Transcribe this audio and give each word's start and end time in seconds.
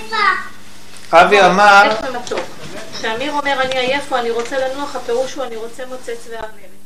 עייפה. 0.00 0.16
אבי 1.12 1.42
אמר. 1.42 1.82
כשאמיר 2.92 3.32
אומר 3.32 3.62
אני 3.62 3.78
עייף 3.78 4.12
או 4.12 4.16
אני 4.16 4.30
רוצה 4.30 4.68
לנוח, 4.68 4.96
הפירוש 4.96 5.34
הוא 5.34 5.44
אני 5.44 5.56
רוצה 5.56 5.86
מוצץ 5.86 6.28
וארנבת. 6.30 6.76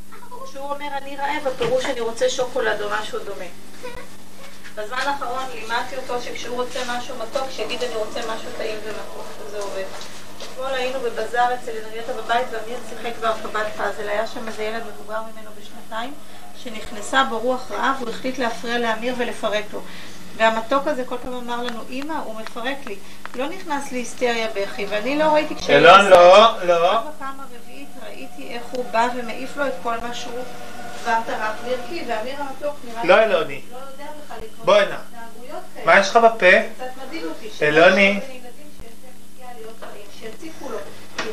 כשהוא 0.45 0.65
אומר 0.65 0.87
אני 1.03 1.17
רעב, 1.17 1.47
הפירוש 1.47 1.85
אני 1.85 2.01
רוצה 2.01 2.29
שוקולד 2.29 2.81
או 2.83 2.89
משהו 3.01 3.19
דומה. 3.19 3.45
בזמן 4.75 4.99
האחרון 4.99 5.43
לימדתי 5.55 5.97
אותו 5.97 6.23
שכשהוא 6.23 6.63
רוצה 6.63 6.81
משהו 6.89 7.15
מתוק, 7.17 7.51
שיגיד 7.51 7.85
אני 7.85 7.95
רוצה 7.95 8.21
משהו 8.21 8.49
טעים 8.59 8.79
ומתוק, 8.85 9.27
וזה 9.47 9.59
עובד. 9.59 9.85
אתמול 10.43 10.75
היינו 10.75 11.01
בבזאר 11.01 11.55
אצל 11.55 11.71
אנרייטה 11.85 12.13
בבית 12.13 12.47
ואמיר 12.51 12.79
שיחק 12.89 13.19
בהרחבת 13.21 13.67
פאזל. 13.77 14.09
היה 14.09 14.27
שם 14.27 14.49
איזה 14.49 14.63
ילד 14.63 14.83
מבוגר 14.87 15.21
ממנו 15.23 15.51
בשנתיים, 15.61 16.15
שנכנסה 16.65 17.25
בו 17.25 17.39
רוח 17.39 17.71
רעה 17.71 17.95
והוא 17.99 18.11
החליט 18.11 18.39
להפריע 18.39 18.79
לאמיר 18.79 19.15
ולפרק 19.19 19.65
לו. 19.73 19.81
והמתוק 20.41 20.87
הזה 20.87 21.05
כל 21.05 21.17
פעם 21.23 21.33
אמר 21.35 21.63
לנו, 21.63 21.81
אמא, 21.91 22.15
הוא 22.25 22.41
מפרק 22.41 22.77
לי. 22.87 22.97
לא 23.35 23.49
נכנס 23.49 23.93
להיסטריה 23.93 24.49
בכי, 24.55 24.87
ואני 24.87 25.19
לא 25.19 25.25
ראיתי 25.25 25.55
כשהייתי... 25.55 25.75
אלון 25.75 26.05
לא, 26.05 26.65
לא. 26.65 27.01
בפעם 27.01 27.41
הרביעית 27.41 27.89
ראיתי 28.07 28.55
איך 28.55 28.63
הוא 28.71 28.85
בא 28.91 29.09
ומעיף 29.17 29.57
לו 29.57 29.67
את 29.67 29.73
כל 29.83 29.95
מה 30.03 30.15
שהוא 30.15 30.45
כבר 31.03 31.17
טרח 31.27 31.55
והרכיב, 31.65 32.05
ואמיר 32.09 32.35
המתוק 32.39 32.77
נראה 32.85 33.05
לא 33.05 33.23
אלוני. 33.23 33.61
לא 33.73 33.77
יודע 33.77 34.11
בכלל 34.25 34.37
להתמודד 34.41 34.65
בוא 34.65 34.77
עם 34.77 34.83
הנה. 34.83 34.97
התנהגויות 34.97 35.63
כאלה. 35.75 35.87
מה 35.87 36.01
יש 36.01 36.11
לך 36.11 36.17
בפה? 36.17 36.47
קצת 36.77 36.85
מדאיג 37.07 37.25
אותי. 37.25 37.49
אלוני. 37.63 38.21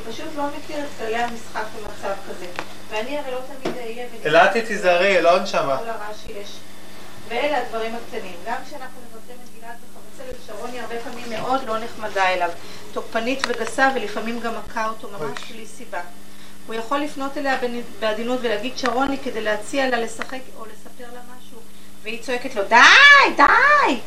פשוט 0.10 0.28
לא 0.36 0.44
מכיר 0.58 0.78
את 0.80 0.90
כללי 1.00 1.16
המשחק 1.16 1.64
במצב 1.76 2.14
כזה. 2.30 2.46
ואני 2.90 3.20
הרי 3.20 3.32
לא 3.32 3.40
תמיד 3.62 3.78
אהיה 3.78 4.06
אלעתי 4.26 4.62
תיזהרי, 4.62 5.18
אלון 5.18 5.46
שמה. 5.46 5.78
כל 5.78 5.90
הרע 5.90 6.14
שיש. 6.26 6.58
ואלה 7.28 7.58
הדברים 7.58 7.96
הקטנים. 7.96 8.36
גם 8.46 8.56
כשאנחנו 8.68 9.02
מבקרים 9.02 9.38
את 9.44 9.60
גלעד 9.60 9.76
וחבצלת, 9.84 10.36
שרוני 10.48 10.80
הרבה 10.80 10.96
פעמים 11.04 11.30
מאוד 11.30 11.64
לא 11.68 11.78
נחמדה 11.80 12.26
אליו. 12.26 12.50
תוקפנית 12.94 13.40
וגסה, 13.48 13.90
ולפעמים 13.96 14.40
גם 14.40 14.54
מכה 14.66 14.88
אותו 14.88 15.10
ממש 15.10 15.52
בלי 15.52 15.66
סיבה. 15.66 16.02
הוא 16.68 16.76
יכול 16.76 17.00
לפנות 17.00 17.38
אליה 17.38 17.58
בעדינות 18.00 18.40
ולהגיד 18.42 18.78
שרוני 18.78 19.18
כדי 19.18 19.42
להציע 19.42 19.90
לה 19.90 20.00
לשחק 20.00 20.40
או 20.58 20.66
לספר 20.66 21.14
לה 21.14 21.20
משהו, 21.38 21.60
והיא 22.04 22.24
צועקת 22.24 22.56
לו, 22.56 22.64
די, 22.64 23.36
די! 23.38 24.00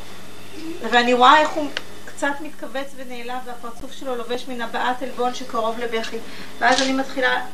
ואני 0.91 1.15
רואה 1.15 1.41
איך 1.41 1.51
הוא 1.51 1.71
קצת 2.05 2.33
מתכווץ 2.41 2.87
ונעלב, 2.97 3.39
והפרצוף 3.45 3.93
שלו 3.93 4.17
לובש 4.17 4.49
מן 4.49 4.61
הבעת 4.61 5.03
עלבון 5.03 5.35
שקרוב 5.35 5.79
לבכי. 5.79 6.19
ואז 6.59 6.83
אני 6.83 6.93
מתחילה... 6.93 7.47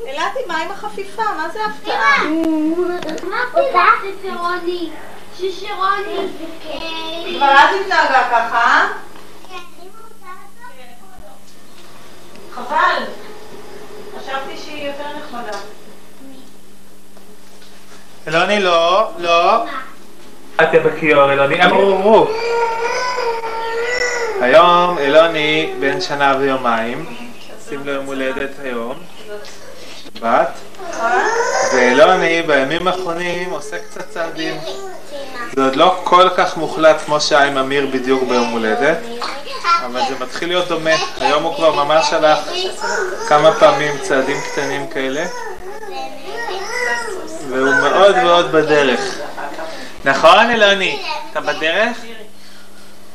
אילתי, 0.00 0.38
מה 0.46 0.58
עם 0.58 0.70
החפיפה? 0.70 1.22
מה 1.22 1.48
זה 1.48 1.58
הפתעה? 1.64 2.24
מה 3.30 3.36
פתחת 3.50 4.04
את 4.10 4.30
רוני? 4.40 4.90
ששרוני... 5.36 6.28
כבר 7.36 7.46
אז 7.46 7.76
התנהגה 7.80 8.28
ככה, 8.30 8.56
אה? 8.56 8.88
חבל. 12.54 13.04
חשבתי 14.18 14.56
שהיא 14.64 14.86
יותר 14.86 15.04
נחמדה. 15.18 15.58
אלוני 18.28 18.60
לא, 18.60 19.10
לא. 19.18 19.64
אל 20.60 20.66
תהיה 20.66 20.82
בכיור, 20.82 21.32
אלוני. 21.32 21.64
אמרו, 21.64 21.96
אמרו. 21.96 22.26
היום 24.40 24.98
אלוני 24.98 25.74
בן 25.80 26.00
שנה 26.00 26.36
ויומיים. 26.40 27.16
שים 27.68 27.86
לו 27.86 27.92
יום 27.92 28.06
הולדת 28.06 28.50
היום. 28.62 28.98
שבת. 30.18 30.48
ואלוני 31.74 32.42
בימים 32.42 32.88
האחרונים 32.88 33.50
עושה 33.50 33.76
קצת 33.78 34.10
צעדים. 34.10 34.60
זה 35.56 35.64
עוד 35.64 35.76
לא 35.76 36.00
כל 36.04 36.28
כך 36.36 36.56
מוחלט 36.56 36.96
כמו 37.04 37.20
שהיה 37.20 37.44
עם 37.44 37.58
אמיר 37.58 37.86
בדיוק 37.86 38.22
ביום 38.28 38.48
הולדת, 38.50 38.98
אבל 39.86 40.00
זה 40.08 40.14
מתחיל 40.24 40.48
להיות 40.48 40.68
דומה. 40.68 40.90
היום 41.20 41.42
הוא 41.42 41.54
כבר 41.56 41.84
ממש 41.84 42.12
הלך 42.12 42.38
כמה 43.28 43.52
פעמים 43.52 43.98
צעדים 44.02 44.36
קטנים 44.40 44.88
כאלה, 44.88 45.24
והוא 47.48 47.74
מאוד 47.74 48.16
מאוד 48.16 48.52
בדרך. 48.52 49.18
נכון, 50.04 50.50
אלוני? 50.50 51.02
אתה 51.30 51.40
בדרך? 51.40 51.96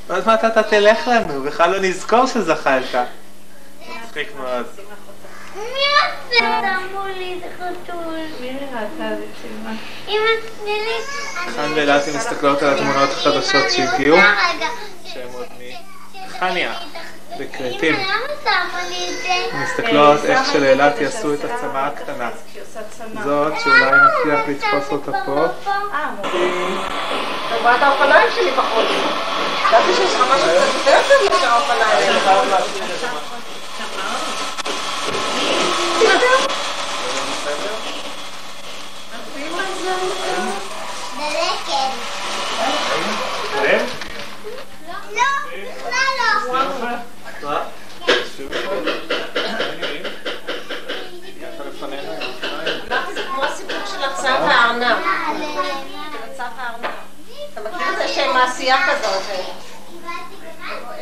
עוד 0.10 0.28
מעט 0.28 0.46
אתה 0.46 0.64
תלך 0.64 1.08
לנו, 1.08 1.44
בכלל 1.44 1.72
לא 1.72 1.80
נזכור 1.80 2.26
שזחלת. 2.26 2.96
מצחיק 4.06 4.28
מאוד. 4.40 4.66
מי 5.60 5.80
עושה 6.32 6.80
שמו 6.92 7.06
לי 7.18 7.40
את 7.40 7.52
החתול? 7.54 8.20
מירי 8.42 8.66
ראתה 8.66 9.14
את 9.14 9.18
זה 9.18 9.26
צילמה. 9.42 9.72
אמא, 10.08 10.30
תני 10.64 10.80
לי... 10.80 11.04
חן 11.56 11.72
ואלעתי 11.76 12.12
מסתכלות 12.12 12.64
על 12.64 12.74
התמונות 12.74 13.10
החדשות 13.10 13.72
שהגיעו. 13.72 14.18
שהן 15.06 15.28
עוד 15.34 15.48
לי 18.90 19.08
את 19.10 19.14
זה? 19.24 19.58
מסתכלות 19.64 20.26
איך 20.26 20.40
שלאילת 20.54 21.02
יעשו 21.02 21.34
את 21.34 21.40
הצמאה 21.44 21.88
הקטנה. 21.88 22.30
שהיא 22.54 22.64
עושה 22.64 22.80
צמא. 22.90 23.24
זאת 23.24 23.54
שאולי 23.64 23.92
נצליח 23.92 24.40
לתפוס 24.48 24.92
אותה 24.92 25.12
פה. 25.26 25.46
אה, 25.68 26.10
חברת 27.50 27.82
האופניים 27.82 28.28
שלי 28.36 28.52
בחוץ. 28.52 28.86
ידעתי 29.68 29.94
שיש 29.96 30.16
לך 30.16 30.22
משהו 30.22 30.48
קצת 30.48 30.74
יותר 30.76 31.00
טוב 31.08 31.30
מאשר 31.30 31.48
האופניים 31.48 31.82
האלה. 31.82 32.20
דלקת. 32.20 32.26
לא, 32.26 32.44
בכלל 32.44 32.48
לא. 32.48 32.48
זה 32.48 32.48
כמו 32.48 32.48
הסיפור 32.48 32.48
של 32.48 32.48
הצו 32.48 32.48
והארנב. 32.48 32.48
הצו 32.48 32.48
והארנב. 32.48 32.54
אתה 32.54 32.66
מכיר 32.70 32.84
את 32.84 32.90
זה 32.90 32.98
שהם 33.02 33.20
מעשייה 58.34 58.78
כזאת? 58.88 59.22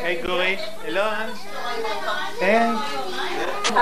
היי 0.02 0.22
גורי, 0.22 0.58
אילון. 0.86 1.34
כן. 2.40 2.74
כן, 3.68 3.76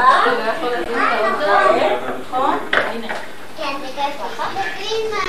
זה 3.82 3.88
ככה. 3.98 4.46
אמא. 4.82 5.20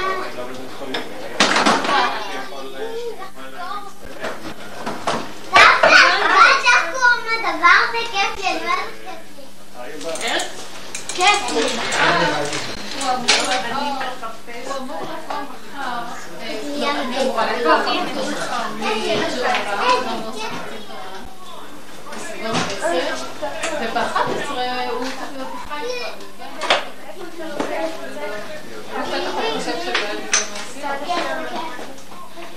דווקא, 5.51 5.89
ממש 6.23 6.63
איך 6.65 6.83
קוראים 6.93 7.27
לדבר 7.27 7.77
הזה? 7.89 8.01
כיף 8.13 8.33
לי, 8.39 8.49
אני 8.49 8.61
אוהבת 8.67 8.97
כיף 9.05 9.21
לי. 9.37 9.45
כיף 11.15 11.41
לי. 11.51 11.65
וב-11 23.81 24.19
הוא 24.91 25.05
צריך 25.05 25.33
להיות 25.33 25.49
בחיפה. 25.53 26.37
בטח 29.13 29.86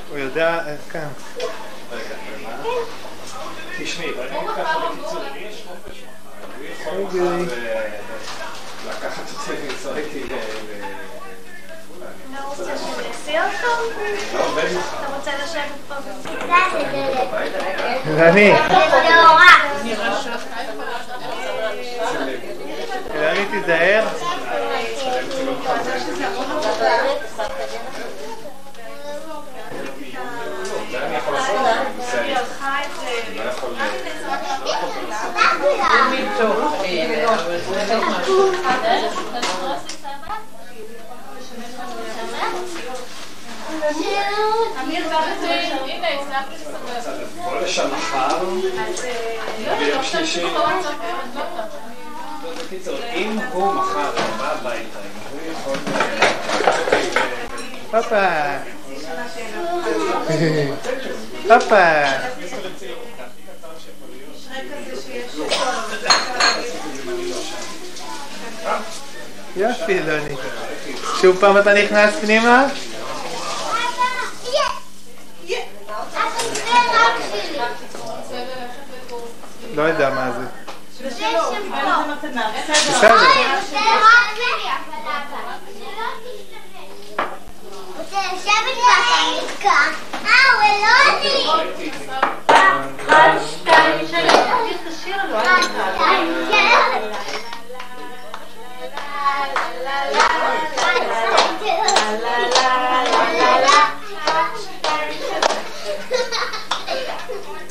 הוא 0.09 0.17
יודע, 0.17 0.59
אה, 0.67 0.75
כן. 0.91 1.07
תשמעי, 3.77 4.11
ואני 4.11 4.38
אגיד 4.39 4.50
ככה 4.57 4.79
בקיצור, 4.79 5.23
לי 5.33 5.39
יש 5.39 5.63
חופש 5.67 5.97
מחר, 5.97 6.47
הוא 6.57 6.66
יכול 6.66 7.19
היי, 7.19 7.45
מחר 7.45 7.67
אה, 7.67 8.00
לקחת 8.89 9.23
אותי 9.29 9.51
ולנסוע 9.51 9.97
איתי 9.97 10.23
ל... 10.23 10.33
ואני, 18.15 18.53
נורא. 19.21 19.44
אלוני 23.15 23.45
תיזהר. 23.51 24.07
אם 53.14 53.40
הוא 53.52 53.74
מחר 53.74 54.12
בא 54.38 54.52
הביתה, 54.52 55.00
אם 55.00 55.22
הוא 55.31 55.40
יכול 55.52 55.74
לקחת 55.74 56.10
אותי 56.12 56.26
ו- 56.26 56.29
הופה. 57.91 58.30
הופה. 61.50 62.03
יופי, 69.56 70.00
אלוני. 70.00 70.36
שוב 71.21 71.39
פעם 71.39 71.57
אתה 71.57 71.74
נכנס 71.74 72.15
פנימה? 72.21 72.68
לא 79.75 79.81
יודע 79.81 80.09
מה 80.09 80.31
זה. 80.31 80.45
בסדר. 81.09 81.44
בסדר. 82.89 83.15
אחד, 83.15 84.30
שתיים, 88.07 88.30
שלוש. 88.30 88.30
תמשיך 88.30 88.33
את 88.33 88.38
השיר, 88.38 88.38
לא, 88.38 88.38
אל 88.38 88.38
תתעלם. 88.38 88.38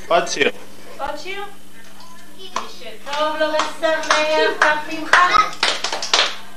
עוד 0.08 0.28
שיר. 0.28 0.50
עוד 0.98 1.18
שיר? 1.22 1.44
מי 2.38 2.50
שטוב 2.78 3.36
לו 3.40 3.46
ושמח, 3.46 4.08
כך 4.60 4.76
נמחק. 4.92 5.54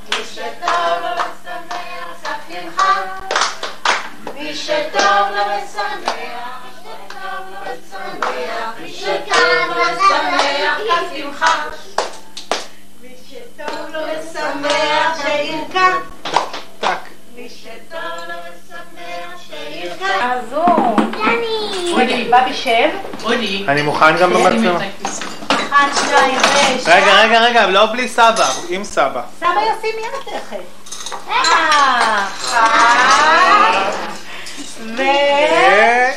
מי 0.09 0.23
שטוב 0.33 1.01
לו 1.01 1.21
ושמח, 1.21 2.23
כך 2.23 2.37
נמחק. 2.49 3.20
מי 4.51 4.57
שטוב 4.57 5.27
לו 5.35 5.41
ושמח, 5.41 6.11
שטוב 6.81 7.45
לו 7.51 7.57
ושמח. 7.63 8.73
מי 8.81 8.93
שטוב 8.93 9.75
לו 9.75 9.81
ושמח, 9.81 10.79
נמחק. 11.13 11.75
מי 13.01 13.15
שטוב 13.29 13.89
לו 13.93 13.99
ושמח, 13.99 15.21
שירקע. 15.21 15.87
מי 17.35 17.49
שטוב 17.49 18.17
לו 18.27 18.35
ושמח, 18.43 19.41
שירקע. 19.47 20.33
עזור. 20.33 20.95
בבי 22.29 22.53
שב. 22.53 22.89
אני 23.67 23.81
מוכן 23.81 24.17
גם 24.17 24.33
במצלמה. 24.33 24.79
רגע, 26.85 27.21
רגע, 27.21 27.41
רגע, 27.41 27.67
לא 27.67 27.85
בלי 27.85 28.07
סבא, 28.07 28.51
עם 28.69 28.83
סבא. 28.83 29.21
סבא 29.39 29.49
ישים 29.49 29.95
מיד 29.95 30.39
תכף. 30.39 30.81
אחת. 32.51 34.10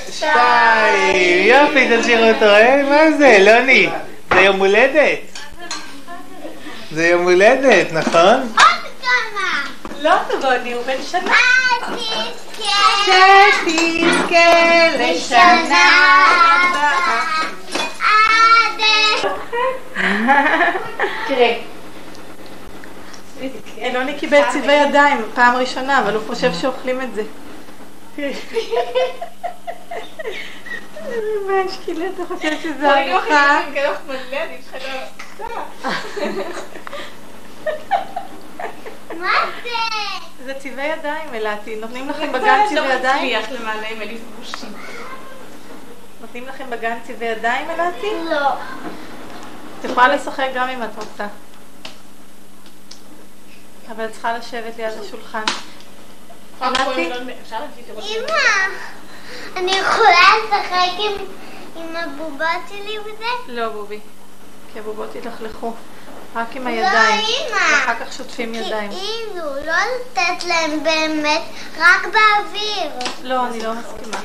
ושתיים. 0.09 1.47
יופי, 1.47 1.89
תשאירו 2.01 2.29
אותו, 2.29 2.45
אה? 2.45 2.83
מה 2.83 3.17
זה, 3.19 3.39
לוני? 3.41 3.89
זה 4.35 4.41
יום 4.41 4.59
הולדת. 4.59 5.19
זה 6.93 7.07
יום 7.07 7.23
הולדת, 7.23 7.93
נכון? 7.93 8.53
לא 10.03 10.15
טובוני, 10.31 10.73
הוא 10.73 10.83
בן 10.87 11.03
שנה. 11.11 11.35
שתזכה 13.65 14.89
לשנה 14.99 15.85
הבאה. 16.63 17.25
תראה. 21.29 21.55
אלוני 23.83 24.15
קיבל 24.19 24.41
צבעי 24.53 24.89
ידיים 24.89 25.23
פעם 25.35 25.57
ראשונה, 25.57 25.99
אבל 25.99 26.15
הוא 26.15 26.23
חושב 26.27 26.51
שאוכלים 26.61 27.01
את 27.01 27.15
זה. 27.15 27.23
משקילה, 31.65 32.07
אתה 32.15 32.23
חושב 32.29 32.61
שזה 32.63 33.13
ארוחה? 33.13 33.61
מה 39.21 39.33
זה? 39.63 39.71
זה 40.45 40.55
צבעי 40.55 40.87
ידיים, 40.93 41.35
אלעתי. 41.35 41.77
נותנים 41.77 42.09
לכם 42.09 42.33
בגן 42.33 42.61
צבעי 42.69 42.95
ידיים? 42.95 43.41
נותנים 46.21 46.47
לכם 46.49 46.71
בגן 46.71 46.99
צבעי 47.07 47.29
ידיים, 47.29 47.71
אלעתי? 47.71 48.07
לא. 48.31 48.53
את 49.81 49.85
יכולה 49.85 50.09
לשחק 50.09 50.49
גם 50.55 50.69
אם 50.69 50.83
את 50.83 50.97
רוצה. 50.97 51.27
אבל 53.91 54.05
את 54.05 54.13
צריכה 54.13 54.39
לשבת 54.39 54.77
ליד 54.77 54.93
השולחן. 55.01 55.43
אמא, 56.63 56.69
אני 59.57 59.73
יכולה 59.73 60.29
לשחק 60.45 60.93
עם- 60.99 61.97
הבובות 61.97 62.47
שלי 62.69 62.99
וזה? 62.99 63.25
לא, 63.49 63.69
בובי. 63.69 64.01
כי 64.73 64.79
הבובות 64.79 65.15
יתלכלכו. 65.15 65.73
רק 66.37 66.57
עם 66.57 66.65
לא, 66.65 66.73
הידיים. 66.73 67.21
אמא. 67.21 67.57
ואחר 67.57 68.05
כך 68.05 68.13
שוטפים 68.13 68.55
ידיים. 68.55 68.91
כאילו, 68.91 69.45
לא 69.67 69.73
לתת 69.73 70.45
להם 70.45 70.85
באמת, 70.85 71.43
רק 71.79 72.03
באוויר. 72.03 72.91
לא, 73.23 73.47
אני 73.47 73.61
לא 73.63 73.73
מסכימה. 73.75 74.19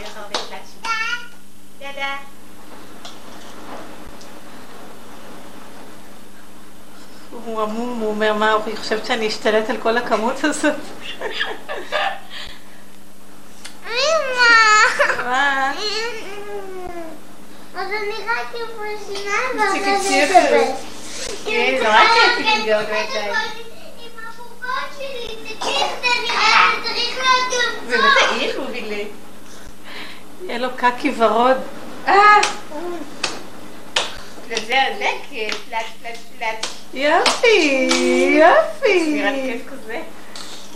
הוא 7.31 7.61
עמום, 7.61 7.99
הוא 7.99 8.09
אומר, 8.09 8.33
מה, 8.33 8.51
הוא 8.51 8.75
חושבת 8.75 9.05
שאני 9.05 9.27
אשתלט 9.27 9.69
על 9.69 9.77
כל 9.77 9.97
הכמות 9.97 10.43
הזאת? 10.43 10.75
מה? 15.29 15.71
אז 17.75 17.87
אני 17.87 18.15
רק 18.27 18.55
עם 18.55 18.67
תפסיקי 18.77 19.29
ואחרי 19.57 19.99
זה. 19.99 20.39
אדבר. 20.45 20.63
כן, 21.45 21.75
תקשיב, 25.45 25.87
זה 26.01 26.07
נראה, 26.23 26.69
זה 26.75 26.87
צריך 26.87 27.17
להיות 27.17 27.69
זה 27.87 27.97
גם 27.97 28.01
באמת 28.01 28.19
טוב. 28.19 28.29
העיר 28.29 28.61
מובילי. 28.61 29.07
יהיה 30.45 30.57
לו 30.57 30.67
קקי 30.75 31.11
ורוד. 31.17 31.57
אה! 32.07 32.41
וזה 34.47 34.83
הדלקת, 34.83 35.55
פלט, 35.69 35.85
פלט, 36.01 36.17
פלט. 36.37 36.67
יופי, 36.93 37.89
יופי. 38.39 39.23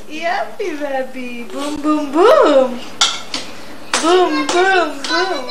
יופי, 0.08 0.76
בבי. 0.76 1.44
בום, 1.54 1.82
בום, 1.82 2.12
בום. 2.12 3.03
בום, 4.04 4.48
בום, 4.48 5.04
בום. 5.10 5.50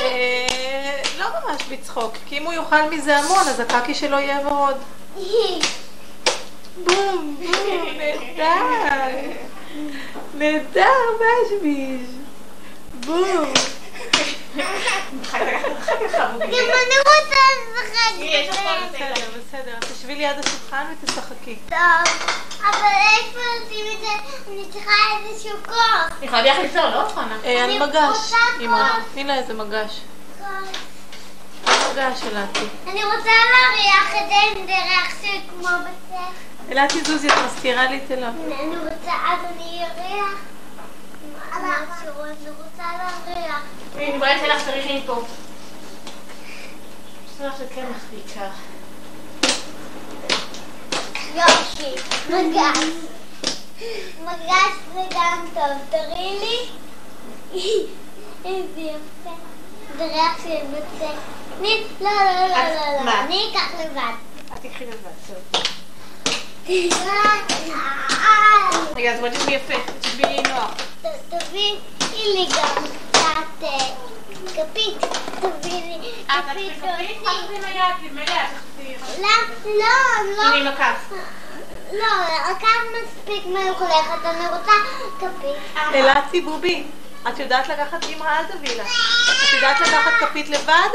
אה, 0.00 1.02
לא 1.18 1.26
ממש 1.28 1.62
בצחוק, 1.70 2.14
כי 2.26 2.38
אם 2.38 2.44
הוא 2.44 2.52
יאכל 2.52 2.90
מזה 2.90 3.16
המון, 3.16 3.48
אז 3.48 3.60
הקקי 3.60 3.94
שלו 3.94 4.18
יהיה 4.18 4.46
ורוד. 4.46 4.76
בום, 6.84 7.36
בום, 7.40 7.88
נהדר. 7.96 9.30
נהדר, 10.34 10.82
משביש. 11.20 12.08
בום. 13.06 13.52
גם 14.56 14.64
אני 16.50 16.96
רוצה 16.98 17.40
לשחק 17.74 18.12
בזה. 18.16 18.98
בסדר, 18.98 19.28
בסדר. 19.38 19.78
תשבי 19.80 20.14
ליד 20.14 20.36
השולחן 20.38 20.84
ותשחקי. 20.92 21.56
טוב, 21.68 21.78
אבל 22.60 22.92
איפה 23.18 23.38
עושים 23.60 23.84
את 23.94 24.00
זה? 24.00 24.12
אני 24.50 24.64
צריכה 24.72 24.92
איזשהו. 25.28 25.56
אני 26.18 26.26
יכולה 26.26 26.42
ביחד 26.42 26.62
לפתור, 26.62 26.88
לא. 26.88 27.08
אה, 27.44 27.64
אני 27.64 27.78
על 27.78 27.88
מגש. 27.88 28.32
לה 29.26 29.34
איזה 29.34 29.54
מגש. 29.54 30.00
מגש 31.92 32.22
אלעתי. 32.32 32.66
אני 32.86 33.04
רוצה 33.04 33.30
להריח 33.52 34.14
את 34.14 34.28
זה 34.28 34.60
עם 34.60 34.66
דרך 34.66 35.16
של 35.22 35.38
כמו 35.50 35.68
בספר. 35.68 36.72
אלעתי 36.72 37.04
זוזי, 37.04 37.28
את 37.28 37.32
מזכירה 37.46 37.86
לי 37.86 38.00
את 38.04 38.10
אלון. 38.10 38.36
אני 38.60 38.76
רוצה, 38.76 39.12
אז 39.12 39.38
אני 39.54 39.80
אריח 39.84 40.46
אני 42.24 42.50
רוצה 42.50 42.84
להריח. 42.98 43.62
אני 43.96 44.16
אתן 44.16 44.48
לך 44.48 44.64
צריכים 44.64 45.02
פה. 45.06 45.22
יש 47.26 47.40
לך 47.40 47.54
של 47.58 47.66
קמח 47.74 48.02
בעיקר. 48.10 48.48
יופי, 51.34 52.02
מגש. 52.28 52.78
מגש 54.24 54.74
זה 54.94 55.00
גם 55.14 55.46
טוב, 55.54 55.72
תראי 55.90 56.38
לי. 56.40 56.68
איזה 58.44 58.80
יפה. 58.80 59.30
ריח 59.98 60.42
של 60.42 60.66
בצק. 60.72 61.16
לא, 62.00 62.10
לא, 62.10 62.10
לא, 62.24 62.48
לא, 62.48 62.96
לא, 62.96 63.04
מה? 63.04 63.24
אני 63.24 63.50
אקח 63.52 63.80
לבד. 63.80 64.12
את 64.52 64.58
תקחי 64.62 64.84
לבד, 64.84 65.10
טוב. 65.26 65.62
אה, 66.68 66.74
רגע, 68.96 69.12
אז 69.12 69.20
בואי 69.20 69.30
תשבי 69.30 69.52
יפה, 69.52 69.74
תשבי 70.00 70.22
לי 70.22 70.42
נוח. 70.42 70.70
תביאי 71.28 71.78
לי 72.12 72.46
גם 72.56 72.84
קצת 73.10 73.62
אה, 73.62 73.68
כפית. 74.54 74.98
תביאי 75.40 75.98
לי 76.00 76.12
אה, 76.30 76.42
כפית 76.42 76.72
כפית? 76.76 77.18
ממילא 77.22 77.68
את 77.78 77.94
תחזרי. 78.00 78.94
לא, 79.22 79.28
לא, 79.64 80.42
הנה 80.42 80.50
לא. 80.50 80.54
עם 80.54 80.66
הכף. 80.66 81.12
לא, 81.92 82.06
הכף 82.50 82.66
מספיק 83.02 83.46
מלוכלכת, 83.46 84.24
אני 84.24 84.46
רוצה 84.46 84.72
כפית 85.18 85.56
בובי. 85.86 86.00
אלצי 86.00 86.40
בובי, 86.40 86.84
את 87.28 87.38
יודעת 87.38 87.68
לקחת 87.68 88.04
אימא, 88.04 88.24
אל 88.24 88.44
תביאי 88.44 88.76
לה. 88.76 88.84
את 88.84 89.52
יודעת 89.52 89.80
לקחת 89.80 90.12
כפית 90.20 90.48
לבד? 90.48 90.90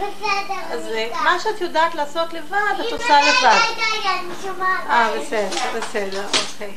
בסדר. 0.00 0.54
אז 0.70 0.86
אני 0.86 1.12
אה. 1.12 1.22
מה 1.22 1.36
שאת 1.40 1.60
יודעת 1.60 1.94
לעשות 1.94 2.32
לבד, 2.32 2.56
את 2.80 2.92
עושה 2.92 3.20
לבד. 3.20 3.58
אני 4.04 4.34
שומעת. 4.42 4.86
אה, 4.90 5.10
בסדר, 5.20 5.78
בסדר, 5.78 6.24
אוקיי. 6.26 6.74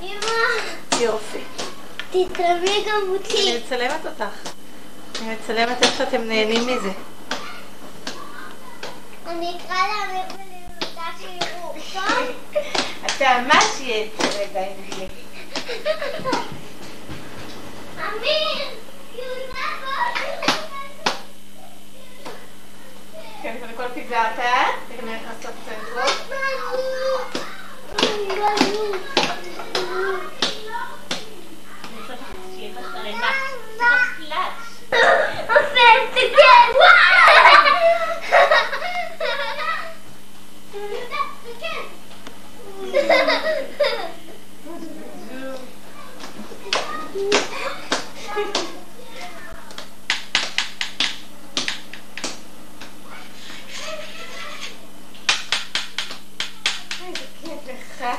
אמא, 0.00 1.00
יופי. 1.00 1.38
תתרמי 2.10 2.84
גם 2.86 3.00
אני 3.02 3.16
אותי. 3.16 3.58
מצלמת 3.64 4.06
אותך. 4.06 4.34
אני 5.22 5.34
מצלמת 5.34 5.82
איך 5.82 5.98
שאתם 5.98 6.22
נהנים 6.22 6.66
מזה. 6.66 6.90
אני 9.26 9.56
אקרא 9.56 9.76
לאמיר 9.76 10.22
ולילודה 10.34 11.10
שיראו. 11.18 11.74
טוב? 11.92 12.62
אתה 13.06 13.38
ממש 13.42 13.64
יצר 13.80 14.40
ידיים 14.40 14.76
שלי. 14.90 15.06
אמיר! 17.96 18.68
יהודה 19.14 19.66
בוא! 19.82 20.49
כן, 23.42 23.56
קודם 23.60 23.72
כל 23.76 23.94
פיזרת, 23.94 24.38
תכף 24.88 25.02
נלך 25.02 25.20
לעשות 25.26 25.54
סנדוויץ'. 25.64 26.30
אני 31.84 32.00
רוצה 32.00 32.12
לך 32.12 32.20
שיהיה 32.54 32.80
לך 32.80 32.94
רימה. 32.94 33.30
קלאץ'. 34.16 34.90
עושה 35.48 35.80
תסתכל! 36.14 36.70
איזה 57.50 57.89
כיף 58.00 58.08
לך. 58.08 58.16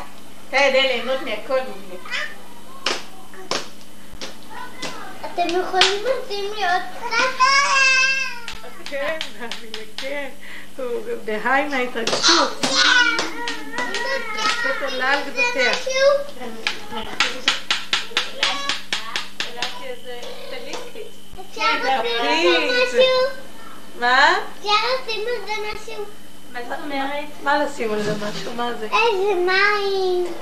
אתה 0.49 0.57
יודע 0.57 0.81
ליהנות 0.81 1.21
מהכל 1.21 1.59
מזה. 1.59 1.95
אתם 5.25 5.47
יכולים 5.47 6.03
לשים 6.03 6.53
לי 6.53 6.63
עוד 6.63 6.81
קצת? 6.99 7.43
כן, 8.85 9.17
כן. 9.97 10.29
הוא 10.77 10.85
בהיי 11.25 11.67
מההתרגשות. 11.67 12.65
קצת 14.61 14.81
עולה 14.81 15.09
על 15.13 15.19
גדותיה. 15.23 15.71
אפשר 15.71 15.91
לשים 22.17 22.55
על 22.55 22.69
זה 22.69 22.85
משהו? 22.85 23.01
מה? 23.99 24.37
אפשר 24.59 24.71
לשים 25.03 25.21
על 25.27 25.47
זה 25.47 25.53
משהו? 25.73 26.05
מה 26.53 26.59
זאת 26.69 26.79
אומרת? 26.83 27.25
מה 27.43 27.63
לשים 27.63 27.93
על 27.93 28.03
זה 28.03 28.13
משהו? 28.25 28.53
מה 28.53 28.73
זה? 28.73 28.85
איזה 28.85 29.35
מים. 29.35 30.33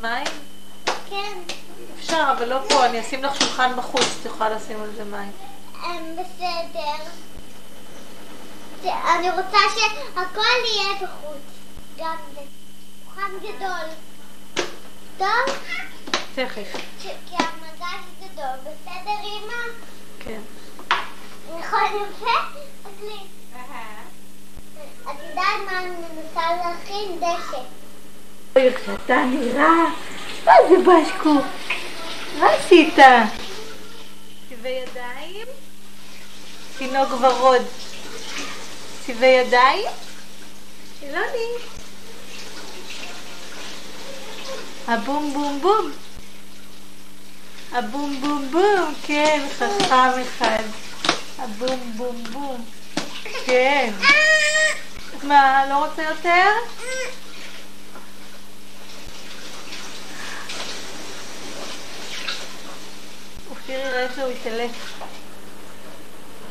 מים? 0.00 0.26
כן. 1.10 1.38
אפשר, 1.98 2.32
אבל 2.38 2.48
לא 2.48 2.58
פה. 2.68 2.86
אני 2.86 3.00
אשים 3.00 3.24
לך 3.24 3.36
שולחן 3.40 3.76
בחוץ, 3.76 4.04
את 4.20 4.26
יכולה 4.26 4.50
לשים 4.50 4.82
על 4.82 4.90
זה 4.96 5.04
מים. 5.04 5.32
אמ, 5.84 6.16
בסדר. 6.16 7.04
אני 8.84 9.30
רוצה 9.30 9.58
שהכל 9.74 10.40
יהיה 10.66 10.94
בחוץ. 10.94 11.42
גם 11.98 12.16
זה. 12.34 12.40
שולחן 13.04 13.30
גדול. 13.42 13.88
טוב? 15.18 15.56
תכף. 16.34 16.72
כי 17.02 17.08
המגש 17.34 18.04
גדול. 18.20 18.56
בסדר, 18.60 19.18
אמא? 19.24 19.72
כן. 20.18 20.40
נכון 21.58 21.80
יפה? 21.96 22.60
אז 22.84 23.02
לי. 23.02 23.39
את 25.10 25.16
יודעת 25.30 25.46
מה 25.66 25.78
אני 25.78 25.90
מנסה 25.90 26.40
להכין? 26.56 27.18
דשא. 27.18 27.58
אוי, 28.56 28.68
איך 28.68 28.80
שאתה 28.86 29.22
נראה. 29.24 29.84
מה 30.44 30.52
זה 30.68 30.76
בשקו? 30.78 31.34
מה 32.38 32.46
עשית? 32.50 32.94
ציווי 34.48 34.70
ידיים? 34.70 35.46
תינוק 36.78 37.08
ורוד. 37.20 37.62
ציווי 39.06 39.26
ידיים? 39.26 39.90
אלוני. 41.02 41.50
הבום 44.88 45.32
בום 45.32 45.60
בום. 45.62 45.90
הבום 47.72 48.20
בום 48.20 48.48
בום, 48.50 48.94
כן, 49.02 49.46
חכם 49.58 50.20
אחד. 50.22 50.62
הבום 51.38 51.92
בום 51.96 52.24
בום. 52.32 52.64
כן. 53.46 53.92
מה, 55.22 55.66
לא 55.68 55.86
רוצה 55.86 56.02
יותר? 56.02 56.48
אופיר 63.50 63.78
יראה 63.80 64.06
שהוא 64.14 64.30
יתעלף. 64.30 65.00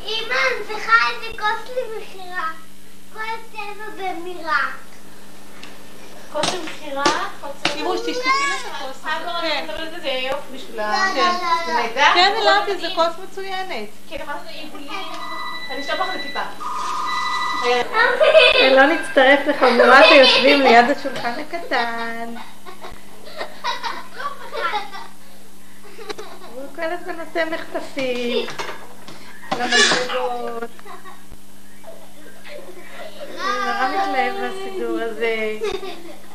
אמא, 0.04 0.34
אני 0.34 0.66
צריכה 0.68 0.92
איזה 1.10 1.38
כוס 1.38 1.76
למכירה. 1.76 2.50
כל 3.12 3.20
צבע 3.52 3.84
במירה. 3.96 4.66
כוס 6.32 6.46
למכירה, 6.54 7.28
כוס 7.40 7.72
תראו, 7.74 7.98
שתשתתי 7.98 8.18
לך 8.18 8.66
את 8.66 8.72
הכוס 8.74 9.04
לא, 9.04 9.10
הזאת. 9.10 9.44
אני 9.44 9.50
כן. 9.50 9.66
לא. 10.76 10.84
לא, 10.84 10.94
לא, 11.66 11.82
לא. 11.96 12.14
כן, 12.14 12.32
אלעתי, 12.36 12.70
זה 12.70 12.76
מתאים. 12.76 12.94
כוס 12.94 13.14
מצוינת. 13.24 13.88
כן, 14.08 14.16
אמרתי 14.22 14.52
עיבולי. 14.52 14.88
אני 15.70 15.80
אשלח 15.80 16.00
לך 16.00 16.08
לטיפה. 16.14 16.40
לא 18.70 18.86
נצטרף 18.86 19.40
לחבורת 19.46 20.04
היושבים 20.10 20.60
ליד 20.60 20.90
השולחן 20.90 21.32
הקטן. 21.40 22.34
הוא 26.54 26.64
כל 26.76 26.82
הזמן 26.82 27.20
עושה 27.20 27.44
מחטפים. 27.44 28.46
למדרגות. 29.52 30.70
הוא 33.20 33.40
נורא 33.64 33.88
מתלהב 33.88 34.34
מהסידור 34.40 34.98
הזה. 35.00 35.58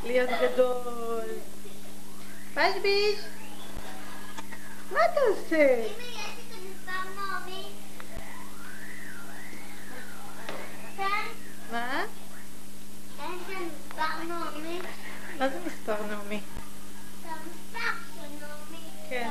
להיות 0.04 0.30
גדול. 0.42 1.24
פשביש, 2.54 3.20
מה 4.92 5.00
אתה 5.06 5.20
עושה? 5.30 5.66
מה? 11.72 12.04
מה 15.40 15.50
זה 15.50 15.60
מספר 15.66 15.96
נעמי? 16.10 16.42
כן. 19.10 19.30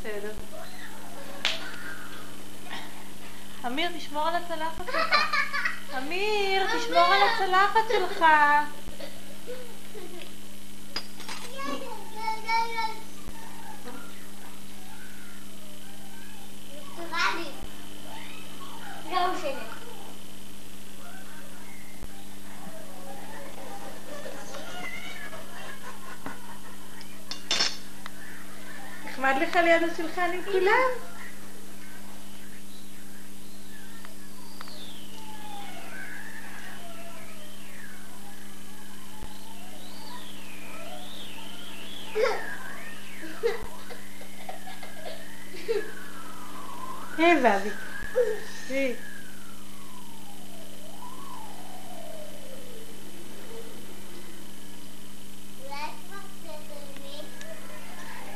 בסדר. 0.00 0.32
אמיר, 3.66 3.90
תשמור 3.98 4.28
על 4.28 4.34
הצלחת 4.34 4.86
שלך. 4.92 5.36
אמיר, 5.98 6.66
תשמור 6.78 6.98
על 7.04 7.20
הצלחת 7.22 7.88
שלך. 7.88 8.24
לא. 19.10 19.32
נחמד 29.04 29.34
לך 29.42 29.56
ליד 29.56 29.82
השולחן 29.82 30.30
עם 30.34 30.40
כולם? 30.52 30.72
היי, 42.14 42.55
אולי 47.18 47.40
כבר 56.06 56.18
תדמי? 56.42 57.20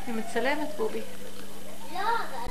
היא 0.07 0.15
מצלמת, 0.15 0.69
בובי. 0.77 1.01
לא, 1.93 1.99
אבל 1.99 2.50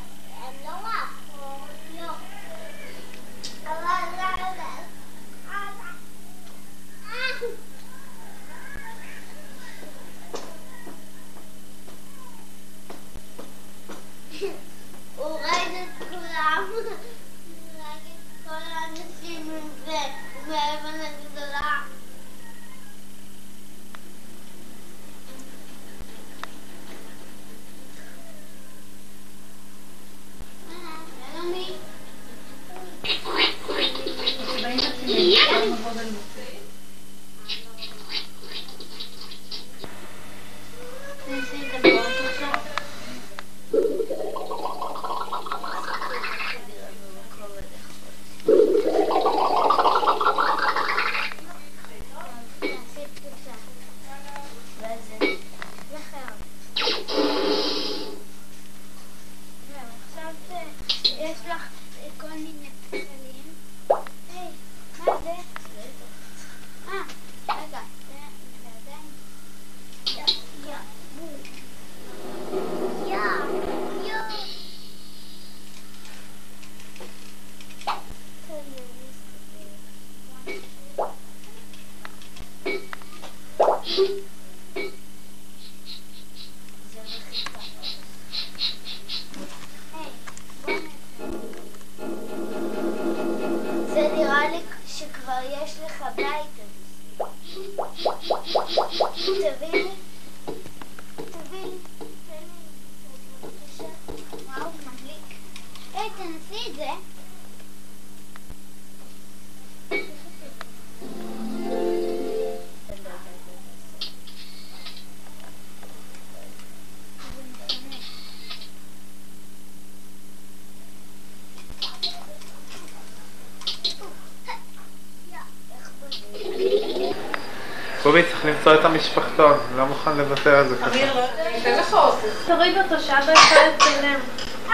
למצוא 128.59 128.75
את 128.75 128.85
המשפחתון, 128.85 129.57
לא 129.75 129.85
מוכן 129.85 130.17
לוותר 130.17 130.55
על 130.55 130.67
זה 130.67 130.75
ככה. 130.75 130.87
אמיר, 130.87 131.13
לא- 131.15 132.15
תוריד 132.47 132.77
אותו, 132.77 132.99
שאבא 133.03 133.31
יכול 133.31 133.57
לצלם. 133.75 134.19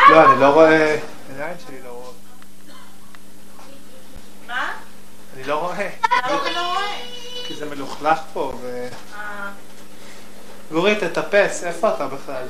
לא, 0.09 0.25
אני 0.31 0.41
לא 0.41 0.45
רואה... 0.45 0.97
העיניים 1.29 1.57
שלי 1.67 1.77
לא 1.85 1.89
רואות. 1.89 2.15
מה? 4.47 4.71
אני 5.35 5.43
לא 5.43 5.55
רואה. 5.55 5.89
למה 6.25 6.41
אתה 6.41 6.51
לא 6.51 6.67
רואה? 6.67 6.95
כי 7.47 7.55
זה 7.55 7.65
מלוכלך 7.65 8.19
פה 8.33 8.53
ו... 8.61 8.87
אה... 9.17 9.49
גורי, 10.71 10.95
תטפס, 10.95 11.63
איפה 11.63 11.89
אתה 11.89 12.07
בכלל? 12.07 12.43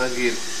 Jahre. 0.00 0.59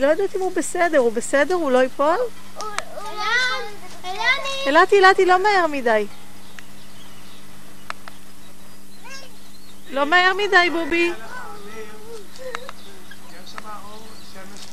אני 0.00 0.06
לא 0.06 0.12
יודעת 0.12 0.36
אם 0.36 0.40
הוא 0.40 0.52
בסדר, 0.56 0.98
הוא 0.98 1.12
בסדר? 1.12 1.54
הוא 1.54 1.70
לא 1.70 1.78
ייפול? 1.78 2.16
אילתי, 4.66 4.96
אילתי, 4.96 5.26
לא 5.26 5.42
מהר 5.42 5.66
מדי. 5.66 6.06
לא 9.90 10.06
מהר 10.06 10.32
מדי, 10.34 10.70
בובי. 10.70 11.12
יש 13.32 13.52
שם 13.52 13.68
אור 13.84 14.06
שמש 14.32 14.70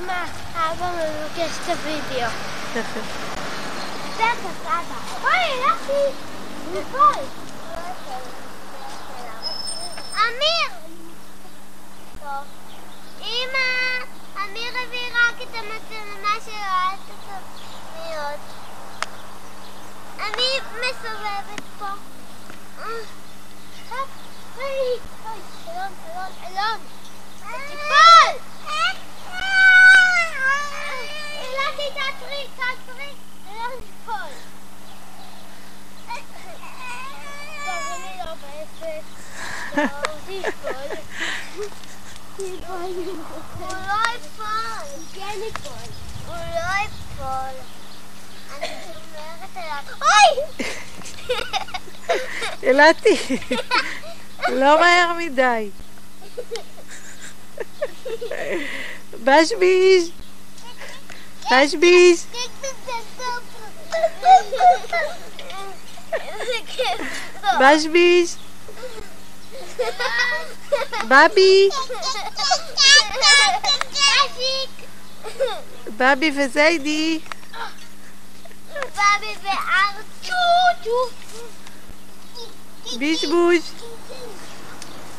אמא, 0.00 0.24
אבא 0.54 0.90
מבקש 0.92 1.50
את 1.62 1.76
הוידאו. 1.84 2.30
תכף. 2.74 3.06
תכף, 4.16 4.66
אבא. 4.66 4.98
אוי, 5.22 5.64
הלכתי 5.64 6.02
ליפול. 6.72 7.24
אמיר! 10.14 10.70
אמא, 13.20 13.68
אמיר 14.44 14.72
הביא 14.86 15.08
רק 15.14 15.42
את 15.42 15.54
המצלמה 15.54 16.34
שלו, 16.44 16.54
אל 16.54 16.96
תסתכלי 16.96 18.59
אני 20.20 20.48
מסובבת 20.80 21.62
פה. 21.78 21.86
אה, 22.78 22.84
טוב. 23.90 24.08
אוי, 24.56 25.00
אוי, 25.24 25.40
אלון, 25.68 25.92
אלון, 26.06 26.32
אלון. 26.46 26.80
תיפול! 27.68 28.34
אלעדי, 31.40 31.88
תעצרי, 31.94 32.48
תעצרי. 32.56 33.12
אלון, 33.48 33.80
תיפול. 33.80 34.32
טוב, 37.64 37.82
אני 37.94 38.18
לא 38.18 38.34
בעסק. 38.34 39.02
טוב, 39.74 40.18
תיפול. 40.26 40.96
תיפול. 42.36 42.92
הוא 43.58 43.68
לא 43.88 44.00
ייפול. 44.12 44.46
הוא 44.94 45.04
כן 45.14 45.38
ייפול. 45.42 45.90
אוי! 49.56 50.66
אילתי, 52.62 53.38
לא 54.48 54.80
מהר 54.80 55.12
מדי. 55.18 55.70
בשביש, 59.24 60.10
בשביש. 61.52 62.20
בשביש, 67.60 68.34
בבי, 71.08 71.68
בבי 75.96 76.32
וזיידי. 76.36 77.20
בבי 78.80 79.34
וארצו. 79.42 81.20
בישבוש. 82.98 83.70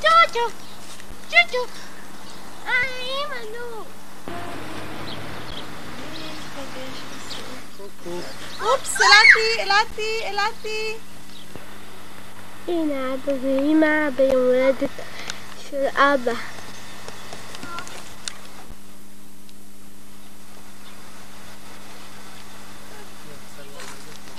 צ'וצ'ו. 0.01 0.39
צ'וצ'ו. 1.29 1.65
אה, 2.65 2.71
אמא, 3.25 3.35
נו. 3.51 3.83
אופס, 8.61 8.95
אלעתי, 9.01 9.61
אלעתי, 9.63 10.21
אלעתי. 10.25 10.95
הנה 12.67 13.13
אבא 13.13 13.31
ואמא 13.41 14.09
ביום 14.15 14.45
הולדת 14.45 14.89
של 15.69 15.85
אבא. 15.95 16.60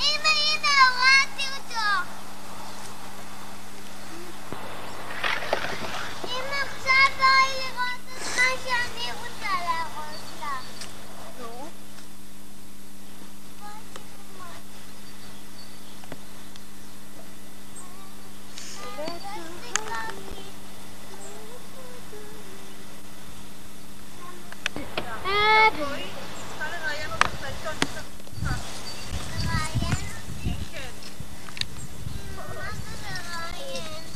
אמא, 0.02 0.28
הנה, 0.28 0.74
הורדתי 0.88 1.46
אותו. 1.56 1.88
אמא, 6.24 6.56
עכשיו 6.62 7.08
בואי 7.16 7.50
לראות 7.58 8.00
את 8.16 8.26
מה 8.36 8.48
שאני 8.64 9.06
רוצה 9.12 9.52
להראות 9.64 10.22
לך. 10.40 10.62
נו. 11.38 11.68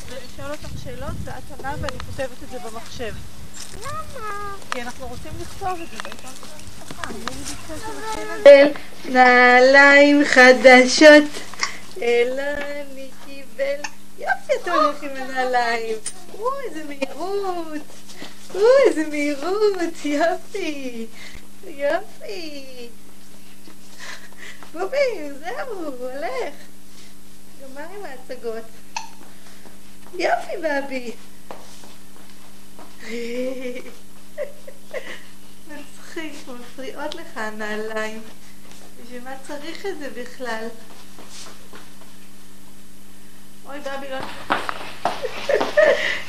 ולשאול 0.08 0.50
אותך 0.50 0.75
שאלות 0.86 1.16
ואת 1.24 1.42
עונה 1.56 1.74
ואני 1.80 1.98
כותבת 1.98 2.42
את 2.42 2.50
זה 2.50 2.58
במחשב. 2.58 3.14
למה? 3.80 4.54
כי 4.70 4.82
אנחנו 4.82 5.06
רוצים 5.06 5.32
לכתוב 5.40 5.80
את 5.80 5.90
זה 5.90 5.96
בעיתון 6.02 6.30
של 6.34 6.46
המשפחה. 6.52 7.12
אני. 8.46 8.72
נעליים 9.04 10.24
חדשות, 10.24 11.24
אלוני 12.02 13.10
קיבל. 13.24 13.80
יופי, 14.18 14.52
אתה 14.62 14.74
הולך 14.74 15.02
עם 15.02 15.10
הנעליים. 15.16 15.96
או, 16.38 16.48
איזה 16.68 16.84
מהירות. 16.84 17.82
או, 18.54 18.60
איזה 18.86 19.08
מהירות. 19.08 20.04
יופי. 20.04 21.06
יופי. 21.66 22.88
בובי, 24.72 25.30
זהו, 25.38 25.84
הולך. 25.98 26.54
גמר 27.62 27.86
עם 27.98 28.04
ההצגות. 28.04 28.64
יופי, 30.18 30.52
בבי. 30.62 31.12
מצחיק, 35.68 36.32
מפריעות 36.60 37.14
לך 37.14 37.26
הנעליים. 37.34 38.22
בשביל 39.02 39.22
מה 39.24 39.30
צריך 39.46 39.86
את 39.86 39.98
זה 39.98 40.08
בכלל? 40.20 40.68
אוי, 43.68 43.78
בבי, 43.80 44.06
לא... 44.10 44.18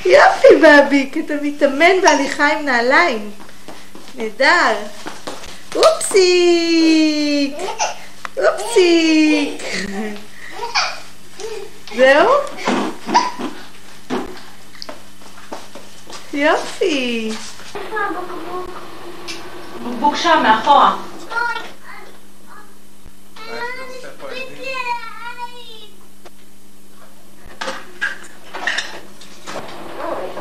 יופי, 0.05 0.47
בבי, 0.61 1.09
כי 1.13 1.19
אתה 1.19 1.33
מתאמן 1.41 2.01
בהליכה 2.01 2.47
עם 2.47 2.65
נעליים. 2.65 3.31
נהדר. 4.15 4.75
אופסיק! 5.75 7.57
אופסיק! 8.37 9.63
זהו? 11.95 12.29
יופי. 16.37 17.31
בקבוק 19.85 20.15
שם, 20.15 20.39
מאחורה. 20.43 20.95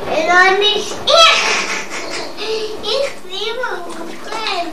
לא 0.06 0.35
נשאר. 0.61 1.16
איך 2.85 3.12
סימה 3.22 3.87
מוכן. 3.87 4.70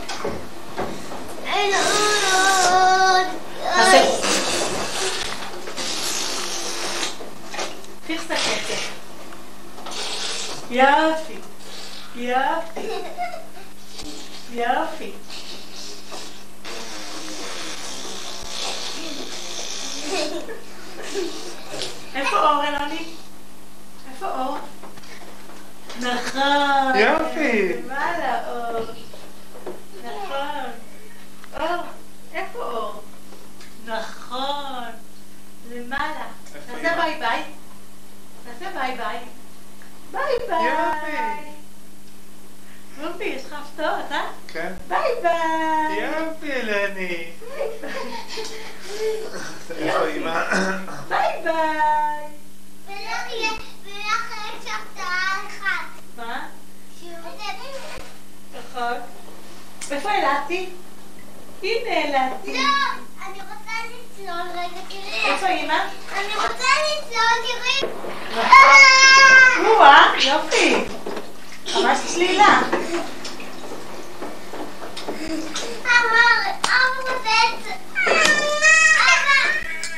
תעשה. 3.74 4.04
פיכס 8.06 8.24
את 8.26 8.30
הקצב. 8.30 8.73
יופי. 10.74 11.38
יופי. 12.14 12.80
יופי. 14.52 15.12
איפה 22.14 22.36
אור, 22.36 22.64
אלוני? 22.64 23.04
איפה 24.10 24.26
אור? 24.26 24.58
נכון. 26.00 26.98
יופי. 26.98 27.72
למעלה 27.82 28.48
אור. 28.48 28.84
נכון. 30.04 30.70
אור, 31.60 31.82
איפה 32.34 32.58
אור? 32.58 33.02
נכון. 33.86 34.84
למעלה. 35.70 36.26
אמא? 36.70 36.96
ביי 36.96 37.18
ביי. 37.18 37.42
תעשה 38.44 38.70
ביי 38.74 38.96
ביי. 38.96 39.18
ביי 40.14 40.48
ביי. 40.48 40.66
יופי. 40.66 41.50
רובי, 43.00 43.24
יש 43.24 43.44
לך 43.44 43.52
הפתעות, 43.52 44.12
אה? 44.12 44.26
כן. 44.48 44.72
ביי 44.88 45.10
ביי. 45.22 46.10
יופי, 46.10 46.52
אמא? 50.16 50.44
ביי 51.08 51.42
ביי. 51.44 52.28
מה? 56.16 56.46
נכון. 58.58 58.96
איפה 59.90 60.10
אלעתי? 60.10 60.70
הנה 61.64 61.90
אלעתי. 61.90 62.52
לא, 62.52 62.60
אני 63.26 63.38
רוצה 63.38 63.72
לצלול 63.88 64.48
רגע, 64.54 64.80
תראי. 64.88 65.32
איפה 65.32 65.46
אמא? 65.48 65.78
אני 66.12 66.34
רוצה 66.34 66.68
לצלול, 66.84 67.36
תראי. 67.46 67.92
או-אה, 69.64 70.14
יופי. 70.20 70.74
ממש 71.74 71.98
צלילה. 72.06 72.60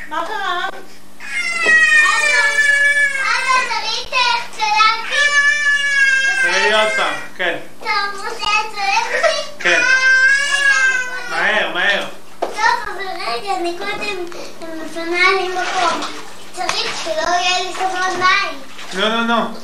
מה 0.09 0.27
קרה? 0.27 0.69
אבא, 0.69 0.81
אבא, 3.21 3.77
תראי 6.43 6.73
עוד 6.73 6.93
פעם. 6.97 7.15
כן. 7.37 7.59
אתה 7.81 7.91
רוצה 8.17 8.31
לצלם 8.37 9.05
אותי? 9.17 9.63
כן. 9.63 9.83
מהר, 11.47 11.75
מהר. 11.75 12.07
טוב, 12.41 12.51
אבל 12.85 13.07
רגע, 13.27 13.57
אני 13.57 13.79
קודם 13.79 14.25
מפנה 14.85 15.31
לי 15.33 15.49
מקום. 15.49 16.01
צריך 16.53 16.97
שלא 17.05 17.13
יהיה 17.13 17.59
לי 17.63 17.73
סבון 17.75 18.21
מים. 18.21 18.61
נו, 18.95 19.09
נו, 19.09 19.25
נו. 19.25 19.59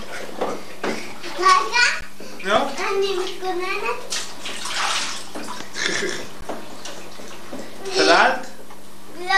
רגע, 1.39 1.85
נו. 2.45 2.55
אני 2.79 3.17
מתכוננת. 3.25 4.17
צלעת? 7.95 8.47
לא. 9.21 9.35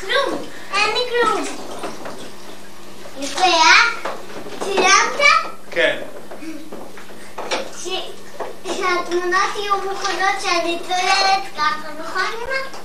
כלום. 0.00 0.46
אין 0.74 0.90
לי 0.94 1.00
כלום. 1.10 1.44
יפה, 3.20 3.44
אה? 3.44 4.10
צילמת? 4.64 5.20
כן. 5.70 6.02
שהתמונות 8.64 9.56
יהיו 9.56 9.76
מוכנות 9.76 10.40
שאני 10.42 10.78
צוללת 10.86 11.42
ככה, 11.56 11.88
נכון 12.00 12.22
אמא? 12.42 12.78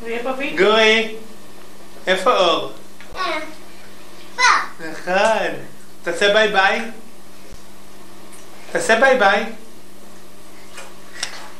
הוא 0.00 0.08
יהיה 0.08 0.22
בווידאו. 0.22 0.66
גורי. 0.66 1.16
איפה 2.06 2.36
אור? 2.36 2.72
אה. 3.16 3.22
פה. 4.36 4.42
נכון. 4.80 5.52
תעשה 6.02 6.32
ביי 6.32 6.48
ביי. 6.48 6.80
תעשה 8.72 9.00
ביי 9.00 9.18
ביי. 9.18 9.44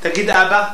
תגיד 0.01 0.31
אבא. 0.31 0.65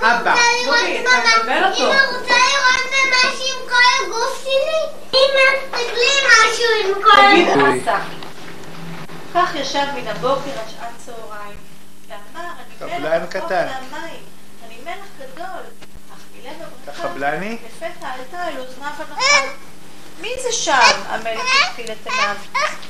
אבא. 0.00 0.34
תקבל 0.64 1.64
אותו. 1.64 1.92
אמא 1.92 2.00
רוצה 2.18 2.34
לראות 2.34 2.82
במשהו 2.90 3.46
עם 3.46 3.68
כל 3.68 4.04
הגוף 4.04 4.44
שלי? 4.44 4.82
אמא, 5.14 5.76
תסתכלי 5.76 6.14
משהו 6.28 6.64
עם 6.84 7.02
כל 7.02 7.10
תגיד 7.30 7.48
הגוף. 7.48 8.21
כך 9.34 9.54
ישב 9.54 9.86
מן 9.94 10.08
הבוקר 10.08 10.50
עד 10.60 10.68
שעת 10.68 10.90
צהריים, 11.06 11.56
ואמר, 12.08 12.48
אני 12.80 12.98
מלך. 12.98 13.34
רחוק 13.34 13.52
מהמים, 13.52 14.22
אני 14.66 14.76
מלך 14.84 15.06
גדול, 15.18 15.62
אך 16.12 16.18
מלב 16.36 16.54
אתה 16.82 16.90
הברכה, 16.90 17.08
חבלני? 17.08 17.58
לפתע 17.66 18.08
עלתה 18.08 18.48
אל 18.48 18.60
אוזניו 18.60 18.92
הנחה. 18.98 19.36
מי 20.20 20.30
זה 20.42 20.52
שם? 20.52 21.02
המלך 21.06 21.42
התחיל 21.68 21.92
את 21.92 22.06
עיניו, 22.06 22.36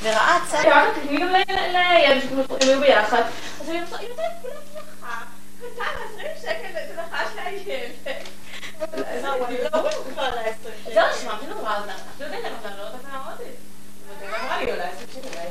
וראה 0.03 0.39
צד... 0.51 0.63
תגידי 1.03 1.19
גם 1.19 1.29
לילד, 1.73 2.23
הם 2.33 2.69
היו 2.69 2.81
ביחד. 2.81 3.23
אז 3.61 3.69
אני 3.71 3.83
אומרת, 3.83 4.03
יודעת, 4.03 4.33
כולם 4.43 4.55
ברכה, 4.75 5.21
נתן 5.59 5.83
20 6.15 6.29
שקל 6.43 6.79
לתנחה 6.79 7.25
של 7.33 7.39
הילד. 7.39 7.93
זהו, 9.21 9.47
אני 9.47 9.57
לא 9.63 9.69
בטוחה 9.83 10.27
על 10.27 10.39
ה-20 10.39 10.85
שקל. 10.85 10.95
זהו, 10.95 11.05
נשמע 11.19 11.39
כאילו 11.39 11.55
נורא, 11.55 11.77
אז 11.77 11.85
אנחנו 11.85 12.25
יודעים, 12.25 12.43
אבל 12.45 12.71
לא 12.79 12.83
יודעת 12.83 13.05
מה 13.13 13.25
עוד. 13.27 13.41
ואתה 14.09 14.43
אמרה 14.43 14.65
לי, 14.65 14.73
אולי 14.73 14.83
20 14.83 15.09
שקל, 15.13 15.39
היה 15.39 15.51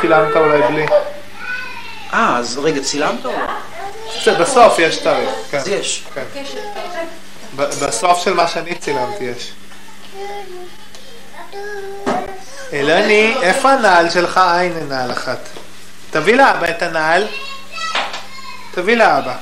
צילמת 0.00 0.36
אולי 0.36 0.62
בלי. 0.62 0.86
אה, 2.14 2.36
אז 2.38 2.58
רגע, 2.58 2.80
צילמת 2.82 3.24
או 3.26 3.32
לא? 4.26 4.34
בסוף 4.38 4.78
יש 4.78 4.96
תאריך. 4.96 5.30
כן. 5.50 5.58
אז 5.58 5.68
יש. 5.68 6.04
כן. 6.14 6.22
ב- 7.56 7.62
בסוף 7.84 8.24
של 8.24 8.34
מה 8.34 8.48
שאני 8.48 8.74
צילמתי 8.74 9.24
יש. 9.24 9.52
אלוני, 12.72 13.34
איפה 13.42 13.70
הנעל 13.72 14.10
שלך? 14.10 14.38
אה, 14.38 14.60
הנה 14.62 14.80
נעל 14.88 15.12
אחת. 15.12 15.38
תביא 16.10 16.34
לאבא 16.36 16.70
את 16.70 16.82
הנעל. 16.82 17.26
תביא 18.74 18.96
לאבא. 18.96 19.34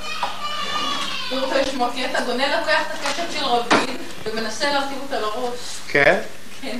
הוא 1.31 1.41
רוצה 1.41 1.63
לשמוע, 1.63 1.89
כי 1.95 2.05
אתה 2.07 2.21
גונה 2.21 2.57
לוקח 2.61 2.81
את 2.91 3.07
הקשת 3.07 3.39
של 3.39 3.45
רביד 3.45 3.97
ומנסה 4.25 4.71
להרכיב 4.73 4.99
אותה 5.03 5.21
לראש. 5.21 5.59
כן? 5.89 6.19
כן. 6.67 6.79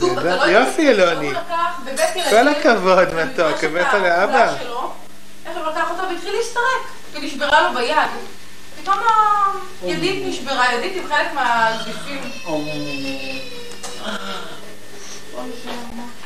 לא 0.24 0.46
יופי, 0.46 0.90
אלוני. 0.90 1.32
כל 2.30 2.48
הכבוד, 2.48 3.14
מתוק, 3.14 3.64
הבאת 3.64 3.86
את 3.86 3.94
לאבא. 3.94 4.54
איך 5.46 5.56
הוא 5.56 5.66
לקח 5.66 5.90
אותה 5.90 6.02
והתחיל 6.02 6.34
להסתרק, 6.36 6.82
ונשברה 7.12 7.62
לו 7.62 7.78
ביד. 7.78 7.96
פתאום 8.82 8.98
הידית 9.82 10.26
נשברה, 10.26 10.74
ידית 10.74 10.92
עם 10.96 11.08
חלק 11.08 11.34
מהגדיפים. 11.34 12.20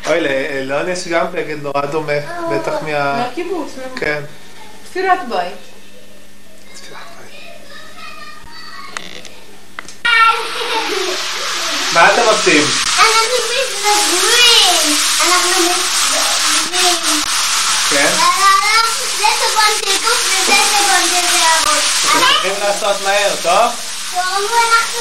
אוי, 0.07 0.21
לאלון 0.21 0.89
יש 0.89 1.09
גם 1.09 1.27
בגד 1.33 1.63
נורא 1.63 1.87
דומה, 1.87 2.13
בטח 2.51 2.83
מה... 2.83 3.17
מהקיבוץ, 3.17 3.73
כן. 3.97 4.23
תפילת 4.85 5.19
בית. 5.29 5.77
מה 11.93 12.13
אתם 12.13 12.23
עושים? 12.29 12.63
אנחנו 12.99 13.37
מתבגרים. 13.51 14.97
אנחנו 15.21 15.51
מתבגרים. 15.51 17.23
כן? 17.91 18.13
זה 19.19 19.25
סבון 19.41 19.73
של 19.85 19.97
גוף 20.03 20.21
וזה 20.27 20.55
סבון 20.71 21.03
של 21.11 21.27
שערות. 21.39 21.85
אתם 22.03 22.25
צריכים 22.33 22.55
לעשות 22.61 23.03
מהר, 23.03 23.35
טוב? 23.43 23.71
טוב, 24.13 24.21
אנחנו 24.23 25.01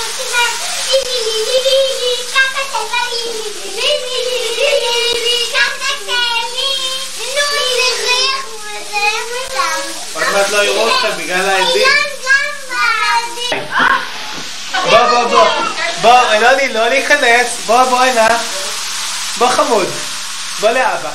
עוד 10.15 10.23
מעט 10.33 10.49
לא 10.49 10.63
יראו 10.63 10.87
אתכם 10.87 11.11
בגלל 11.17 11.49
העדים. 11.49 11.87
בוא, 14.89 15.03
בוא, 15.09 15.23
בוא. 15.23 15.74
בוא, 16.05 16.19
אלוני, 16.31 16.73
לא 16.73 16.87
להיכנס. 16.87 17.65
בוא, 17.65 17.83
בוא 17.83 17.99
הנה. 17.99 18.27
בוא 19.37 19.47
חמוד. 19.47 19.87
בוא 20.59 20.69
לאבא. 20.69 21.09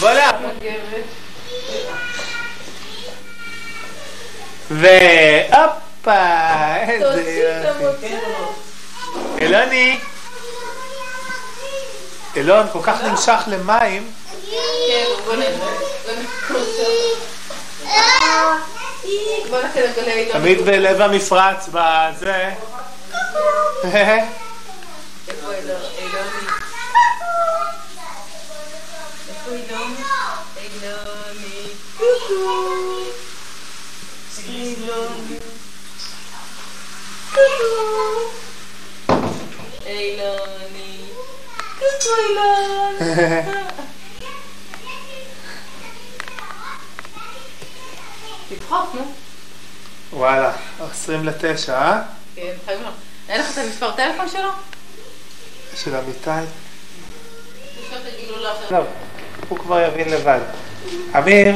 בוא 0.00 0.10
לאבא. 0.10 0.48
והופה, 4.70 6.12
איזה 6.88 7.72
יופי. 7.80 8.14
אלוני. 9.40 9.98
אלון 12.36 12.66
כל 12.72 12.80
כך 12.82 13.00
נמשך 13.02 13.40
למים. 13.46 14.12
כן. 14.50 15.04
תמיד 20.32 20.62
בלב 20.62 21.00
המפרץ, 21.00 21.68
בזה. 21.72 22.50
C'est 48.48 48.60
propre, 48.60 48.96
non? 48.96 49.06
Voilà, 50.12 50.54
on 50.80 50.88
se 50.92 51.12
la 51.12 51.32
tête, 51.32 51.68
hein 51.68 52.04
אין 53.28 53.40
לך 53.40 53.52
את 53.52 53.58
המספר 53.58 53.90
טלפון 53.90 54.28
שלו? 54.28 54.50
של 55.74 55.96
אמיתי. 55.96 56.30
לא, 58.70 58.78
הוא 59.48 59.58
כבר 59.58 59.80
יבין 59.80 60.08
לבד. 60.08 60.40
אמיר, 61.18 61.54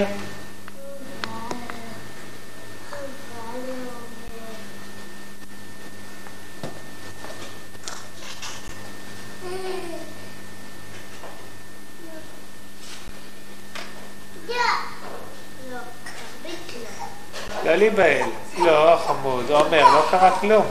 לא 17.64 17.74
להיבהל. 17.74 18.30
לא, 18.58 18.96
חמוד. 19.06 19.50
עומר, 19.50 19.82
לא 19.82 20.06
קרה 20.10 20.38
כלום. 20.40 20.66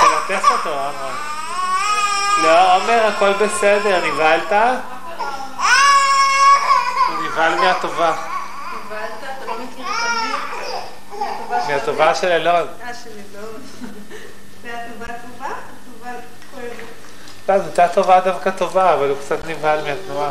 תלטף 0.00 0.50
אותו, 0.50 0.70
עומר. 0.70 1.10
לא, 2.42 2.74
עומר, 2.76 3.06
הכל 3.06 3.32
בסדר. 3.32 4.06
נבהלת? 4.06 4.52
הוא 7.08 7.24
נבהל 7.24 7.54
מהטובה. 7.54 8.16
לא? 9.46 9.54
מהטובה 11.68 12.14
של 12.14 12.28
אלון. 12.28 12.66
אה, 12.86 12.94
של 13.04 13.10
אלון. 13.10 13.62
זה 14.62 14.70
הטובה 14.74 15.06
טובה? 15.06 15.46
הטובה 15.46 16.10
כואבת. 16.54 16.68
לא, 17.48 17.58
זו 17.58 17.64
הייתה 17.64 17.88
טובה 17.88 18.20
דווקא 18.20 18.50
טובה, 18.50 18.94
אבל 18.94 19.08
הוא 19.08 19.18
קצת 19.18 19.38
נבהל 19.46 19.80
מהתנועה. 19.82 20.30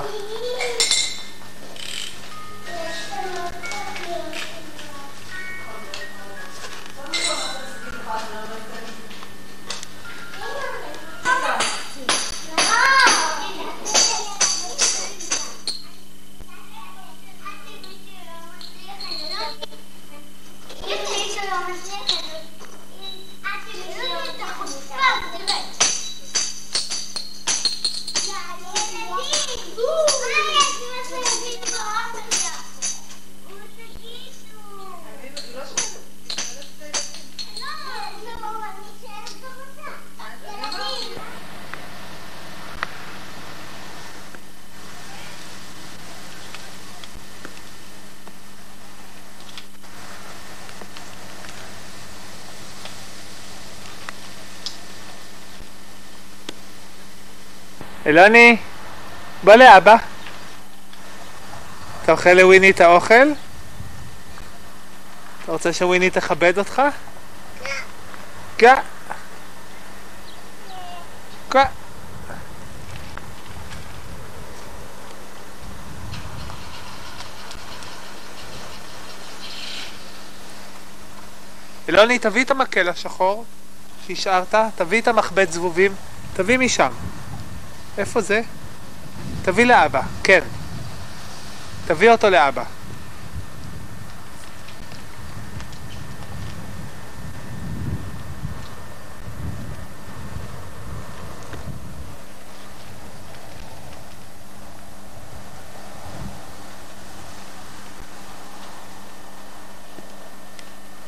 אלוני, 58.06 58.58
בוא 59.44 59.54
לאבא. 59.54 59.96
אתה 62.04 62.12
אוכל 62.12 62.34
לוויני 62.34 62.70
את 62.70 62.82
האוכל? 62.82 63.32
אתה 65.44 65.52
רוצה 65.52 65.74
שוויני 65.74 66.10
תכבד 66.10 66.58
אותך? 66.58 66.82
כן. 68.58 68.76
אלוני, 81.90 82.20
תביא 82.20 82.44
את 82.44 82.52
המקל 82.52 82.90
השחור 82.90 83.46
שהשארת, 84.08 84.56
תביא 84.76 85.02
את 85.02 85.08
המחבט 85.08 85.52
זבובים, 85.52 85.96
תביא 86.34 86.58
משם. 86.58 86.92
איפה 87.98 88.22
זה? 88.22 88.42
תביא 89.42 89.66
לאבא, 89.66 90.02
כן. 90.24 90.40
תביא 91.88 92.10
אותו 92.10 92.30
לאבא. 92.30 92.64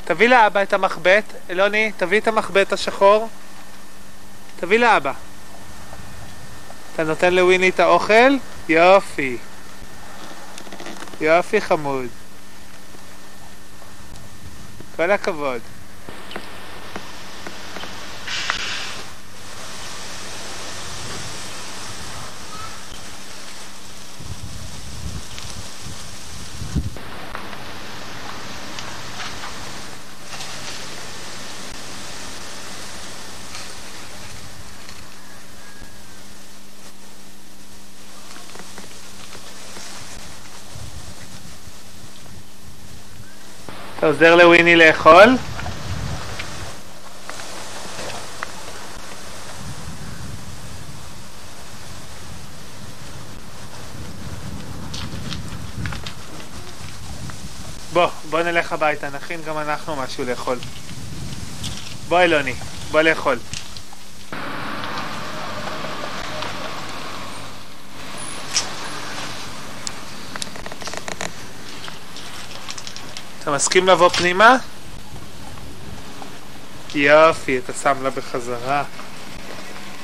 תביא 0.05 0.27
לאבא 0.27 0.61
את 0.61 0.73
המחבט, 0.73 1.23
אלוני, 1.49 1.91
תביא 1.97 2.19
את 2.19 2.27
המחבט 2.27 2.73
השחור. 2.73 3.29
תביא 4.59 4.79
לאבא. 4.79 5.13
אתה 6.95 7.03
נותן 7.03 7.33
לוויני 7.33 7.69
את 7.69 7.79
האוכל? 7.79 8.37
יופי. 8.69 9.37
יופי 11.21 11.61
חמוד. 11.61 12.07
כל 14.95 15.11
הכבוד. 15.11 15.61
אתה 44.05 44.13
עוזר 44.13 44.35
לוויני 44.35 44.75
לאכול? 44.75 45.35
בוא, 57.93 58.07
בוא 58.29 58.41
נלך 58.41 58.73
הביתה, 58.73 59.09
נכין 59.09 59.41
גם 59.47 59.57
אנחנו 59.57 59.95
משהו 59.95 60.23
לאכול. 60.25 60.57
בוא 62.07 62.21
אלוני, 62.21 62.53
בוא 62.91 63.01
לאכול. 63.01 63.37
אתה 73.45 73.53
מסכים 73.53 73.87
לבוא 73.87 74.09
פנימה? 74.09 74.57
יופי, 76.95 77.57
אתה 77.57 77.73
שם 77.73 78.03
לה 78.03 78.09
בחזרה. 78.09 78.83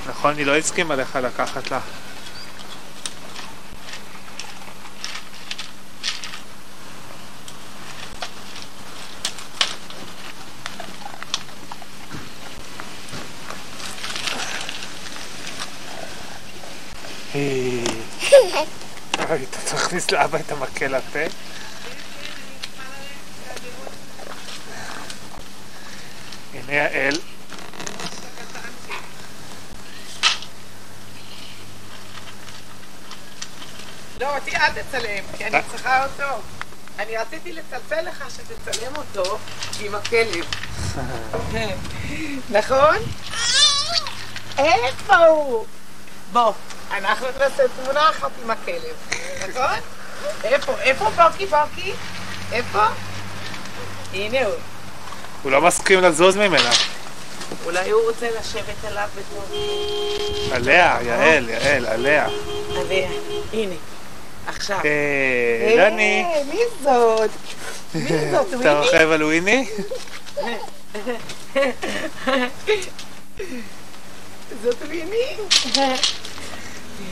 נכון, 0.09 0.37
היא 0.37 0.45
לא 0.45 0.57
הסכימה 0.57 0.95
לך 0.95 1.19
לקחת 1.23 1.71
לה. 1.71 1.79
היי. 17.33 17.83
אתה 19.49 19.57
צריך 19.65 19.83
להכניס 19.83 20.11
לאבא 20.11 20.39
את 20.39 20.51
המקל 20.51 20.97
לפה? 20.97 21.19
הנה 26.53 26.73
יעל. 26.73 27.17
לא, 34.19 34.35
אותי 34.37 34.50
אל 34.61 34.69
תצלם, 34.69 35.23
כי 35.37 35.45
אני 35.45 35.57
צריכה 35.71 36.05
אותו. 36.05 36.41
אני 36.99 37.17
רציתי 37.17 37.53
לצלצל 37.53 38.01
לך 38.01 38.23
שתצלם 38.29 38.95
אותו 38.95 39.37
עם 39.79 39.95
הכלב. 39.95 40.45
נכון? 42.49 42.95
איפה 44.57 45.15
הוא? 45.15 45.65
בוא, 46.31 46.53
אנחנו 46.91 47.27
נעשה 47.39 47.63
תמונה 47.75 48.09
אחת 48.09 48.29
עם 48.43 48.51
הכלב, 48.51 48.95
נכון? 49.49 49.79
איפה? 50.43 50.73
איפה 50.79 51.11
פורקי 51.15 51.47
פורקי? 51.47 51.93
איפה? 52.51 52.85
הנה 54.13 54.45
הוא. 54.45 54.55
הוא 55.43 55.51
לא 55.51 55.61
מסכים 55.61 56.01
לזוז 56.01 56.37
ממנה. 56.37 56.71
אולי 57.65 57.89
הוא 57.89 58.01
רוצה 58.07 58.27
לשבת 58.39 58.85
עליו 58.87 59.07
בתור... 59.15 59.45
עליה, 60.51 60.97
יעל, 61.01 61.49
יעל, 61.49 61.85
עליה. 61.85 62.27
עליה. 62.77 63.09
הנה, 63.53 63.75
עכשיו. 64.47 64.79
אה, 64.85 65.73
דני, 65.77 66.23
אה, 66.25 66.43
מי 66.53 66.59
זאת? 66.83 67.29
מי 67.95 68.09
זאת? 68.31 68.47
אתה 68.47 68.57
וויני? 68.57 68.79
רוכב 68.79 69.11
על 69.11 69.23
וויני? 69.23 69.69
זאת 74.63 74.81
וויני? 74.87 75.37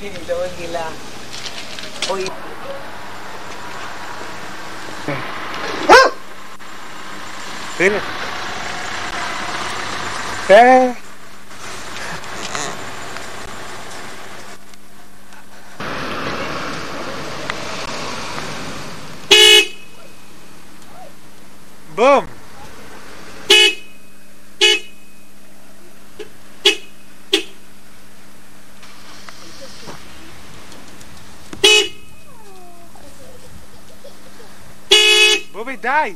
היא 0.02 0.12
לא 0.30 0.34
רגילה. 0.34 0.90
אוי. 2.10 2.26
הנה. 7.80 8.00
אה. 10.50 10.92
בום! 21.96 22.26
בובי, 35.52 35.78
די! 35.90 36.14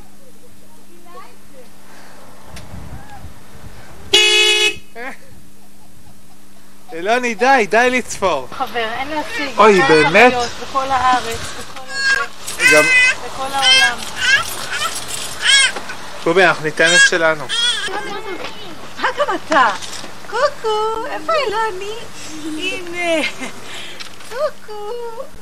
אלוני, 6.94 7.36
די, 7.36 7.68
די 7.70 7.90
לצפור. 7.92 8.48
חבר, 8.52 8.90
אין 8.94 9.08
להשיג. 9.08 9.58
אוי, 9.58 9.82
באמת? 9.82 10.34
בכל 10.62 10.86
הארץ, 10.90 11.40
בכל 11.60 11.82
הזה, 11.88 12.26
גם, 12.74 12.84
בכל 13.26 13.54
העולם. 13.54 13.98
בובי, 16.24 16.46
אנחנו 16.46 16.66
ניתן 16.66 16.96
את 16.96 17.10
שלנו. 17.10 17.46
מה 18.98 19.08
גם 19.18 19.36
אתה? 19.36 19.70
קוקו, 20.30 21.06
איפה 21.06 21.32
אלוני? 21.34 21.96
הנה. 22.46 23.28
קוקו, 24.30 24.92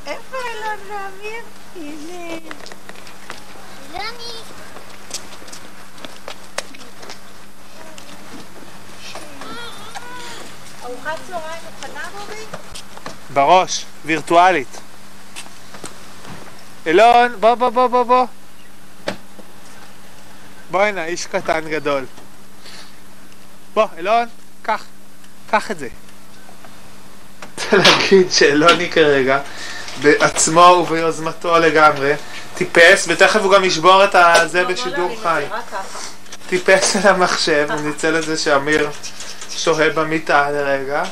איפה 0.08 0.38
אלון 0.38 0.80
ואמיר? 0.88 1.44
הנה. 1.76 2.40
אלוני. 3.96 4.42
ארוחת 10.84 11.18
צהריים 11.28 11.62
מוכנה, 11.66 12.10
בובי? 12.20 12.46
בראש, 13.34 13.86
וירטואלית. 14.06 14.78
אילון, 16.86 17.36
בוא, 17.40 17.56
בוא, 17.56 17.70
בוא, 17.70 17.88
בוא, 17.88 18.04
בוא. 18.04 18.26
בוא 20.72 20.82
הנה, 20.82 21.06
איש 21.06 21.26
קטן 21.26 21.70
גדול. 21.70 22.06
בוא, 23.74 23.86
אילון, 23.98 24.28
קח, 24.62 24.84
קח 25.50 25.72
את 25.72 25.80
זה. 25.80 25.88
רוצה 27.58 27.78
להגיד 27.78 28.32
שאלוני 28.32 28.90
כרגע 28.90 29.40
בעצמו 30.02 30.60
וביוזמתו 30.60 31.60
לגמרי, 31.60 32.14
טיפס, 32.56 33.06
ותכף 33.08 33.40
הוא 33.42 33.52
גם 33.52 33.64
ישבור 33.64 34.04
את 34.04 34.16
הזה 34.16 34.66
בשידור 34.66 35.16
חי. 35.24 35.44
רק 35.52 35.64
ככה. 35.72 36.00
טיפס 36.50 36.96
אל 36.96 37.08
המחשב, 37.08 37.68
הוא 37.72 37.82
ניצל 37.82 38.18
את 38.18 38.24
זה 38.24 38.38
שאמיר 38.38 38.90
שוהה 39.50 39.90
במיטה 39.90 40.52
לרגע, 40.52 41.04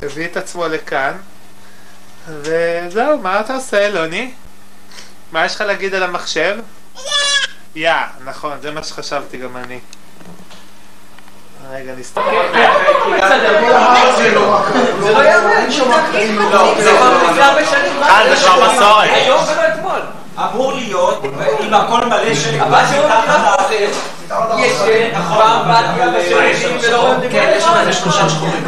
והביא 0.00 0.26
את 0.26 0.36
עצמו 0.36 0.68
לכאן, 0.68 1.16
וזהו, 2.28 3.18
מה 3.18 3.40
אתה 3.40 3.54
עושה, 3.54 3.88
לוני? 3.88 4.32
מה 5.32 5.46
יש 5.46 5.54
לך 5.54 5.60
להגיד 5.60 5.94
על 5.94 6.02
המחשב? 6.02 6.56
יא, 7.74 7.92
נכון, 8.24 8.58
זה 8.62 8.70
מה 8.70 8.82
שחשבתי 8.82 9.36
גם 9.36 9.56
אני. 9.56 9.80
רגע, 11.72 11.92
נסתכל. 11.98 12.20
אה, 12.20 13.38
זה 16.78 18.36
כבר 18.36 18.72
מסורת. 18.72 19.08
היום 19.12 19.38
ולא 19.44 19.68
אתמול. 19.68 20.00
אמור 20.38 20.72
להיות, 20.72 21.24
עם 21.60 21.74
הכל 21.74 22.06
מלא 22.06 22.34
של... 22.34 22.60
אבל 22.60 22.82
זה 22.90 22.96
לא 22.96 23.08
מתחת 23.08 23.70
יש 24.58 24.72
פעם 25.28 25.68
בתיה 25.68 26.08
ושירותים 26.14 26.78
ולא... 26.80 27.14
כן, 27.32 27.52
יש 27.56 27.64
שם 27.64 27.92
שלושה 27.92 28.28
שחורים. 28.28 28.64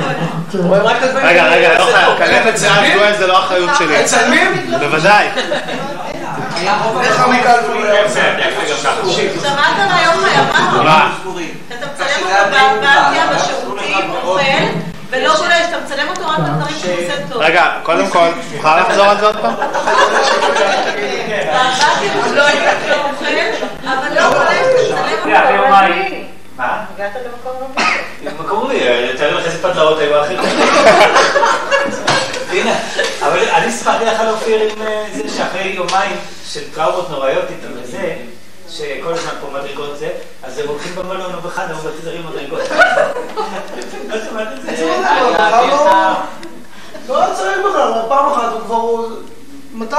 רואים 0.54 0.82
רק 0.82 0.96
את 0.96 1.02
הדברים. 1.02 1.26
רגע, 1.26 1.44
רגע, 1.44 1.78
לא 1.78 1.84
חייב, 1.84 2.18
קלטת 2.18 2.58
שיער 2.58 2.98
גואל 2.98 3.12
זה 3.18 3.26
לא 3.26 3.38
אחריות 3.38 3.70
שלי. 3.78 4.02
מצלמים? 4.02 4.70
בוודאי. 4.80 5.28
איך 7.02 7.20
המיקל 7.20 7.56
שמעת 9.42 9.78
על 9.78 9.88
היום? 9.98 10.24
מה? 10.84 11.10
אתה 11.68 11.86
מצלם 11.86 12.22
אותו 12.22 12.25
באמבטיה, 12.44 13.26
בשירותים, 13.36 14.10
אוכל, 14.24 14.40
ולא 15.10 15.36
גולש, 15.36 15.62
אתה 15.68 15.78
מצלם 15.84 16.08
אותו 16.08 16.28
רק 16.28 16.38
בדברים 16.38 16.76
שהוא 16.80 16.92
עושה 16.92 17.28
טוב. 17.32 17.42
רגע, 17.42 17.72
קודם 17.82 18.06
כל, 18.06 18.28
מוכר 18.56 18.80
לחזור 18.80 19.04
על 19.04 19.18
זה 19.18 19.26
עוד 19.26 19.36
פעם? 19.36 19.54
באמבטיה 21.54 22.14
הוא 22.14 22.34
לא 22.34 22.42
יהיה 22.42 22.72
אוכל, 23.04 23.66
אבל 23.84 24.14
לא 24.14 24.30
גולש, 24.30 24.58
תצלם 24.76 25.02
אותו. 25.12 25.36
אחרי 25.36 25.54
יומיים. 25.56 26.26
מה? 26.56 26.84
הגעת 26.94 27.12
למקום 27.14 27.74
לא 28.24 28.30
מקום 28.40 28.70
לי, 28.70 28.80
תאר 29.18 29.36
לך 29.36 29.46
איזה 29.46 29.62
פתלאות 29.62 29.98
היו 29.98 30.20
אחרים. 30.22 30.38
הנה, 32.50 32.74
אבל 33.22 33.38
אני 33.38 33.72
סיפרתי 33.72 34.04
לך 34.04 34.20
על 34.20 34.28
אופיר 34.28 34.60
עם 34.60 34.82
אה, 34.82 35.04
זה 35.12 35.28
שאחרי 35.36 35.68
יומיים 35.68 36.16
של 36.48 36.60
טראומות 36.74 37.10
נוראיות 37.10 37.44
איתם 37.50 37.68
וזה, 37.82 38.14
שכל 38.70 39.12
הזמן 39.12 39.32
פה 39.40 39.46
מדרגות 39.52 39.98
זה, 39.98 40.08
אז 40.56 40.62
הם 40.62 40.68
הולכים 40.68 40.94
במלון 40.94 41.34
או 41.34 41.40
בחדר 41.40 41.76
ובתדרים 41.82 42.26
מדרגות. 42.26 42.60
לא 44.08 44.16
שמעת 44.24 44.48
את 44.52 44.62
זה? 44.62 44.96
לא 47.08 47.20
צריך 47.34 47.58
בכלל, 47.58 47.92
פעם 48.08 48.32
אחת 48.32 48.52
הוא 48.52 48.60
כבר... 48.60 49.06
מתי? 49.72 49.96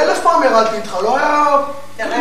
אלף 0.00 0.20
פעם 0.22 0.42
ירדתי 0.42 0.76
איתך, 0.76 0.96
לא 1.02 1.16
היה... 1.16 1.56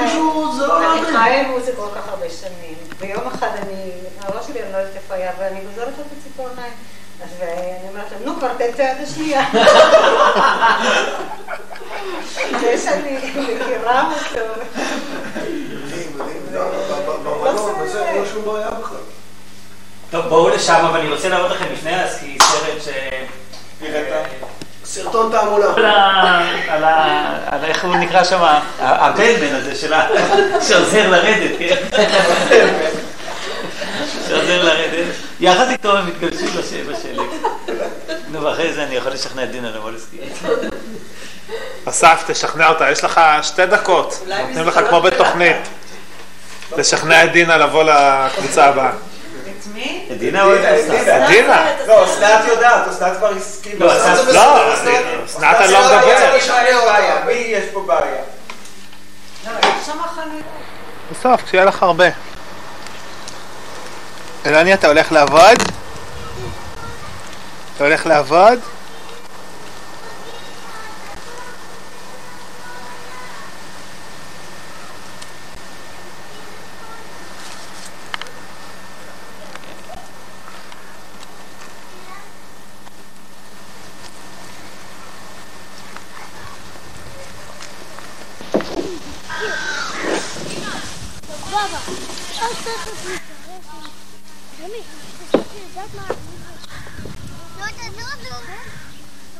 מישהו, 0.03 0.53
זה 0.57 0.67
לא 0.67 0.77
אני 0.77 0.85
ידעתי. 0.99 1.11
חיה 1.17 1.41
עם 1.41 1.51
מוזיקה 1.51 1.77
כל 1.77 1.87
כך 1.95 2.07
הרבה 2.07 2.29
שנים, 2.29 2.75
ויום 2.99 3.27
אחד 3.27 3.49
אני, 3.63 3.91
הראש 4.21 4.47
שלי, 4.47 4.63
אני 4.63 4.71
לא 4.71 4.77
יודעת 4.77 4.95
איפה 4.95 5.13
היה, 5.13 5.31
ואני 5.39 5.59
גוזרת 5.61 5.87
אותו 5.87 6.03
בציפורניים. 6.17 6.73
אז 7.23 7.29
אני 7.41 7.49
אומרת 7.89 8.11
להם, 8.11 8.21
נו 8.25 8.35
כבר 8.35 8.49
תן 8.57 8.65
את 8.75 8.79
היד 8.79 8.97
השנייה. 9.03 9.41
זה 12.61 12.77
שאני 12.77 13.17
מכירה 13.17 14.03
אותו. 16.63 16.88
וזה, 17.89 18.05
אין 18.05 18.15
לו 18.17 18.25
שום 18.33 18.45
בעיה 18.45 18.69
בכלל. 18.71 18.97
טוב, 20.11 20.25
בואו 20.27 20.49
לשם, 20.49 20.73
אבל 20.89 20.99
אני 20.99 21.09
רוצה 21.09 21.29
להראות 21.29 21.51
לכם 21.51 21.65
לפני 21.73 22.03
אז, 22.03 22.17
כי 22.19 22.37
סרט 22.41 22.83
ש... 22.85 22.89
סרטון 24.85 25.31
תעמולה. 25.31 25.67
על 27.47 27.63
איך 27.63 27.85
הוא 27.85 27.95
נקרא 27.95 28.23
שם? 28.23 28.39
הבלמן 28.79 29.55
הזה 29.55 29.75
של 29.75 29.93
ה... 29.93 30.07
שעוזר 30.67 31.09
לרדת, 31.09 31.51
כן? 31.59 31.75
שעוזר 34.27 34.63
לרדת. 34.63 35.05
יחד 35.39 35.69
איתו 35.69 35.97
הם 35.97 36.07
התגלשו 36.07 36.45
בש- 36.45 36.73
בשלג. 36.73 37.27
נו, 38.31 38.41
ואחרי 38.43 38.73
זה 38.73 38.83
אני 38.83 38.95
יכול 38.95 39.11
לשכנע 39.11 39.43
את 39.43 39.51
דינה 39.51 39.69
לבוא 39.71 39.91
לסקי. 39.91 40.17
אסף, 41.85 42.23
תשכנע 42.27 42.69
אותה, 42.69 42.91
יש 42.91 43.03
לך 43.03 43.21
שתי 43.41 43.65
דקות. 43.65 44.19
נותנים 44.27 44.67
לך 44.67 44.79
כמו 44.89 45.01
בתוכנית. 45.01 45.55
לשכנע 46.77 47.23
את 47.23 47.31
דינה 47.31 47.57
לבוא 47.57 47.83
לקבוצה 47.83 48.65
הבאה. 48.65 48.89
את 48.89 48.93
מי? 49.73 50.05
את 50.11 50.17
דינה 50.17 50.43
או 50.43 50.55
את 50.55 50.59
אסף? 50.59 51.27
דינה. 51.27 51.65
לא, 51.87 52.05
אסנת 52.05 52.45
יודעת, 52.47 52.87
אסנת 52.87 53.17
כבר 53.17 53.31
הסכימה. 53.37 53.85
לא, 53.85 53.97
אסנת- 53.97 54.33
לא, 54.33 54.73
אסנת- 54.73 54.95
אסנת 55.25 55.55
אני 55.61 55.71
לא 55.73 55.79
אסנת 55.79 55.91
מדבר. 55.97 56.13
רוצה 56.13 56.35
לשכנע 56.37 56.75
אותה. 56.75 57.25
מי 57.25 57.31
יש 57.33 57.63
פה 57.73 57.81
בעיה? 57.87 58.21
לא. 59.47 59.51
בסוף, 61.11 61.41
כשיהיה 61.45 61.65
לך 61.65 61.83
הרבה. 61.83 62.05
אלוני, 64.45 64.73
אתה 64.73 64.87
הולך 64.87 65.11
לעבוד? 65.11 65.57
אתה 67.75 67.83
הולך 67.83 68.05
לעבוד? 68.05 68.59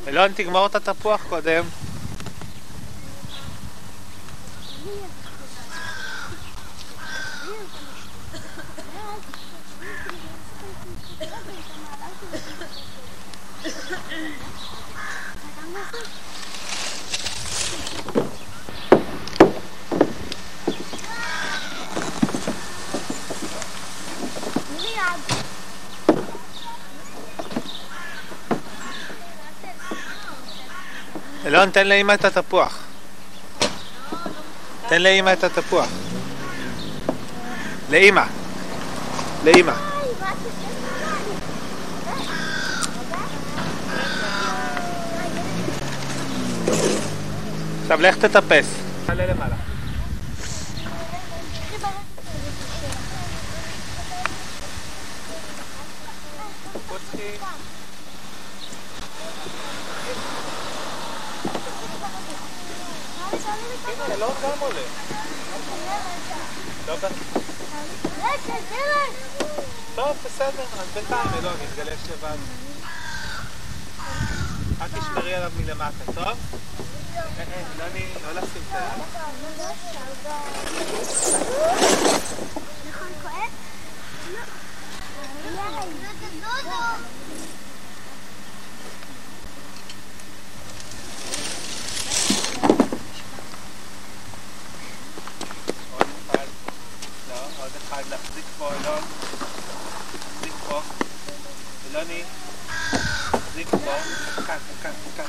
אלון, 0.07 0.31
תגמור 0.33 0.65
את 0.65 0.75
התפוח 0.75 1.21
קודם. 1.29 1.63
אלון, 31.49 31.69
תן 31.69 31.87
לאמא 31.87 32.13
את 32.13 32.25
התפוח. 32.25 32.77
תן 34.89 35.01
לאמא 35.01 35.33
את 35.33 35.43
התפוח. 35.43 35.87
לאמא. 37.89 38.23
לאמא. 39.43 39.71
עכשיו 47.81 48.01
לך 48.01 48.17
תטפס. 48.17 48.65
תעלה 49.05 49.25
למעלה. 49.25 49.68
הנה, 63.87 64.15
לא 64.15 64.33
גם 64.43 64.59
עולה. 64.59 64.81
לא 66.87 66.95
גם... 67.01 67.11
טוב, 69.95 70.17
בסדר, 70.25 70.63
אז 70.79 70.87
בינתיים 70.93 71.27
אלון 71.39 71.55
יתגלש 71.63 71.99
לבד. 72.11 72.37
את 74.85 74.91
תשמרי 74.99 75.35
עליו 75.35 75.51
מלמטה, 75.57 76.05
טוב? 76.05 76.25
אה, 76.27 76.33
אה, 77.37 77.63
אלוני, 77.75 78.05
לא 78.25 78.41
לשים 78.41 78.61
את 78.69 78.75
היד. 78.75 79.01
נכון, 82.89 83.07
כואב? 83.21 83.51
עוד 95.93 96.07
אחד. 96.29 96.47
לא, 97.69 97.75
עוד 97.75 97.81
אחד. 97.87 98.03
להחזיק 98.09 98.45
פה, 98.57 98.71
אלון. 98.73 99.03
להחזיק 100.13 100.53
פה. 100.67 100.81
אלוני. 101.91 102.23
להחזיק 103.33 103.67
פה. 103.69 103.93
כאן, 104.47 104.57
כאן, 104.81 104.91
כאן. 105.17 105.25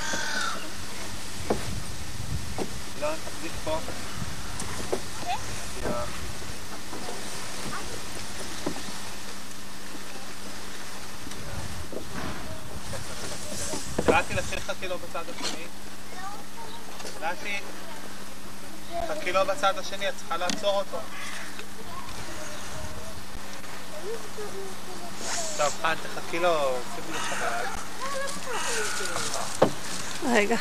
תחזיק 3.01 3.53
פה. 3.65 3.79
יופי. 5.27 6.21
נתי, 14.09 14.35
לכי 14.35 14.61
חכי 14.61 14.89
לו 14.89 14.99
בצד 14.99 15.25
השני. 15.35 15.65
נתי, 17.21 17.61
חכי 19.09 19.33
לו 19.33 19.47
בצד 19.47 19.79
השני, 19.79 20.09
את 20.09 20.15
צריכה 20.17 20.37
לעצור 20.37 20.77
אותו. 20.79 21.01
טוב, 25.57 25.73
חן, 25.83 25.95
תחכי 25.95 26.39
לו, 26.39 26.77
שימי 26.95 27.13
לו 27.13 27.19
שם 27.19 27.37
יד. 27.37 27.81
רגע. 30.33 30.57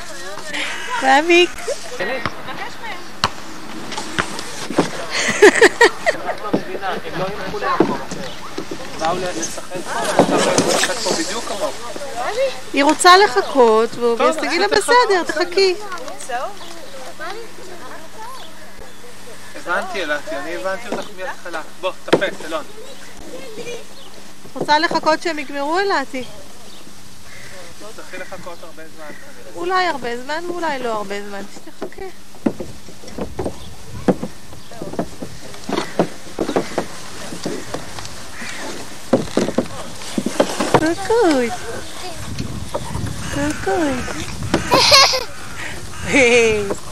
כמוך. 11.48 11.72
היא 12.74 12.84
רוצה 12.84 13.18
לחכות, 13.18 13.90
אז 14.20 14.38
תגיד 14.38 14.62
לה 14.62 14.68
בסדר, 14.68 15.24
תחכי. 15.28 15.76
הבנתי, 19.56 20.04
אלעתי, 20.04 20.36
אני 20.36 20.56
הבנתי 20.56 20.88
אותך 20.88 21.08
מההתחלה. 21.18 21.62
בוא, 21.82 21.92
תפס, 22.06 22.46
אלון. 22.46 22.64
רוצה 24.54 24.80
לחכות 24.80 25.22
שהם 25.22 25.40
יגמרו 25.40 25.80
אלעתי? 25.80 26.24
תתחיל 27.96 28.22
לחכות 28.22 28.58
הרבה 28.64 28.84
זמן. 28.96 29.12
אולי 29.56 29.86
הרבה 29.86 30.24
זמן 30.24 30.44
ואולי 30.48 30.80
לא 30.80 30.94
הרבה 30.94 31.16
זמן. 31.28 31.42
שתחכה. 31.56 32.06
קוקוי. 40.80 41.50
קוקוי. 43.34 43.94
היי. 46.06 46.64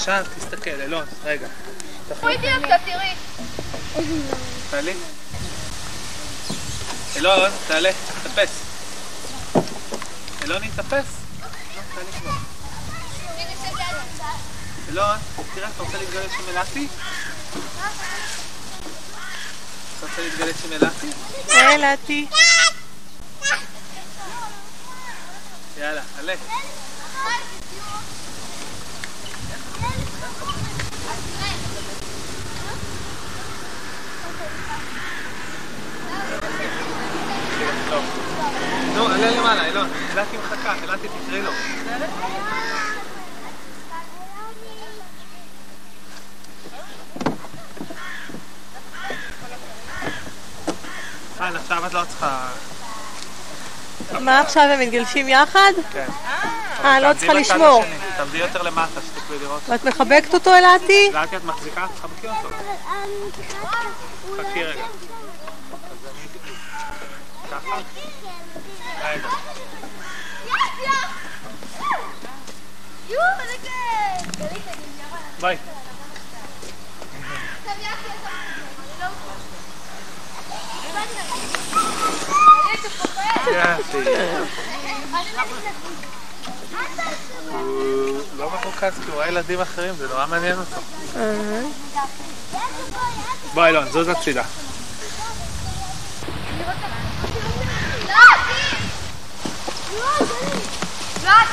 עכשיו 0.00 0.24
תסתכל, 0.38 0.70
אלון, 0.70 1.04
רגע. 1.24 1.46
תראי 2.20 2.38
קצת, 2.38 2.80
תראי. 2.84 3.14
תעלי. 4.70 4.94
אלון, 7.16 7.50
תעלה, 7.66 7.90
תאפס. 8.22 8.50
אלון, 10.42 10.62
תאפס. 10.76 11.04
אלון, 14.88 15.18
תראה, 15.54 15.68
אתה 15.68 15.82
רוצה 15.82 15.98
להתגלש 15.98 16.32
עם 16.38 16.48
אלעתי? 16.48 16.88
אתה 19.98 20.06
רוצה 20.06 20.22
להתגלש 20.22 20.56
עם 20.64 20.72
אלעתי? 20.72 21.10
אלעתי. 21.50 22.26
יאללה, 25.78 26.02
עלה. 26.18 26.34
נו, 38.94 39.06
עלה 39.06 39.30
למעלה, 39.30 39.66
אילון. 39.66 39.88
אלעתי 40.14 40.36
מחכה, 40.36 40.74
אלעתי 40.84 41.08
תקראי 41.08 41.42
לו. 41.42 41.50
חן, 51.38 51.56
עכשיו 51.56 51.86
את 51.86 51.94
לא 51.94 52.02
צריכה... 52.08 52.48
מה 54.20 54.40
עכשיו, 54.40 54.62
הם 54.62 54.80
מתגלשים 54.80 55.28
יחד? 55.28 55.72
כן. 55.92 56.06
אה, 56.84 57.00
לא 57.00 57.14
צריכה 57.14 57.32
לשמור. 57.32 57.84
תעמדי 58.16 58.38
יותר 58.38 58.62
למטה, 58.62 59.00
שתוכלי 59.00 59.38
לראות. 59.38 59.60
ואת 59.68 59.84
מחבקת 59.84 60.34
אותו 60.34 60.54
אלעתי? 60.54 61.10
אלעתי, 61.12 61.36
את 61.36 61.44
מחזיקה? 61.44 61.86
תחבקי 61.96 62.28
אותו. 62.28 62.48
חכי 64.36 64.64
רגע. 64.64 64.84
אז 64.84 65.98
אני... 66.04 66.54
ככה? 67.50 67.76
רגע. 69.02 69.28
יופי. 73.10 73.50
הוא 87.50 88.22
לא 88.36 88.50
מרוכז 88.50 88.92
כי 89.04 89.06
הוא 89.06 89.14
רואה 89.14 89.28
ילדים 89.28 89.60
אחרים, 89.60 89.94
זה 89.94 90.08
נורא 90.08 90.26
מעניין 90.26 90.58
אותו. 90.58 90.80
בוא 93.54 93.66
אילון, 93.66 93.90
זוז 93.90 94.08
הצידה. 94.08 94.42
ארז. 99.92 100.79
תעמוד 101.22 101.48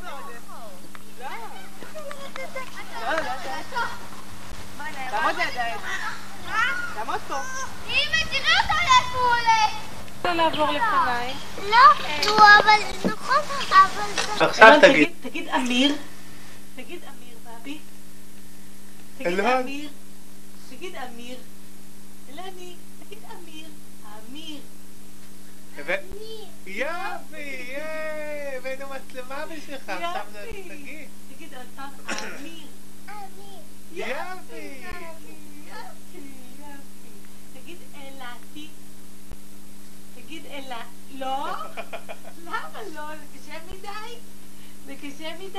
פה. 0.00 0.10
תעמוד 5.10 5.36
לידיים. 5.36 5.78
תעמוד 6.94 7.20
פה. 7.28 7.34
אמא, 7.86 8.22
תראה 8.30 8.60
אותו 8.62 8.74
לאיפה 8.74 9.18
הוא 9.18 9.28
הולך. 9.28 9.91
לא 10.24 10.32
לעבור 10.32 10.70
לפניי. 10.70 11.34
לא, 11.70 11.76
נו, 12.26 12.32
אבל 12.36 12.80
נכון, 13.04 13.36
אבל... 13.68 14.46
עכשיו 14.46 14.78
תגיד. 14.80 15.08
תגיד 15.20 15.48
אמיר. 15.48 15.96
תגיד 16.76 17.00
אמיר, 17.02 17.36
בבי. 17.44 17.78
תגיד. 19.18 19.40
אמיר. 19.40 19.90
תגיד 20.70 20.94
אמיר. 20.96 21.36
אלני, 22.30 22.74
תגיד 23.06 23.18
אמיר. 23.24 23.66
אמיר. 24.30 24.60
יופי, 26.66 27.36
ייי, 27.36 28.56
הבאנו 28.56 28.86
מצלמה 28.88 29.44
בשבילך, 29.46 29.88
עכשיו. 29.88 30.20
תגיד. 30.42 31.08
תגיד 31.36 31.54
אמיר. 31.54 32.66
יופי, 33.92 34.82
יופי. 34.86 35.32
תגיד 37.54 37.78
אלעתי. 37.96 38.68
אלה... 40.52 40.82
לא? 41.14 41.46
למה 42.44 42.82
לא? 42.94 43.02
זה 43.16 43.24
קשה 43.38 43.58
מדי? 43.70 44.18
זה 44.86 44.94
קשה 44.96 45.34
מדי? 45.38 45.58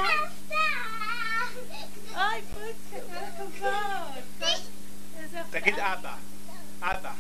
אוי, 2.16 2.42
פוצה, 2.54 2.98
כל 3.08 3.16
הכבוד. 3.16 4.54
תגיד 5.52 5.80
אבא. 5.80 6.16
אבא. 6.82 7.12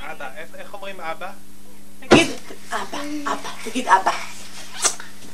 אבא, 0.00 0.30
איך 0.54 0.74
אומרים 0.74 1.00
אבא? 1.00 1.32
תגיד 2.00 2.30
אבא, 2.70 2.98
אבא, 3.26 3.50
תגיד 3.64 3.88
אבא. 3.88 4.12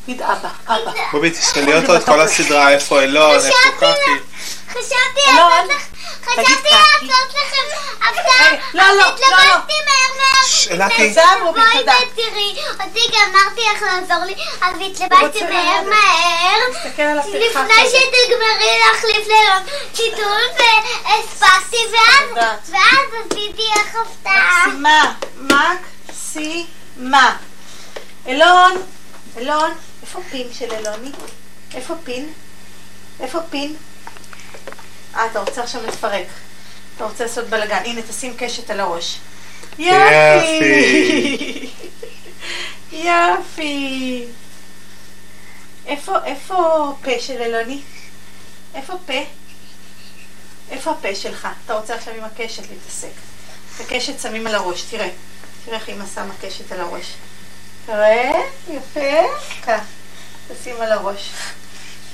תגיד 0.09 0.23
אבא, 0.23 0.49
אבא. 0.67 0.93
בובי, 1.13 1.31
תשאלי 1.31 1.77
אותו 1.77 1.97
את 1.97 2.05
כל 2.05 2.21
הסדרה, 2.21 2.71
איפה 2.71 3.03
אלון, 3.03 3.35
איפה 3.35 3.69
קקי. 3.77 4.11
חשבתי 4.69 5.21
אלון, 5.29 5.69
לעשות 6.37 7.31
לכם 7.31 7.77
הפתעה. 8.01 8.47
רגע, 8.47 8.57
לא, 8.75 8.83
לא, 8.83 8.95
לא, 8.95 9.05
לא. 9.31 9.37
זה 11.13 11.23
רובי, 11.43 11.61
בואי. 11.61 11.83
ותראי, 11.83 12.57
אותי 12.81 13.01
גמרתי 13.13 13.61
איך 13.73 13.83
לעזור 13.83 14.25
לי, 14.25 14.35
אז 14.61 14.75
התלבטתי 14.77 15.25
רוצה 15.25 15.41
מהר. 15.51 15.83
מהר. 15.83 16.59
לפני. 17.19 17.89
שתגמרי 17.89 18.79
להחליף 18.87 19.27
ללון 19.27 19.63
טיטול 19.97 20.43
והספקתי 20.59 21.77
ואז 21.93 22.49
עשיתי 23.31 23.63
לך 23.77 23.97
הפתעה. 23.97 24.67
מקסימה, 24.67 25.13
מקסימה. 25.37 27.37
אלון, 28.29 28.73
אלון, 29.39 29.71
איפה 30.09 30.21
פין 30.31 30.47
של 30.53 30.73
אלוני? 30.73 31.11
איפה 31.75 31.95
פין? 32.05 32.33
איפה 33.21 33.39
פין? 33.51 33.77
אה, 35.17 35.27
אתה 35.27 35.41
רוצה 35.41 35.63
עכשיו 35.63 35.87
לפרק. 35.87 36.27
אתה 36.97 37.05
רוצה 37.05 37.25
לעשות 37.25 37.49
בלאגן. 37.49 37.83
הנה, 37.85 38.03
תשים 38.03 38.35
קשת 38.37 38.71
על 38.71 38.81
הראש. 38.81 39.19
יופי. 39.79 41.71
יופי. 42.93 44.25
איפה, 45.87 46.25
איפה 46.25 46.93
פה 47.05 47.11
של 47.21 47.43
אלוני? 47.43 47.81
איפה 48.75 48.93
פה? 49.07 49.25
איפה 50.71 50.91
הפה 50.91 51.15
שלך? 51.15 51.49
אתה 51.65 51.75
רוצה 51.75 51.95
עכשיו 51.95 52.15
עם 52.15 52.25
הקשת 52.25 52.63
להתעסק. 52.71 53.13
את 53.77 53.81
הקשת 53.81 54.21
שמים 54.21 54.47
על 54.47 54.55
הראש, 54.55 54.83
תראה. 54.83 55.09
תראה 55.65 55.79
איך 55.79 55.89
אמא 55.89 56.05
שמה 56.15 56.35
קשת 56.41 56.73
על 56.73 56.81
הראש. 56.81 57.15
תראה? 57.87 58.41
יפה. 58.69 59.23
כך. 59.63 59.98
תשים 60.49 60.81
על 60.81 60.93
הראש. 60.93 61.31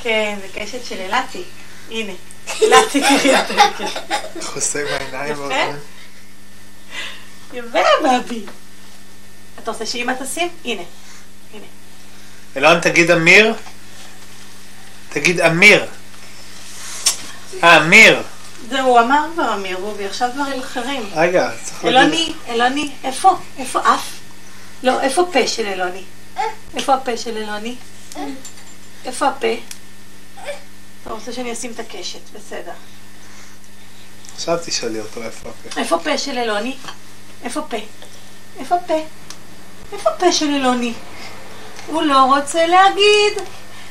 כן, 0.03 0.39
זה 0.43 0.61
קשת 0.61 0.85
של 0.85 1.01
אילתי. 1.01 1.43
הנה. 1.91 2.13
אילתי 2.61 3.01
את 3.01 3.51
הקשת. 3.51 4.01
חוסם 4.43 4.85
העיניים 4.91 5.33
יפה. 5.33 5.55
יפה, 7.53 7.79
בבי. 8.05 8.43
אתה 9.59 9.71
רוצה 9.71 9.87
שאמא 9.87 10.13
תשים? 10.23 10.49
הנה. 10.65 10.83
הנה. 11.55 11.65
אלון, 12.57 12.81
תגיד 12.81 13.11
אמיר. 13.11 13.55
תגיד 15.09 15.41
אמיר. 15.41 15.87
אה, 17.63 17.77
אמיר. 17.77 18.23
זהו, 18.69 18.89
הוא 18.89 19.01
אמר 19.01 19.27
כבר 19.35 19.55
אמיר 19.55 19.77
רובי, 19.77 20.07
עכשיו 20.07 20.31
דברים 20.35 20.61
אחרים. 20.61 21.11
רגע, 21.15 21.51
צריך 21.63 21.85
להגיד. 21.85 21.99
אלוני, 21.99 22.33
אלוני, 22.49 22.91
איפה? 23.05 23.37
איפה 23.59 23.81
אף? 23.81 24.07
לא, 24.83 25.01
איפה 25.01 25.29
פה 25.33 25.47
של 25.47 25.67
אלוני? 25.67 26.03
איפה 26.77 26.95
הפה 26.95 27.17
של 27.17 27.37
אלוני? 27.37 27.75
איפה 29.05 29.29
הפה? 29.29 29.47
אתה 31.03 31.13
רוצה 31.13 31.33
שאני 31.33 31.53
אשים 31.53 31.73
את 31.73 31.79
הקשת, 31.81 32.21
בסדר. 32.35 32.73
עכשיו 34.35 34.59
תשאלי 34.67 35.01
אותו 35.01 35.23
איפה 35.23 35.49
הפה. 35.49 35.81
איפה 35.81 35.99
פה 35.99 36.19
של 36.19 36.39
אלוני? 36.39 36.77
איפה 37.45 37.63
פה? 37.63 37.77
איפה 38.61 38.77
פה? 38.87 39.05
איפה 39.93 40.11
פה 40.19 40.33
של 40.33 40.55
אלוני? 40.55 40.93
הוא 41.87 42.03
לא 42.03 42.19
רוצה 42.23 42.67
להגיד. 42.67 43.33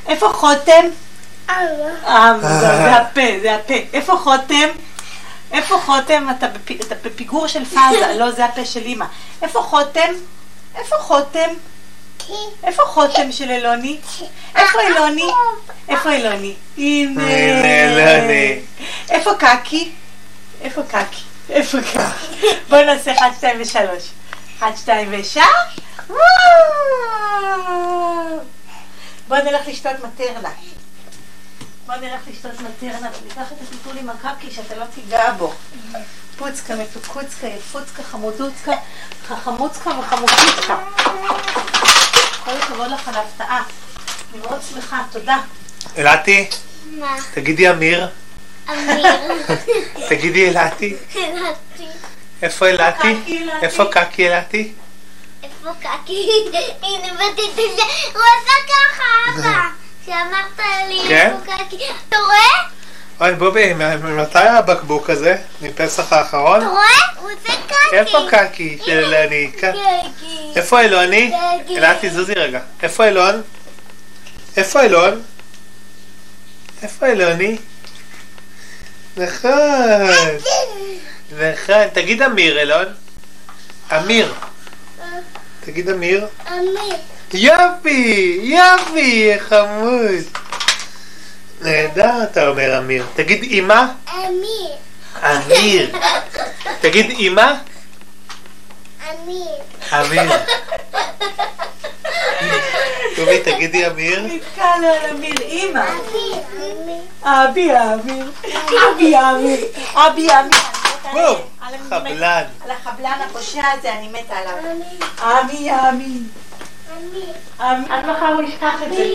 איפה 0.08 0.30
חותם? 0.34 0.86
אה, 1.50 2.34
זה 2.42 2.60
זה 2.60 2.96
הפה, 2.96 3.22
זה 3.42 3.56
הפה. 3.56 3.74
איפה 3.94 4.18
חותם? 4.18 4.70
איפה 5.52 5.76
חותם? 5.86 6.28
אתה 6.38 6.48
בפיגור 7.04 7.48
של 7.48 7.66
פאזה, 7.66 8.14
לא, 8.20 8.32
זה 8.32 8.46
הפה 8.46 8.66
של 8.66 8.82
אימא. 8.82 9.06
איפה 9.42 9.62
חותם? 9.62 10.14
איפה 10.76 10.96
חותם? 11.00 11.50
איפה 12.64 12.84
חותם 12.86 13.32
של 13.32 13.52
אלוני? 13.52 13.98
איפה 14.56 14.82
אלוני? 14.82 15.28
איפה 15.90 16.12
אלוני? 16.12 16.54
הנה. 16.78 17.30
אלוני. 17.30 18.60
איפה 19.10 19.32
קקי? 19.40 19.92
איפה 20.62 20.82
קקי? 20.84 21.22
איפה 21.50 21.78
קקי? 21.82 22.48
בוא 22.70 22.78
נעשה 22.78 23.12
1, 23.12 23.26
2 23.38 23.62
ו-3. 23.62 23.78
1, 24.60 24.78
2 24.78 25.08
ושם. 25.12 25.42
בוא 29.28 29.38
נלך 29.38 29.68
לשתות 29.68 29.92
מטרנה. 30.04 30.50
בוא 31.88 31.96
נלך 31.96 32.22
לשתות 32.32 32.52
מטרנה 32.60 33.10
וניקח 33.22 33.52
את 33.52 33.58
הטיפול 33.68 33.98
עם 33.98 34.10
הקקי 34.10 34.52
שאתה 34.52 34.76
לא 34.76 34.86
תיגע 34.96 35.32
בו. 35.32 35.54
פוצקה, 36.38 36.76
מתוקוצקה, 36.76 37.48
יפוצקה, 37.48 38.04
חמודוצקה, 38.04 38.72
חכמוצקה 39.28 39.90
וחמוצוצקה. 40.00 40.78
ההפתעה. 43.24 43.64
אני 44.34 44.42
מאוד 44.42 44.60
שמחה, 44.70 45.04
תודה. 45.12 45.38
אלעתי, 45.98 46.50
מה? 46.92 47.16
תגידי 47.34 47.70
אמיר. 47.70 48.08
אמיר. 48.70 49.06
תגידי 50.10 50.50
אלעתי. 50.50 50.96
אלעתי. 51.16 51.88
איפה 52.42 52.70
אלעתי? 52.70 53.16
איפה 53.62 53.86
קקי 53.86 54.28
אלעתי? 54.28 54.74
איפה 55.44 55.70
קקי? 55.80 56.30
הנה 56.82 57.14
בתיתן 57.14 57.62
הוא 58.14 58.24
עשה 58.24 58.54
ככה, 58.68 59.04
אבא. 59.40 59.60
שאמרת 60.06 60.60
לי 60.90 61.02
כן? 61.08 61.36
איפה 61.42 61.64
קקי. 61.66 61.78
אתה 62.10 62.18
רואה? 62.18 62.70
אוי 63.24 63.34
בובי, 63.36 63.74
מ- 63.74 64.18
מתי 64.22 64.40
הבקבוק 64.40 65.10
הזה? 65.10 65.36
מפסח 65.62 66.14
האחרון? 66.14 66.58
אתה 66.62 66.68
רואה? 66.70 66.84
הוא 67.20 67.30
עושה 67.32 67.54
קקי. 67.68 67.96
איפה 67.98 68.18
קקי 68.30 68.78
של 68.86 68.92
אלוני? 69.14 69.52
איפה 70.56 70.82
אלוני? 70.82 71.34
אלעתי 71.78 72.10
זוזי 72.10 72.34
רגע. 72.34 72.60
איפה 72.84 73.08
אלון? 73.08 73.42
איפה 74.58 74.82
אלון? 74.82 75.22
איפה 76.84 77.06
אלוני? 77.06 77.58
נכון. 79.18 79.52
נכון. 81.32 81.88
תגיד 81.94 82.22
אמיר 82.22 82.62
אלון. 82.62 82.86
אמיר. 83.98 84.34
תגיד 85.66 85.90
אמיר. 85.90 86.28
אמיר. 86.52 86.96
יופי! 87.34 88.40
יופי! 88.44 89.34
חמוד. 89.40 90.24
נהדר 91.64 92.24
אתה 92.24 92.48
אומר 92.48 92.78
אמיר. 92.78 93.06
תגיד 93.16 93.44
אמא. 93.44 93.84
אמיר. 94.14 94.76
אמיר. 95.24 95.96
תגיד 96.82 97.16
אמא. 97.20 97.54
אמיר. 99.10 99.48
אמיר. 99.94 100.32
טובי, 103.16 103.40
תגידי 103.44 103.88
אמיר. 103.88 104.22
נתקע 104.22 104.78
לו 104.82 104.88
על 104.88 105.10
אמיר, 105.10 105.42
אימא. 105.42 105.80
אמיר. 105.80 106.36
אמיר. 106.58 107.02
אבי 107.24 107.72
אמיר. 107.72 108.32
אבי 108.68 109.16
אמיר. 109.18 109.60
אבי 109.96 110.28
אמיר. 110.32 111.38
חבלן. 111.90 112.44
על 112.66 112.72
החבלן 112.72 113.18
הפושע 113.30 113.64
הזה, 113.74 113.94
אני 113.94 114.08
מתה 114.08 114.36
עליו. 114.36 114.54
אמיר. 114.60 115.08
אבי 115.22 115.72
אמיר. 115.72 116.22
אמיר. 116.98 117.34
אמ- 117.60 117.92
עד 117.92 118.06
מחר 118.06 118.34
הוא 118.34 118.42
ישכח 118.42 118.74
את 118.88 118.94
זה. 118.94 119.06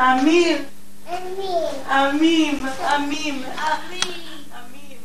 אמיר. 0.00 0.58
אמיר. 1.10 1.68
אמים. 1.86 2.58
אמים. 2.96 3.42
אמים. 4.52 4.98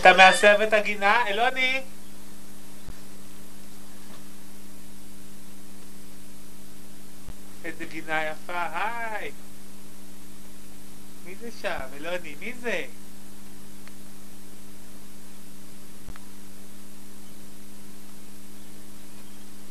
אתה 0.00 0.12
מעצב 0.12 0.60
את 0.60 0.72
הגינה? 0.72 1.28
אלוני? 1.28 1.80
איזה 7.64 7.84
גינה 7.84 8.24
יפה, 8.24 8.66
היי! 8.72 9.30
מי 11.24 11.34
זה 11.40 11.50
שם? 11.62 11.78
אלוני, 11.96 12.34
מי 12.40 12.52
זה? 12.60 12.84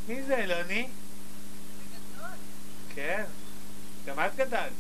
מי 0.08 0.24
זה 0.24 0.36
אלוני? 0.36 0.88
כן, 3.00 3.24
גם 4.06 4.20
את 4.20 4.36
גדלת. 4.36 4.72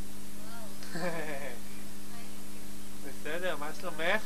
בסדר, 3.07 3.55
מה 3.59 3.70
שלומך? 3.82 4.22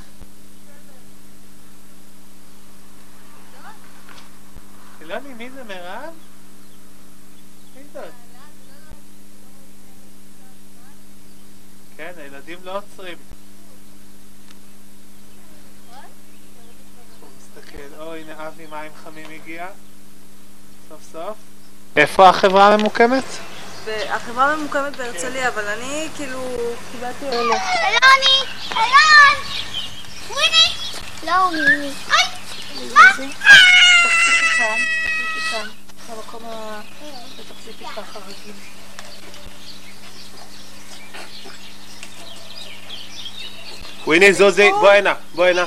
אלוני, 5.01 5.33
מי 5.33 5.49
זה 5.49 5.63
מירב? 5.63 6.13
מי 7.75 7.83
זאת? 7.93 8.03
כן, 11.97 12.11
הילדים 12.17 12.59
לא 12.63 12.77
עוצרים. 12.77 13.17
הוא 17.19 17.29
מסתכל, 17.37 18.01
או 18.01 18.15
הנה 18.15 18.47
אבי 18.47 18.67
מים 18.67 18.91
חמים 19.03 19.29
הגיע. 19.29 19.67
סוף 20.89 21.03
סוף. 21.11 21.37
איפה 21.95 22.29
החברה 22.29 22.73
הממוקמת? 22.73 23.23
החברה 24.09 24.55
ממוקמת 24.55 24.95
בהרצליה, 24.95 25.47
אבל 25.47 25.67
אני 25.67 26.09
כאילו 26.17 26.41
קיבלתי 26.91 27.25
אלה. 27.25 27.36
אלוני! 27.36 28.51
אלון! 28.71 29.43
וויני! 30.29 30.75
לא 31.23 31.31
וויני. 31.31 31.91
אוי! 32.07 32.93
מה? 32.93 33.13
תחזיקי 33.13 34.45
כאן, 34.57 34.77
תחזיקי 35.03 35.39
כאן. 35.51 35.67
במקום 36.09 36.45
ה... 36.45 36.81
ותחזיקי 37.38 37.86
ככה 37.86 38.19
רגיל. 38.19 38.55
וויני 44.05 44.34
זוזי, 44.34 44.71
בוא 44.71 44.91
הנה, 44.91 45.13
בוא 45.36 45.45
הנה. 45.45 45.65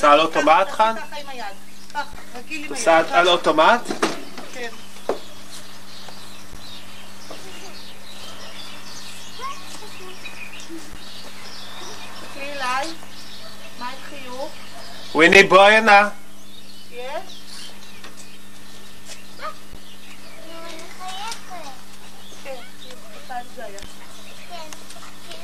עושה 0.00 0.12
על 0.12 0.20
אוטומט, 0.20 0.70
חן? 0.70 0.94
את 0.96 1.18
עם 1.20 1.28
היד. 1.28 1.44
ככה, 1.90 2.02
רגיל 2.34 2.64
עם 2.64 2.72
היד. 2.72 2.78
עושה 2.78 3.18
על 3.18 3.28
אוטומט? 3.28 3.80
כן. 4.54 4.68
וויני 15.14 15.42
בואי 15.42 15.76
הנה. 15.76 16.08
כן, 16.90 17.20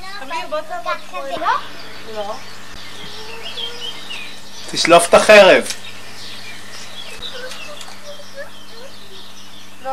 לא 0.03 0.23
אמיר, 0.23 0.47
בוא 0.51 0.61
תעמוד 0.61 0.93
כן, 0.93 1.07
פה. 1.11 1.23
כן, 1.35 1.41
לא? 1.41 1.47
לא. 2.15 2.35
תשלוף 4.77 5.09
את 5.09 5.15
החרב. 5.15 5.65
לא, 9.85 9.91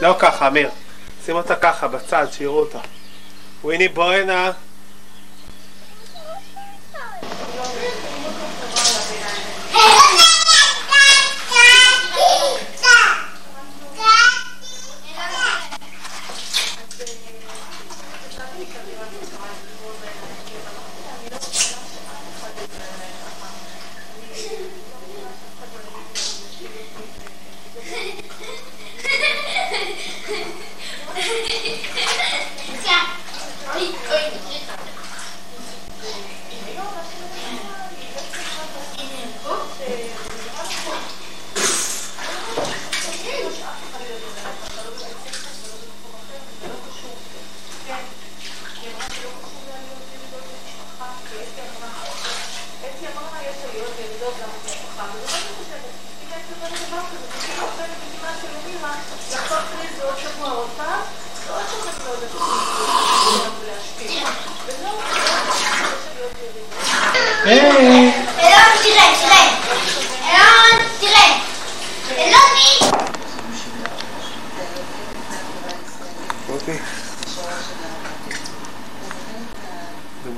לא? 0.00 0.08
לא 0.08 0.16
ככה, 0.18 0.46
אמיר. 0.48 0.70
שים 1.26 1.36
אותה 1.36 1.56
ככה, 1.56 1.88
בצד, 1.88 2.26
שיראו 2.32 2.58
אותה. 2.60 2.78
וויני, 3.64 3.88
בוא 3.88 4.14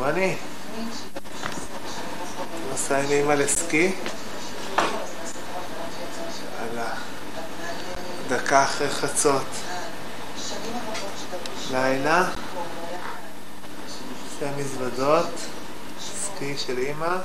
דומני. 0.02 0.36
נסע 2.72 2.98
עם 2.98 3.10
אמא 3.10 3.32
לסקי? 3.32 3.92
יאללה. 6.58 6.94
דקה 8.28 8.64
אחרי 8.64 8.90
חצות. 8.90 9.46
לילה. 11.70 12.28
עושה 14.24 14.46
מזוודות. 14.56 15.30
סקי 16.00 16.58
של 16.58 16.78
אמא. 16.78 17.16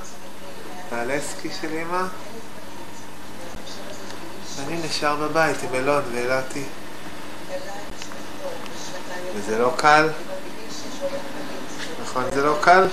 בעלי 0.92 1.22
סקי 1.22 1.50
של 1.62 1.74
אמא. 1.82 2.04
אני 4.60 4.78
נשאר 4.88 5.16
בבית 5.16 5.58
עם 5.64 5.76
אלון 5.76 6.04
ואילתי. 6.12 6.64
וזה 9.36 9.60
לא 9.60 9.74
קל? 9.78 10.10
נכון, 12.18 12.32
זה 12.32 12.44
לא 12.44 12.58
קל? 12.62 12.88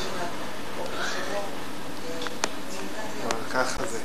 אבל 3.25 3.41
ככה 3.53 3.85
זה. 3.91 3.99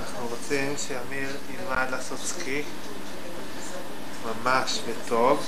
אנחנו 0.00 0.28
רוצים 0.28 0.74
שאמיר 0.76 1.36
ילמד 1.50 1.90
לעשות 1.90 2.18
סקי 2.18 2.62
ממש 4.24 4.78
וטוב 4.86 5.46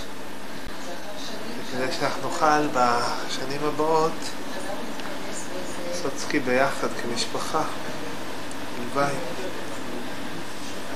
וכדי 1.58 1.92
שאנחנו 1.92 2.22
נוכל 2.22 2.66
בשנים 2.68 3.60
הבאות 3.64 4.12
לעשות 5.90 6.12
סקי 6.18 6.38
ביחד 6.38 6.88
כמשפחה 7.02 7.62
הלוואי 8.78 9.14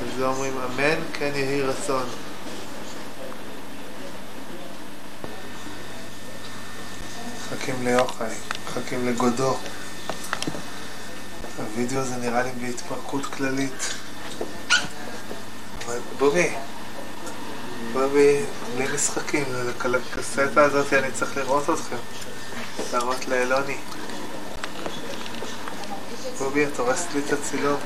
על 0.01 0.07
זה 0.16 0.26
אומרים 0.26 0.55
אמן 0.59 0.99
כן 1.12 1.30
יהי 1.34 1.62
רצון 1.62 2.07
מחכים 7.53 7.84
ליוחאי, 7.84 8.34
מחכים 8.66 9.09
לגודו. 9.09 9.57
הווידאו 11.59 11.99
הזה 11.99 12.16
נראה 12.16 12.42
לי 12.42 12.51
בהתפרקות 12.61 13.26
כללית. 13.26 13.94
בובי, 16.18 16.51
בובי, 17.92 18.40
בלי 18.76 18.86
משחקים, 18.94 19.44
לקסטה 19.84 20.64
הזאת 20.64 20.92
אני 20.92 21.12
צריך 21.12 21.36
לראות 21.36 21.70
אתכם. 21.70 21.96
להראות 22.92 23.28
לאלוני. 23.28 23.76
בובי, 26.38 26.66
את 26.66 26.78
הורסת 26.78 27.07
לי 27.14 27.20
את 27.26 27.32
הצילום. 27.32 27.80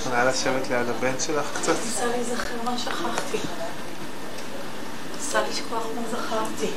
יכולה 0.00 0.24
לשבת 0.24 0.68
ליד 0.70 0.88
הבן 0.88 1.20
שלך 1.20 1.46
קצת? 1.60 1.74
ניסה 1.84 2.06
להיזכר 2.06 2.62
מה 2.64 2.78
שכחתי. 2.78 3.38
ניסה 5.26 5.42
לשכוח 5.48 5.86
מה 5.96 6.02
זכרתי. 6.10 6.70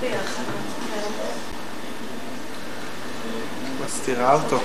ביחד. 0.00 0.42
מסתירה 3.84 4.34
אותו. 4.34 4.58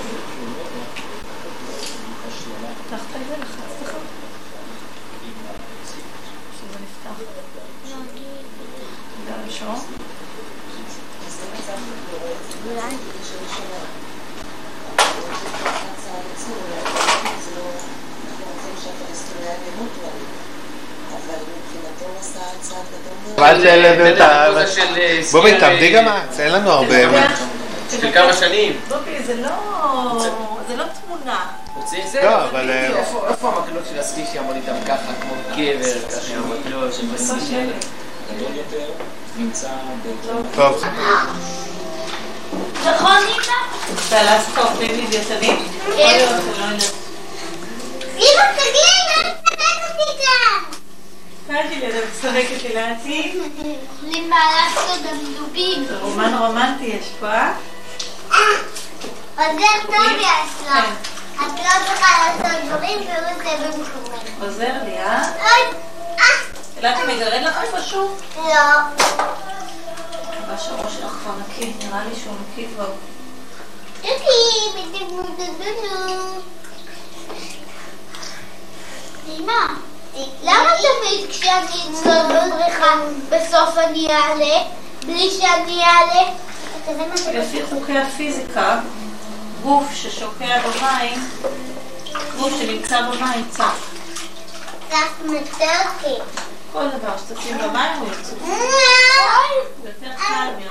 פתחת 2.88 3.16
את 3.16 3.26
זה? 3.28 3.36
לחצת 3.36 3.82
לך? 3.82 3.92
שזה 6.56 6.78
נפתח. 6.82 7.20
אה, 24.96 25.20
בובי, 25.32 25.58
תעמדי 25.60 25.96
אה, 25.96 26.02
גם 26.02 26.08
את, 26.08 26.40
אין 26.40 26.52
לנו 26.52 26.70
הרבה... 26.70 26.94
של 28.00 28.12
כמה 28.12 28.32
שנים. 28.32 28.80
בובי, 28.88 29.22
זה 29.26 29.34
לא... 29.34 29.48
זה 30.68 30.76
לא 30.76 30.84
תמונה. 31.06 31.46
רוצים 31.76 32.00
זה? 32.12 32.22
לא, 32.22 32.44
אבל, 32.44 32.70
אה, 32.70 32.98
איפה- 32.98 33.52
המקלות 33.56 33.82
של 33.92 33.98
הסקי 34.00 34.24
שיעמוד 34.32 34.56
איתם 34.56 34.72
ככה, 34.86 35.12
כמו 35.20 35.34
גבר, 35.56 35.92
ככה 36.08 36.34
המקלות 36.34 36.94
של 36.94 37.06
מסקי? 37.14 37.66
טוב, 40.56 40.84
נכון, 42.86 43.16
ניצה? 43.26 43.52
בעלת 44.10 44.40
ספורט 44.42 44.70
בין 44.78 45.00
לוויתנים? 45.00 45.68
כן. 45.96 46.26
לא. 46.58 46.66
אמא, 48.16 48.42
תגידי, 48.56 49.00
מה 49.16 49.30
משחק 49.42 49.80
אותי 49.90 50.22
כאן? 50.22 50.76
קלתי 51.48 51.74
לידה 51.80 51.98
משחקת 52.12 52.64
אילתי. 52.64 53.32
לי 54.02 54.30
בעלת 54.30 55.00
דמדובים. 55.02 55.84
זה 55.84 55.98
רומן 55.98 56.34
רומנטי 56.38 56.84
יש 56.84 57.06
פה, 57.20 57.26
אה? 57.26 57.52
עוזר 59.36 59.86
טוב 59.86 60.18
יש 60.20 60.66
לך. 60.66 60.84
את 61.36 61.58
לא 61.58 61.86
צריכה 61.86 62.26
לעשות 62.26 62.64
דברים 62.68 62.98
והוא 62.98 63.36
עושה 63.36 63.56
במקומך. 63.56 64.22
עוזר 64.40 64.72
לי, 64.84 64.98
אה? 64.98 65.22
אוי, 65.28 65.76
אה, 66.18 66.24
אילתי 66.76 66.98
מגרד 67.08 67.42
לך 67.42 67.58
משהו? 67.78 68.16
לא. 68.36 69.22
כבר 71.22 71.32
נקי, 71.38 71.72
נראה 71.86 72.04
לי 72.04 72.16
שהוא 72.22 72.34
נקי 72.52 72.66
כבר. 72.74 72.92
למה 80.42 80.70
תמיד 80.76 81.30
כשאני 81.30 81.66
אצלול 81.66 82.22
בבריכה 82.22 82.94
בסוף 83.30 83.78
אני 83.78 84.08
אעלה? 84.08 84.62
בלי 85.06 85.30
שאני 85.30 85.82
אעלה? 85.84 86.30
לפי 87.32 87.66
חוקי 87.66 87.98
הפיזיקה, 87.98 88.80
גוף 89.62 89.94
ששוקע 89.94 90.58
במים, 90.60 91.28
גוף 92.38 92.52
שנמצא 92.58 93.02
במים 93.02 93.44
צף. 93.50 93.90
צף 94.90 95.20
מצרקי. 95.24 96.22
כל 96.72 96.88
דבר 96.98 97.16
שתשים 97.18 97.58
במים 97.58 97.98
הוא 97.98 98.08
יצוף. 98.08 98.38
יותר 99.84 100.12
קל 100.16 100.34
מהמים. 100.34 100.68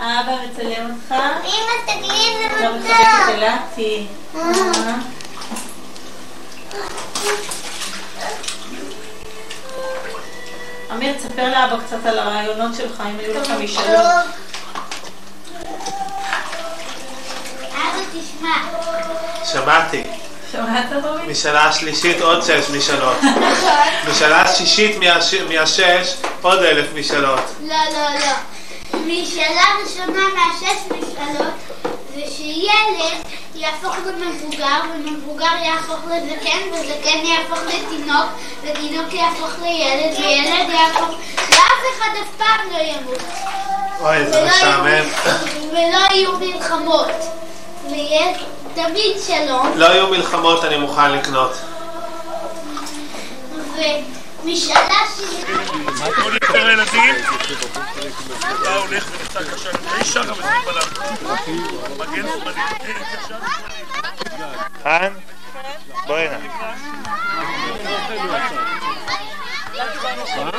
אבא 0.00 0.36
מצלם 0.44 0.90
אותך. 0.90 1.14
אמא, 1.44 1.92
לא. 2.60 2.76
מחבקת 2.76 3.28
אלעתי. 3.28 4.06
אה. 4.34 4.40
אמיר, 10.92 11.12
תספר 11.18 11.50
לאבא 11.50 11.76
קצת 11.86 12.06
על 12.06 12.18
הרעיונות 12.18 12.74
שלך, 12.74 13.02
אם 13.10 13.18
היו 13.18 13.40
לך 13.40 13.50
משאלות. 13.50 14.26
אבא 17.72 18.00
תשמע. 18.12 18.56
שמעתי. 19.44 20.02
משאלה 21.28 21.64
השלישית 21.64 22.20
עוד 22.20 22.42
שש 22.42 22.70
משאלות. 22.76 23.16
משאלה 24.10 24.42
השישית 24.42 24.96
מהש- 24.98 25.34
מהשש 25.48 26.14
עוד 26.42 26.62
אלף 26.62 26.86
משאלות. 26.94 27.40
לא, 27.62 27.74
לא, 27.92 28.08
לא. 28.20 28.32
משאלה 29.06 29.62
ראשונה 29.84 30.22
מהשש 30.34 30.78
משאלות 30.90 31.52
זה 32.14 32.22
שילד 32.36 33.22
יהפוך 33.54 33.96
למבוגר, 34.06 34.80
ומבוגר 34.94 35.56
יהפוך 35.64 35.98
לזקן, 36.06 36.58
וזקן 36.72 37.18
יהפוך 37.26 37.58
לתינוק, 37.66 38.26
ותינוק 38.62 39.12
יהפוך 39.14 39.50
לילד, 39.62 40.18
וילד 40.18 40.70
יהפוך... 40.70 41.08
ואף 41.36 41.82
אחד 41.98 42.08
אף 42.22 42.28
פעם 42.38 42.70
לא 42.72 42.78
ימות. 42.78 43.22
אוי, 44.00 44.26
זה 44.26 44.44
משעמם. 44.46 45.04
ולא 45.72 46.14
יהיו 46.14 46.32
מלחמות. 46.38 47.08
ויהיה 47.90 48.38
תמיד 48.74 49.16
שלום, 49.26 49.72
לא 49.76 49.86
יהיו 49.86 50.08
מלחמות, 50.08 50.64
אני 50.64 50.76
מוכן 50.76 51.12
לקנות. 51.12 51.52
ומשאלה. 54.44 54.86
חן? 64.82 65.12
בואי 66.06 66.28
הנה. 66.28 66.38
אלוני? 70.36 70.58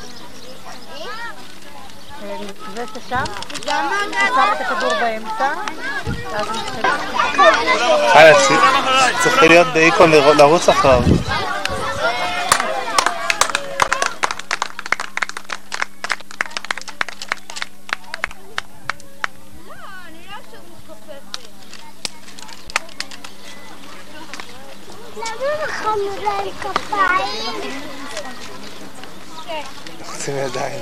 ואתה 2.75 2.99
שם? 3.09 3.23
שם 3.65 3.87
את 4.53 4.61
הכדור 4.61 4.89
באמצע. 4.93 5.49
ואז 6.31 6.47
מתחיל. 6.49 6.85
חיה, 8.13 8.33
צריכי 9.23 9.47
להיות 9.47 9.67
באיקון 9.67 10.11
לר- 10.11 10.33
לרוץ 10.33 10.69
אחריו. 10.69 11.01
למה 25.17 25.95
להם 26.23 26.47
כפיים? 26.61 27.81
לוחצים 30.21 30.37
ידיים. 30.37 30.81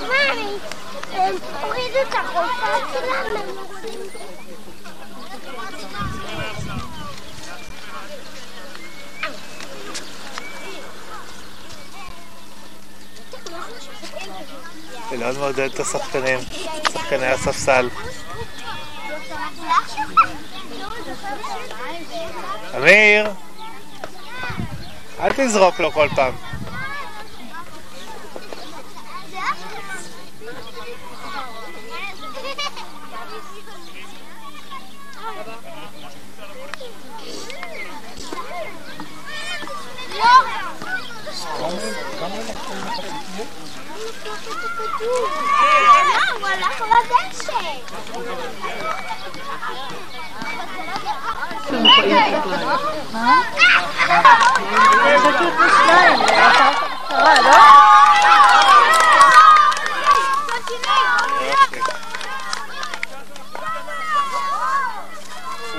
מאמי, 0.00 0.58
הם 1.12 1.34
הורידו 1.62 1.98
את 2.08 2.14
החולצה 2.14 2.76
שלהם, 2.92 3.36
הם 3.36 3.48
הורידו 3.58 4.02
את 4.04 4.22
אלון 15.12 15.36
מעודד 15.38 15.70
את 15.74 15.80
השחקנים, 15.80 16.38
שחקני 16.92 17.26
הספסל. 17.26 17.88
אמיר, 22.76 23.30
אל 25.20 25.32
תזרוק 25.32 25.80
לו 25.80 25.92
כל 25.92 26.08
פעם. 26.16 26.34
לא, 40.18 40.24
הוא 46.40 46.48
הלך 46.48 46.80
לא? 46.80 47.22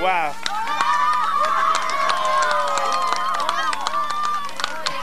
וואו. 0.00 0.30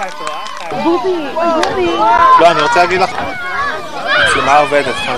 את 0.07 0.13
רואה? 0.19 0.83
בובי, 0.83 1.27
בובי. 1.33 1.97
לא, 2.39 2.51
אני 2.51 2.61
רוצה 2.61 2.79
להגיד 2.79 3.01
לך. 3.01 3.09
המצלמה 3.93 4.57
עובדת, 4.57 4.95
חן. 4.95 5.17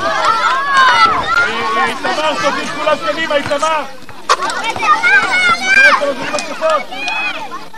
איתמר, 1.87 2.33
תוביל 2.41 2.67
כולם 2.67 2.97
קדימה, 3.07 3.35
איתמר! 3.35 3.83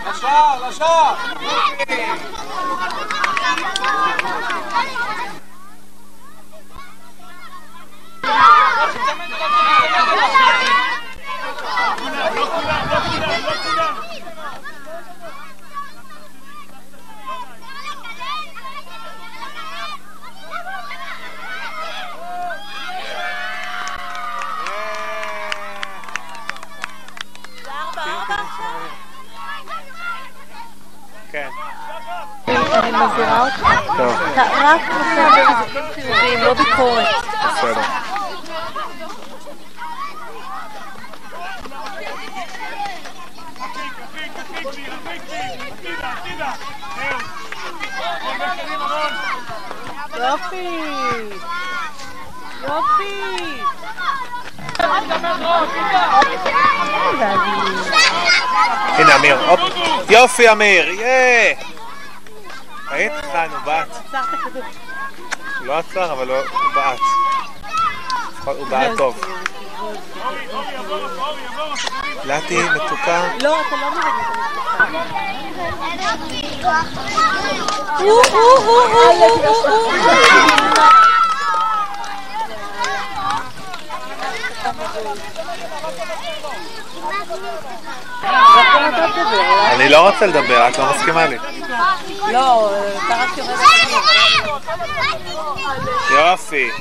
lascia, 0.05 0.59
lascia! 0.59 1.17
Lock 1.41 1.81
it 1.81 1.87
down, 1.87 2.17
lock 12.89 13.05
it 13.05 13.19
down, 13.19 13.43
lock 13.43 13.65
it 13.65 13.75
down! 13.75 14.04
אני 32.75 32.91
מזהירה 32.91 33.45
אותך. 33.45 33.67
טוב, 33.97 34.15
אתה 34.33 34.43
רק 34.43 34.81
נוסע 34.89 35.29
בנזקים 35.29 35.83
חיוביים, 35.95 36.39
לא 36.41 36.53
ביקורת. 36.53 37.07
בסדר. 37.57 37.81
יופי. 50.17 50.67
יופי. 52.63 53.21
הנה 58.97 59.15
אמיר, 59.15 59.49
הופ. 59.49 59.59
יופי 60.09 60.51
אמיר, 60.51 60.89
יא! 60.89 61.74
ראית? 62.95 63.11
חן, 63.31 63.49
הוא 63.51 63.59
בעט. 63.65 63.87
לא 65.61 65.77
עצר, 65.77 66.11
אבל 66.11 66.29
הוא 66.29 66.37
הוא 66.37 66.73
בעט. 66.75 66.99
הוא 68.45 68.67
בעט 68.67 68.97
טוב. 68.97 69.21
לטי, 72.25 72.63
מתוקה. 72.69 73.27
לא, 73.41 73.57
אתה 73.67 73.75
לא 73.75 73.91
מבין 73.91 74.01
את 74.01 74.35
אני 89.73 89.89
לא 89.89 90.09
רוצה 90.09 90.25
לדבר, 90.25 90.67
את 90.69 90.77
לא 90.77 90.85
מסכימה 90.95 91.25
לי. 91.25 91.37
לא, 92.31 92.71
יורד 93.37 93.55
יופי. 96.11 96.71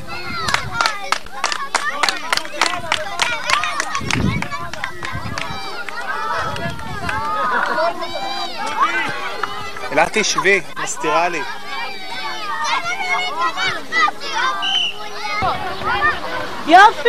לטי, 9.92 10.24
שבי, 10.24 10.60
מסתירה 10.78 11.28
לי. 11.28 11.42
יופי! 16.66 17.08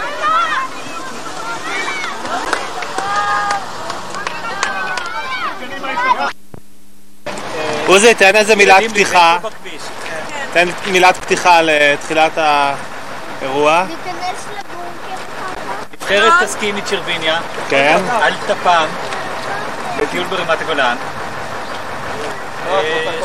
go! 0.00 0.13
עוזי, 7.86 8.14
תן 8.14 8.36
איזה 8.36 8.56
מילת 8.56 8.82
פתיחה. 8.90 9.38
תן 10.52 10.68
מילת 10.86 11.16
פתיחה 11.16 11.60
לתחילת 11.62 12.32
האירוע. 12.36 13.84
ניכנס 13.88 14.44
לבונקר 14.50 15.22
נבחרת 15.92 16.32
תסקי 16.42 16.72
מצ'רביניה, 16.72 17.40
כן. 17.68 17.98
על 18.22 18.34
טפ"ם, 18.46 18.86
בטיול 19.98 20.24
ברמת 20.24 20.60
הגולן, 20.60 20.96
אה, 22.68 22.80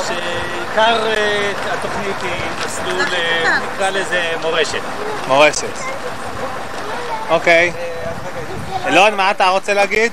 שעיקר 0.08 1.08
אה, 1.08 1.52
התוכנית 1.74 2.16
היא 2.22 2.32
מסלול, 2.66 3.02
אה, 3.14 3.60
נקרא 3.60 3.90
לזה 3.90 4.32
מורשת. 4.42 4.82
מורשת. 5.28 5.80
אוקיי. 7.30 7.72
אלון, 8.88 9.16
מה 9.16 9.32
אתה 9.32 9.48
רוצה 9.48 9.74
להגיד? 9.74 10.12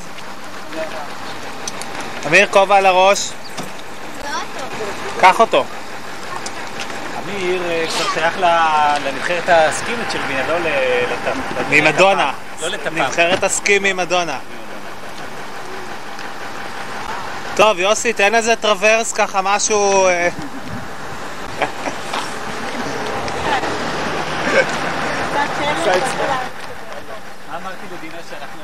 אמיר, 2.27 2.47
כובע 2.51 2.77
על 2.77 2.87
הראש. 2.87 3.31
קח 5.21 5.41
אותו. 5.41 5.65
אמיר 7.25 7.63
אה, 7.71 7.85
כבר 7.89 8.05
שייך 8.15 8.39
לנבחרת 9.05 9.43
הסקי 9.49 9.93
מצ'רביניה, 10.07 10.47
לא 10.49 10.59
ל- 10.59 10.67
לטפ. 11.13 11.37
ממדונה. 11.71 12.33
לא 12.61 12.69
לטפ"ם. 12.69 12.99
נבחרת 12.99 13.45
הסקי 13.45 13.79
ממדונה. 13.79 14.39
טוב, 17.57 17.79
יוסי, 17.79 18.13
תן 18.13 18.35
איזה 18.35 18.57
טרוורס 18.57 19.13
ככה, 19.13 19.41
משהו... 19.43 20.07
אה, 20.07 20.29
מה 27.51 27.57
אמרתי 27.57 27.77
לדינה 27.93 28.19
שאנחנו, 28.31 28.61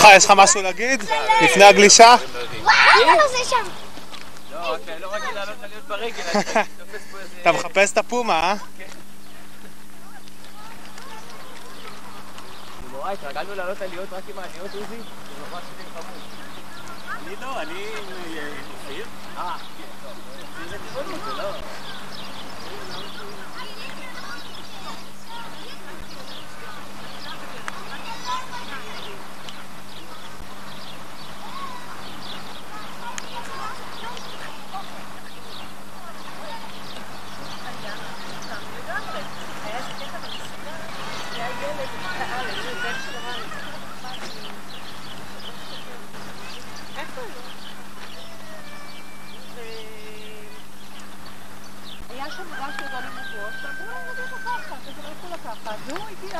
יוחאי, 0.00 0.16
יש 0.16 0.24
לך 0.24 0.30
משהו 0.36 0.62
להגיד? 0.62 1.04
לפני 1.42 1.64
הגלישה? 1.64 2.16
לא, 4.50 4.76
לא. 4.90 5.16
אתה 7.40 7.52
מחפש 7.52 7.92
את 7.92 7.98
הפומה, 7.98 8.34
אה? 8.34 8.54
נורא, 12.92 13.10
התרגלנו 13.10 13.54
לעלות 13.54 13.82
עליות 13.82 14.12
רק 14.12 14.22
עם 14.28 14.38
העליות, 14.38 14.74
עוזי? 14.74 14.86
זה 14.86 15.42
ממש 15.52 15.62
שלי 15.76 15.84
חמוד. 15.94 16.20
אני 17.26 17.36
לא, 17.40 17.60
אני 17.60 17.84
אופיר. 18.74 19.06
אה, 19.38 19.56
כן, 19.78 19.84
טוב. 20.02 20.12
זה 20.70 20.76
טירונות, 20.88 21.20
זה 21.24 21.32
לא... 21.42 21.50
היה 52.10 52.30
שם 52.30 52.54
רעש 52.58 52.74
גדול 52.76 53.04
עם 53.04 53.18
הגוף, 53.18 53.54
ואמרו 53.62 53.90
להם 53.90 54.06
נגיד 54.12 54.24
לקחת, 54.24 54.76
אז 54.88 54.98
הם 54.98 55.04
הלכו 55.06 55.26
לקחת, 55.34 55.78
והוא 55.86 56.06
הגיע 56.08 56.39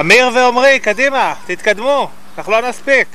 אמיר 0.00 0.30
ועמרי, 0.34 0.78
קדימה, 0.78 1.34
תתקדמו, 1.46 2.10
אנחנו 2.38 2.52
לא 2.52 2.68
נספיק. 2.68 3.08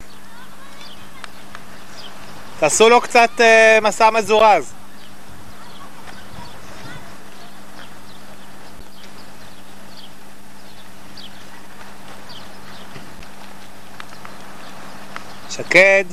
תעשו 2.60 2.90
לו 2.90 3.02
קצת 3.02 3.30
אה, 3.40 3.80
מסע 3.82 4.10
מזורז. 4.10 4.74
שקד, 15.50 16.06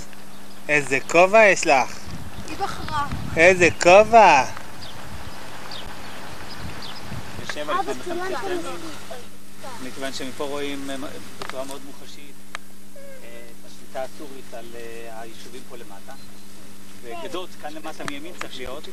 איזה 0.69 0.99
כובע 1.11 1.45
יש 1.45 1.67
לך? 1.67 1.99
היא 2.49 2.57
בחרה. 2.57 3.07
איזה 3.37 3.69
כובע. 3.83 4.45
מחלקת 7.67 7.97
מכיוון 9.83 10.13
שמפה 10.13 10.45
רואים 10.45 10.91
אה, 10.91 10.97
בצורה 11.41 11.65
מאוד 11.65 11.81
מוחשית 11.87 12.06
אה, 12.06 12.06
השליטה 13.97 14.15
הסורית 14.15 14.55
על 14.55 14.67
אה, 14.75 15.21
היישובים 15.21 15.63
פה 15.69 15.77
למטה. 15.77 16.13
וגדות, 17.03 17.49
כאן 17.63 17.73
למטה 17.73 18.05
מימין 18.11 18.33
צריך 18.41 18.57
להיות. 18.57 18.85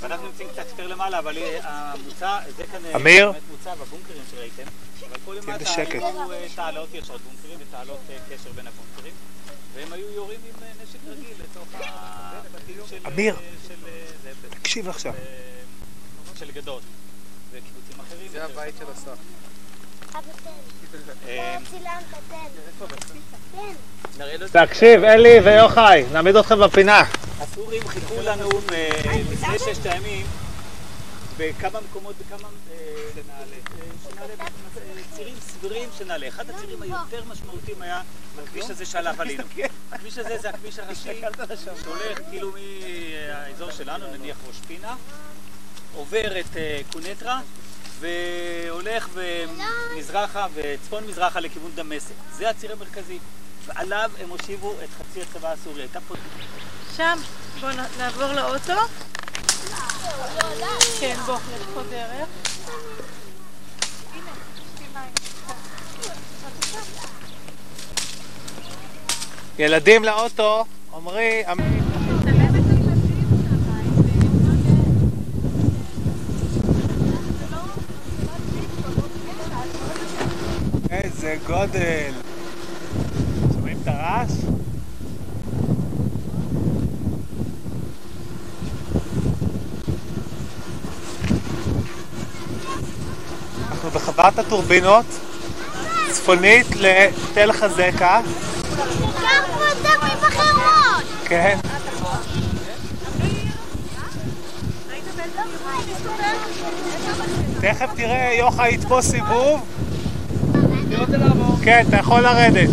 ואנחנו 0.00 0.26
נמצאים 0.26 0.48
קצת 0.48 0.68
יותר 0.68 0.86
למעלה, 0.86 1.18
אבל 1.18 1.38
אה, 1.38 1.58
המוצא, 1.62 2.38
זה 2.56 2.64
כאן 2.66 2.84
אה, 2.84 2.96
אמיר? 2.96 3.32
מוצא 3.50 3.74
בבונקרים 3.74 4.22
שראיתם. 4.30 4.62
אבל 5.08 5.18
פה 5.24 5.34
למטה 5.34 5.58
בשקט. 5.58 5.94
היו 5.94 6.48
תעלות, 6.54 6.88
יש 6.92 7.10
עוד 7.10 7.20
בונקרים 7.20 7.58
ותעלות 7.68 8.00
קשר 8.28 8.52
בין 8.52 8.66
הבונקרים. 8.66 9.14
והם 9.74 9.92
היו 9.92 10.10
יורים 10.10 10.40
עם 10.48 10.54
נשק 10.82 10.98
רגיל 11.06 11.34
לתוך 11.38 11.68
הבתים 11.74 12.76
של... 12.88 12.96
אמיר, 13.06 13.36
תקשיב 14.50 14.88
עכשיו. 14.88 15.12
של 16.38 16.50
גדות 16.50 16.82
וקיבוצים 17.50 18.00
אחרים. 18.00 18.28
זה 18.32 18.44
הבית 18.44 18.74
של 18.78 18.84
השר. 18.94 19.14
תקשיב, 24.52 25.04
אלי 25.04 25.40
ויוחאי, 25.40 26.04
נעמיד 26.12 26.36
אתכם 26.36 26.58
בפינה. 26.58 27.04
הסורים 27.40 27.88
חיכו 27.88 28.22
לנו 28.22 28.48
אה, 28.72 28.90
לפני 29.32 29.58
ששת 29.58 29.86
הימים 29.86 30.26
בכמה 31.36 31.78
מקומות, 31.90 32.14
בכמה 32.18 32.48
אה, 32.72 32.76
שנעלה, 33.14 34.32
אה, 34.40 35.02
צירים 35.16 35.34
סבירים 35.40 35.88
שנעלה. 35.98 36.28
אחד 36.28 36.50
הצירים 36.50 36.82
היותר 36.82 37.24
משמעותיים 37.30 37.82
היה 37.82 38.02
הכביש 38.42 38.70
הזה 38.70 38.86
שעליו 38.86 39.14
עלינו. 39.18 39.42
הכביש 39.92 40.18
הזה 40.18 40.38
זה 40.38 40.50
הכביש 40.50 40.78
הראשי 40.78 41.22
שהולך 41.64 42.18
כאילו 42.30 42.52
מהאזור 42.52 43.70
שלנו, 43.70 44.06
נניח 44.12 44.36
ראש 44.48 44.56
פינה, 44.66 44.94
עובר 45.94 46.40
את 46.40 46.56
קונטרה 46.92 47.40
והולך 48.02 49.08
מזרחה 49.96 50.46
וצפון 50.54 51.06
מזרחה 51.06 51.40
לכיוון 51.40 51.70
דמשק. 51.74 52.14
זה 52.36 52.50
הציר 52.50 52.72
המרכזי. 52.72 53.18
ועליו 53.66 54.10
הם 54.20 54.28
הושיבו 54.28 54.74
את 54.84 54.88
חצי 54.98 55.22
הצבא 55.22 55.52
הסורי. 55.52 55.80
הייתה 55.82 56.00
פה... 56.08 56.14
שם, 56.96 57.18
בואו 57.60 57.72
נעבור 57.98 58.32
לאוטו. 58.32 58.72
כן, 61.00 61.16
בוא, 61.26 61.34
יש 61.34 61.62
פה 61.74 61.80
דרך. 61.90 62.28
ילדים 69.58 70.04
לאוטו, 70.04 70.64
עמרי, 70.94 71.42
אמ- 71.52 71.91
איזה 80.92 81.36
גודל. 81.46 82.12
שומעים 83.52 83.78
את 83.82 83.88
הרעש? 83.88 84.30
אנחנו 93.70 93.90
בחוות 93.90 94.38
הטורבינות, 94.38 95.06
צפונית 96.10 96.66
לתל 96.76 97.52
חזקה. 97.52 98.20
כן. 101.24 101.58
תכף 107.60 107.90
תראה, 107.96 108.34
יוחאי 108.38 108.74
יתפוס 108.74 109.10
סיבוב. 109.10 109.60
כן, 111.62 111.84
אתה 111.88 111.96
יכול 111.96 112.20
לרדת. 112.20 112.68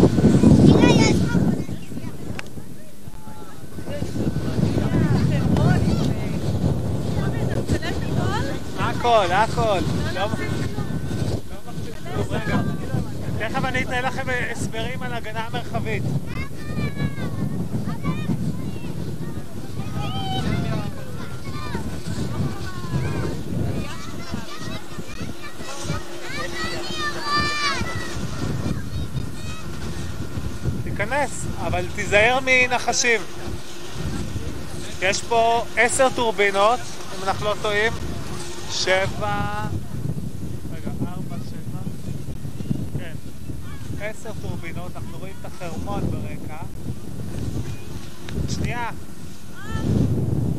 הכל, 8.80 9.26
הכל. 9.32 9.80
לא. 10.16 10.28
תכף 13.40 13.66
אני 13.66 13.84
אתן 13.84 14.04
לכם 14.04 14.26
הסברים 14.52 15.04
על 15.04 15.14
הגנה 15.14 15.48
מרחבית. 15.54 16.04
תיכנס, 31.00 31.46
אבל 31.58 31.86
תיזהר 31.96 32.40
מנחשים. 32.46 33.22
יש 35.02 35.22
פה 35.22 35.66
עשר 35.78 36.08
טורבינות, 36.16 36.80
אם 37.18 37.24
אנחנו 37.24 37.46
לא 37.46 37.56
טועים. 37.62 37.94
שבע... 38.72 39.66
רגע, 40.74 40.92
ארבע, 41.08 41.36
שבע... 41.50 41.80
כן. 43.00 43.14
עשר 44.02 44.32
טורבינות, 44.42 44.92
אנחנו 44.96 45.18
רואים 45.18 45.34
את 45.42 45.46
החרמון 45.46 46.02
ברקע. 46.02 46.64
שנייה. 48.50 48.90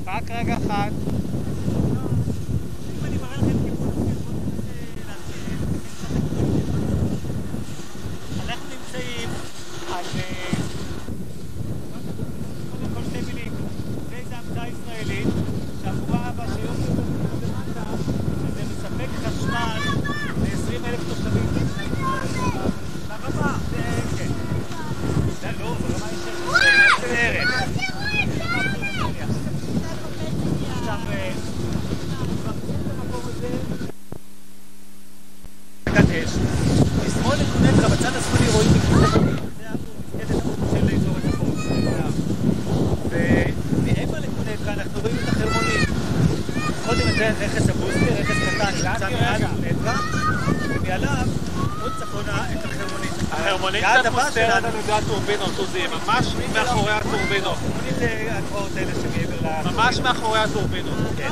רק 0.06 0.30
רגע 0.30 0.56
אחד. 0.56 0.90
אם 2.90 3.04
אני 3.04 3.16
מראה 3.16 3.36
לכם 3.36 3.64
כיוון, 3.64 4.12
אנחנו 8.46 8.66
נמצאים 8.70 9.28
על... 10.00 10.06
אה, 10.20 10.52
קודם 12.70 12.94
כל 12.94 13.00
שתי 13.10 13.20
מילים. 13.32 13.52
זה 14.10 14.16
איזה 14.16 14.34
המצאה 14.36 14.64
ישראלית 14.68 15.26
שאמורה 15.84 16.30
בשיות 16.36 16.76
למטה 17.42 17.84
שזה 18.40 18.62
מספק 18.72 19.08
חשמל 19.24 19.78
ל-20 20.42 20.88
אלף 20.88 21.00
תושבים. 21.08 21.48
ברמה, 23.08 23.58
זה 23.70 23.82
כן. 24.18 24.28
זה 25.40 25.48
לא, 25.60 25.74
ברמה 25.74 26.06
יש 26.12 27.00
בערך. 27.02 27.50
עכשיו, 30.78 30.98
אה, 31.10 31.32
במקום 32.98 33.20
הזה 33.24 33.48
מכת 35.88 36.04
אש. 36.10 36.30
משמאל 37.06 37.36
לקונטרה, 37.40 37.88
בצד 37.88 38.10
השמאלי 38.16 38.50
רואים 38.52 38.70
מפקדת 38.70 39.10
זה 39.58 39.68
המפקדת 39.68 40.42
של 40.72 40.94
אזור 40.96 41.16
הצפון. 41.16 41.50
ומעבר 43.10 44.18
לקונטרה 44.18 44.72
אנחנו 44.72 45.00
רואים 45.00 45.16
את 45.24 45.28
החרמונית. 45.28 45.88
את 47.28 47.34
רכס 47.40 47.68
הבוסטר, 47.68 48.14
רכס 48.20 48.36
קטן 48.48 48.72
שנמצא 48.72 49.10
מעל 49.10 49.42
קונטרה, 49.42 49.96
ומעליו 50.68 51.26
עוד 51.82 51.92
צפונה 52.00 52.44
את 52.52 52.64
החרמונית. 52.64 53.12
החרמונית 53.32 53.84
קצת 53.84 54.12
מוסתרת 54.12 54.64
על 54.64 54.76
ידי 54.84 54.92
הטורבינות, 54.92 55.58
עוזי, 55.58 55.82
ממש 55.86 56.26
מאחורי 56.54 56.92
הטורבינות. 56.92 57.58
החרמונית 57.58 57.96
זה 57.98 58.28
הגבעות 58.30 58.70
האלה 58.76 58.92
שמעבר 58.94 59.70
ל... 59.70 59.72
ממש 59.72 59.98
מאחורי 59.98 60.38
הטורבינות. 60.38 60.94
כן. 61.16 61.28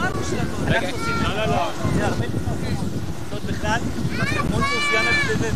לא, 1.23 1.37
לא, 1.37 1.47
לא. 1.47 1.71
זה 1.97 2.07
הרבה 2.07 2.27
לפני 2.27 3.41
בכלל, 3.47 3.81
החרמון 4.21 4.61
מאופיין 4.61 5.07
על 5.07 5.15
ידי 5.31 5.37
זה, 5.37 5.51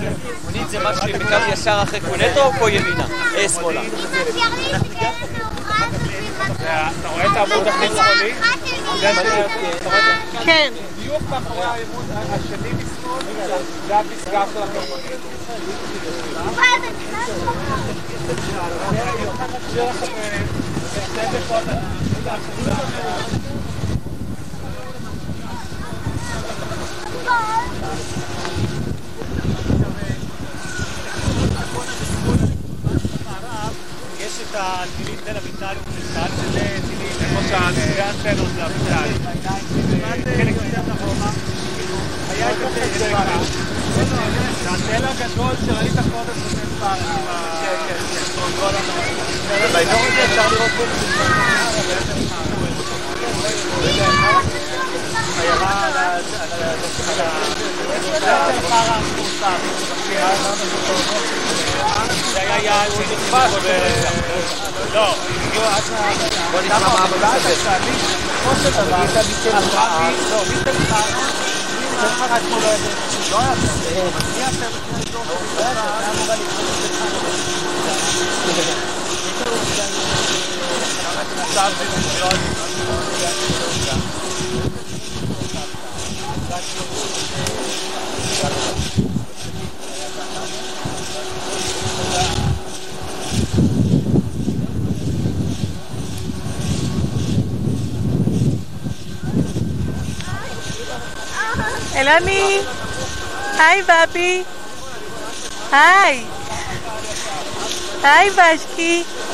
זה. 0.00 0.10
מונית 0.44 0.70
זה 0.70 0.78
מה 0.78 0.94
שבקו 0.94 1.52
ישר 1.52 1.80
אחרי 1.82 2.00
קונטו 2.00 2.44
או 2.44 2.52
פה 2.52 2.70
ימינה? 2.70 3.06
אה, 3.36 3.48
שמאלה. 3.48 3.80
אתה 6.46 7.08
רואה 7.08 7.26
את 7.26 7.36
העמוד 7.36 7.66
הכי 7.66 7.86
שמאלי? 7.88 8.34
כן. 10.44 10.72
בדיוק 10.98 11.22
מאחורי 11.30 11.64
העמוד 11.64 12.04
השני 12.10 12.72
משמאל, 12.72 13.22
זה 13.86 13.98
הפסגה 13.98 14.44
של 14.52 14.62
החרמונית. 14.62 15.20
יש 34.40 34.46
את 34.50 34.56
הטילים 34.58 35.16
תל 35.24 35.36
אביטל 35.36 35.74
וקריסטל, 35.80 36.30
שזה 36.42 36.78
טילים... 36.88 37.12
איפה 37.20 37.40
שהשתי 37.48 38.00
האנטנות 38.00 38.48
זה 38.54 38.66
אביטל. 38.66 39.08
חלק 40.36 40.54
קצת 40.54 40.92
אחורה. 40.92 41.30
היה 42.30 42.50
את 42.50 42.56
החזקה. 42.64 43.38
זה 44.62 44.70
התל 44.70 45.04
הגדול 45.04 45.54
שראית 45.66 45.92
קודם 45.92 46.34
שזה 46.50 46.62
פעם. 46.80 46.98
כן, 47.62 47.76
כן, 47.88 47.98
כן. 48.08 48.30
באזור 49.72 50.00
הזה 50.06 50.24
אפשר 50.24 50.48
לראות 50.52 50.70
פה 50.76 50.82
עיירה 50.82 51.28
על 51.28 51.36
ה... 51.36 51.68
על 51.74 51.90
ה... 52.32 53.19
זה 53.38 53.92
של 58.30 58.68
חרא 58.68 58.94
המפורסם. 58.94 59.58
זה 62.32 62.40
היה 62.40 62.62
יעד 62.62 62.90
שנכבש 62.90 63.50
ו... 63.62 63.68
לא, 64.94 65.14
הגיעו 65.46 65.64
עד 65.64 65.82
ה... 65.92 66.12
בוא 66.52 66.60
נשמע 66.60 66.78
מה 66.78 67.04
אבא 67.04 67.16
מספר. 67.36 67.70
בסופו 68.42 68.62
של 68.62 68.70
דבר, 68.70 68.96
הלכה 68.96 69.20
מ- 70.00 70.30
לא, 70.30 70.42
מתל 70.50 70.72
חרא, 70.88 71.02
מתל 71.92 72.08
חרא 72.18 72.36
אתמול 72.36 72.60
לא 72.62 72.68
היה 72.68 72.78
לא 73.30 73.38
היה 73.38 73.54
טוב. 73.54 74.14
מי 74.34 74.40
יעשה 74.40 74.66
לפני 74.68 75.10
אזור 75.10 75.24
של 75.28 75.44
ישראל? 75.44 75.76
היה 75.76 76.10
אמורה 76.10 76.34
לקרות 76.34 76.66
את 80.34 80.39
Hello, 101.92 102.16
me. 102.24 102.64
Hi, 103.60 103.82
Babi. 103.82 104.42
Hi. 105.70 106.24
Hi, 108.00 108.30
Vashki. 108.30 109.29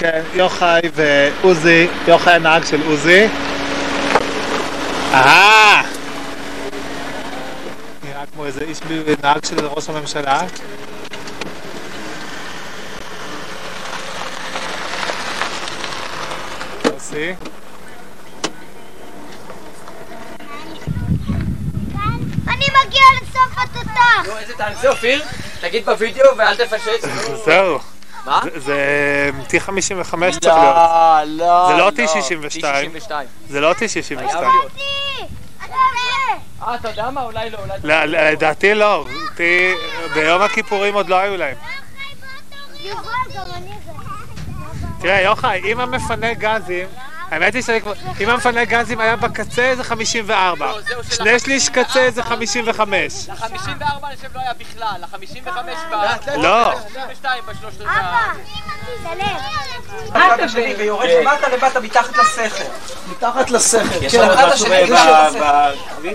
כן, 0.00 0.22
יוחאי 0.34 0.80
ועוזי, 0.94 1.88
יוחאי 2.08 2.34
הנהג 2.34 2.64
של 2.64 2.80
עוזי. 2.86 3.26
אהה! 5.12 5.82
נראה 8.04 8.24
כמו 8.32 8.46
איזה 8.46 8.64
איש 8.64 8.78
נהג 9.22 9.44
של 9.44 9.66
ראש 9.66 9.88
הממשלה. 9.88 10.40
יוסי. 16.84 17.34
אני 22.48 22.66
מגיע 22.84 23.02
לסוף 23.22 23.58
התותח! 23.58 24.26
נו, 24.26 24.38
איזה 24.38 24.54
תענצה 24.54 24.88
אופיר? 24.90 25.22
תגיד 25.60 25.84
בווידאו 25.84 26.36
ואל 26.36 26.56
תפשט. 26.56 27.08
זהו. 27.46 27.89
זה- 28.24 28.60
זה 28.60 28.76
T55 29.48 29.70
צריך 30.40 30.54
להיות. 30.56 30.76
לא, 30.76 31.20
לא, 31.26 31.66
זה 31.68 31.76
לא 31.76 31.78
לא. 31.78 31.90
T62. 31.90 32.62
T62. 32.62 33.10
זה 33.48 33.60
לא 33.60 33.74
חייב 33.74 33.90
T62. 33.90 34.14
להיות. 34.20 34.30
אתה 35.64 35.74
עולה! 35.74 36.40
אה, 36.62 36.74
אתה 36.74 36.88
יודע 36.88 37.10
מה? 37.10 37.22
אולי 37.22 37.50
לא, 37.50 37.58
אולי... 37.58 37.72
ל- 37.84 38.04
ל- 38.16 38.30
לדעתי 38.32 38.74
לא. 38.74 39.06
ביום 40.14 40.42
הכיפורים 40.42 40.94
עוד 40.94 41.08
לא 41.08 41.16
היו 41.18 41.36
להם. 41.36 41.56
תראה, 45.00 45.20
יוחאי, 45.20 45.72
אם 45.72 45.80
המפנה 45.80 46.34
גזים, 46.34 46.86
האמת 47.30 47.54
היא 47.54 47.62
שאני 47.62 47.80
כבר... 47.80 47.92
אם 48.20 48.28
המפנה 48.28 48.64
גזים 48.64 49.00
היה 49.00 49.16
בקצה 49.16 49.72
זה 49.76 49.84
54. 49.84 50.66
לא, 50.66 51.02
שני 51.10 51.38
שליש 51.38 51.68
קצה 51.68 52.10
זה 52.10 52.22
55. 52.22 53.28
ל-54 53.28 53.46
אני 53.50 54.16
חושב 54.16 54.28
לא 54.34 54.40
היה 54.40 54.52
בכלל, 54.54 55.00
ל-55 55.00 55.50
ב... 55.90 56.30
לא. 56.36 56.74
ב-52 56.74 57.26
בשלושת 57.46 57.80
אבא! 57.80 58.32
ויורד 60.76 61.08
למטה 61.08 61.48
למטה 61.48 61.80
מתחת 61.80 62.16
לסכר. 62.16 62.64
מתחת 63.10 63.50
לסכר. 63.50 64.04
יש 64.04 64.14
כן, 64.14 64.20
לנו 64.22 64.34
משהו 64.34 64.66
השני 64.72 66.14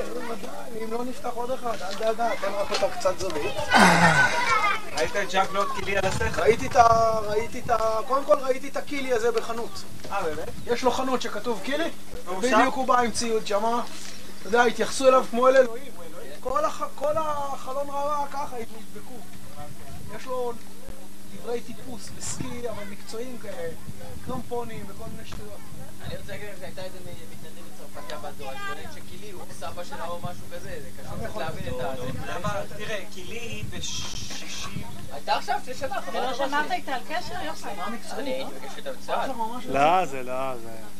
אם 0.84 0.94
לא 0.94 1.04
נפתח 1.06 1.30
עוד 1.34 1.52
אחד, 1.52 1.78
אל 1.82 1.94
דאגה, 2.14 2.30
תן 2.42 2.52
רק 2.54 2.72
אותה 2.72 2.98
קצת 2.98 3.20
זווית. 3.20 3.54
ראית 4.98 5.16
את 5.16 5.30
ז'אק 5.32 5.52
לוט 5.52 5.68
קילי 5.80 5.98
על 5.98 6.06
הסכר? 6.06 6.42
ראיתי 6.42 6.68
את 6.68 6.76
ה... 6.76 6.84
ראיתי 7.20 7.60
את 7.60 7.70
ה... 7.70 7.78
קודם 8.08 8.26
כל 8.26 8.36
ראיתי 8.40 8.68
את 8.70 8.78
הקילי 8.78 9.14
הזה 9.14 9.32
בחנות. 9.32 9.70
אה, 10.12 10.24
באמת? 10.24 10.50
יש 10.68 10.84
לו 10.84 10.92
חנות 10.92 11.22
שכתוב 11.22 11.62
קילי? 11.64 11.90
בדיוק 12.42 12.76
הוא 12.76 12.88
בא 12.88 13.00
עם 13.00 13.12
ציוד 13.12 13.48
שמה. 13.48 13.84
אתה 14.40 14.48
יודע, 14.48 14.64
התייחסו 14.64 15.08
אליו 15.08 15.26
כמו 15.30 15.48
אל 15.48 15.56
אלוהים. 15.58 15.92
כל 16.40 16.66
הח- 16.66 16.88
כל 16.96 17.14
החלון 17.18 17.90
רעוע 17.90 18.28
ככה, 18.32 18.56
נדבקו. 18.58 19.16
יש 20.18 20.26
לו 20.26 20.54
דברי 21.36 21.62
טיפוס 21.62 22.10
וסקי, 22.18 22.70
אבל 22.70 22.84
מקצועיים 22.90 23.38
כאלה. 23.42 23.74
קרמפונים 24.26 24.86
וכל 24.88 25.04
מיני 25.16 25.28
שטויות. 25.30 25.58
אני 26.06 26.18
רוצה 26.18 26.32
להגיד 26.32 26.48
לך 26.54 26.60
שהייתה 26.60 26.82
איזה 26.82 26.98
לא 36.14 36.34
שמעת 36.34 36.72
איתה 36.72 36.96
על 36.96 37.02
קשר, 37.08 37.34
בצה"ל. 38.92 39.30
לא, 39.70 40.06
זה 40.06 40.24
לא? 40.24 40.58
זה 40.58 40.95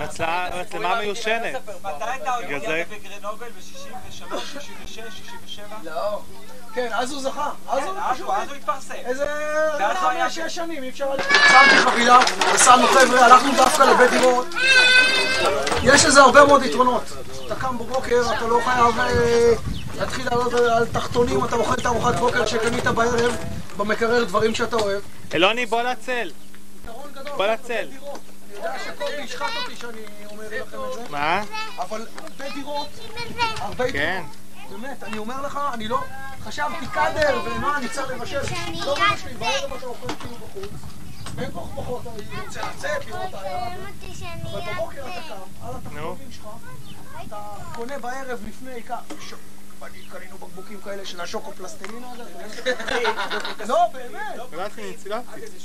מצלמה- 0.00 0.98
מיושנת. 1.00 1.54
מתי 1.84 2.04
הייתה 2.04 2.32
זה- 2.66 2.82
בגרנובל? 2.90 3.46
ב-63, 3.46 4.38
66, 4.60 5.00
67? 5.18 5.66
לא. 5.82 6.20
כן, 6.74 6.88
אז 6.92 7.12
הוא 7.12 7.20
זכה. 7.22 7.50
אז 7.68 7.78
הוא 7.86 7.98
אז 8.32 8.48
הוא 8.48 8.56
התפרסם. 8.56 8.94
איזה... 8.94 9.24
ואז 9.78 9.96
הוא 10.02 10.10
היה- 10.10 10.24
חמש, 10.30 10.38
שש 10.38 10.54
שנים, 10.54 10.82
אי 10.82 10.88
אפשר... 10.88 11.06
שמתי 11.48 11.76
חבילה, 11.76 12.18
נסענו 12.54 12.86
חבר'ה, 12.86 13.24
הלכנו 13.26 13.52
דווקא 13.56 13.82
לבית 13.82 14.10
דירות. 14.10 14.46
יש 15.82 16.04
לזה 16.04 16.20
הרבה 16.20 16.44
מאוד 16.44 16.62
יתרונות. 16.62 17.02
אתה 17.46 17.54
קם 17.56 17.78
בבוקר, 17.78 18.22
אתה 18.36 18.46
לא 18.46 18.60
חייב 18.64 18.98
אה, 19.00 19.52
להתחיל 19.98 20.24
לעלות 20.30 20.52
על- 20.54 20.70
על 20.70 20.86
תחתונים, 20.92 21.44
אתה 21.44 21.56
אוכל 21.56 21.74
את 21.74 21.86
ארוחת 21.86 22.14
בוקר 22.14 22.46
שקנית 22.46 22.84
בערב, 22.86 23.36
במקרר 23.76 24.24
דברים 24.24 24.54
שאתה 24.54 24.76
אוהב. 24.76 25.00
אלוני, 25.34 25.66
בוא 25.66 25.82
לצל. 25.82 26.30
יתרון 26.84 27.10
גדול. 27.12 27.32
בוא 27.36 27.46
לצל. 27.46 27.86
שקובי 28.84 29.12
ישחט 29.24 29.50
אותי 29.62 29.76
שאני 29.76 30.02
אומר 30.30 30.46
לכם 30.46 30.78
את 30.88 30.94
זה, 30.94 31.08
מה? 31.10 31.42
אבל 31.78 32.06
הרבה 32.16 32.54
דירות, 32.54 32.88
הרבה 33.58 33.92
כן. 33.92 34.22
דירות. 34.22 34.80
באמת, 34.80 35.02
אני 35.02 35.18
אומר 35.18 35.42
לך, 35.42 35.60
אני 35.74 35.88
לא... 35.88 36.00
חשבתי 36.46 36.86
קאדר 36.92 37.40
ומה 37.44 37.76
אני 37.76 37.88
צריך 37.88 38.10
לבשל. 38.10 38.40
לא 38.84 38.96
אמא 38.96 39.16
שלי, 39.16 39.34
בערב 39.34 39.72
אתה 39.72 39.86
אוכל 39.86 40.14
כאילו 40.20 40.36
בחוץ. 40.36 40.70
בין 41.34 41.52
כה 41.52 41.60
פחות, 41.76 42.02
אני 42.06 42.40
רוצה 42.46 42.60
לצאת, 42.70 43.06
לראות 43.06 43.28
את 43.28 43.34
הערב. 43.34 43.72
אבל 44.44 44.60
בבוקר 44.72 45.06
אתה 45.08 45.20
קם, 45.28 45.66
על 45.66 45.74
התחתונים 45.76 46.32
שלך, 46.32 46.46
אתה 47.26 47.36
קונה 47.74 47.98
בערב 47.98 48.40
לפני, 48.48 48.82
ככה, 48.82 49.00
קנינו 50.12 50.38
בקבוקים 50.38 50.80
כאלה 50.80 51.04
של 51.04 51.20
השוקו 51.20 51.52
פלסטלינה 51.52 52.06
הזה. 52.12 52.72
אתה 53.56 53.64
יודע? 54.00 54.22
לא, 54.36 54.46
באמת. 54.50 54.70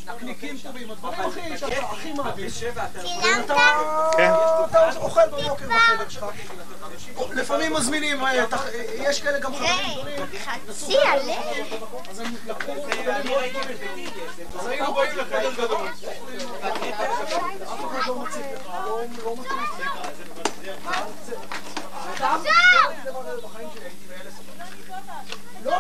נקניקים 0.08 0.58
טובים, 0.58 0.92
הדברים 0.92 1.20
הכי 1.20 1.58
שאתה 1.58 1.82
הכי 1.82 2.14
מעדיף. 2.14 2.54
צילמת? 2.54 3.48
כן. 4.18 4.32
אתה 4.70 4.96
אוכל 4.96 5.28
בבוקר 5.28 5.66
בחדר 5.68 6.10
שלך. 6.10 6.26
לפעמים 7.34 7.74
מזמינים, 7.74 8.24
אה, 8.24 8.40
אה, 8.40 8.46
יש 8.98 9.22
כאלה 9.22 9.40
גם 9.40 9.56
חברים 9.56 9.92
גדולים. 9.92 10.26
חצי 10.70 10.98
עלה. 10.98 11.34
אז 12.10 12.20
הם 12.20 12.36
לקחו... 12.46 12.72
אז 14.60 14.68
היינו 14.68 14.94
באים 14.94 15.18
לחדר 15.18 15.54
גדול. 15.54 15.88
אף 17.64 17.86
אחד 17.86 18.08
לא 18.08 18.16
מציג 18.16 18.46
לך, 18.56 18.68
לא 18.86 19.02
לא 19.24 19.36
מציג 19.36 19.52
לך. 19.52 20.12
אתה 22.16 22.38
בחיים 23.44 23.70
שלי 23.74 23.84
הייתי 23.84 24.06
באלה 24.08 24.30
יום 25.72 25.80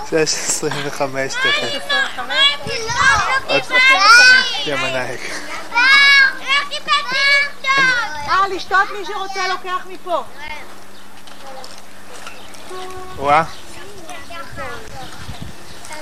6.25 0.07 0.13
תכף. 1.29 1.91
עוד 3.47 3.63
אה, 6.89 8.49
לשתות 8.49 8.91
מי 8.99 9.05
שרוצה 9.05 9.49
לוקח 9.49 9.87
מפה. 9.89 10.25
וואה. 13.17 13.45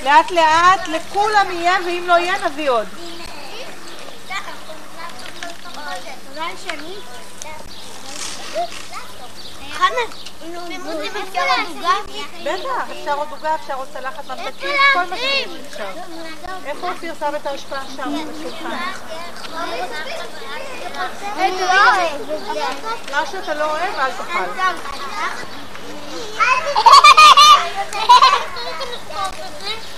לאט 0.05 0.31
לאט, 0.31 0.89
לכולם 0.89 1.47
יהיה, 1.51 1.77
ואם 1.87 2.05
לא 2.07 2.13
יהיה 2.19 2.49
נביא 2.49 2.71
עוד. 2.71 2.87
חנה, 8.59 8.98
רוצים 9.79 11.17
אפשר 11.29 11.43
עוד 11.51 11.67
עוגה? 11.77 11.95
בטח, 12.45 12.91
אפשר 12.93 13.15
עוד 13.15 13.29
עוגה, 13.31 13.55
אפשר 13.55 13.75
עוד 13.75 13.89
צלחת 13.93 14.25
ממתקים, 14.25 14.71
כל 14.93 15.05
מה 15.11 15.17
שיש 15.17 15.49
אפשר. 15.69 15.91
איפה 16.67 16.91
אופיר 16.91 17.15
שם 17.21 17.33
את 17.37 17.47
ההשפעה 17.47 17.83
שם 17.97 18.13
בשולחן? 18.29 18.77
מה 23.11 23.27
שאתה 23.27 23.55
לא 23.55 23.65
אוהב, 23.65 23.99
אל 23.99 24.11
תאכל. 24.13 24.63
מי 29.65 29.98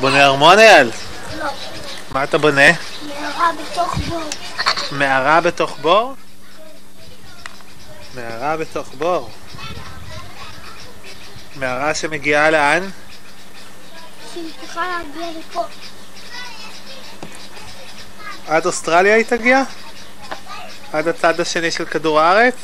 בונה 0.00 0.24
ארמון 0.24 0.58
אייל? 0.58 0.90
מה 2.10 2.24
אתה 2.24 2.38
בונה? 2.38 2.70
מערה 3.08 3.50
בתוך 3.52 3.96
בור. 4.08 4.22
מערה 4.92 5.40
בתוך 5.40 5.76
בור? 5.80 6.14
מערה 8.14 8.56
בתוך 8.56 8.88
בור. 8.98 9.30
מערה 11.56 11.94
שמגיעה 11.94 12.50
לאן? 12.50 12.90
שהיא 14.32 14.50
צריכה 14.60 14.80
להגיע 14.88 15.38
לפה. 15.38 15.64
עד 18.46 18.66
אוסטרליה 18.66 19.14
היא 19.14 19.24
תגיע? 19.24 19.62
עד 20.92 21.08
הצד 21.08 21.40
השני 21.40 21.70
של 21.70 21.84
כדור 21.84 22.20
הארץ? 22.20 22.54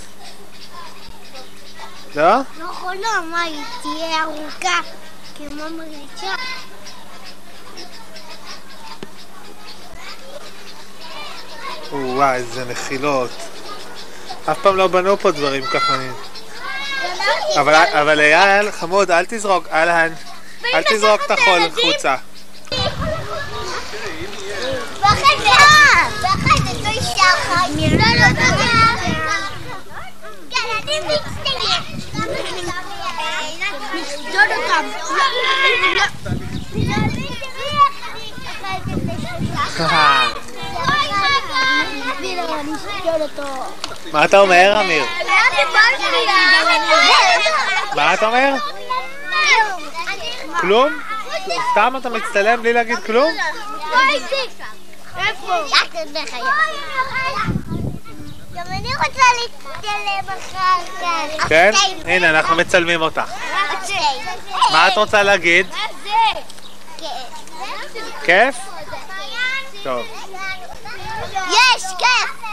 לא? 2.14 2.36
נכון, 2.58 2.96
לא, 2.96 3.30
מה, 3.30 3.42
היא 3.42 3.64
תהיה 3.82 4.22
ארוכה 4.22 4.80
כמו 5.36 5.64
מריצה. 5.76 6.34
וואי, 11.92 12.36
איזה 12.36 12.64
נחילות. 12.64 13.30
אף 14.50 14.58
פעם 14.62 14.76
לא 14.76 14.86
בנו 14.86 15.16
פה 15.16 15.30
דברים 15.30 15.64
ככה. 15.64 15.96
אבל, 17.60 17.74
אבל 17.74 18.20
אייל, 18.20 18.70
חמוד, 18.70 19.10
אל 19.10 19.24
תזרוק, 19.28 19.68
אהלן, 19.72 20.12
אל 20.74 20.82
תזרוק 20.82 21.20
את 21.26 21.30
החול 21.30 21.60
החוצה. 21.62 22.16
ואחרי 25.00 25.36
זה, 26.82 26.96
אני 42.34 43.22
אותו. 43.22 43.64
מה 44.12 44.24
אתה 44.24 44.38
אומר, 44.38 44.80
אמיר? 44.80 45.04
מה 47.94 48.14
אתה 48.14 48.26
אומר? 48.26 48.54
כלום? 50.60 51.00
סתם 51.72 51.94
אתה 51.96 52.08
מצטלם 52.08 52.62
בלי 52.62 52.72
להגיד 52.72 52.98
כלום? 52.98 53.32
גם 58.54 58.66
אני 58.68 58.88
רוצה 58.96 59.22
להצטלם 59.40 60.28
אחר 60.28 61.38
כך. 61.38 61.48
כן? 61.48 61.70
הנה, 62.04 62.30
אנחנו 62.30 62.56
מצלמים 62.56 63.02
אותך. 63.02 63.32
מה 64.72 64.88
את 64.88 64.96
רוצה 64.96 65.22
להגיד? 65.22 65.66
כיף? 68.24 68.56
טוב. 69.82 70.06
יש, 71.50 71.84
כיף! 71.98 72.46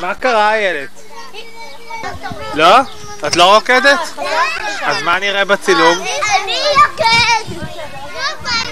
מה 0.00 0.14
קרה, 0.14 0.54
איילת? 0.54 0.88
לא? 2.54 2.76
את 3.26 3.36
לא 3.36 3.54
רוקדת? 3.54 3.98
אז 4.82 5.02
מה 5.02 5.18
נראה 5.18 5.44
בצילום? 5.44 5.98
אני 5.98 6.58
יוקד! 6.74 7.66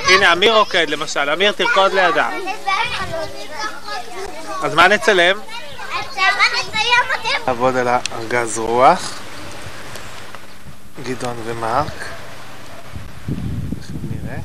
הנה, 0.08 0.32
אמיר 0.32 0.58
רוקד 0.58 0.90
למשל. 0.90 1.30
אמיר, 1.30 1.52
תרקוד 1.52 1.92
לידה. 1.92 2.28
אז 4.62 4.74
מה 4.74 4.88
נצלם? 4.88 5.36
לעבוד 7.46 7.76
על 7.76 7.88
הארגז 7.88 8.58
רוח. 8.58 9.12
גדעון 11.02 11.36
ומרק. 11.44 11.86
עכשיו 13.78 13.96
נראה. 14.10 14.38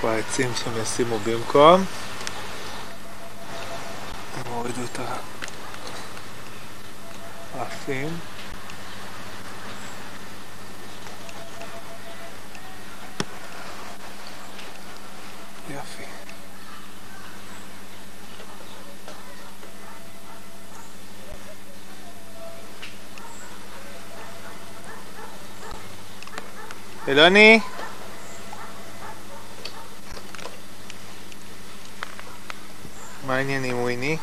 פה 0.00 0.10
העצים 0.10 0.50
שהם 0.54 0.72
ישימו 0.82 1.18
במקום. 1.18 1.84
הם 4.36 4.52
הורידו 4.52 4.80
את 4.92 4.98
הרעפים. 7.54 8.08
יופי. 15.70 16.04
אלוני? 27.08 27.60
מה 33.26 33.36
העניינים, 33.36 33.82
וויני? 33.82 34.16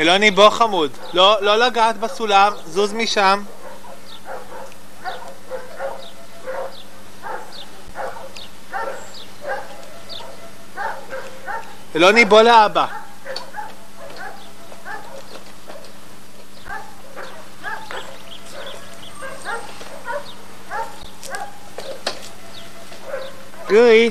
אלוני, 0.00 0.30
בוא 0.30 0.50
חמוד. 0.50 0.90
לא, 1.12 1.42
לא 1.42 1.56
לגעת 1.56 1.96
בסולם, 1.96 2.52
זוז 2.66 2.92
משם. 2.92 3.42
אלוני, 11.96 12.24
בוא 12.24 12.42
לאבא. 12.42 13.05
גוי. 23.68 24.10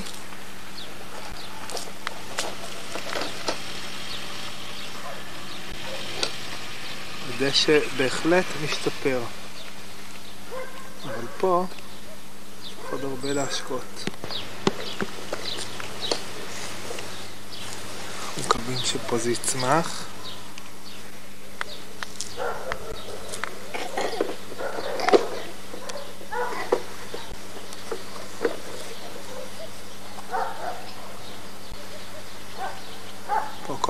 הדשא 7.29 7.79
בהחלט 7.97 8.45
משתפר. 8.63 9.21
אבל 11.03 11.27
פה 11.37 11.65
צריך 12.63 12.91
עוד 12.91 13.03
הרבה 13.03 13.33
להשקות. 13.33 14.09
אנחנו 18.27 18.43
מקווים 18.45 18.77
שפה 18.77 19.17
זה 19.17 19.31
יצמח. 19.31 20.14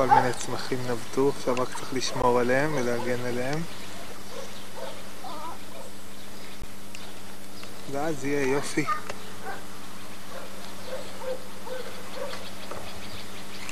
הצמחים 0.04 0.78
נבטו, 0.88 1.32
עכשיו 1.38 1.56
רק 1.58 1.68
צריך 1.76 1.94
לשמור 1.94 2.40
עליהם 2.40 2.76
ולהגן 2.76 3.26
עליהם. 3.26 3.62
ואז 7.92 8.26
יהיה 8.26 8.48
יופי. 8.48 8.86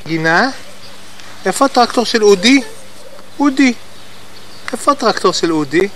גינה? 0.05 0.49
איפה 1.45 1.65
הטרקטור 1.65 2.05
של 2.05 2.23
אודי? 2.23 2.61
אודי. 3.39 3.73
איפה 4.71 4.91
הטרקטור 4.91 5.33
של 5.33 5.51
אודי? 5.51 5.87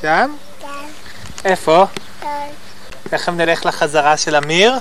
שם? 0.00 0.34
איפה? 1.44 1.84
תכף 3.10 3.32
נלך 3.32 3.66
לחזרה 3.66 4.16
של 4.16 4.36
אמיר. 4.36 4.74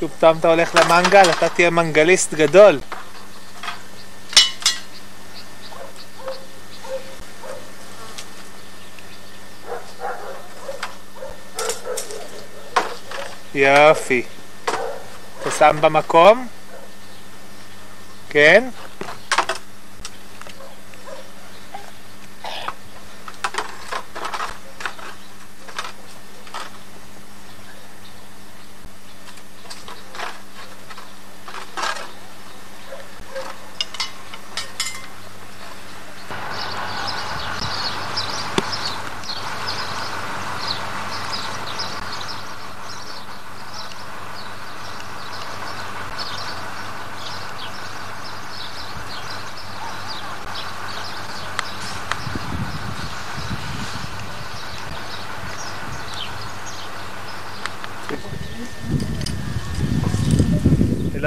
שוב 0.00 0.10
פעם 0.20 0.38
אתה 0.38 0.48
הולך 0.48 0.74
למנגל, 0.74 1.30
אתה 1.30 1.48
תהיה 1.48 1.70
מנגליסט 1.70 2.34
גדול. 2.34 2.80
יופי. 13.54 14.22
אתה 15.42 15.50
שם 15.50 15.76
במקום? 15.80 16.46
כן? 18.30 18.68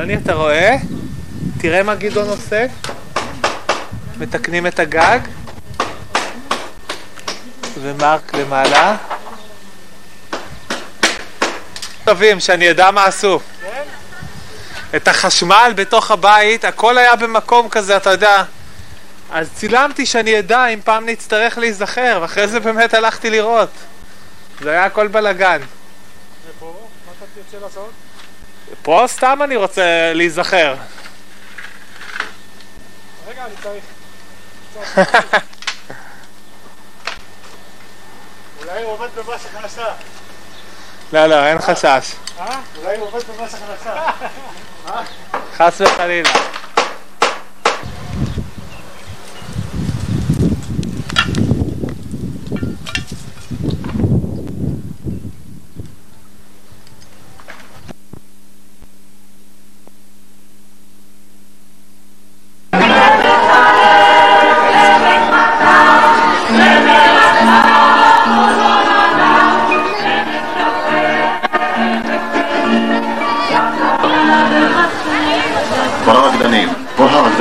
אלוני, 0.01 0.17
אתה 0.17 0.30
רואה? 0.41 0.75
תראה 1.57 1.83
מה 1.83 1.95
גדעון 1.95 2.29
עושה. 2.29 2.65
מתקנים 4.17 4.67
את 4.67 4.79
הגג. 4.79 5.19
ומרק 7.81 8.33
למעלה. 8.33 8.97
טובים, 12.05 12.39
שאני 12.39 12.71
אדע 12.71 12.91
מה 12.91 13.05
עשו. 13.05 13.39
את 14.95 15.07
החשמל 15.07 15.73
בתוך 15.75 16.11
הבית, 16.11 16.65
הכל 16.65 16.97
היה 16.97 17.15
במקום 17.15 17.69
כזה, 17.69 17.97
אתה 17.97 18.09
יודע. 18.09 18.43
אז 19.31 19.49
צילמתי 19.55 20.05
שאני 20.05 20.39
אדע 20.39 20.67
אם 20.67 20.79
פעם 20.83 21.05
נצטרך 21.05 21.57
להיזכר, 21.57 22.19
ואחרי 22.21 22.47
זה 22.47 22.59
באמת 22.59 22.93
הלכתי 22.93 23.29
לראות. 23.29 23.69
זה 24.61 24.71
היה 24.71 24.85
הכל 24.85 25.07
בלאגן. 25.07 25.61
ופה, 26.49 26.87
מה 27.05 27.11
אתה 27.17 27.25
תרצה 27.35 27.65
לעשות? 27.65 27.91
פה 28.83 29.03
סתם 29.07 29.39
אני 29.43 29.55
רוצה 29.55 30.13
להיזכר. 30.13 30.75
רגע, 33.27 33.45
אני 33.45 33.55
צריך... 33.63 33.83
אולי 38.61 38.83
הוא 38.83 38.91
עובד 38.91 39.07
במס 39.15 39.45
הכנסה. 39.45 39.85
לא, 41.13 41.25
לא, 41.27 41.45
אין 41.45 41.59
חשש. 41.61 42.15
אה? 42.39 42.59
אולי 42.77 42.97
הוא 42.97 43.07
עובד 43.07 43.21
במס 43.23 43.53
הכנסה. 43.53 43.95
חס 45.57 45.81
וחלילה. 45.81 46.29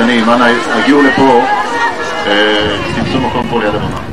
כל 0.01 0.07
הרקדנים, 0.07 0.29
אנא 0.29 0.45
הגיעו 0.73 1.01
לפה, 1.01 1.41
אה, 2.27 2.77
תמצאו 2.95 3.21
מקום 3.21 3.47
פה 3.49 3.59
ליד 3.59 3.75
הבמה. 3.75 4.10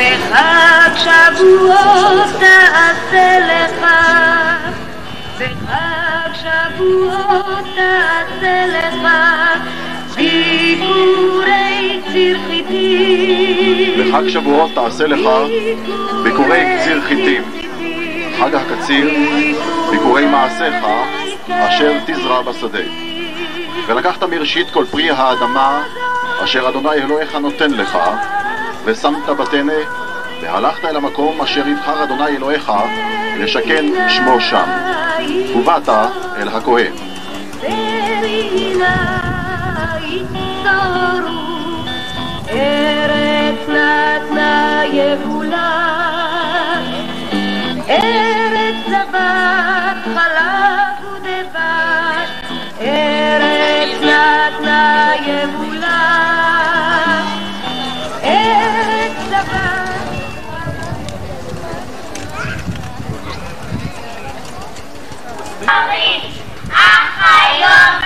וחג 0.00 0.90
שבועות 0.96 2.28
תעשה 2.38 3.38
לך, 3.40 3.86
וחג 5.38 6.30
שבועות 6.34 7.64
תעשה 7.76 8.66
לך, 8.66 9.06
ביקורי 10.16 12.00
ציר 12.12 12.38
חיטים. 12.48 13.92
בחג 13.98 14.28
שבועות 14.28 14.70
תעשה 14.74 15.06
לך 15.06 15.28
ביקורי 16.22 16.64
קציר 16.78 17.00
חיטים. 17.00 17.42
חג 18.38 18.54
הקציר, 18.54 19.10
ביקורי 19.90 20.26
מעשיך, 20.26 20.74
אשר 21.48 21.98
תזרע 22.06 22.42
בשדה. 22.42 22.78
ולקחת 23.86 24.22
מראשית 24.22 24.70
כל 24.70 24.84
פרי 24.90 25.10
האדמה, 25.10 25.82
אשר 26.44 26.68
אדוני 26.68 26.92
אלוהיך 26.92 27.34
נותן 27.34 27.70
לך, 27.70 27.98
ושמת 28.84 29.28
בטנא, 29.28 29.72
והלכת 30.42 30.84
אל 30.84 30.96
המקום 30.96 31.40
אשר 31.40 31.68
יבחר 31.68 32.04
אדוני 32.04 32.36
אלוהיך, 32.36 32.72
לשכן 33.38 33.84
שמו 34.08 34.40
שם. 34.40 34.68
ובאת 35.56 35.88
אל 36.36 36.48
הכהן. 36.48 36.92
ארץ 42.50 43.68
נתנה 43.68 44.82
יבולה, 44.92 45.99
אך 67.20 67.50
היום 67.50 68.00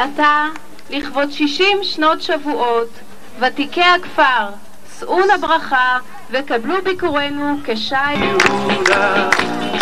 ועתה, 0.00 0.46
לכבוד 0.90 1.32
שישים 1.32 1.78
שנות 1.82 2.22
שבועות, 2.22 2.88
ותיקי 3.40 3.82
הכפר, 3.82 4.48
שאו 5.00 5.18
נא 5.26 5.36
ברכה 5.36 5.98
וקבלו 6.30 6.74
ביקורנו 6.84 7.56
כשי... 7.64 7.94
יהודה, 8.14 9.28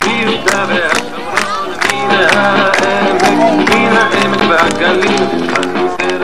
יהודה 0.07 0.67
והשומרון, 0.69 1.75
מן 1.93 2.11
העמק, 2.11 3.71
מן 3.71 3.97
העמק 3.97 4.41
והגליל, 4.49 6.24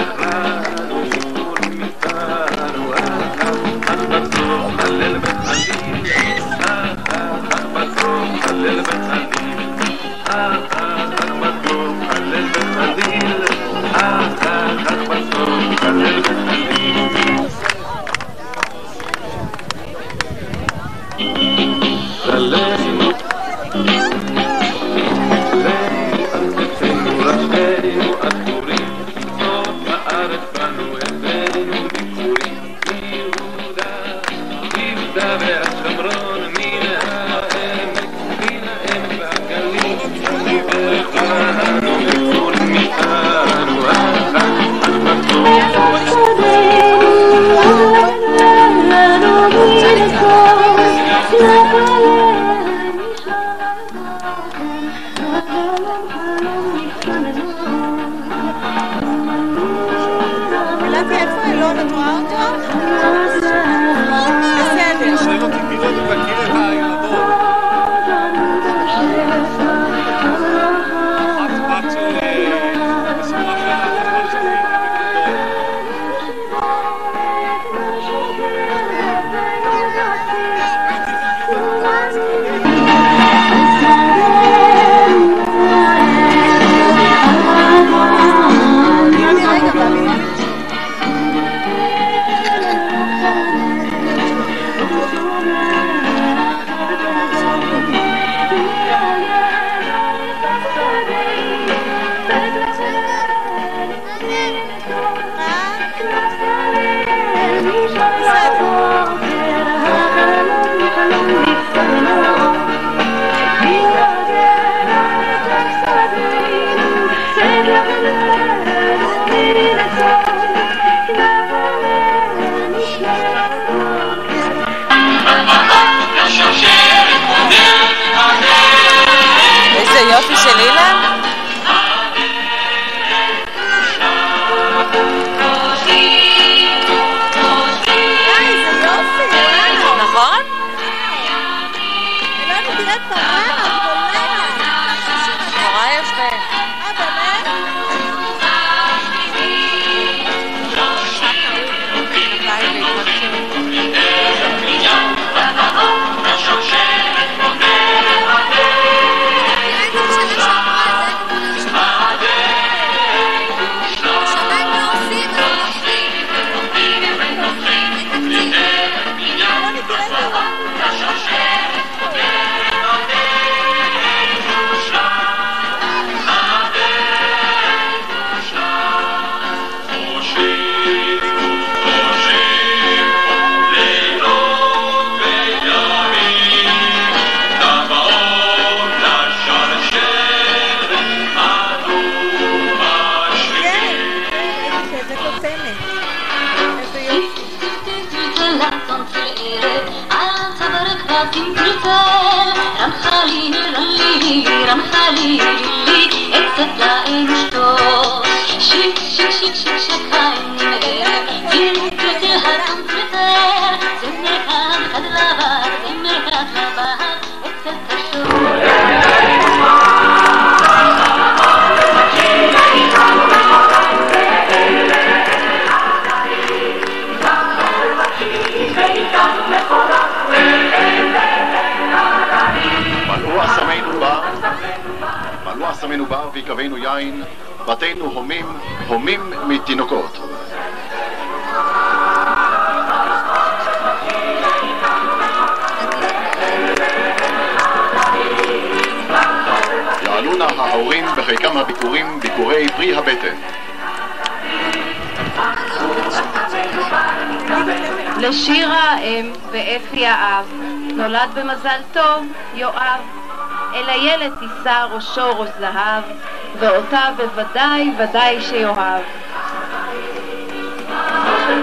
בוודאי 267.21 267.91
ודאי 267.99 268.41
שיאהב. 268.41 269.03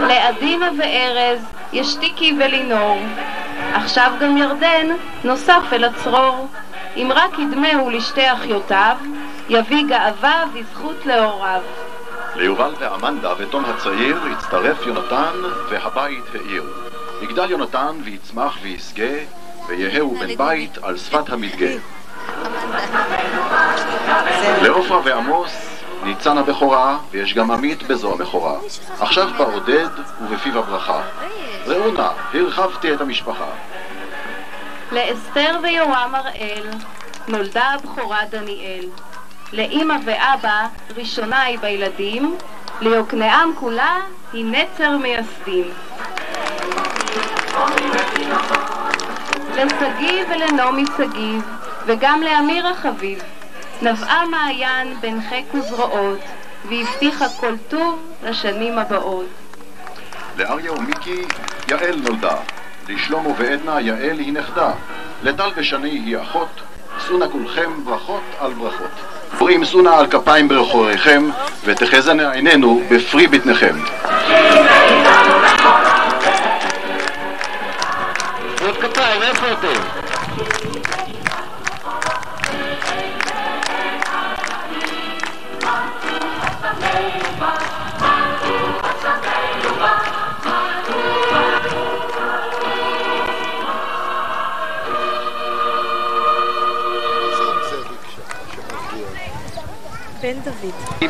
לעדינה 0.07 0.69
וארז, 0.77 1.39
ישתיקי 1.73 2.35
ולינור, 2.39 2.99
עכשיו 3.73 4.11
גם 4.19 4.37
ירדן 4.37 4.87
נוסף 5.23 5.63
אל 5.73 5.83
הצרור. 5.83 6.47
אם 6.95 7.11
רק 7.15 7.39
ידמהו 7.39 7.89
לשתי 7.89 8.33
אחיותיו, 8.33 8.97
יביא 9.49 9.83
גאווה 9.87 10.43
וזכות 10.53 11.05
להוריו. 11.05 11.61
ליובל 12.35 12.73
ואמנדה 12.79 13.33
ותום 13.37 13.65
הצעיר 13.65 14.17
הצטרף 14.31 14.85
יונתן 14.87 15.33
והבית 15.69 16.23
האיר. 16.33 16.63
יגדל 17.21 17.51
יונתן 17.51 17.95
ויצמח 18.03 18.57
וישגה, 18.61 19.13
ויההו 19.67 20.15
בן 20.15 20.35
בית 20.35 20.77
על 20.81 20.97
שפת 20.97 21.29
המדגה. 21.29 21.71
לעופרה 24.61 24.99
ועמוס 25.03 25.77
ניצן 26.03 26.37
הבכורה, 26.37 26.97
ויש 27.11 27.33
גם 27.33 27.51
עמית 27.51 27.83
בזו 27.83 28.13
הבכורה. 28.13 28.53
עכשיו 28.99 29.29
בא 29.37 29.43
עודד 29.43 29.89
ובפיו 30.21 30.59
הברכה. 30.59 31.01
ראו 31.65 31.91
נא, 31.91 32.09
הרחבתי 32.33 32.93
את 32.93 33.01
המשפחה. 33.01 33.45
לאסתר 34.91 35.59
ויורם 35.63 36.15
הראל 36.15 36.69
נולדה 37.27 37.63
הבכורה 37.63 38.19
דניאל. 38.29 38.85
לאמא 39.53 39.95
ואבא 40.05 40.67
ראשונה 40.97 41.41
היא 41.41 41.59
בילדים, 41.59 42.37
ליוקנעם 42.81 43.51
כולה 43.59 43.99
היא 44.33 44.45
נצר 44.45 44.97
מייסדים. 44.97 45.71
לשגיא 49.55 50.25
ולנעמי 50.29 50.85
שגיב, 50.97 51.41
וגם 51.87 52.21
לאמיר 52.21 52.67
החביב, 52.67 53.19
נבעה 53.81 54.25
מעיין 54.25 54.99
בין 55.01 55.19
חק 55.29 55.53
וזרועות, 55.53 56.19
והבטיחה 56.69 57.25
כל 57.39 57.53
טוב 57.69 57.99
לשנים 58.23 58.79
הבאות. 58.79 59.25
לאריה 60.37 60.71
ומיקי 60.73 61.21
יעל 61.67 61.95
נולדה, 61.95 62.35
לשלמה 62.89 63.29
ועדנה 63.37 63.81
יעל 63.81 64.19
היא 64.19 64.33
נכדה, 64.33 64.71
לטל 65.23 65.49
ושני 65.55 65.89
היא 65.89 66.17
אחות, 66.21 66.61
שאו 67.07 67.17
נא 67.17 67.25
כולכם 67.31 67.71
ברכות 67.83 68.23
על 68.39 68.53
ברכות. 68.53 68.91
פרי 69.37 69.65
שאו 69.65 69.81
נא 69.81 69.89
על 69.89 70.07
כפיים 70.07 70.47
ברכוריכם, 70.47 71.29
ותחזנה 71.63 72.31
עינינו 72.31 72.81
בפרי 72.91 73.27
בטניכם. 73.27 73.75
כפיים, 78.81 79.21
איפה 79.21 79.45
אתם? 79.51 79.96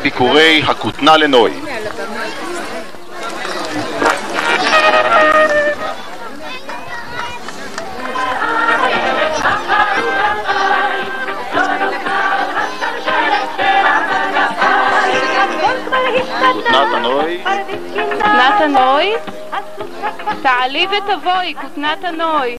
ביקורי 0.02 0.62
הכותנה 0.66 1.16
לנוי. 1.16 1.52
כותנת 16.52 16.94
הנוי, 16.94 17.44
כותנת 18.22 18.60
הנוי, 18.60 19.12
תעלי 20.42 20.86
ותבואי, 20.86 21.54
כותנת 21.60 22.04
הנוי. 22.04 22.58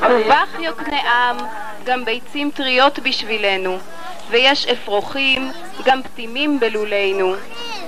טובח 0.00 0.48
יוקנעם, 0.58 1.36
גם 1.84 2.04
ביצים 2.04 2.50
טריות 2.54 2.98
בשבילנו, 2.98 3.78
ויש 4.30 4.66
אפרוחים, 4.66 5.50
גם 5.84 6.02
פתימים 6.02 6.60
בלולנו. 6.60 7.34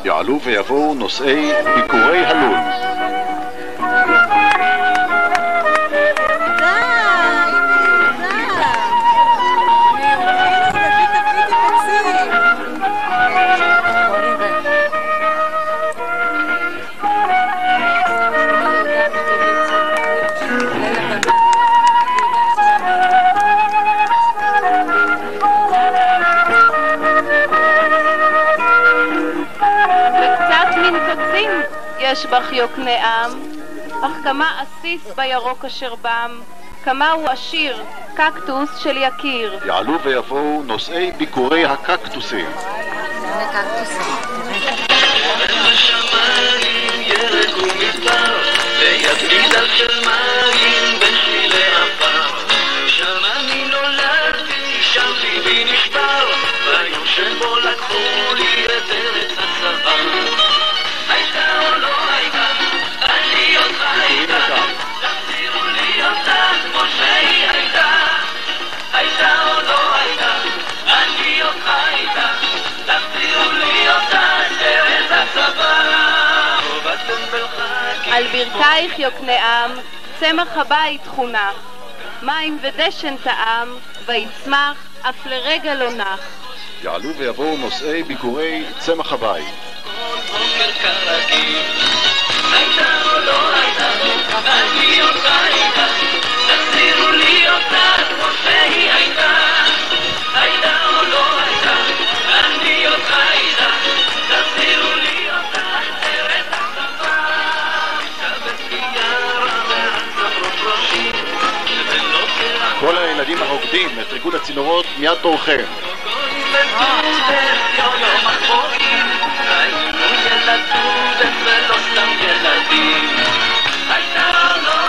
יעלו 0.04 0.40
ויבואו 0.40 0.94
נושאי 0.94 1.50
ביקורי 1.74 2.26
הלול. 2.26 2.56
יש 32.18 32.26
בך 32.26 32.52
יוקנעם, 32.52 33.30
אך 34.02 34.10
כמה 34.24 34.60
עסיס 34.60 35.00
בירוק 35.16 35.64
אשר 35.64 35.94
בם, 36.02 36.40
כמה 36.84 37.10
הוא 37.10 37.28
עשיר, 37.28 37.82
קקטוס 38.14 38.78
של 38.78 38.96
יקיר. 38.96 39.58
יעלו 39.66 40.00
ויבואו 40.02 40.62
נושאי 40.62 41.12
ביקורי 41.12 41.64
הקקטוסים. 41.64 42.46
שם 54.82 55.12
ליבי 55.22 55.64
נשבר, 55.64 56.26
ביום 56.66 57.06
שבו 57.06 57.56
לקחו 57.56 58.34
לי 58.34 58.47
על 78.18 78.26
ברכייך 78.26 78.98
יוקנעם, 78.98 79.70
צמח 80.20 80.48
הבית 80.56 81.00
חונך, 81.06 81.56
מים 82.22 82.58
ודשן 82.62 83.14
טעם, 83.22 83.68
ויצמח, 84.06 84.76
אף 85.02 85.26
לרגע 85.26 85.74
לא 85.74 85.90
נח. 85.90 86.20
יעלו 86.82 87.14
ויבואו 87.14 87.56
נושאי 87.56 88.02
ביקורי 88.02 88.64
צמח 88.78 89.12
הבית. 89.12 89.54
הייתה 92.52 93.02
או 93.04 93.20
לא 93.26 93.54
הייתה, 93.54 93.90
אני 102.28 102.86
אותך 102.86 103.10
הייתה, 103.10 103.57
או 112.82 112.92
לא 112.92 113.00
הייתה, 113.00 113.22
אני 113.22 113.34
ריקוד 114.12 114.34
הצינורות, 114.34 114.86
מיד 114.98 115.14
תורכם. 115.22 115.64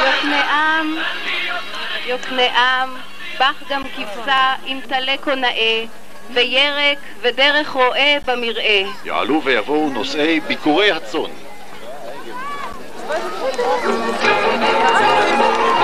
יוקנעם, 0.05 0.97
יוקנעם, 2.05 2.89
בך 3.39 3.63
גם 3.69 3.83
כבשה 3.95 4.53
עם 4.65 4.79
טלה 4.81 5.15
קונאה, 5.23 5.83
וירק 6.33 6.97
ודרך 7.21 7.69
רועה 7.69 8.19
במרעה. 8.25 8.91
יעלו 9.05 9.41
ויבואו 9.43 9.89
נושאי 9.89 10.39
ביקורי 10.39 10.91
הצאן. 10.91 11.31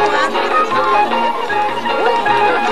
Thank 0.07 0.35
you. 2.59 2.64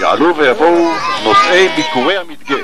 יעלו 0.00 0.36
ויבואו 0.36 0.90
נושאי 1.24 1.68
ביקורי 1.76 2.16
המדגה. 2.18 2.59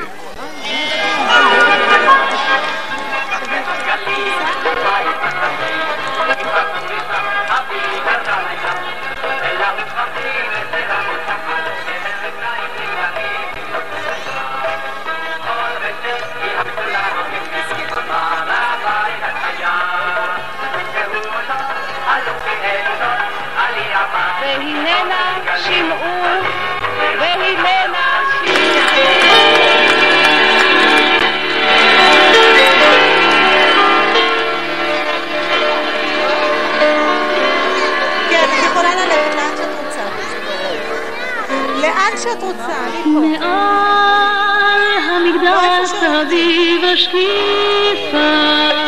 שאת 42.40 42.44
רוצה, 42.44 42.86
אני 42.86 43.02
פה. 43.04 43.10
מעל 43.10 44.82
המגדל 45.10 45.86
סביב 45.86 46.84
השקיפה 46.84 48.85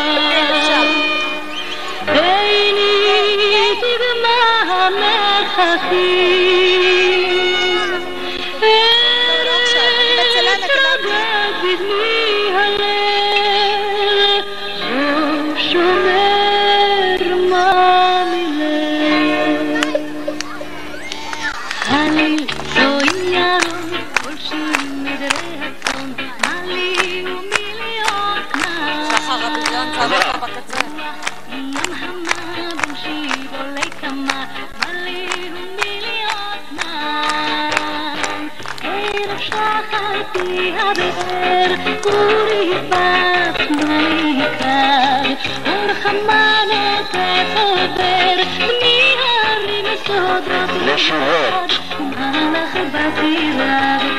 पूरी 42.09 42.65
बात 42.93 43.61
नहीं 43.71 44.47
खाए 44.61 45.33
और 45.73 45.91
हमारे 46.05 46.83
कैसे 47.15 47.67
देर 47.99 48.43
निहारी 48.83 49.81
में 49.87 49.95
सो 50.07 50.21
दो 50.49 50.61
नशुआत 50.91 51.77
मालख 52.17 52.77
बसीरात 52.95 54.18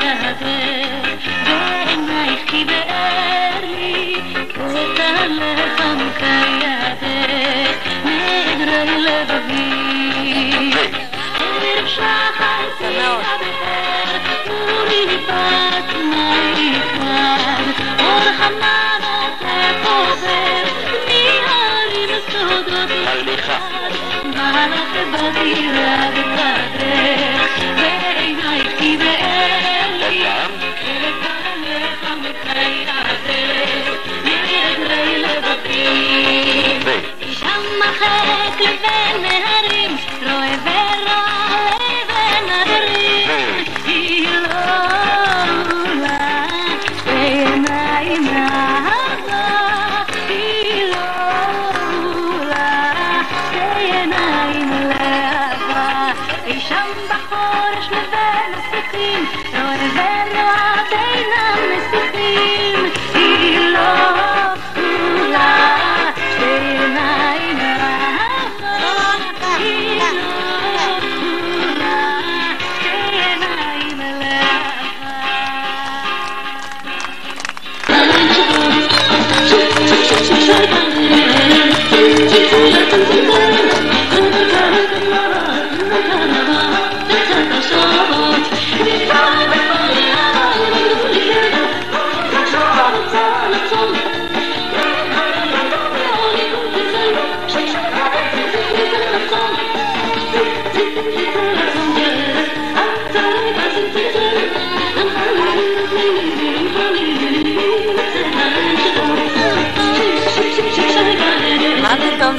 عمق 24.61 24.95
بغيرة 25.13 26.11
بقدر 26.11 26.80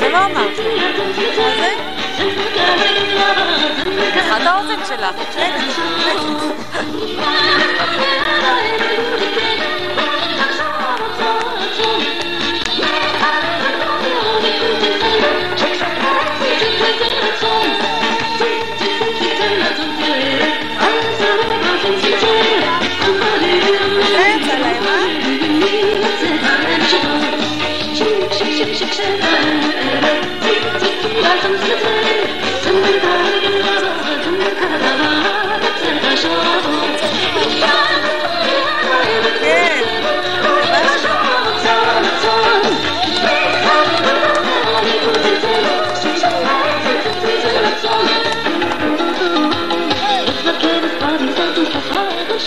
זה 0.01 0.09
לא 0.09 0.25
אמרת. 0.25 0.59
אחת 4.19 4.41
האוזן 4.41 4.79
שלך. 4.87 5.15
זה 24.11 24.27
יצא 24.27 24.57
להם, 24.57 24.83
אה? 24.83 25.20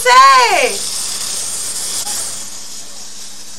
עושה? 0.00 0.76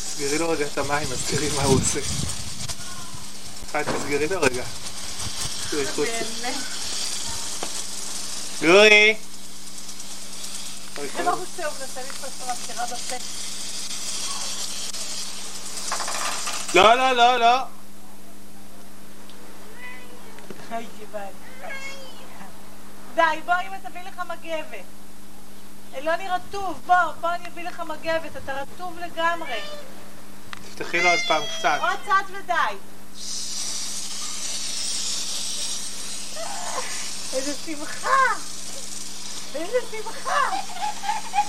תסגרי 0.05 0.37
לו 0.37 0.49
רגע 0.49 0.65
את 0.65 0.77
המים, 0.77 1.11
אז 1.11 1.17
תראי 1.27 1.49
מה 1.55 1.63
הוא 1.63 1.79
עושה. 1.81 1.99
אחד, 3.71 3.83
תסגרי 3.83 4.27
לו 4.27 4.41
רגע. 4.41 4.63
גורי! 8.61 9.15
זה 10.95 11.23
לא 11.23 11.31
רוצה, 11.31 11.65
הוא 11.65 11.73
מנסה 11.79 12.01
לתפוס 12.01 12.29
את 12.37 12.49
המזכירה 12.49 12.85
בפה. 12.85 13.15
לא, 16.73 16.95
לא, 16.95 17.11
לא, 17.11 17.37
לא. 17.37 17.57
די, 23.15 23.21
בואי, 23.45 23.67
אם 23.67 23.89
תביא 23.89 24.01
לך 24.01 24.21
מגבת. 24.27 25.00
לא 25.93 25.97
אלוני 25.97 26.29
רטוב, 26.29 26.81
בוא, 26.85 26.95
בוא 27.21 27.29
אני 27.29 27.47
אביא 27.47 27.63
לך 27.63 27.79
מגבת, 27.79 28.37
אתה 28.37 28.53
רטוב 28.53 28.99
לגמרי. 28.99 29.59
תפתחי 30.69 31.03
לו 31.03 31.09
עוד 31.09 31.19
פעם 31.27 31.43
קצת. 31.57 31.79
עוד 31.81 31.97
קצת 32.03 32.29
ודי. 32.29 32.77
איזה 37.33 37.53
שמחה! 37.65 38.35
איזה 39.55 39.77
שמחה! 39.91 40.39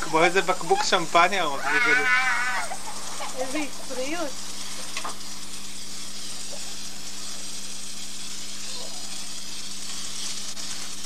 כמו 0.01 0.25
איזה 0.25 0.43
בקבוק 0.43 0.83
שמפניה 0.83 1.45
הוא 1.45 1.57
מחזיק 1.57 1.83
את 1.83 1.97
איזה 3.39 3.59
יצריות. 3.59 4.31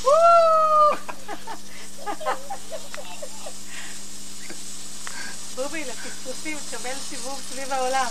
וואו! 0.03 0.97
בובי, 5.77 5.91
לפספוסים, 5.91 6.59
תקבל 6.71 6.95
סיבוב 7.09 7.41
סביב 7.51 7.73
העולם. 7.73 8.07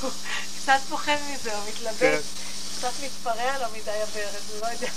הוא 0.00 0.10
קצת 0.62 0.78
פוחד 0.88 1.16
מזה, 1.30 1.56
הוא 1.56 1.68
מתלבט. 1.68 1.98
כן. 1.98 2.18
קצת 2.78 2.92
מתפרע 3.04 3.58
לו 3.58 3.66
מדי 3.72 3.90
הברז, 3.90 4.50
הוא 4.52 4.60
לא 4.60 4.66
יודע. 4.66 4.90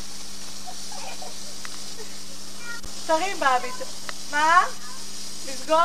תרים 3.07 3.39
באבי. 3.39 3.67
מה? 4.31 4.63
לסגור? 5.47 5.77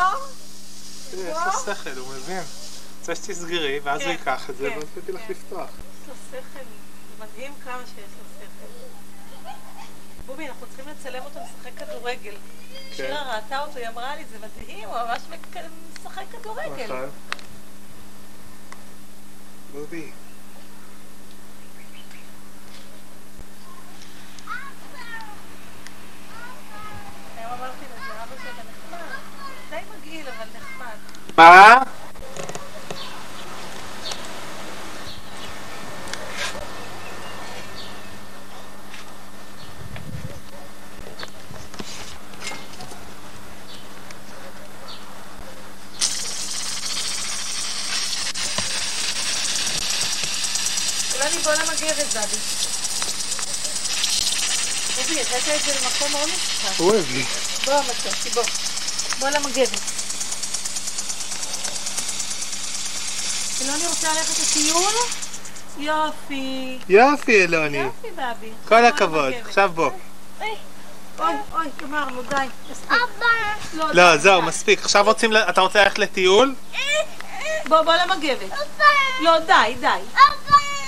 יש 1.12 1.18
לו 1.18 1.74
שכל, 1.74 1.98
הוא 1.98 2.08
מבין. 2.08 2.42
רוצה 3.00 3.14
שתסגרי, 3.14 3.80
ואז 3.82 4.00
הוא 4.00 4.04
כן, 4.04 4.10
ייקח 4.10 4.50
את 4.50 4.56
זה, 4.56 4.68
כן, 4.70 4.78
ואז 4.78 5.14
לך. 5.14 5.20
לפתוח. 5.30 5.68
יש 5.70 6.08
לו 6.08 6.14
שכל, 6.30 6.64
מדהים 7.32 7.52
כמה 7.64 7.82
שיש 7.86 7.98
לו 7.98 8.24
שכל. 8.38 8.72
בובי, 10.26 10.48
אנחנו 10.48 10.66
צריכים 10.66 10.84
לצלם 10.88 11.22
אותו 11.24 11.40
משחק 11.40 11.78
כדורגל. 11.78 12.34
שירה 12.92 13.34
ראתה 13.36 13.60
אותו, 13.60 13.78
היא 13.78 13.88
אמרה 13.88 14.16
לי, 14.16 14.24
זה 14.30 14.36
מדהים, 14.38 14.88
הוא 14.88 14.96
ממש 14.96 15.22
משחק 16.00 16.24
כדורגל. 16.32 16.84
נכון. 16.84 17.10
בובי. 19.72 20.10
היום 27.36 27.52
אמרתי 27.52 27.84
לזה, 27.84 28.22
אבא 28.22 28.34
שאתה 28.36 28.62
נחמד. 28.70 29.00
די 29.70 29.76
מגעיל, 29.98 30.26
אבל 30.28 30.46
נחמד. 30.60 30.96
מה? 31.36 31.82
אולי 51.14 51.36
נבוא 51.36 51.52
למגבת, 51.52 52.14
דדי. 52.14 52.36
בובי, 54.96 55.20
הבאת 55.20 55.48
את 55.56 55.62
זה 55.64 55.74
למקום 55.80 56.12
מאוד 56.12 56.28
מסוכן. 56.28 56.72
הוא 56.76 56.94
הביא. 56.96 57.24
בוא, 58.08 58.16
מתוקי, 58.16 58.30
בוא. 58.30 58.42
בוא 59.20 59.28
למגבת. 59.28 59.80
אלוני 63.62 63.86
רוצה 63.86 64.08
ללכת 64.12 64.40
לטיול? 64.40 64.92
יופי. 65.78 66.78
יופי, 66.88 67.44
אלוני. 67.44 67.78
יופי, 67.78 68.08
באבי. 68.16 68.50
כל 68.68 68.84
הכבוד. 68.84 69.32
עכשיו 69.44 69.70
בוא. 69.74 69.90
אוי, 71.18 71.34
אוי, 71.52 71.66
גמרנו, 71.82 72.22
די. 72.22 72.36
מספיק. 72.70 72.92
אבא. 72.92 73.92
לא, 73.92 74.16
זהו, 74.16 74.42
מספיק. 74.42 74.80
עכשיו 74.80 75.04
רוצים, 75.04 75.32
אתה 75.48 75.60
רוצה 75.60 75.84
ללכת 75.84 75.98
לטיול? 75.98 76.54
בוא, 77.68 77.82
בוא 77.82 77.94
למגבת. 77.94 78.50
לא, 79.20 79.38
די, 79.38 79.74
די. 79.80 80.20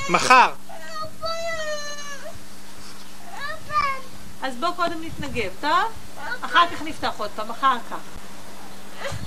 מחר. 0.09 0.51
אז 4.43 4.57
בוא 4.57 4.69
קודם 4.77 5.03
נתנגב, 5.03 5.51
טוב? 5.61 5.93
אחר 6.41 6.67
כך 6.75 6.83
נפתח 6.83 7.13
עוד 7.17 7.31
פעם, 7.37 7.51
אחר 7.51 7.77
כך. 7.91 7.97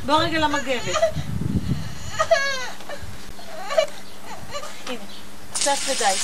בוא 0.05 0.15
רגע 0.15 0.39
למגבת. 0.39 0.95
הנה, 4.87 4.99
קצת 5.53 5.77
ודי. 5.87 6.15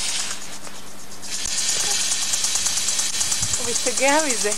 הוא 3.58 3.70
משתגע 3.70 4.18
מזה. 4.26 4.50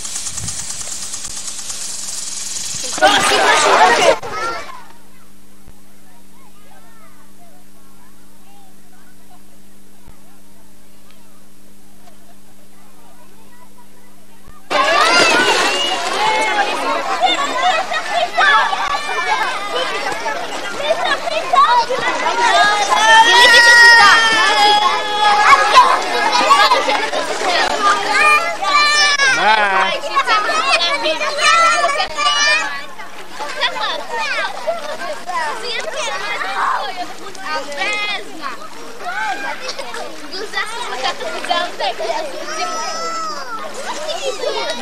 מה? 29.36 29.90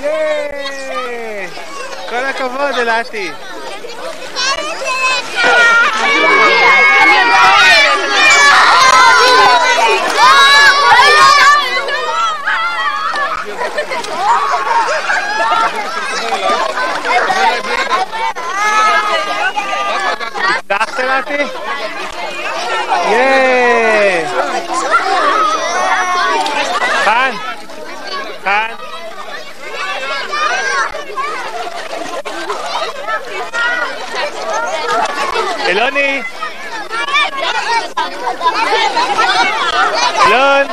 ייי! 0.02 1.48
כל 2.08 2.24
הכבוד, 3.01 3.14
אלעתי. 3.14 3.31
הצלחת, 20.70 21.01
אלעתי? 21.01 21.43
ייי! 23.10 24.27
חן! 27.05 27.32
חן! 28.44 28.74
אלוני! 35.70 36.22
אלון! 40.27 40.66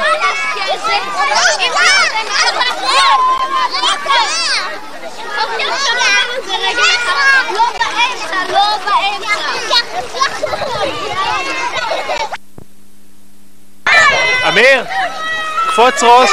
אמיר! 14.48 14.84
קפוץ 15.78 16.04
ראש! 16.04 16.30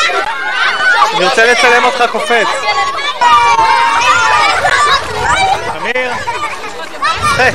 אני 1.17 1.25
רוצה 1.25 1.45
לצלם 1.53 1.85
אותך 1.85 2.05
קופץ. 2.13 2.47
אמיר! 5.77 6.13
היי! 7.39 7.53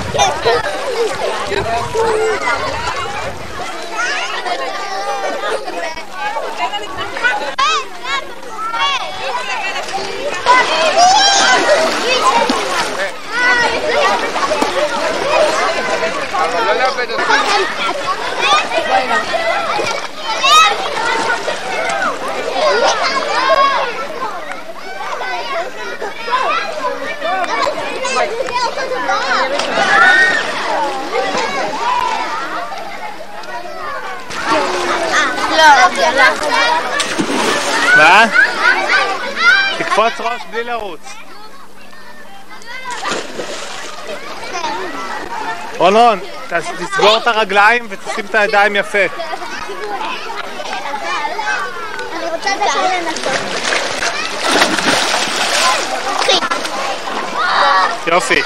מה? 37.98 38.26
תקפוץ 39.78 40.14
ראש 40.20 40.42
בלי 40.52 40.64
לרוץ. 40.64 41.00
רונון, 45.78 46.20
ת- 46.50 46.54
תסגור 46.54 47.18
את 47.18 47.28
הרגליים 47.28 47.88
ותשים 47.90 48.26
את 48.26 48.36
הידיים 48.36 48.76
יפה. 48.76 48.98
אני 52.16 52.26
רוצה 52.32 52.50
דקה 52.50 52.80
לנסות. 52.98 53.40
יופי. 58.10 58.42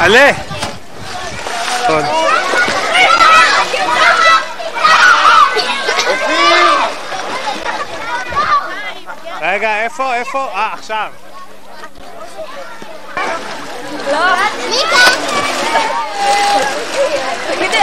עלה! 0.00 0.47
נכון. 1.88 2.04
רגע, 9.40 9.82
איפה? 9.82 10.14
איפה? 10.14 10.48
אה, 10.54 10.72
עכשיו. 10.72 11.12
תגידי, 17.50 17.78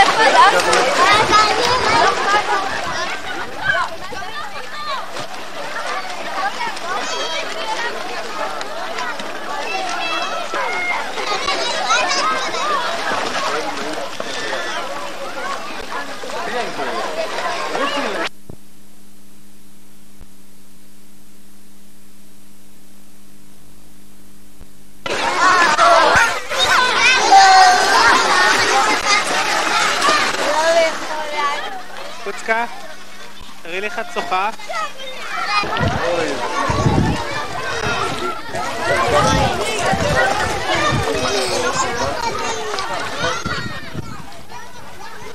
חצוחה. 34.26 34.50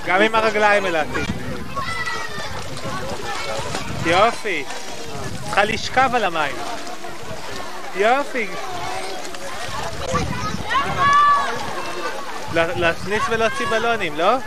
גם 0.06 0.22
עם 0.22 0.36
הרגליים 0.36 0.86
אלעתי. 0.86 1.20
יופי. 4.06 4.64
צריכה 5.46 5.64
לשכב 5.64 6.10
על 6.16 6.24
המים. 6.24 6.56
יופי. 7.96 8.48
לה- 12.54 12.76
להכניס 12.76 13.24
ולהוציא 13.30 13.66
בלונים, 13.66 14.18
לא? 14.18 14.38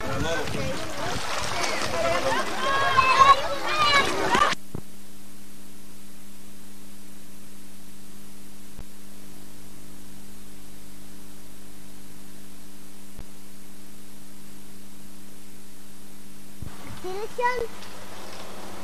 טלפון? 17.03 17.67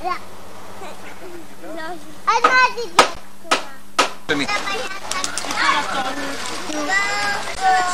לא. 0.05 0.13
אז 2.27 2.43
מה 2.45 2.57
עשיתי? 2.69 3.05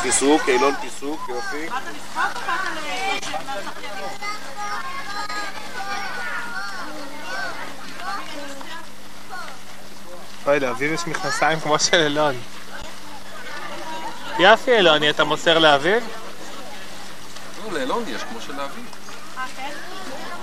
פיסוק, 0.01 0.41
אילון 0.49 0.73
פיסוק, 0.81 1.29
יופי. 1.29 1.67
אוי, 10.47 10.59
לאביב 10.87 10.99
יש 10.99 11.07
מכנסיים 11.07 11.59
כמו 11.59 11.79
של 11.79 12.03
אילון. 12.03 12.35
יפי 14.39 14.71
אילוני, 14.71 15.09
אתה 15.09 15.23
מוסר 15.23 15.59
לאביב? 15.59 16.03
נו, 17.63 17.71
לאלון 17.71 18.03
יש 18.07 18.21
כמו 18.23 18.41
של 18.41 18.53
אבי. 18.59 18.81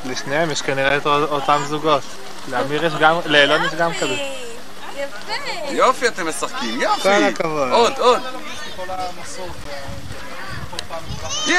לשניהם 0.05 0.51
יש 0.51 0.63
כנראה 0.63 0.97
את 0.97 1.07
אותם 1.07 1.63
זוגות. 1.67 2.03
לאמיר 2.49 2.85
יש 2.85 2.93
גם, 3.01 3.17
לאילון 3.27 3.65
יש 3.65 3.75
גם 3.75 3.95
כזה. 3.95 4.17
יפה. 4.97 5.33
יופי, 5.71 6.09
אתם 6.09 6.29
משחקים, 6.29 6.81
יופי. 6.81 7.03
כל 7.03 7.09
הכבוד. 7.09 7.73
עוד, 7.73 7.93
עוד. 7.99 8.23
יא! 11.47 11.57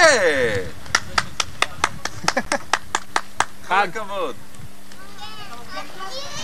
כל 3.67 3.73
הכבוד. 3.73 4.35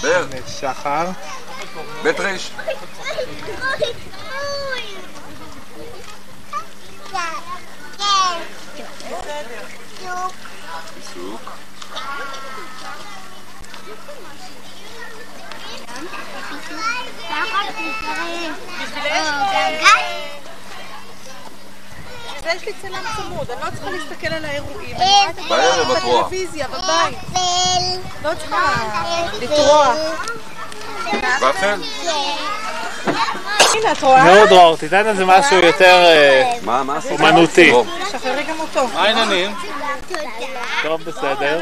בר. 0.01 0.25
שחר. 0.59 1.05
בית 2.03 2.19
ריש. 2.19 2.51
ויש 22.43 22.63
לי 22.65 22.73
צלם 22.81 23.03
צמוד, 23.15 23.51
אני 23.51 23.61
לא 23.61 23.69
צריכה 23.69 23.89
להסתכל 23.89 24.27
על 24.27 24.45
האירועים. 24.45 24.97
בערב 25.49 25.91
את 25.91 26.03
רואה. 26.03 26.21
בטלוויזיה, 26.21 26.67
בבית. 26.67 27.17
לא 28.23 28.31
צריכה 28.39 28.75
לטרוח. 29.41 29.95
ופל. 31.41 31.81
הנה, 33.75 33.91
את 33.91 34.03
רואה? 34.03 34.23
נו 34.23 34.45
דרור, 34.45 34.77
תיתן 34.77 35.07
איזה 35.07 35.25
משהו 35.25 35.57
יותר 35.57 36.03
אה, 36.05 36.53
מה, 36.61 36.83
מה 36.83 36.97
עשית? 36.97 37.11
אומנותי. 37.11 37.73
שחררי 38.11 38.43
גם 38.43 38.59
אותו. 38.59 38.87
מה 38.87 39.03
העניינים? 39.03 39.55
טוב, 40.83 41.03
בסדר. 41.03 41.61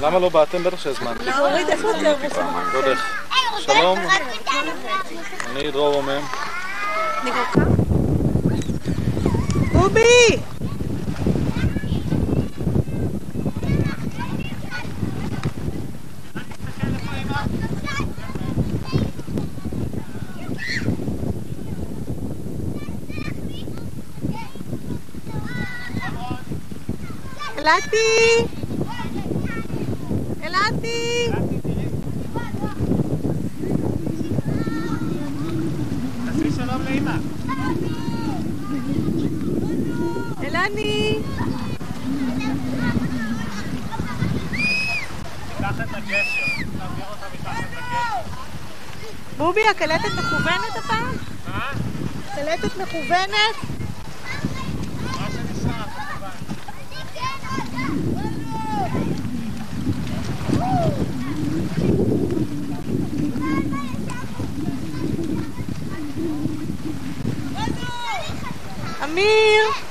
למה 0.00 0.18
לא 0.18 0.28
באתם? 0.28 0.64
בטח 0.64 0.80
שהזמנתי. 0.80 1.24
איפה 1.68 1.90
הטרבוס? 1.90 2.32
לא. 2.74 2.94
שלום, 3.60 3.98
אני 5.50 5.70
דרור 5.70 5.94
רומם. 5.94 6.20
בובי! 9.72 10.38
אלעתי! 27.68 28.44
אלעתי! 30.42 31.28
תעשי 36.26 36.50
שלום 36.56 36.82
לאמא. 36.82 37.12
אלעני! 40.42 41.18
מתחת 45.58 45.92
לגשר. 45.92 46.46
תעביר 46.78 47.04
אותה 47.10 47.26
מתחת 47.34 47.64
לגשר. 47.72 48.38
בובי, 49.36 49.68
הקלטת 49.70 50.12
מכוונת 50.18 50.76
הפעם? 50.76 51.12
מה? 51.48 51.70
קלטת 52.34 52.76
מכוונת? 52.76 53.77
Amir! 69.00 69.88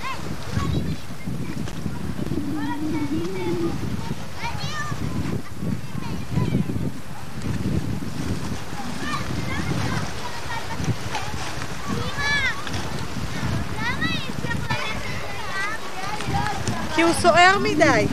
כי 16.96 17.02
הוא 17.02 17.14
סוער 17.14 17.58
מדי. 17.64 18.08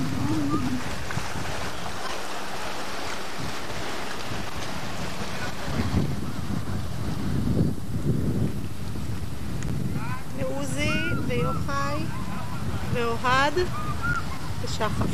сахар. 14.85 15.14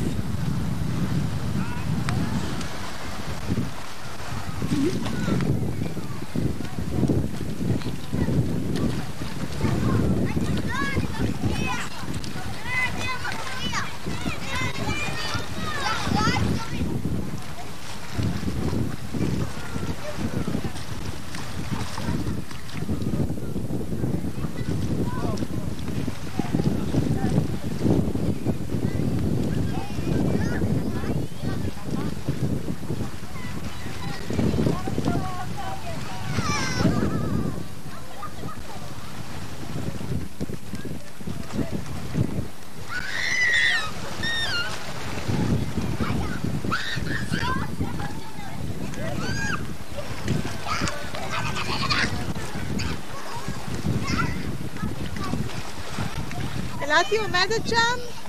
אלעתי 57.01 57.17
עומדת 57.19 57.69
שם? 57.69 58.21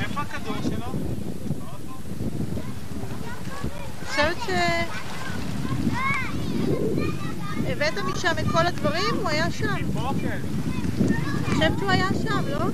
איפה 0.00 0.20
הכדור 0.20 0.54
שלו? 0.62 0.86
אני 4.00 4.06
חושבת 4.08 4.36
ש... 4.46 4.50
הבאת 7.66 7.98
משם 8.84 8.92
את 8.92 8.92
כל 8.92 8.96
הדברים? 8.98 9.20
הוא 9.20 9.28
היה 9.28 9.50
שם. 9.50 9.96
אוקיי. 9.96 10.28
אני 10.28 11.54
חושבת 11.54 11.78
שהוא 11.78 11.90
היה 11.90 12.08
שם, 12.22 12.44
לא? 12.48 12.66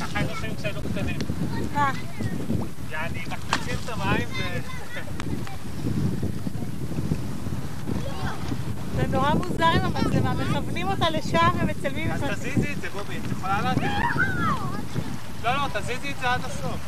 ככה 0.00 0.18
היינו 0.18 0.32
עושים 0.32 0.56
כשהיינו 0.56 0.80
קטנים. 0.82 1.16
מה? 1.74 1.92
יעני, 2.90 3.24
מקפיצים 3.30 3.74
את 3.84 3.88
המים 3.88 4.28
ו... 4.28 4.58
זה 8.96 9.06
נורא 9.06 9.34
מוזר 9.34 9.64
עם 9.64 9.80
המצלמה, 9.84 10.34
מכוונים 10.34 10.88
אותה 10.88 11.10
לשם 11.10 11.48
ומצלמים 11.60 12.10
אז 12.10 12.22
את 12.22 12.30
תזיזי 12.30 12.72
את 12.72 12.80
זה, 12.80 12.88
בובי, 12.90 13.18
את 13.18 13.30
יכולה 13.30 13.62
להגיד. 13.62 13.90
לא, 15.44 15.52
לא, 15.54 15.80
תזיזי 15.80 16.07
את 16.07 16.07
זה 16.20 16.30
עד 16.32 16.44
הסוף. 16.44 16.80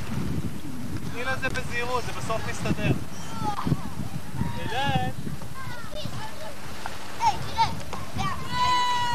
תני 1.12 1.24
לזה 1.24 1.48
בזהירות, 1.48 2.04
זה 2.06 2.12
בסוף 2.12 2.40
מסתדר. 2.50 2.92
אילן! 4.58 5.10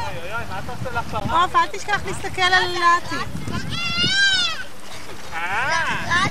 אוי 0.06 0.16
אוי 0.22 0.34
אוי, 0.34 0.44
מה 0.50 0.58
אתה 0.58 0.72
עושה 0.72 1.00
לפרה? 1.00 1.42
עוף, 1.44 1.56
אל 1.56 1.66
תשכח 1.66 2.00
להסתכל 2.06 2.42
על 2.42 2.70
לטי. 2.70 3.16
אה! 5.34 6.06
אה? 6.10 6.26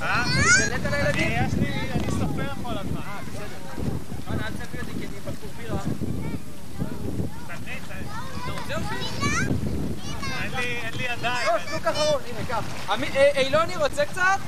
אני, 0.00 1.22
יש 1.22 1.54
לי, 1.54 1.68
אני 1.92 2.10
סופר 2.10 2.48
כל 2.62 2.78
הזמן. 2.78 3.00
אה, 3.00 3.18
בסדר. 3.28 3.82
לא, 4.28 4.32
אל 4.32 4.52
תביא 4.52 4.80
אותי 4.80 4.92
כי 5.00 5.06
אני 5.06 5.20
בקבוק 5.26 5.50
בירה. 5.58 5.78
תביא, 7.46 7.74
אתה 8.44 8.52
רוצה 8.52 8.74
אותי? 8.74 8.94
אין 10.42 10.50
לי, 10.56 10.62
אין 10.82 10.94
לי 10.94 11.04
ידיים. 11.04 11.48
לא, 11.52 11.58
שלוק 11.70 11.86
אחרון, 11.86 12.22
הנה, 12.26 12.44
קח. 12.48 12.56
עמי- 12.56 12.89
אה, 12.89 12.89
אילוני 13.36 13.76
רוצה 13.76 14.04
קצת? 14.04 14.38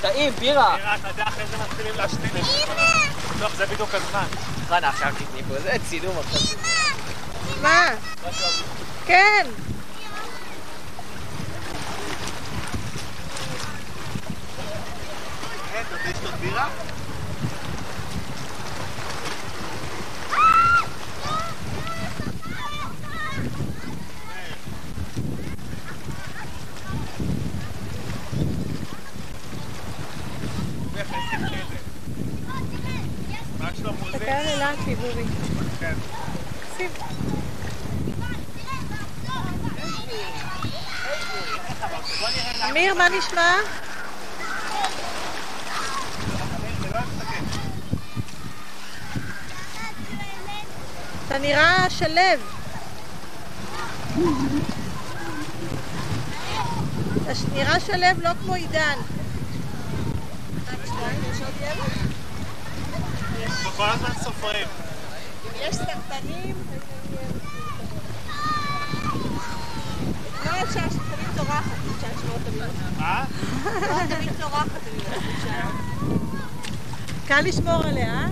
טעים, 0.00 0.32
בירה. 0.38 0.76
בירה, 0.76 0.94
אתה 0.94 1.08
יודע, 1.08 1.24
אחרי 1.24 1.46
זה 1.46 1.56
מתחילים 1.56 1.94
להשתין 1.96 2.26
את 2.26 2.44
זה. 2.44 2.72
בטוח, 3.36 3.54
זה 3.54 3.66
בדיוק 3.66 3.94
הזמן. 3.94 4.26
חנה, 4.68 4.88
עכשיו 4.88 5.12
תתני 5.18 5.42
פה, 5.48 5.60
זה 5.60 5.76
צילום 5.88 6.16
עכשיו. 6.18 6.58
מה? 7.62 7.86
כן. 9.06 9.46
כן, 9.46 9.46
כן, 34.18 34.42
אילתי. 34.46 34.94
כן. 35.80 35.94
אמיר, 42.70 42.94
מה 42.94 43.08
נשמע? 43.08 43.54
אתה 51.26 51.38
נראה 51.38 51.90
שלו. 51.90 52.20
אתה 57.22 57.32
נראה 57.52 57.80
שלו, 57.80 58.06
לא 58.22 58.30
כמו 58.44 58.54
עידן. 58.54 58.98
אנחנו 60.68 62.03
כל 63.84 63.90
הזמן 63.90 64.10
סופרים. 64.22 64.66
יש 65.60 65.76
סרטנים. 65.76 66.54
לא 70.44 70.50
אפשר 70.62 70.80
שתמיד 70.90 71.28
צורחת, 71.36 71.76
אפשר 71.96 72.06
לשמור 72.16 72.38
תמיד. 72.44 72.62
מה? 72.98 73.24
לא 73.64 74.16
תמיד 74.16 74.32
צורחת, 74.40 74.80
אני 74.86 75.02
מרגישה. 75.10 75.68
קל 77.26 77.40
לשמור 77.40 77.84
עליה, 77.84 78.12
אה? 78.12 78.26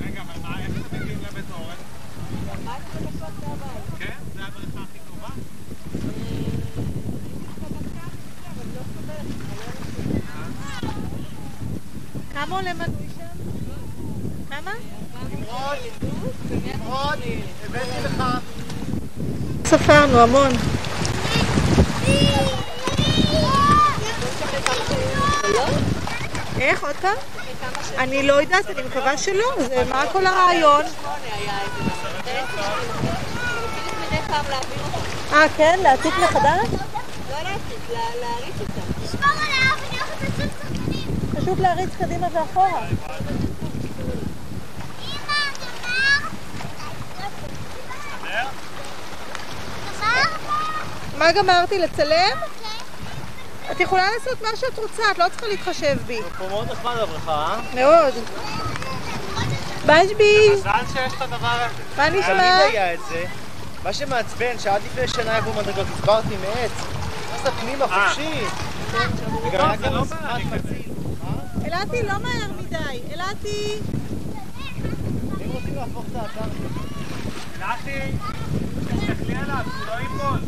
רגע, 0.00 0.22
אבל 0.22 0.42
מה, 0.42 0.58
איך 0.60 0.70
אתם 0.70 1.00
מגיעים 1.00 1.18
לבית 1.30 1.44
אורן? 1.52 1.76
כן? 3.98 4.16
זה 4.34 4.44
הבריכה 4.44 4.93
הכי 12.54 12.72
קרובה? 12.72 12.72
כמה 12.72 12.72
עולה 12.72 12.72
מנוי 12.74 13.08
שם? 13.16 13.24
כמה? 14.50 14.70
נמרוד, 15.30 15.78
נמרוד, 16.64 17.18
הבאתי 17.64 18.04
לך. 18.04 18.22
ספרנו 19.64 20.20
המון. 20.20 20.50
איך? 26.60 26.84
עוד 26.84 26.96
פעם? 27.00 27.16
אני 27.98 28.22
לא 28.22 28.32
יודעת, 28.32 28.70
אני 28.70 28.82
מקווה 28.82 29.18
שלא. 29.18 29.44
זה 29.68 29.84
מה 29.90 30.04
כל 30.12 30.26
הרעיון? 30.26 30.84
אה, 35.32 35.46
כן? 35.56 35.78
להעתיק 35.82 36.14
מחדש? 36.22 36.68
לא 37.30 37.36
להציג, 37.42 37.96
להריץ 38.20 38.60
אותם. 38.60 39.04
לשמור 39.04 39.32
עליו, 39.32 39.76
אני 39.90 39.98
הולכת 39.98 40.22
לצאת 40.22 40.50
שחקנים. 40.60 41.33
פשוט 41.44 41.58
להריץ 41.60 41.90
קדימה 41.98 42.26
ואחורה. 42.32 42.80
מה 51.18 51.32
גמרתי? 51.32 51.78
לצלם? 51.78 52.38
את 53.72 53.80
יכולה 53.80 54.06
לעשות 54.10 54.42
מה 54.42 54.48
שאת 54.56 54.78
רוצה, 54.78 55.02
את 55.10 55.18
לא 55.18 55.24
צריכה 55.30 55.46
להתחשב 55.46 55.96
בי. 56.06 56.20
פה 56.38 56.48
מאוד 56.48 56.70
נחמד 56.70 56.96
הבריכה, 56.96 57.30
אה? 57.30 57.60
מאוד. 57.74 58.14
בז'בי, 59.86 60.50
מזל 60.52 60.70
שיש 60.92 61.12
את 61.16 61.22
הדבר 61.22 61.46
הזה. 61.46 61.82
מה 61.96 62.08
נשמע? 62.08 62.60
תמיד 62.60 62.74
היה 62.74 62.94
את 62.94 62.98
זה. 63.08 63.24
מה 63.82 63.92
שמעצבן, 63.92 64.58
שעד 64.58 64.82
לפני 64.84 65.08
שנה 65.08 65.34
היו 65.34 65.52
מדרגות, 65.52 65.86
הסברתי 65.94 66.36
מעץ. 66.36 66.70
נכנסת 67.34 67.52
פנימה 67.60 67.86
חופשי. 67.88 68.44
וגם 69.48 69.70
היה 69.70 69.78
כאן 69.78 70.93
אלעתי 71.74 72.02
לא 72.02 72.18
מהר 72.22 72.52
מדי. 72.62 73.00
אלעתי, 73.14 73.78
אם 75.44 75.50
רוצים 75.52 75.74
להפוך 75.74 76.04
את 76.10 76.16
האתר... 76.16 76.50
נתי, 77.60 78.16
תסתכלי 78.84 79.36
עליו, 79.36 79.64
שהוא 79.64 79.86
לא 79.86 79.92
ייפול. 79.92 80.38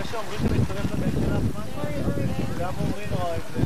יש 0.00 0.10
שאומרים 0.10 0.40
שמצטרף 0.40 0.92
לבן 0.92 1.10
של 1.10 1.32
עצמם. 1.32 1.62
גם 2.58 2.72
אומרים 2.80 3.08
נורא 3.10 3.36
את 3.36 3.42
זה. 3.54 3.60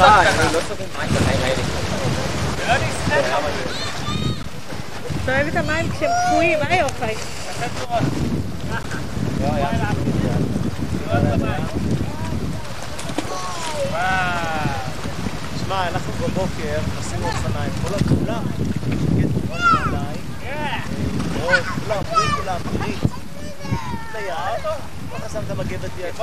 sagen. 0.00 0.28
Soll 5.26 5.46
wieder 5.46 5.62
mal 5.62 5.76
ein 5.76 5.88
bisschen 5.90 6.10
Pfui 6.28 6.52
im 6.54 6.62
Ei 6.62 6.84
aufweichen. 6.84 7.28
Ja, 9.40 9.58
ja. 9.58 9.80
שמע, 15.70 15.88
אנחנו 15.88 16.12
בבוקר 16.12 16.78
עשינו 17.00 17.26
אופניים, 17.26 17.72
כל 17.82 17.94
הכולם, 17.94 18.42
כולם, 19.84 20.04
כולם, 21.86 22.02
כולם, 22.36 22.60
פרית, 22.62 22.98
ליד, 24.14 24.64
לא 25.12 25.18
חסמת 25.24 25.50
מגבת 25.50 25.90
יד. 25.98 26.14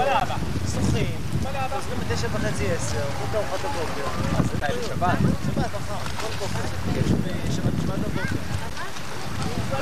29 1.55 2.27
וחצי 2.33 2.71
10, 2.71 2.97
בוקר 3.19 3.39
וחטובוקר. 3.39 4.03
אז 4.39 4.45
זה 4.45 4.57
שבת? 4.87 5.17
שבת, 5.45 5.65
מחר, 5.65 5.95
כל 6.21 6.27
בוקר. 6.39 6.59
יש 6.99 7.55
שבת 7.55 7.73
משמעת 7.79 7.99
בבוקר. 7.99 8.35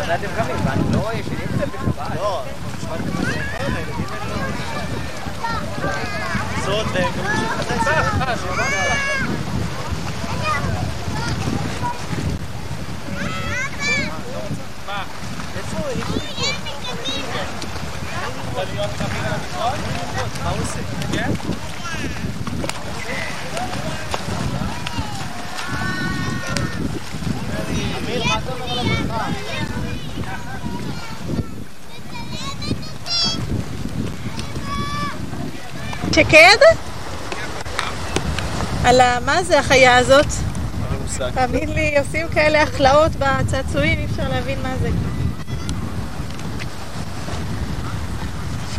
מתי 0.02 0.16
אתם 0.16 0.36
קמים? 0.36 0.56
ואני 0.66 0.94
לא 0.94 1.00
רואה 1.00 1.14
שיניתם 1.14 1.70
בשבת. 1.70 2.16
לא, 2.16 2.44
שבת 2.82 3.00
בבוקר. 3.00 3.42
סוד 6.66 6.88
איפה 15.58 16.25
מה 18.56 18.62
הוא 20.50 20.60
עושה? 20.62 20.80
כן? 21.14 21.32
אמיר, 27.98 28.24
מה 28.24 28.38
אתה 28.38 28.54
אומר 28.54 28.72
על 28.72 28.80
הבריכה? 28.80 29.28
שקד? 36.12 36.58
על 38.84 39.02
ה... 39.02 39.20
מה 39.26 39.44
זה 39.44 39.60
החיה 39.60 39.98
הזאת? 39.98 40.26
תאמין 41.34 41.70
לי, 41.70 41.98
עושים 42.00 42.28
כאלה 42.30 42.62
הכלאות 42.62 43.12
בצעצועים, 43.12 44.00
אי 44.00 44.06
אפשר 44.06 44.30
להבין 44.30 44.62
מה 44.62 44.74
זה. 44.82 44.90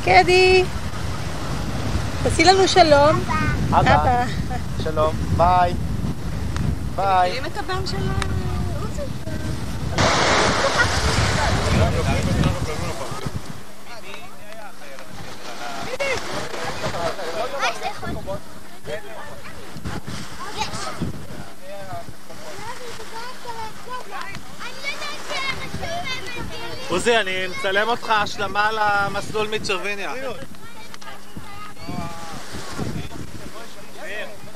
שקדי, 0.06 0.64
תעשי 2.22 2.44
לנו 2.44 2.68
שלום. 2.68 3.20
אבא. 3.70 4.24
שלום, 4.82 5.14
ביי. 5.36 5.72
ביי. 6.96 7.30
מכירים 7.30 7.52
את 7.52 7.58
הבן 7.58 7.86
של 7.86 7.96
עוזי? 26.90 27.12
מצלם 27.66 27.88
אותך 27.88 28.10
השלמה 28.10 28.70
למסלול 28.72 29.48
מצ'רוויניה. 29.48 30.12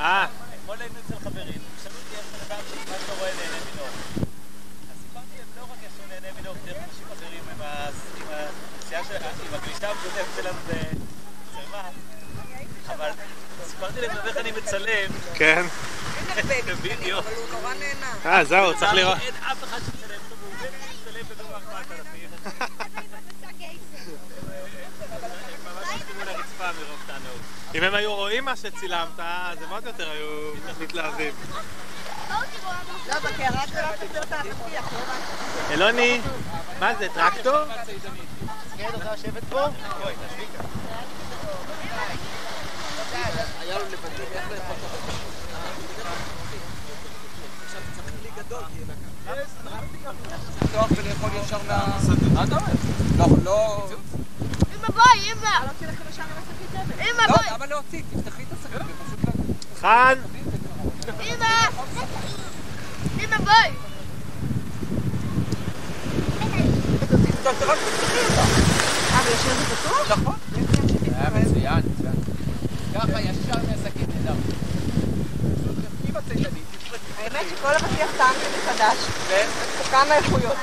אה, 0.00 0.26
אתמול 0.54 0.76
היינו 0.80 0.94
אצל 1.06 1.14
חברים, 1.24 1.60
שאלו 1.82 1.94
אותי 1.94 2.16
איך 2.16 2.24
בן 2.32 2.54
אדם 2.54 2.62
שמה 2.70 2.96
שאתה 3.00 3.12
רואה 3.18 3.30
נהנה 3.34 3.56
מנוף. 3.74 3.94
אז 4.90 4.96
סיפרתי 5.02 5.36
להם 5.38 5.46
לא 5.56 5.62
רק 5.62 5.78
איך 5.84 5.92
שהוא 5.96 6.06
נהנה 6.08 6.40
מנוף 6.40 6.56
דרך 6.64 6.76
אנשים 6.76 7.06
אחרים 7.12 7.42
עם 7.54 7.62
ה- 7.62 7.88
עם 8.16 8.26
הנסיעה 8.30 9.04
של... 9.04 9.14
עם 9.16 9.54
הגלישה 9.54 9.90
המשותפת 9.90 10.26
שלנו 10.36 10.58
בצרפת, 10.68 11.92
אבל 12.88 13.10
סיפרתי 13.66 14.00
להם 14.00 14.10
גם 14.16 14.26
איך 14.26 14.36
אני 14.36 14.52
מצלם. 14.52 15.10
כן. 15.34 15.66
בווידאו. 16.66 17.18
אבל 17.18 17.32
הוא 17.34 17.46
נורא 17.50 17.74
נהנה. 17.74 18.14
אה, 18.26 18.44
זהו, 18.44 18.78
צריך 18.78 18.92
לראות. 18.92 19.18
אין 19.20 19.34
אף 19.34 19.64
אחד 19.64 19.78
שמצלם 19.78 20.18
אותו, 20.24 20.36
והוא 20.40 20.54
בין 20.60 20.70
מצטלם 20.90 21.24
בגובה 21.36 21.56
4,000. 21.56 22.20
ממש 25.64 25.88
לכיוון 26.00 26.28
הרצפה 26.28 26.64
מרוב 26.64 27.00
תענוג. 27.06 27.40
אם 27.74 27.82
הם 27.82 27.94
היו 27.94 28.14
רואים 28.14 28.44
מה 28.44 28.56
שצילמת, 28.56 29.08
אז 29.18 29.62
הם 29.62 29.68
עוד 29.70 29.86
יותר 29.86 30.10
היו 30.10 30.52
מתלהבים. 30.80 31.32
לא, 33.08 33.18
בקערה 33.18 33.62
הגדולה 33.62 33.92
תסביר 34.00 34.22
את 34.22 34.32
האבטיח, 34.32 34.92
לא 34.92 34.98
מה 35.06 35.74
אלוני, 35.74 36.20
מה 36.80 36.94
זה, 36.94 37.08
טרקטור? 37.14 37.64
כן, 38.76 38.88
רוצה 38.94 39.12
לשבת 39.12 39.42
פה? 39.48 39.66
בואי, 40.02 40.14
תשבי 40.28 40.44
כאן. 40.56 40.64
היה 43.60 43.78
לו 43.78 43.84
לבדים 43.84 44.26
איך 44.32 44.44
לאכול 44.50 44.56
את 44.56 44.62
החוק. 44.62 45.14
עכשיו 47.66 47.80
צריך 47.96 48.14
כלי 48.20 48.30
גדול, 48.36 48.62
לפתוח 50.62 50.90
ולאכול 50.96 51.30
ישר 51.44 51.58
מה... 51.68 51.98
מה 52.34 52.44
אתה 52.44 52.56
אומר? 52.56 52.72
לא, 53.18 53.26
לא... 53.44 53.88
אמא 54.80 54.88
בואי, 54.88 55.32
אמא! 55.32 55.48
אמא 57.00 57.22
לא, 57.22 57.36
בואי! 57.36 57.46
למה 57.54 57.66
להוציא? 57.66 58.02
תפתחי 58.10 58.42
את 58.42 58.48
השקית 58.52 58.80
ופשוט... 58.80 59.34
חן! 59.80 60.18
אמא! 61.20 61.46
אמא 63.20 63.36
בואי! 63.36 63.70
טוב, 67.42 67.54
אתה 67.56 67.64
רק 67.72 67.78
תפתחי 67.78 68.18
אותה. 68.24 68.40
אה, 69.12 69.20
וישאיר 69.24 69.52
את 69.52 69.68
זה 69.68 69.76
פתוח? 69.76 70.10
נכון. 70.10 70.34
היה 71.14 71.30
מצוין, 71.30 71.82
מצוין. 71.94 72.14
ככה 72.94 73.20
ישר 73.20 73.58
מהשקית 73.68 74.08
נהדר. 74.14 74.34
עם 76.08 76.16
הצידנית, 76.16 76.64
האמת 77.18 77.46
שכל 77.50 77.68
אבטיח 77.68 78.10
טעם 78.18 78.34
שלי 78.40 78.72
חדש. 78.72 78.96
יש 79.32 79.48
פה 79.78 79.84
כמה 79.90 80.14
איכויות. 80.14 80.56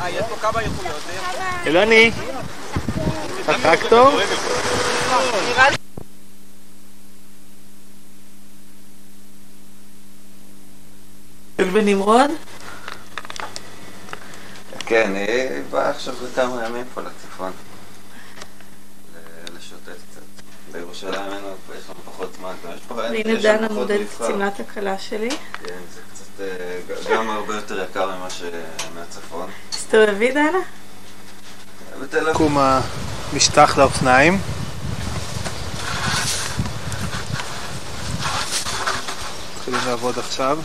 אה, 0.00 0.10
יש 0.10 0.24
פה 0.28 0.36
כמה 0.40 0.60
איכויות. 0.60 0.96
זה 1.06 1.12
יפה. 1.12 1.57
אלוני, 1.68 2.10
הטרקטור? 3.48 4.10
בנמרוד? 11.58 12.30
כן, 14.86 15.12
היא 15.14 15.62
באה 15.70 15.90
עכשיו 15.90 16.14
לכמה 16.24 16.64
ימים 16.66 16.84
פה 16.94 17.00
לצפון. 17.00 17.52
לשוטט 19.58 19.78
קצת. 19.88 20.20
בירושלים 20.72 21.14
אין 21.14 21.30
לנו, 21.30 21.48
יש 21.78 21.84
לנו 21.84 21.98
פחות 22.04 22.34
זמן. 22.38 22.54
גם 22.64 22.72
יש 22.74 22.80
פה- 22.88 22.94
והנה 22.94 23.40
דנה 23.42 23.58
פחות 23.68 23.78
מודדת. 23.78 24.06
שמלת 24.18 24.60
הכלה 24.60 24.98
שלי. 24.98 25.30
כן, 25.30 25.78
זה 25.94 26.00
קצת 26.12 26.40
אה, 26.40 27.14
גם 27.14 27.30
הרבה 27.30 27.54
יותר 27.54 27.82
יקר 27.82 28.16
ממה 28.16 28.28
שמהצפון. 28.30 29.50
תסתובבי 29.70 30.30
דנה. 30.32 30.58
קום 32.32 32.58
המשטח 32.58 33.78
לאופניים. 33.78 34.40
מתחילים 39.56 39.80
לעבוד 39.86 40.18
עכשיו. 40.18 40.58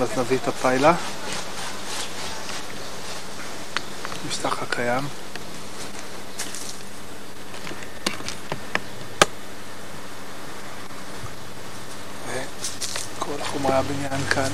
בזנבית 0.00 0.48
הפיילה. 0.48 0.94
המשטח 4.24 4.62
הקיים. 4.62 5.08
וכל 12.28 13.44
חומרי 13.44 13.74
הבניין 13.74 14.24
כאן, 14.30 14.50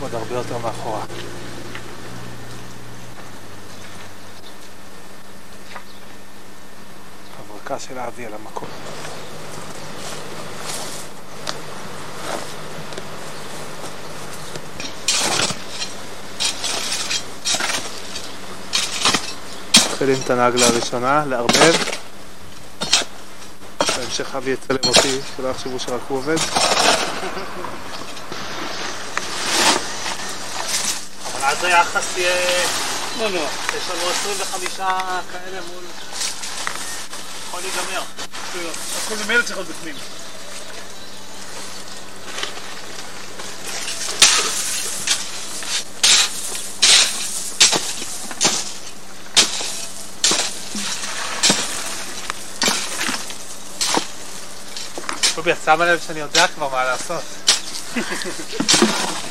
עוד 0.00 0.14
הרבה 0.14 0.34
יותר 0.34 0.58
מאחורה. 0.58 1.04
הברקה 7.70 7.84
של 7.88 7.98
האבי 7.98 8.26
על 8.26 8.34
המקום. 8.34 8.68
מתחילים 19.86 20.20
את 20.24 20.30
הנגלה 20.30 20.66
הראשונה, 20.66 21.24
לערבב. 21.26 21.74
בהמשך 23.96 24.34
אבי 24.34 24.50
יצלם 24.50 24.76
אותי, 24.86 25.18
שלא 25.36 25.48
יחשבו 25.48 25.78
שרק 25.78 26.00
הוא 26.08 26.18
עובד. 26.18 26.36
אבל 31.32 31.44
אז 31.44 31.64
היחס 31.64 32.16
יהיה... 32.16 32.66
לא, 33.18 33.30
לא. 33.30 33.46
יש 33.76 33.90
לנו 33.90 34.10
25 34.10 34.76
כאלה 34.76 35.60
מול... 35.72 35.84
יכול 37.66 37.82
להיגמר. 37.82 38.02
הכל 38.96 39.14
ממילא 39.24 39.42
צריך 39.42 39.56
להיות 39.56 39.68
בפנים. 39.68 39.94
רובי, 55.36 55.52
את 55.52 55.56
שמה 55.64 55.86
לב 55.86 56.00
שאני 56.06 56.20
יודע 56.20 56.46
כבר 56.46 56.68
מה 56.68 56.84
לעשות. 56.84 57.22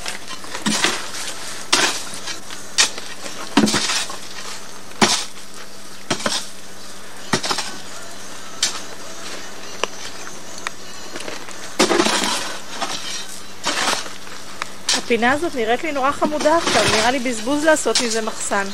הפינה 15.09 15.31
הזאת 15.31 15.55
נראית 15.55 15.83
לי 15.83 15.91
נורא 15.91 16.11
חמודה 16.11 16.57
עכשיו, 16.57 16.83
נראה 16.91 17.11
לי 17.11 17.19
בזבוז 17.19 17.63
לעשות 17.63 18.01
מזה 18.01 18.21
מחסן. 18.21 18.67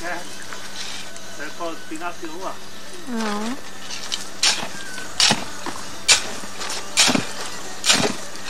כן. 0.00 0.16
זה 1.36 1.44
פה 1.58 1.64
עוד 1.64 1.76
פינת 1.88 2.12
אירוח. 2.22 2.54
אה. 3.14 3.48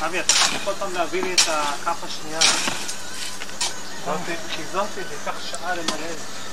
אבי, 0.07 0.20
אתה 0.20 0.28
צריך 0.28 0.65
כל 0.65 0.73
פעם 0.78 0.92
להביא 0.94 1.23
לי 1.23 1.34
את 1.34 1.41
הכף 1.49 2.05
השנייה. 2.05 2.41
כי 4.57 4.62
זאתי, 4.73 4.86
זה 4.94 5.15
ייקח 5.15 5.41
שעה 5.50 5.75
למלא 5.75 6.07
את 6.12 6.18
זה. 6.18 6.45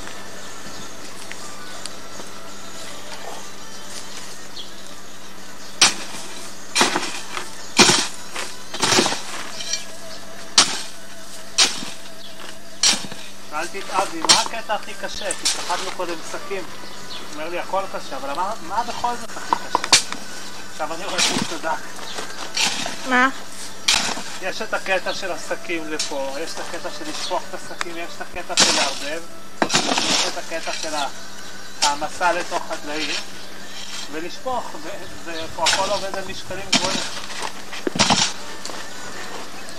שאלתי 13.73 13.87
את 13.87 13.93
אבי, 13.93 14.21
מה 14.21 14.41
הקטע 14.41 14.73
הכי 14.73 14.93
קשה? 14.93 15.33
כי 15.41 15.47
שחטנו 15.47 15.91
קודם 15.97 16.15
שקים. 16.31 16.63
הוא 16.63 17.19
אומר 17.33 17.49
לי, 17.49 17.59
הכל 17.59 17.81
קשה, 17.93 18.17
אבל 18.17 18.33
מה, 18.33 18.53
מה 18.67 18.83
בכל 18.83 19.13
זאת 19.21 19.29
הכי 19.37 19.55
קשה? 19.55 19.79
עכשיו 20.71 20.93
אני 20.93 21.05
רואה 21.05 21.19
שהוא 21.19 21.37
צדק. 21.49 21.69
מה? 23.09 23.29
יש 24.41 24.61
את 24.61 24.73
הקטע 24.73 25.13
של 25.13 25.31
השקים 25.31 25.91
לפה, 25.91 26.35
יש 26.39 26.51
את 26.51 26.59
הקטע 26.59 26.89
של 26.99 27.09
לשפוך 27.09 27.41
את 27.49 27.53
השקים, 27.53 27.97
יש 27.97 28.09
את 28.17 28.21
הקטע 28.21 28.63
של 28.63 28.75
לערבב, 28.75 29.21
יש 29.63 30.27
את 30.27 30.37
הקטע 30.37 30.71
של 30.81 30.93
העמסה 31.81 32.31
לתוך 32.31 32.63
הדליים, 32.69 33.15
ולשפוך, 34.11 34.71
ופה 35.25 35.63
הכל 35.63 35.89
עובד 35.89 36.15
על 36.15 36.23
משקלים 36.27 36.65
גבוהים. 36.71 36.99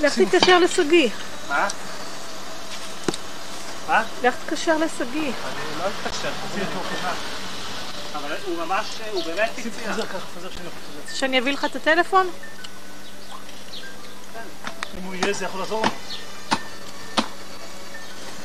לך 0.01 0.19
תתקשר 0.19 0.59
לשגיא. 0.59 1.09
מה? 1.49 1.69
מה? 3.89 4.03
לך 4.23 4.35
תתקשר 4.45 4.77
לשגיא. 4.77 5.21
אני 5.21 5.79
לא 5.79 5.85
אתקשר, 5.85 6.31
תוציא 6.43 6.63
אותו 6.67 6.81
ככה. 6.81 7.13
אבל 8.15 8.35
הוא 8.47 8.67
ממש, 8.67 8.87
הוא 9.13 9.25
באמת 9.25 9.51
הציע. 9.59 9.73
שנייה, 9.73 10.09
חוזר. 10.35 10.49
שאני 11.15 11.39
אביא 11.39 11.53
לך 11.53 11.65
את 11.65 11.77
הטלפון? 11.77 12.31
אם 14.99 15.03
הוא 15.05 15.15
יהיה 15.15 15.33
זה 15.33 15.45
יכול 15.45 15.61
לעזור 15.61 15.83
לו? 15.85 15.91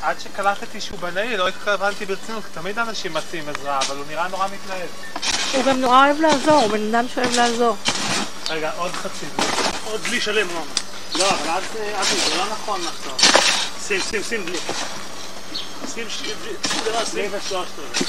עד 0.02 0.20
שקלטתי 0.20 0.80
שהוא 0.80 0.98
בנאי, 0.98 1.36
לא 1.36 1.48
התכוונתי 1.48 2.06
ברצינות, 2.06 2.44
כי 2.44 2.50
תמיד 2.54 2.78
אנשים 2.78 3.14
מציעים 3.14 3.48
עזרה, 3.48 3.78
אבל 3.78 3.96
הוא 3.96 4.04
נראה 4.08 4.28
נורא 4.28 4.46
מתלהב. 4.46 4.88
הוא 5.52 5.64
גם 5.64 5.80
נורא 5.80 6.06
אוהב 6.06 6.20
לעזור, 6.20 6.62
הוא 6.62 6.70
בן 6.70 6.94
אדם 6.94 7.08
שאוהב 7.14 7.34
לעזור. 7.34 7.76
רגע, 8.48 8.70
עוד 8.76 8.92
חצי 8.92 9.26
דלי. 9.36 9.46
עוד 9.84 10.00
דלי 10.00 10.20
שלם, 10.20 10.48
לא. 10.48 10.62
לא, 11.14 11.30
אבל 11.30 11.50
אז, 11.50 11.62
אה, 11.76 12.00
אבי, 12.00 12.20
זה 12.20 12.36
לא 12.36 12.44
נכון 12.52 12.80
עכשיו. 12.86 13.30
שים, 13.86 14.00
שים, 14.10 14.22
שים 14.22 14.46
דלי. 14.46 14.58
שים 15.94 16.08
ש- 16.10 16.22
דלי, 16.22 16.52
דלי 17.12 17.28
ושלושת 17.32 17.72
רבעי. 17.78 18.06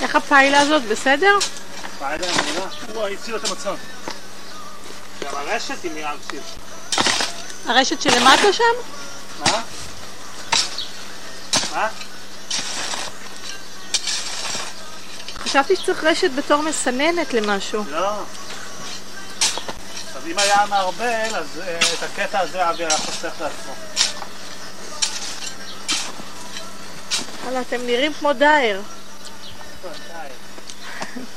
איך 0.00 0.16
הפיילה 0.16 0.60
הזאת, 0.60 0.82
בסדר? 0.82 1.38
פיילה 1.98 2.26
מעולה. 2.26 2.66
וואי, 2.94 3.14
הצילה 3.14 3.36
את 3.36 3.50
המצב. 3.50 3.76
גם 5.24 5.34
הרשת 5.34 5.82
היא 5.82 5.92
מאמפסיל. 6.04 6.40
הרשת 7.66 8.02
שלמטה 8.02 8.52
שם? 8.52 8.64
מה? 9.38 9.62
מה? 11.72 11.88
חשבתי 15.36 15.76
שצריך 15.76 16.04
רשת 16.04 16.30
בתור 16.36 16.62
מסננת 16.62 17.34
למשהו. 17.34 17.84
לא. 17.90 18.22
עכשיו, 20.06 20.22
אם 20.26 20.38
היה 20.38 20.66
מערבל, 20.68 21.36
אז 21.36 21.46
אה, 21.60 21.78
את 21.78 22.02
הקטע 22.02 22.40
הזה 22.40 22.70
אבי 22.70 22.84
היה 22.84 22.96
חוסך 22.96 23.32
לעצמו. 23.40 23.72
וואלה, 27.44 27.60
אתם 27.60 27.86
נראים 27.86 28.12
כמו 28.12 28.32
דייר. 28.32 28.82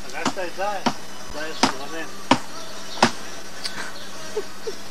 פגשת 0.05 0.37
את 0.37 0.55
די? 0.57 0.63
די 1.33 1.49
של 1.61 1.67
רונן. 1.79 2.05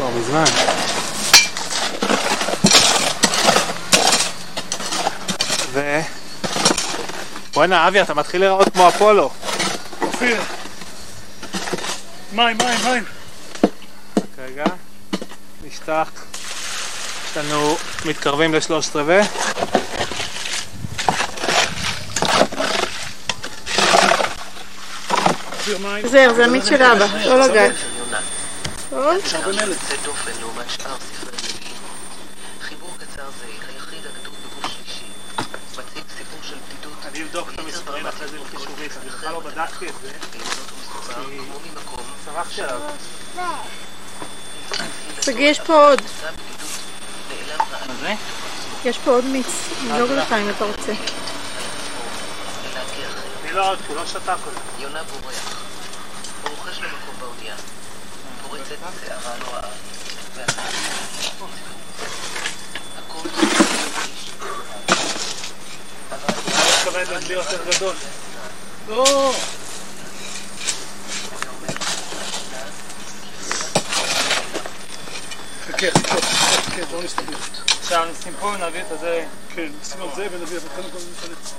כבר 0.00 0.10
מזמן. 0.18 0.44
ו... 5.72 6.00
בואנה, 7.54 7.88
אבי, 7.88 8.02
אתה 8.02 8.14
מתחיל 8.14 8.40
להיראות 8.40 8.68
כמו 8.68 8.88
אפולו. 8.88 9.30
אופיר! 10.02 10.40
מים, 12.32 12.56
מים, 12.58 12.78
מים. 12.84 13.04
רק 14.16 14.24
רגע, 14.38 14.64
נשטח. 15.64 16.10
יש 17.30 17.36
לנו 17.36 17.76
מתקרבים 18.04 18.54
לשלושת 18.54 18.96
רבעי. 18.96 19.22
זהו, 26.04 26.34
זה 26.34 26.44
המיץ 26.44 26.68
של 26.68 26.82
אבא, 26.82 27.06
לא 27.24 27.40
לגעת. 27.40 27.74
טוב. 28.90 29.14
יוצא 29.68 29.96
דופן 30.04 30.30
לעומת 30.40 30.70
שאר 30.70 30.96
ספרי 30.98 31.30
הנביאים. 31.32 31.76
חיבור 32.60 32.90
קצר 32.98 33.30
זה 33.38 33.46
היחיד 33.46 34.06
הכתוב 34.06 34.34
בגוף 34.44 34.72
שלישי. 34.72 35.04
מציג 35.72 36.04
סיפור 36.18 36.40
של 36.42 36.56
בדידות. 36.56 36.98
אני 37.06 37.22
אבדוק 37.22 37.48
את 37.54 37.58
המספרים 37.58 38.06
אחרי 38.06 38.28
זה 38.28 38.36
עם 38.36 38.44
חישובית, 38.44 38.92
אני 39.02 39.10
בכלל 39.10 39.32
לא 39.32 39.40
בדקתי 39.40 39.88
את 39.88 39.94
זה. 40.02 40.10
כי 40.32 40.38
סמכתי 42.24 42.62
עליו. 42.62 42.80
שגיא, 45.22 45.48
יש 45.48 45.60
פה 45.60 45.88
עוד. 45.88 46.02
מה 47.86 47.94
זה? 48.00 48.14
יש 48.84 48.98
פה 48.98 49.10
עוד 49.10 49.24
מיץ. 49.24 49.46
נבדוק 49.84 50.10
לך 50.10 50.32
אם 50.32 50.50
אתה 50.50 50.64
רוצה. 50.64 50.92
אני 53.42 53.52
לא 53.52 53.70
עוד, 53.70 53.78
כי 53.78 53.86
הוא 53.86 53.96
לא 53.96 54.06
שתה 54.06 54.34
קודם. 54.44 54.56
יונה 54.78 55.02
בורח. 55.02 55.64
הוא 56.42 56.50
רוכש 56.50 56.80
לו 56.80 56.88
לדלי 67.12 67.34
יותר 67.34 67.64
גדול. 67.70 67.94
לא! 68.88 69.32
חכה, 75.66 75.86
חכה, 75.90 76.20
חכה, 76.20 76.84
בואו 76.90 77.02
נסתדר. 77.02 77.36
עכשיו 77.80 78.08
נשים 78.20 78.32
פה 78.40 78.54
ונביא 78.54 78.80
את 78.86 78.92
הזה. 78.92 79.26
כן, 79.54 79.68
נשים 79.82 80.02
על 80.02 80.08
זה 80.16 80.26
ונביא, 80.32 80.58
אבל 80.58 80.68
קודם 80.76 80.90
כל 80.90 80.98
נחלץ. 81.12 81.54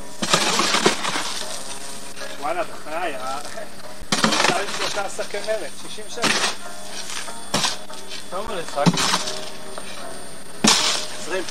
וואלה, 2.39 2.63
בחיי, 2.63 3.15
ה- 4.61 4.63
נשאר 4.63 4.83
עם 4.83 4.91
שלושה 4.91 5.23
שקי 5.23 5.37
מלט, 5.37 5.71
60 5.89 6.05
שקל. 6.09 6.27
טוב 8.29 8.51
המשחק. 8.51 8.85
20. 11.23 11.43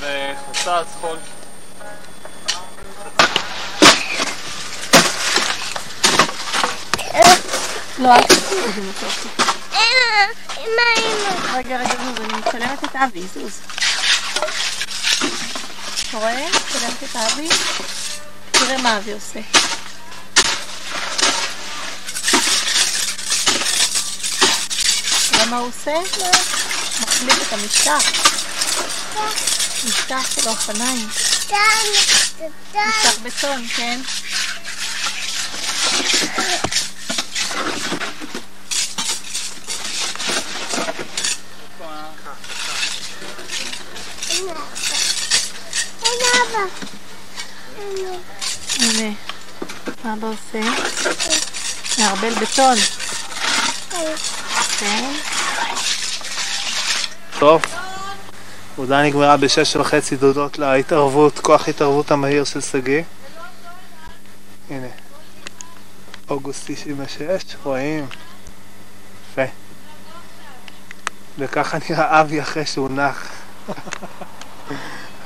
וחצץ 0.00 0.88
חול. 1.00 1.18
לא, 7.98 8.14
אל 8.14 8.20
זה 8.74 8.80
מתוקי. 8.80 9.28
רגע, 11.54 11.76
רגע, 11.76 11.92
אני 11.92 12.34
מצלמת 12.38 12.84
את 12.84 12.96
אבי, 12.96 13.22
זוז. 13.34 13.60
אתה 16.08 16.16
רואה? 16.18 16.46
מצלמת 16.48 17.02
את 17.10 17.16
אבי. 17.16 17.48
תראה 18.50 18.76
מה 18.78 18.96
אבי 18.96 19.12
עושה. 19.12 19.40
תראה 25.42 25.50
מה 25.50 25.58
הוא 25.58 25.68
עושה? 25.68 25.94
מחליף 27.02 27.48
את 27.48 27.52
המשטח. 27.52 28.02
משטח 29.84 30.30
של 30.34 30.48
האופניים. 30.48 31.08
משטח 32.74 33.18
בטון, 33.22 33.66
כן? 33.76 34.00
הנה, 48.80 49.10
מה 50.04 50.12
אבא 50.12 50.28
עושה? 50.28 50.60
מערבל 51.98 52.34
בטון. 52.34 52.78
טוב. 57.38 57.62
עבודה 58.72 59.02
נגמרה 59.02 59.36
בשש 59.36 59.76
וחצי 59.76 60.16
תודות 60.16 60.58
להתערבות, 60.58 61.38
כוח 61.38 61.68
התערבות 61.68 62.10
המהיר 62.10 62.44
של 62.44 62.60
שגיא. 62.60 63.02
הנה. 64.70 64.86
אוגוסט 66.30 66.70
96, 66.70 67.56
רואים? 67.62 68.06
יפה. 69.32 69.42
וככה 71.38 71.78
נראה 71.90 72.20
אבי 72.20 72.40
אחרי 72.40 72.66
שהוא 72.66 72.90
נח. 72.90 73.28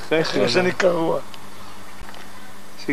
אחרי 0.06 0.24
שהוא 0.24 0.48
שאני 0.48 0.68
נח. 0.68 0.74
קרוע. 0.74 1.20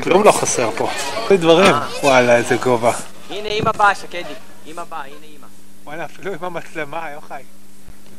כלום 0.04 0.24
לא 0.24 0.32
חסר 0.32 0.70
פה. 0.78 0.92
הרבה 1.16 1.38
דברים. 1.38 1.76
וואלה, 2.04 2.36
איזה 2.36 2.56
גובה. 2.56 2.92
הנה 3.30 3.50
אמא 3.50 3.72
באה, 3.72 3.96
שקדי. 3.96 4.34
אמא 4.68 4.84
באה, 4.84 5.02
הנה 5.02 5.26
אמא. 5.38 5.53
וואלה, 5.84 6.06
אפילו 6.06 6.34
עם 6.34 6.44
המצלמה, 6.44 7.10
יוחאי. 7.12 7.44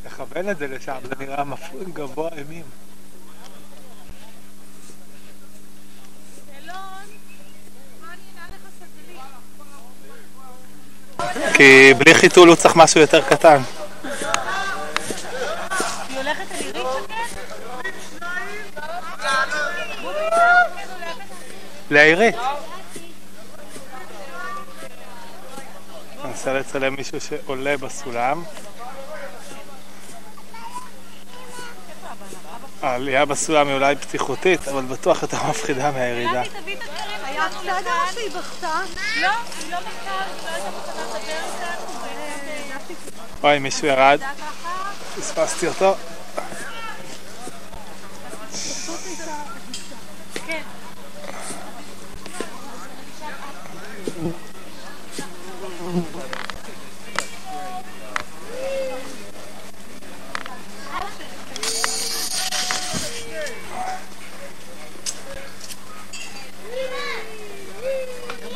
לכוון 0.06 0.50
את 0.50 0.58
זה 0.58 0.66
לשם, 0.66 0.96
זה 1.02 1.14
נראה 1.18 1.44
מפעים 1.44 1.92
גבוה 1.92 2.28
אימים. 2.36 2.64
כי 11.54 11.94
בלי 11.98 12.14
חיתול 12.14 12.48
הוא 12.48 12.56
צריך 12.56 12.76
משהו 12.76 13.00
יותר 13.00 13.22
קטן. 13.28 13.62
לעירית. 21.90 22.34
אני 26.34 26.40
אנסה 26.40 26.52
לצלם 26.52 26.94
מישהו 26.94 27.20
שעולה 27.20 27.76
בסולם. 27.76 28.42
העלייה 32.82 33.24
בסולם 33.24 33.66
היא 33.66 33.74
אולי 33.74 33.94
בטיחותית, 33.94 34.68
אבל 34.68 34.82
בטוח 34.82 35.22
יותר 35.22 35.36
מפחידה 35.50 35.90
מהירידה. 35.90 36.42
היה 37.24 37.48
בסדר 37.48 37.92
או 38.08 38.12
שהיא 38.14 38.30
בכתה? 38.30 38.80
לא, 39.20 39.28
היא 39.62 39.72
לא 39.72 39.78
בכתה, 39.80 40.10
לא 43.42 43.48
אוי, 43.48 43.58
מישהו 43.58 43.86
ירד, 43.86 44.20
פספסתי 45.16 45.68
אותו. 45.68 45.94
כן. 50.46 50.62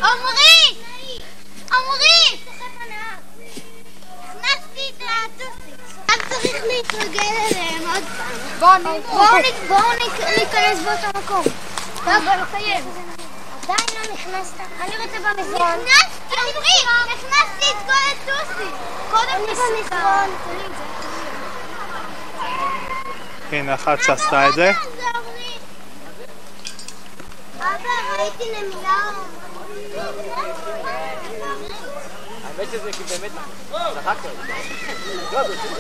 עמרי! 0.03 0.77
עמרי! 1.73 2.41
הכנסתי 4.23 4.91
את 4.97 5.03
הטוסיק. 6.09 6.55
רק 6.55 6.88
להתרגל 6.99 7.21
אליהם 7.51 7.91
עוד 7.91 8.05
פעם. 8.17 8.79
בואו 9.69 9.93
ניכנס 10.39 10.79
באותו 10.85 11.19
מקום. 11.19 11.45
בואו 12.05 12.17
נסיים. 12.17 12.85
עדיין 13.63 13.89
לא 13.95 14.15
נכנסת. 14.15 14.55
אני 14.81 14.97
רוצה 14.97 15.19
במזרון. 15.19 15.79
נכנסתי! 15.81 16.09
עמרי! 16.33 16.79
הכנסתי 17.15 17.71
את 17.71 17.77
כל 17.87 17.93
הטוסיק. 18.33 18.75
קודם 19.11 19.41
במזרון. 19.47 20.31
הנה 23.53 23.75
אחת 23.75 24.03
שעשתה 24.03 24.49
את 24.49 24.55
זה. 24.55 24.73
אבא, 27.59 27.89
ראיתי 28.19 28.45
נמילה. 28.51 29.11
האמת 32.45 32.69
שזה 32.73 32.91
באמת. 33.09 33.31
לא, 33.73 33.79
ברצינות. 35.33 35.79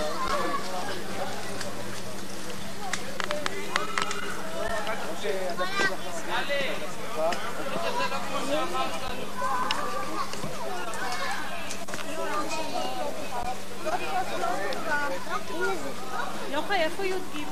יוחאי, 16.51 16.83
איפה 16.83 17.05
י"ג? 17.05 17.45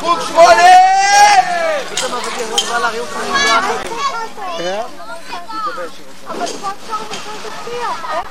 חוג 0.00 0.18
שמונה! 0.28 0.62
פתאום 1.90 2.14
אבטיח 2.14 2.50
לא 2.50 2.56
בא 2.70 2.78
להרים 2.78 3.00
אותך 3.00 3.16
כן. 4.58 4.82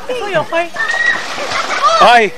איפה 0.09 0.29
יוחאי? 0.29 0.69
אוי, 2.01 2.29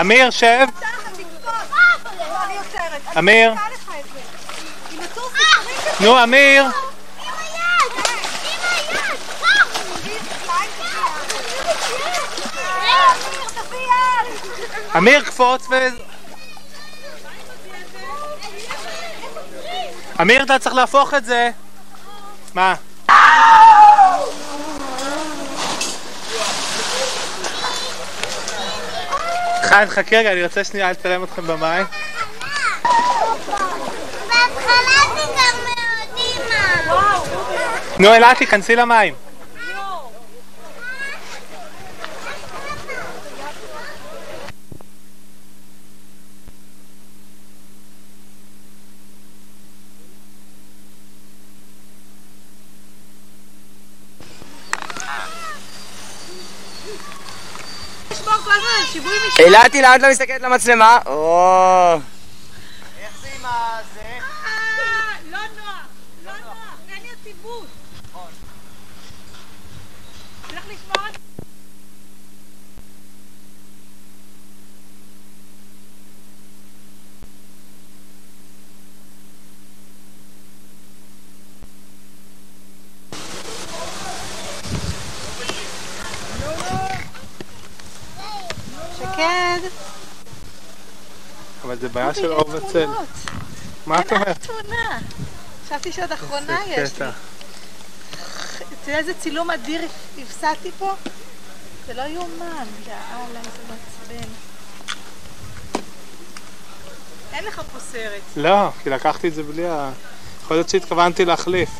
אמיר, 0.00 0.30
שב. 0.30 0.66
אמיר. 3.18 3.54
נו, 6.00 6.22
אמיר. 6.22 6.64
אמיר, 14.96 15.24
קפוץ 15.24 15.66
ו... 15.70 15.74
אמיר, 20.20 20.42
אתה 20.42 20.58
צריך 20.58 20.74
להפוך 20.74 21.14
את 21.14 21.24
זה. 21.24 21.50
מה? 22.54 22.74
חיים, 29.68 29.88
חכה 29.88 30.16
רגע, 30.16 30.32
אני 30.32 30.44
רוצה 30.44 30.64
שנייה 30.64 30.90
לצלם 30.90 31.24
אתכם 31.24 31.46
במים. 31.46 31.86
בהתחלה 34.28 35.00
זה 35.14 35.22
גם 35.36 35.56
מאוד 35.64 36.16
אימא. 36.16 36.88
נו, 37.98 38.14
אילת, 38.14 38.38
תיכנסי 38.38 38.76
למים. 38.76 39.27
כל 58.92 58.98
הזמן 58.98 59.10
על 59.10 59.18
שיווי 59.18 59.28
משקל. 59.28 59.42
אילתי, 59.42 59.82
למה 59.82 59.96
את 59.96 60.02
לא 60.02 60.10
מסתכלת 60.10 60.40
למצלמה? 60.40 60.96
איך 60.96 61.04
זה 63.22 63.28
עם 63.34 63.44
הזה? 63.44 64.00
אה, 64.00 64.18
לא 65.30 65.38
נוח, 65.56 65.86
לא 66.24 66.32
נוח, 66.44 66.56
אין 66.88 67.02
יציבות. 67.04 67.66
צריך 70.48 70.64
לשמור 70.66 71.06
על... 71.06 71.12
שקד. 89.18 89.68
אבל 91.64 91.78
זה 91.78 91.88
בעיה 91.88 92.14
של 92.14 92.32
אור 92.32 92.50
וצל. 92.50 92.88
מה 93.86 94.00
את 94.00 94.12
אומרת? 94.12 94.46
תמונה. 94.46 94.98
חשבתי 95.66 95.92
שעוד 95.92 96.12
אחרונה 96.12 96.58
יש 96.66 96.78
לי. 96.78 96.88
קטע. 96.90 97.10
תראה 98.84 98.98
איזה 98.98 99.14
צילום 99.14 99.50
אדיר 99.50 99.80
הפסדתי 100.18 100.70
פה. 100.78 100.94
זה 101.86 101.94
לא 101.94 102.02
יאומן. 102.02 102.66
יאללה, 102.86 103.38
איזה 103.38 103.58
מעצבן. 103.68 104.28
אין 107.32 107.44
לך 107.44 107.62
פה 107.72 107.80
סרט. 107.80 108.22
לא, 108.36 108.70
כי 108.82 108.90
לקחתי 108.90 109.28
את 109.28 109.34
זה 109.34 109.42
בלי 109.42 109.68
ה... 109.68 109.90
יכול 110.42 110.56
להיות 110.56 110.68
שהתכוונתי 110.68 111.24
להחליף. 111.24 111.70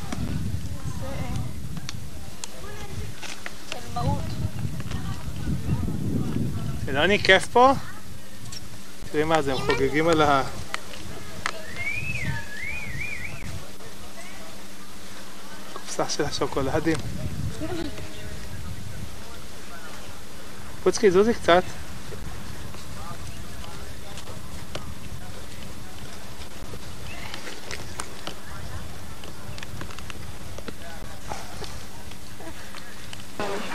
חלמאות. 6.88 7.04
אלוני, 7.04 7.18
כיף 7.18 7.46
פה? 7.46 7.72
תראי 9.12 9.24
מה 9.24 9.42
זה, 9.42 9.52
הם 9.52 9.58
חוגגים 9.58 10.08
על 10.08 10.22
ה... 10.22 10.42
קופסה 15.72 16.08
של 16.08 16.24
השוקולדים. 16.24 16.96
פוצקי, 20.82 21.10
זוזי 21.10 21.34
קצת. 21.34 21.62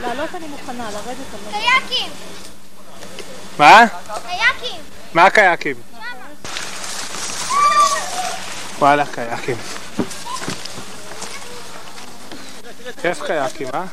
לעלות 0.01 0.35
אני 0.35 0.47
מוכנה, 0.47 0.91
לרדת 0.91 1.17
אני 1.33 1.53
לא 1.53 1.59
קייקים! 1.59 2.52
מה? 3.59 3.85
קייקים! 4.27 4.81
מה 5.13 5.25
הקייקים? 5.25 5.75
וואלה, 8.79 9.05
קייקים. 9.05 9.55
כיף 13.01 13.21
קייקים, 13.25 13.67
אה? 13.73 13.83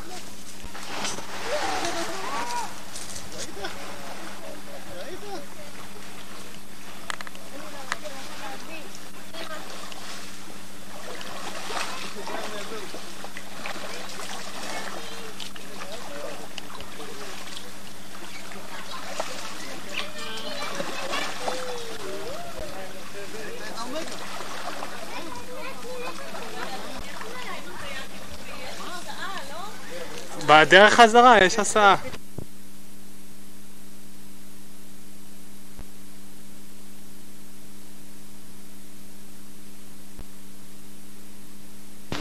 בדרך 30.51 30.95
חזרה 30.95 31.39
יש 31.45 31.59
הסעה. 31.59 31.97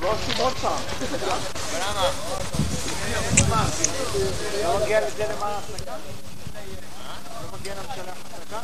לא 0.01 0.11
עושים 0.11 0.37
עוד 0.37 0.53
פעם. 0.53 0.81
למה? 1.79 2.09
לא 4.63 4.79
מגיע 4.83 5.07
לזה 5.07 5.25
למעלה 5.33 5.57
הפסקה? 5.57 5.91
לא 5.91 7.57
מגיע 7.59 7.73
למשלח 7.75 8.17
הפסקה? 8.25 8.59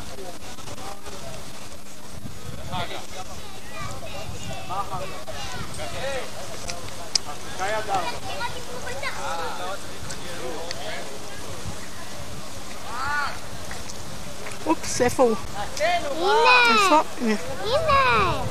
מה 4.68 4.80
אחר 4.80 4.98
כך? 4.98 5.46
ההפסקה 7.26 7.64
היא 7.64 7.76
עד 7.76 7.90
ארבע. 7.90 8.36
אופס, 14.66 15.02
איפה 15.02 15.22
הוא? 15.22 15.36
הנה! 15.78 16.74
איפה? 16.74 17.02
הנה. 17.20 17.34
הנה! 17.62 18.42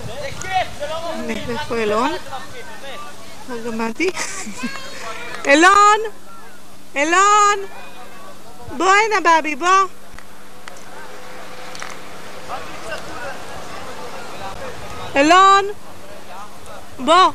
הנה, 1.14 1.34
איפה 1.60 1.76
אילון? 1.76 2.12
רגע, 3.50 3.72
מתי? 3.72 4.12
אילון! 5.46 6.00
אילון! 6.96 7.60
בוא 8.78 8.86
הנה, 8.86 9.40
בבי, 9.40 9.56
בוא. 9.56 9.68
אילון! 15.16 15.66
בוא. 17.00 17.32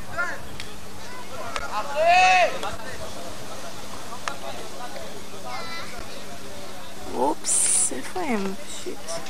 אופס, 7.14 7.92
איפה 7.92 8.20
הם? 8.20 8.54
sheets. 8.84 9.29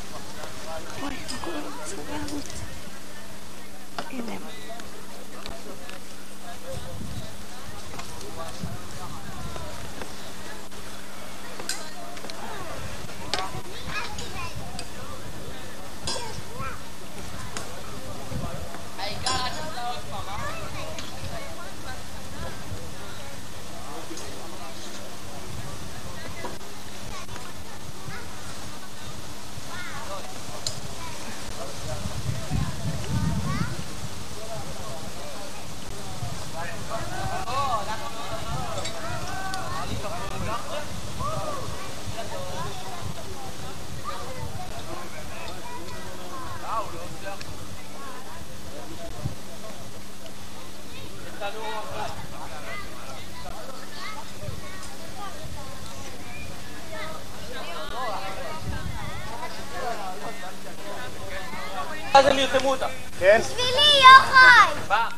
כן? 63.20 63.40
בשבילי, 63.40 64.02
יוחאי! 64.02 64.88
מה? 64.88 65.08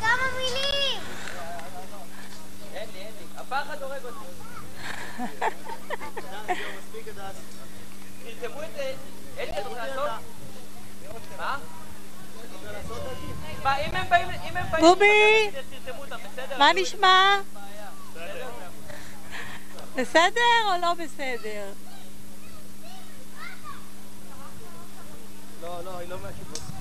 כמה 0.00 0.22
מילים! 0.36 1.00
אין 2.74 2.88
לי, 2.92 2.98
אין 2.98 3.12
לי. 3.18 3.24
הפחד 3.36 3.82
הורג 3.82 4.04
אותי. 4.04 4.24
תרתמו 8.24 8.62
את 8.62 8.68
זה. 8.76 8.94
אין 9.38 9.54
לי, 9.54 9.60
אתה 9.60 9.68
רוצה 9.68 9.86
לעשות? 9.86 10.10
מה? 11.38 11.58
מה, 13.62 13.76
אם 13.76 13.96
הם 13.96 14.08
באים... 14.08 14.28
אם 14.30 14.56
הם 14.56 14.70
באים... 14.70 14.84
בובי! 14.84 15.50
מה 16.58 16.72
נשמע? 16.74 17.36
בסדר 19.94 20.62
או 20.66 20.80
לא 20.82 20.94
בסדר? 20.94 21.72
לא, 25.62 25.84
לא, 25.84 25.98
היא 25.98 26.08
לא 26.08 26.16
מהקיבוץ. 26.22 26.71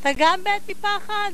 אתה 0.00 0.10
גם 0.16 0.40
מת 0.44 0.68
מפחד? 0.68 1.32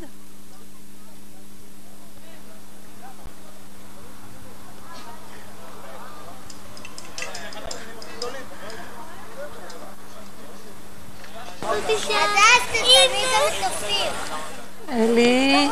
אלי, 14.89 15.69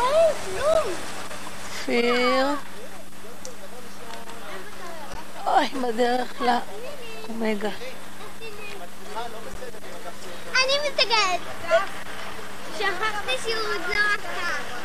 אופיר, 1.80 2.46
אוי, 5.46 5.68
בדרך 5.68 6.40
לאומגה. 6.40 7.70
אני 10.54 10.72
מסתכלת. 10.84 11.99
שכחתי 12.80 13.36
שהוא 13.42 13.62
עוד 13.74 14.79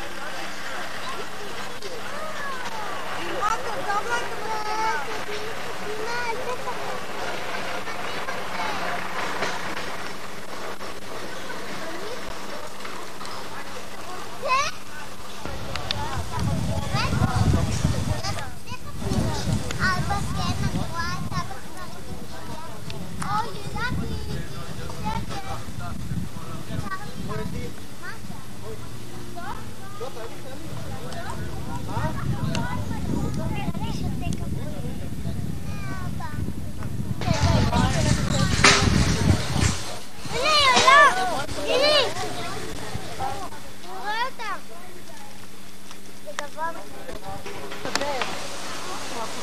Ако 46.66 46.78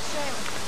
ще 0.09 0.62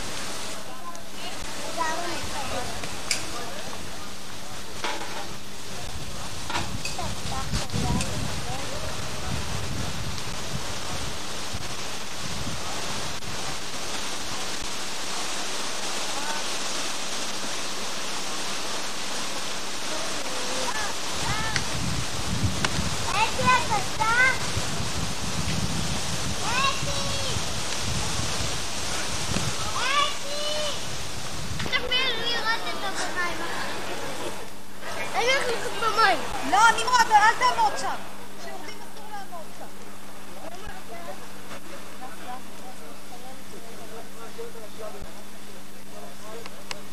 נמרוד, 36.76 37.10
אל 37.10 37.34
תעמוד 37.38 37.72
שם. 37.80 37.94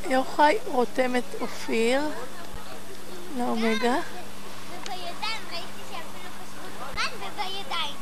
יוחאי 0.10 0.58
רותם 0.66 1.16
את 1.16 1.42
אופיר 1.42 2.02
לאומגה. 3.38 3.96
ובידיים, 4.72 5.42
ראיתי 5.52 5.82
שאפילו 5.90 6.30
פשוט 6.42 6.96
כאן 6.96 7.10
ובידיים. 7.20 7.96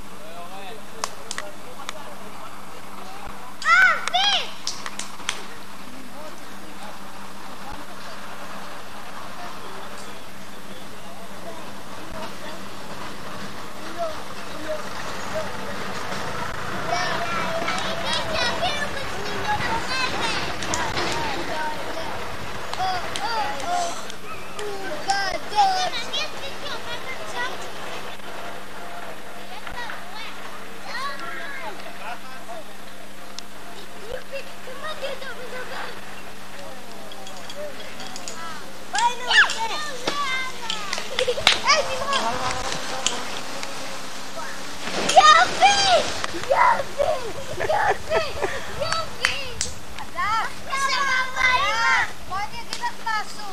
בואי 52.30 52.43
אני 52.43 52.61
אגיד 52.61 52.82
לך 52.82 52.93
משהו. 53.03 53.45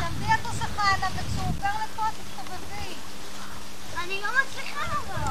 תעמדי 0.00 0.34
את 0.34 0.46
עושה 0.46 0.64
עליו 0.94 1.08
וכשהוא 1.14 1.48
עובר 1.48 1.68
לפה 1.84 2.02
תסתובבי. 2.02 2.94
אני 4.04 4.20
לא 4.22 4.28
מצליחה 4.28 4.80
לבוא. 4.86 5.30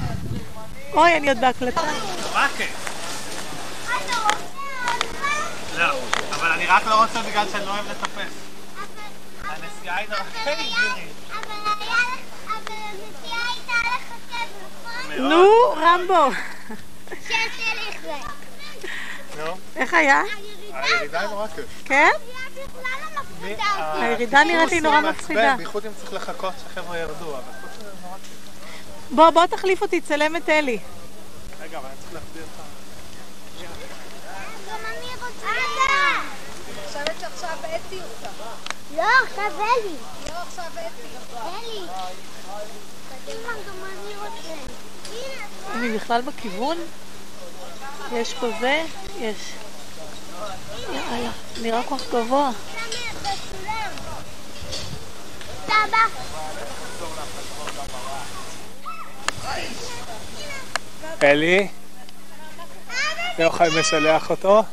מה 2.33 2.47
כיף? 2.57 2.89
לא, 5.77 5.93
אבל 6.35 6.51
אני 6.51 6.65
רק 6.67 6.85
לא 6.85 7.01
רוצה 7.03 7.21
בגלל 7.21 7.45
שאני 7.51 7.65
לא 7.65 7.71
אוהב 7.71 7.85
לטפס. 7.91 8.33
הנסיעה 9.43 9.97
היא 9.97 10.07
נורא... 10.09 10.21
היי, 10.45 10.73
גירי. 10.75 11.07
נו, 15.19 15.49
רמבו. 15.77 16.29
איך 19.75 19.93
היה? 19.93 20.21
הירידה 20.73 21.19
היא 21.19 21.29
נורא 21.29 21.47
כיף. 21.47 21.65
כן? 21.85 22.09
הירידה 23.93 24.43
נראית 24.43 24.71
לי 24.71 24.81
נורא 24.81 25.01
מפחידה. 25.01 25.55
בייחוד 25.57 25.85
אם 25.85 25.91
צריך 25.97 26.13
לחכות 26.13 26.53
שהחבר'ה 26.63 26.97
ירדו, 26.97 27.31
אבל 27.31 27.41
חוץ 27.61 27.71
מזה 27.79 27.89
זה 27.89 27.95
נורא 28.03 28.17
כיף. 28.17 29.11
בוא, 29.11 29.29
בוא 29.29 29.45
תחליף 29.45 29.81
אותי, 29.81 30.01
צלם 30.01 30.35
את 30.35 30.49
אלי. 30.49 30.79
רגע, 31.69 31.77
אבל 31.77 31.87
אני 31.87 31.97
צריך 32.01 32.13
להחזיר 32.13 32.43
אותך. 32.43 32.69
חושבת 36.87 37.19
שעכשיו 37.19 37.57
אתי 37.75 37.99
אותה. 38.01 38.29
לא, 38.95 39.03
עכשיו 39.23 39.51
אלי. 39.61 39.95
לא, 40.27 40.33
עכשיו 40.33 40.65
אתי. 40.65 41.07
אלי. 41.45 41.87
גם 43.67 43.75
אני 43.85 44.15
רוצה. 44.15 44.53
אני 45.73 45.97
בכלל 45.97 46.21
בכיוון? 46.21 46.77
יש 48.11 48.33
פה 48.33 48.47
זה? 48.59 48.85
יש. 49.19 49.37
יאללה, 50.93 51.31
נראה 51.61 51.83
כל 51.83 51.97
כך 51.97 52.09
גבוה. 52.09 52.51
סבא. 55.65 56.29
אלי? 61.23 61.67
לא 63.39 63.43
יכול 63.43 63.67
לשלח 63.67 64.29
אותו? 64.29 64.63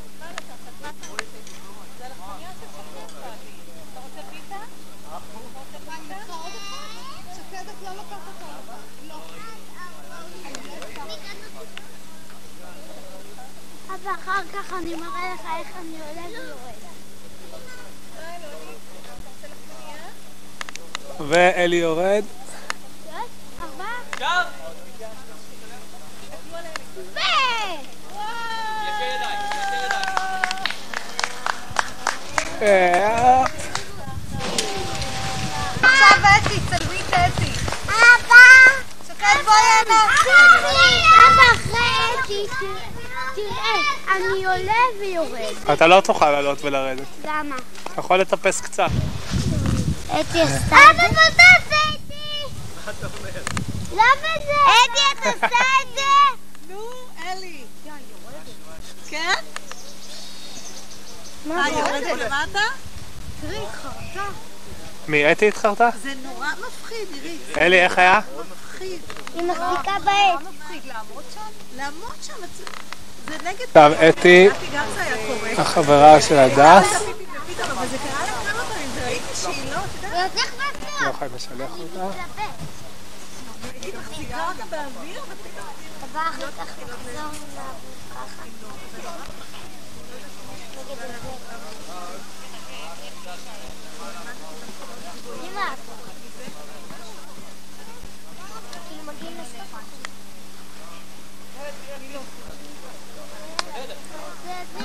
אבא, 13.94 14.10
אחר 14.15 14.42
כך 14.52 14.73
אני 14.73 14.94
מראה 14.94 15.34
לך 15.34 15.41
איך 15.58 15.68
אני 15.81 15.97
עולה 16.00 16.26
ויורד. 16.28 16.75
ואלי 21.31 21.76
יורד. 21.76 22.25
ארבעה. 23.62 24.75
עכשיו 35.83 36.18
אתי, 36.36 36.60
צלמי 36.70 37.00
את 37.00 37.12
אתי. 37.15 37.50
אבא! 37.86 38.36
שקד 39.08 39.44
בואי 39.44 39.57
הנה. 39.81 40.05
אבא, 41.26 41.42
אחרי 41.55 42.25
אתי, 42.25 42.47
תראה, 43.34 44.16
אני 44.16 44.47
עולה 44.47 44.73
ויורד. 45.00 45.73
אתה 45.73 45.86
לא 45.86 46.00
תוכל 46.00 46.31
לעלות 46.31 46.65
ולרדת. 46.65 47.07
למה? 47.25 47.57
אתה 47.92 48.00
יכול 48.00 48.20
לטפס 48.20 48.60
קצת. 48.60 48.91
אתי 50.07 50.41
עשתה 50.41 50.47
את 50.47 50.57
זה? 50.57 50.91
אבא, 50.91 51.08
בוא 51.08 51.23
תעשה 51.36 51.76
איתי! 51.92 52.55
לא 53.97 54.02
בזה! 54.18 54.52
אתי, 54.84 55.00
את 55.12 55.34
עושה 55.34 55.47
את 55.47 55.94
זה? 55.94 56.45
נו, 56.76 56.82
אלי. 57.26 57.64
כן? 59.08 59.34
מה, 61.46 61.68
יורדת 61.68 62.18
למטה? 62.18 62.60
תראי, 63.40 63.60
חרטה. 63.82 64.28
מי, 65.08 65.32
אתי 65.32 65.48
התחרתה? 65.48 65.88
זה 66.02 66.12
נורא 66.22 66.46
מפחיד, 66.68 67.08
עירית. 67.12 67.58
אלי, 67.58 67.80
איך 67.84 67.98
היה? 67.98 68.20
מפחיד. 68.50 69.00
היא 69.34 69.42
מחזיקה 69.42 69.92
בעץ. 70.05 70.40
נורא 70.40 70.52
מפחיד 70.52 70.82
לעמוד 70.84 71.24
שם? 71.34 71.40
לעמוד 71.76 72.14
שם, 72.22 72.32
זה- 72.58 72.64
נגד... 73.44 73.64
עכשיו, 73.68 73.92
אתי. 74.08 74.48
החברה 75.58 76.20
של 76.22 76.38
הדס. 76.38 76.86
אבל 77.70 77.86
זה 77.88 77.96
קרה 77.98 78.26
לה 78.26 78.52
כמה 78.52 78.64
פעמים, 78.68 78.90
וראיתי 78.94 79.34
שהיא 79.42 79.70
לא, 79.72 79.78
את 79.78 80.05
יודעת, 80.05 80.30
יותר 80.34 80.46
בטוח. 80.80 81.22
לא 81.22 81.28
לשלח 81.36 81.70
אותה. 81.78 82.18
הייתי 83.72 83.92
מחזיקה 83.98 84.48
אותה 84.48 84.64
באוויר, 84.70 85.20
ופתאום... 85.22 85.66
אחר 86.22 86.50
כך 86.58 86.78
נחזור 86.78 87.30
לעבוד 87.54 87.94
ככה. 88.14 88.42
נגד. 90.76 90.98
אמא, 95.44 95.74
כאילו 98.88 99.02
מגיעים 99.04 99.36
לשפה. 99.38 99.78
זה 104.44 104.62
זה. 104.78 104.84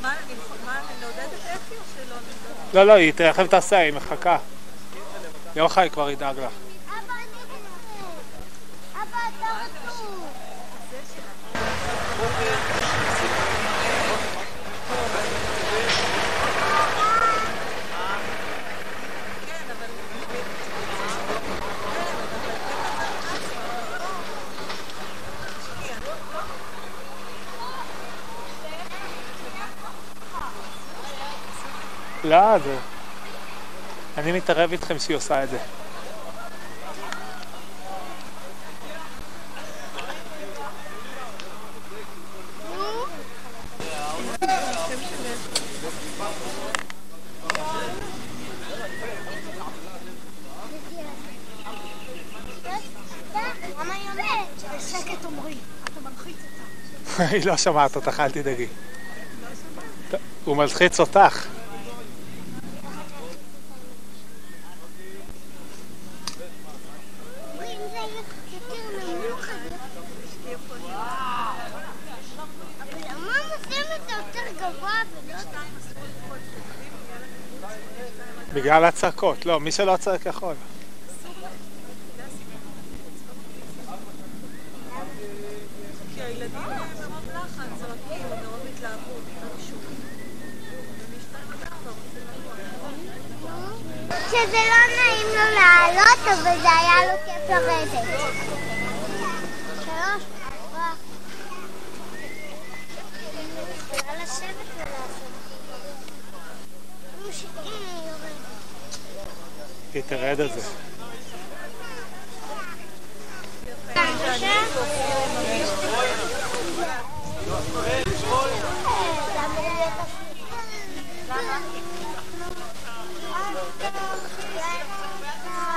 מה, 0.00 0.18
אני 0.18 0.34
מה, 0.64 0.78
אני 0.78 1.00
לעודד 1.00 1.18
את 1.18 1.40
אפי 1.46 1.74
או 1.74 1.82
שלא 1.94 2.16
נעודד? 2.16 2.61
לא, 2.74 2.84
לא, 2.84 2.92
היא 2.92 3.12
תכף 3.12 3.46
תעשה, 3.46 3.78
היא 3.78 3.92
מחכה. 3.92 4.36
יוחאי 5.56 5.90
כבר 5.90 6.10
ידאג 6.10 6.38
לך. 6.38 6.52
אבא, 8.94 9.18
אתה 9.38 9.46
רצוף. 12.26 12.71
לא, 32.24 32.58
זה... 32.58 32.76
אני 34.18 34.32
מתערב 34.32 34.72
איתכם 34.72 34.98
שהיא 34.98 35.16
עושה 35.16 35.44
את 35.44 35.50
זה. 35.50 35.58
היא 57.30 57.46
לא 57.46 57.56
שומעת 57.56 57.96
אותך, 57.96 58.20
אל 58.20 58.30
תדאגי. 58.30 58.66
הוא 60.44 60.56
מלחיץ 60.56 61.00
אותך. 61.00 61.46
אומרים, 67.52 67.78
זה 67.90 67.98
יותר 68.52 68.74
נמוך 69.06 69.40
אז 69.40 69.72
אבל 72.80 73.00
למה 73.00 73.32
הם 73.32 73.50
עושים 73.58 73.86
את 73.96 74.00
זה 74.06 74.12
יותר 74.12 74.46
גבוה 74.58 75.02
ולא... 75.26 75.36
בגלל 78.54 78.84
הצעקות. 78.84 79.46
לא, 79.46 79.60
מי 79.60 79.72
שלא 79.72 79.96
צועק 79.96 80.26
יכול. 80.26 80.54
עד 110.32 110.40
הזה. 110.40 110.60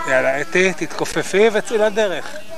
יאללה, 0.08 0.42
אתי, 0.42 0.74
תתכופפי 0.74 1.50
וצאי 1.53 1.77
לדרך. 1.77 2.55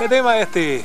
קדימה 0.00 0.42
אתי. 0.42 0.82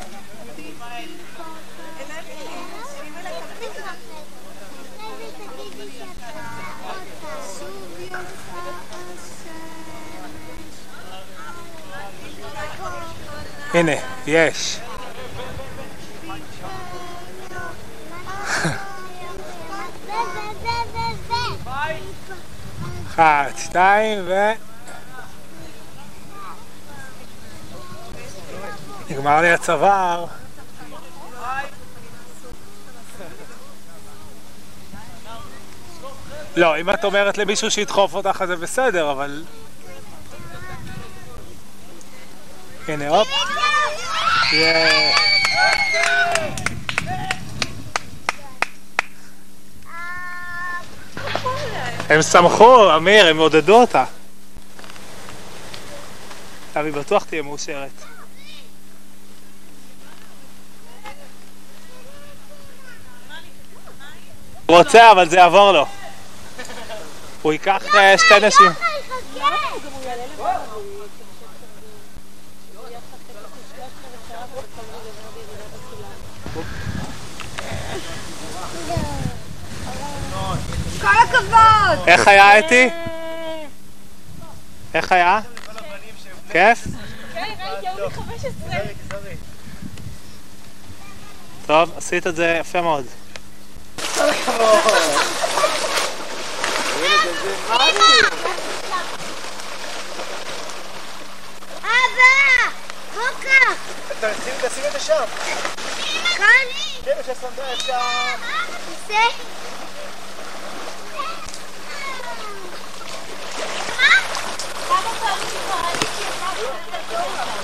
הנה, 13.73 13.91
יש. 14.27 14.79
אחת, 23.07 23.57
שתיים 23.57 24.23
ו... 24.27 24.64
נגמר 29.25 29.41
לי 29.41 29.51
הצוואר. 29.51 30.25
לא, 36.55 36.79
אם 36.79 36.89
את 36.89 37.05
אומרת 37.05 37.37
למישהו 37.37 37.71
שידחוף 37.71 38.13
אותך 38.13 38.41
אז 38.41 38.47
זה 38.47 38.55
בסדר, 38.55 39.11
אבל... 39.11 39.43
הנה, 42.87 43.09
הופ. 43.09 43.27
הם 52.09 52.21
שמחו, 52.21 52.95
אמיר, 52.95 53.27
הם 53.27 53.37
עודדו 53.37 53.81
אותה. 53.81 54.03
אבי 56.75 56.91
בטוח 56.91 57.23
תהיה 57.23 57.41
מאושרת. 57.41 58.14
הוא 64.65 64.77
רוצה, 64.77 65.11
אבל 65.11 65.29
זה 65.29 65.37
יעבור 65.37 65.71
לו. 65.71 65.85
הוא 67.41 67.53
ייקח 67.53 67.95
אה, 67.95 68.17
שתי 68.17 68.47
נשים. 68.47 68.71
כל 81.01 81.07
הכבוד! 81.23 82.07
איך 82.07 82.27
היה 82.27 82.59
אתי? 82.59 82.89
איך 84.93 85.11
היה? 85.11 85.39
כיף? 86.51 86.87
כן, 87.33 87.53
ראיתי, 87.59 87.87
היו 87.87 88.09
לי 88.09 88.15
15. 88.15 88.51
טוב, 91.65 91.97
עשית 91.97 92.27
את 92.27 92.35
זה 92.35 92.57
יפה 92.59 92.81
מאוד. 92.81 93.05
בוקר! 103.13 103.73
תשים 104.61 104.83
את 104.87 104.91
זה 104.91 104.99
שם. 104.99 105.23
כאן? 106.37 106.45
כן, 107.05 107.11
אפשר 107.19 107.33
שמת 107.41 107.79
שם. 107.79 107.93
זה? 109.07 109.13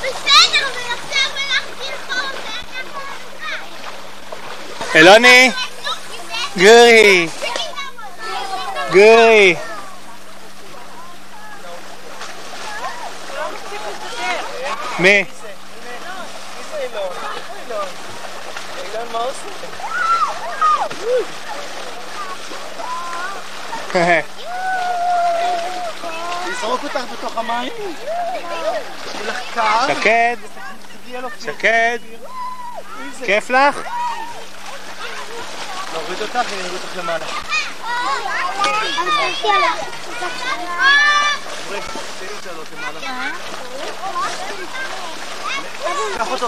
בסדר, 0.02 0.68
אבל 0.68 0.82
עכשיו 0.94 1.30
הלכתי 1.36 1.92
לחור 1.92 2.30
אלוני! 4.96 4.96
גורי! 4.96 4.96
גורי! 4.96 5.20
מי? 5.20 5.71
אילון, 18.84 19.08
מה 19.12 19.20
עושה? 19.20 19.42
לזרוק 26.48 26.84
אותך 26.84 27.00
בתוך 27.12 27.38
המים? 27.38 27.72
שקד! 29.88 30.38
שקד! 31.40 32.00
כיף 33.26 33.50
לך? 33.50 33.76
נוריד 35.94 36.22
אותך 36.22 36.40
ונוריד 36.50 36.74
אותך 36.74 36.98
למעלה. 36.98 37.26
עמרי, 41.66 41.82
תן 42.20 42.26
לי 42.26 42.34
לעלות 42.46 42.68
למעלה. 42.78 43.00
קח 46.18 46.32
אותו 46.32 46.48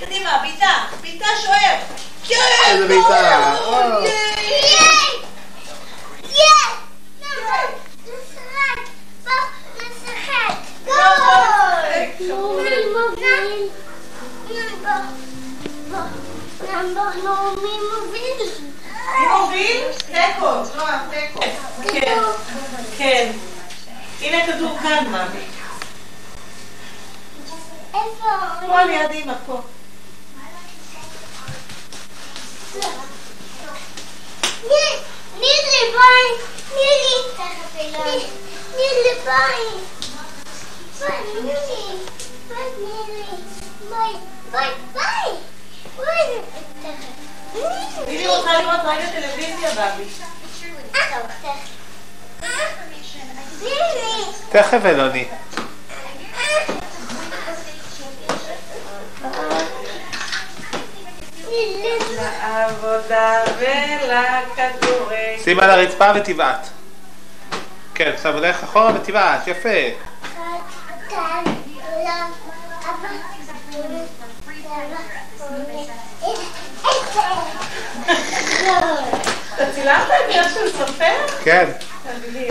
קדימה, 0.00 0.38
בעיטה, 0.42 0.84
בעיטה 1.00 1.26
שוער. 1.42 1.76
כן! 2.28 2.36
איזה 2.70 2.88
בעיטה. 2.88 3.54
גול! 3.64 4.04
מי 17.62 17.70
מוביל? 17.90 18.74
מי 19.04 19.26
מוביל? 19.40 19.82
תיקו, 20.06 20.64
זרוע, 20.64 20.98
תיקו. 21.10 21.40
כן, 21.92 22.22
כן. 22.98 23.32
הנה 24.20 24.46
כדור 24.46 24.78
כאן, 24.82 25.06
מאמי. 25.10 25.44
איפה? 27.94 28.28
פה 28.66 28.82
ליד 28.82 29.10
אמא, 29.10 29.34
פה. 29.46 29.60
נילי 35.38 35.92
ביי, 35.92 36.28
נילי, 36.74 37.16
נילי 38.76 39.14
ביי, 39.24 39.64
ביי 40.98 41.20
נילי. 41.34 41.96
ביי, 43.90 44.14
ביי, 44.50 44.70
ביי. 44.92 45.36
ביי. 45.96 46.40
ביבי 48.06 48.26
רוצה 48.26 48.52
לראות 48.52 48.80
רגע 48.84 49.06
טלוויזיה, 49.10 49.70
בבי. 49.70 50.04
תכף 54.50 54.80
אלוני. 54.84 55.24
לעבודה 62.16 63.42
ולכדורגל. 63.58 65.16
שים 65.44 65.60
על 65.60 65.70
הרצפה 65.70 66.10
ותבעט. 66.14 66.68
כן, 67.94 68.10
עכשיו 68.14 68.34
הולך 68.34 68.62
אחורה 68.62 68.92
ותבעט, 68.94 69.48
יפה. 69.48 69.68
אתה 79.54 79.72
צילמת 79.74 80.08
את 80.08 80.32
זה 80.32 80.54
של 80.54 80.78
סופר? 80.78 81.14
כן. 81.44 81.70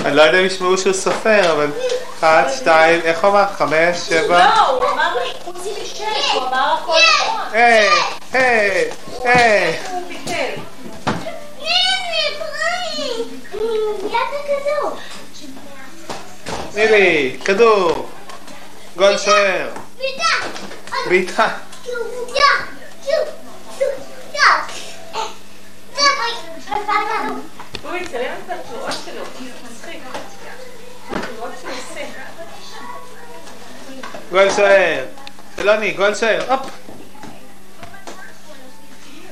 אני 0.06 0.16
לא 0.16 0.22
יודע 0.22 0.40
אם 0.40 0.46
ישמעו 0.46 0.78
שהוא 0.78 0.94
סופר, 0.94 1.52
אבל... 1.52 1.72
אחת, 2.20 2.54
שתיים, 2.56 3.02
איך 3.04 3.24
הוא 3.24 3.30
אמר? 3.32 3.46
חמש, 3.58 3.98
שבע. 3.98 4.40
לא, 4.40 4.70
הוא 4.70 4.90
אמר 4.90 5.16
חוץ 5.44 5.58
משש, 5.84 6.32
הוא 6.34 6.42
אמר 6.48 6.76
הכל 6.82 6.98
נכון. 7.20 7.42
היי, 7.52 7.90
היי, 8.34 8.90
היי. 9.24 9.78
הוא 9.92 10.02
ביטל. 10.08 10.62
תני 16.72 16.88
לי, 16.88 17.38
כדור. 17.46 18.10
גול 18.98 19.18
שוער. 19.18 19.70
בעיטה. 21.08 21.48
הוא 21.86 21.94
גול 34.32 34.50
שוער. 34.56 35.06
אלוני, 35.60 35.92
גול 35.92 36.16
שוער. 36.16 36.52
הופ. 36.52 36.70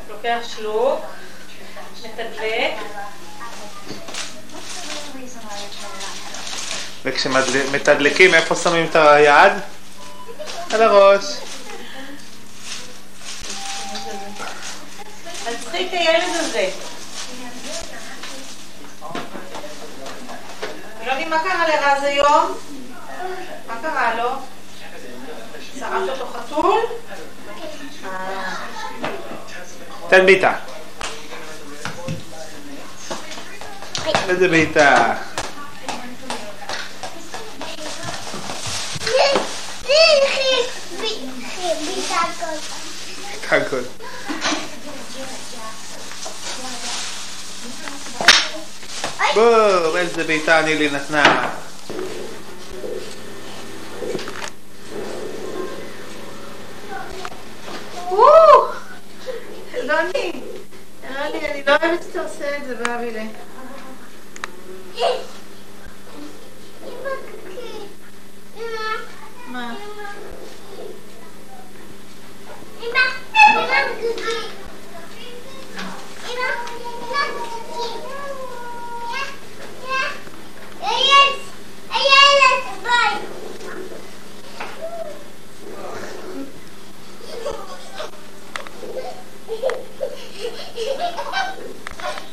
לוקח 0.09 0.38
שלוק, 0.57 0.99
מתדלק. 2.03 2.73
וכשמתדלקים, 7.05 8.33
איפה 8.33 8.55
שמים 8.55 8.88
את 8.89 8.95
היד? 8.95 9.53
על 10.73 10.81
הראש. 10.81 11.23
מצחיק 15.53 15.93
הילד 15.93 16.35
הזה. 16.35 16.69
יוני, 21.05 21.25
מה 21.25 21.39
קרה 21.39 21.67
לרז 21.67 22.03
היום? 22.03 22.57
מה 23.67 23.75
קרה 23.81 24.15
לו? 24.15 24.30
שרף 25.80 26.09
אותו 26.09 26.25
חתול? 26.25 26.80
תן 30.09 30.25
בעיטה. 30.25 30.53
איזה 34.30 34.47
בעיטה. 34.47 35.15
בעיטה 43.51 43.69
גול. 43.69 43.83
בום, 49.33 49.97
איזה 49.97 50.23
בעיטה 50.23 50.61
נילי 50.61 50.89
נתנה. 50.89 51.49
וואו! 58.09 58.67
אלוני, 59.73 60.31
אלוני, 61.03 61.51
אני 61.51 61.63
לא 61.67 61.75
אוהבת 61.83 62.03
שאתה 62.03 62.21
עושה 62.21 62.57
את 62.57 62.65
זה, 62.65 62.75
בבילה. 62.75 63.23
מה? 69.47 69.73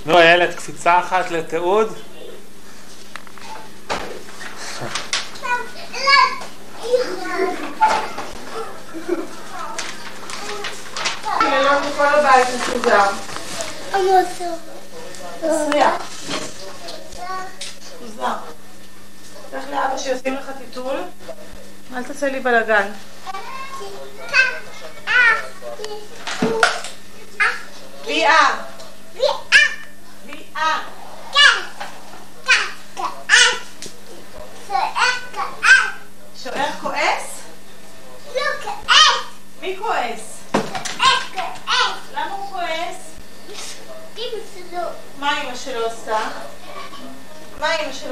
נו, 0.09 0.19
קפיצה 0.79 0.99
אחת 0.99 1.31
לתיעוד. 1.31 1.99
אל 21.95 22.03
תעשה 22.03 22.29
לי 22.29 22.41
בלאגן. 22.41 22.91
ביאה. 28.07 28.69
שוער 36.43 36.71
כועס? 36.81 37.41
מי 39.61 39.77
כועס? 39.79 40.39
למה 42.15 42.33
הוא 42.33 42.51
כועס? 42.51 42.97
מה 45.19 45.43
אמא 45.43 45.57
שלו 45.57 45.85
עושה? 45.85 46.19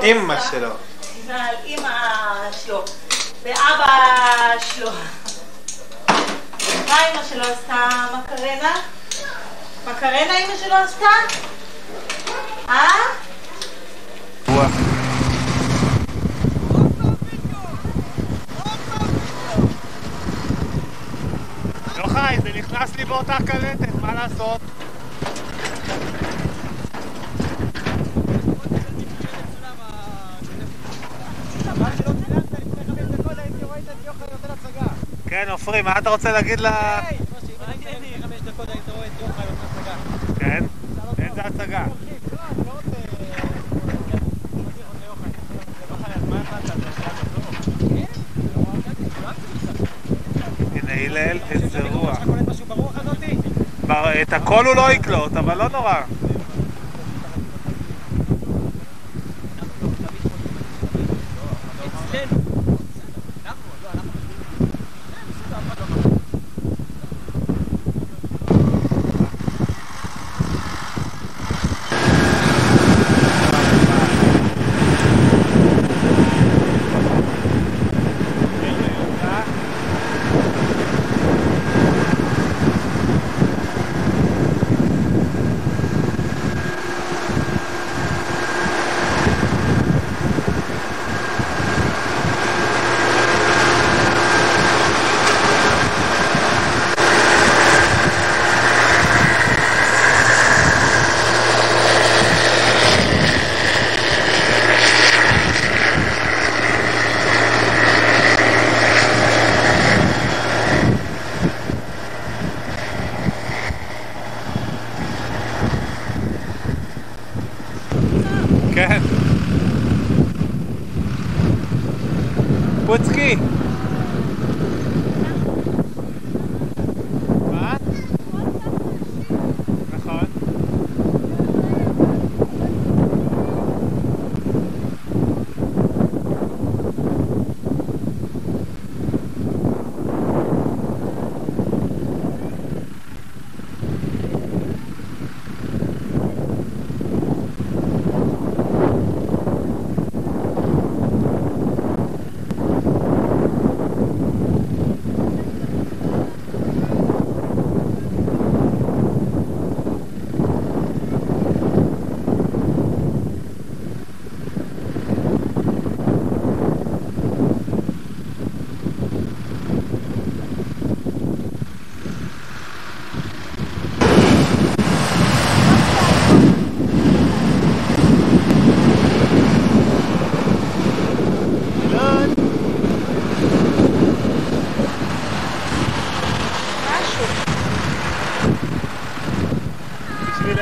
אמא 0.06 0.40
שלו? 0.50 0.68
אמא 0.68 1.28
שלו. 1.28 1.34
על 1.34 1.54
אמא 1.66 1.88
שלו 2.64 2.84
ואבא 3.42 4.58
שלו. 4.60 4.90
מה 6.88 6.98
אמא 7.10 7.22
שלו 7.30 7.42
עשתה? 7.42 7.88
מקרנה? 8.18 8.80
מקרנה 9.86 10.38
אמא 10.38 10.56
שלו 10.64 10.74
עשתה? 10.74 11.06
אה? 12.68 12.88
יוחאי, 21.96 22.36
זה 22.42 22.48
נכנס 22.54 22.96
לי 22.96 23.04
באותה 23.04 23.36
קלטת, 23.46 23.94
מה 24.00 24.14
לעשות? 24.14 24.55
כן, 35.46 35.52
עופרי, 35.52 35.82
מה 35.82 35.98
אתה 35.98 36.10
רוצה 36.10 36.32
להגיד 36.32 36.60
ל... 36.60 36.68
כן? 40.38 40.64
איזה 41.18 41.42
הצגה? 41.42 41.84
הנה 50.74 50.92
הלל, 50.92 51.38
איזה 51.50 51.80
רוח. 51.92 52.18
את 54.22 54.32
הכל 54.32 54.66
הוא 54.66 54.76
לא 54.76 54.92
יקלוט, 54.92 55.36
אבל 55.36 55.58
לא 55.58 55.68
נורא. 55.68 55.94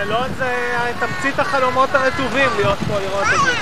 אלון 0.04 0.28
זה 0.38 0.74
תמצית 1.00 1.38
החלומות 1.38 1.94
הרטובים 1.94 2.50
להיות 2.56 2.78
פה 2.88 3.00
לראות 3.00 3.26
את 3.34 3.40
זה. 3.44 3.53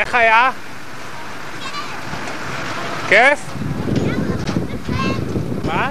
איך 0.00 0.14
היה? 0.14 0.50
כיף? 3.08 3.40
מה? 5.66 5.90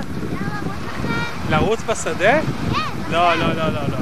לרוץ 1.50 1.80
בשדה? 1.88 2.40
לא, 3.12 3.36
לא, 3.36 3.54
לא, 3.54 3.70
לא, 3.70 3.82
לא. 3.90 3.98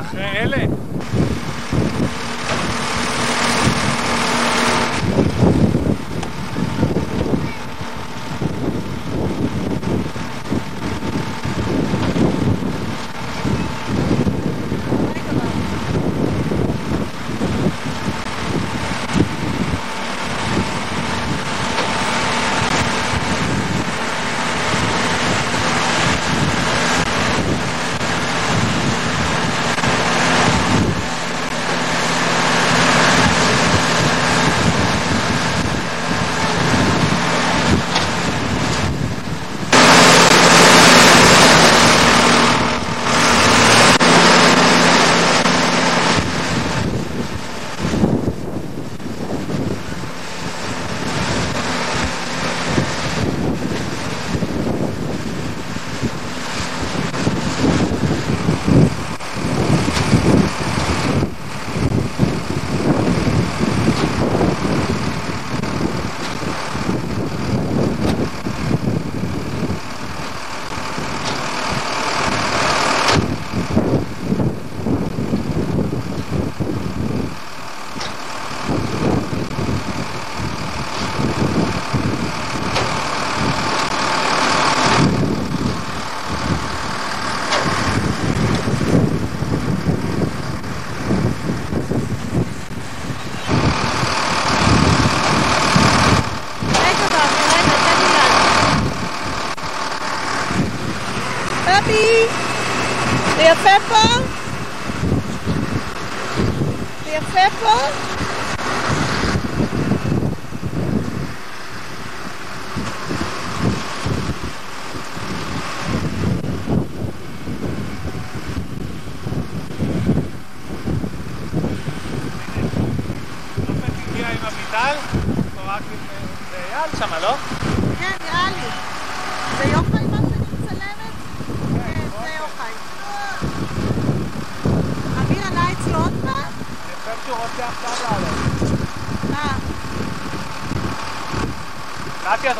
אחרי 0.00 0.24
אלה? 0.24 0.64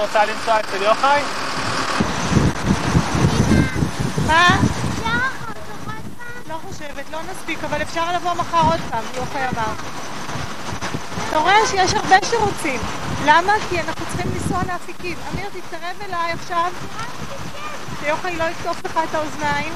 רוצה 0.01 0.25
לנסוע 0.25 0.61
אצל 0.61 0.83
יוחאי? 0.83 1.23
מה? 4.27 4.57
לא 6.49 6.55
חושבת, 6.69 7.11
לא 7.13 7.19
נספיק, 7.31 7.65
אבל 7.65 7.83
אפשר 7.83 8.13
לבוא 8.13 8.35
מחר 8.35 8.63
עוד 8.71 8.81
פעם, 8.91 9.05
יוחאי 9.17 9.49
אמר. 9.49 9.73
אתה 11.29 11.39
רואה 11.39 11.67
שיש 11.67 11.95
הרבה 11.95 12.17
שרוצים. 12.31 12.81
למה? 13.27 13.53
כי 13.69 13.81
אנחנו 13.81 14.07
צריכים 14.07 14.33
לנסוע 14.35 14.59
לאפיקים. 14.73 15.19
אמיר, 15.33 15.49
תתקרב 15.49 15.97
אליי 16.09 16.33
עכשיו. 16.33 16.73
שיוחאי 18.01 18.37
לא 18.37 18.45
יקטוף 18.45 18.85
לך 18.85 19.01
את 19.11 19.15
האוזניים. 19.15 19.73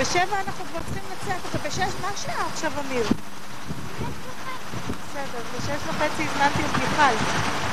בשבע 0.00 0.40
אנחנו 0.46 0.64
כבר 0.64 0.80
צריכים 0.84 1.02
לצאת, 1.12 1.40
אתה 1.50 1.68
בשש, 1.68 1.92
מה 2.02 2.08
השעה 2.14 2.46
עכשיו, 2.52 2.72
אמיר? 2.86 3.06
אז 5.36 5.44
בשש 5.56 5.86
וחצי 5.86 6.22
הזמנתי 6.22 6.62
את 6.62 6.78
מיכל. 6.78 7.65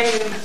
in 0.00 0.39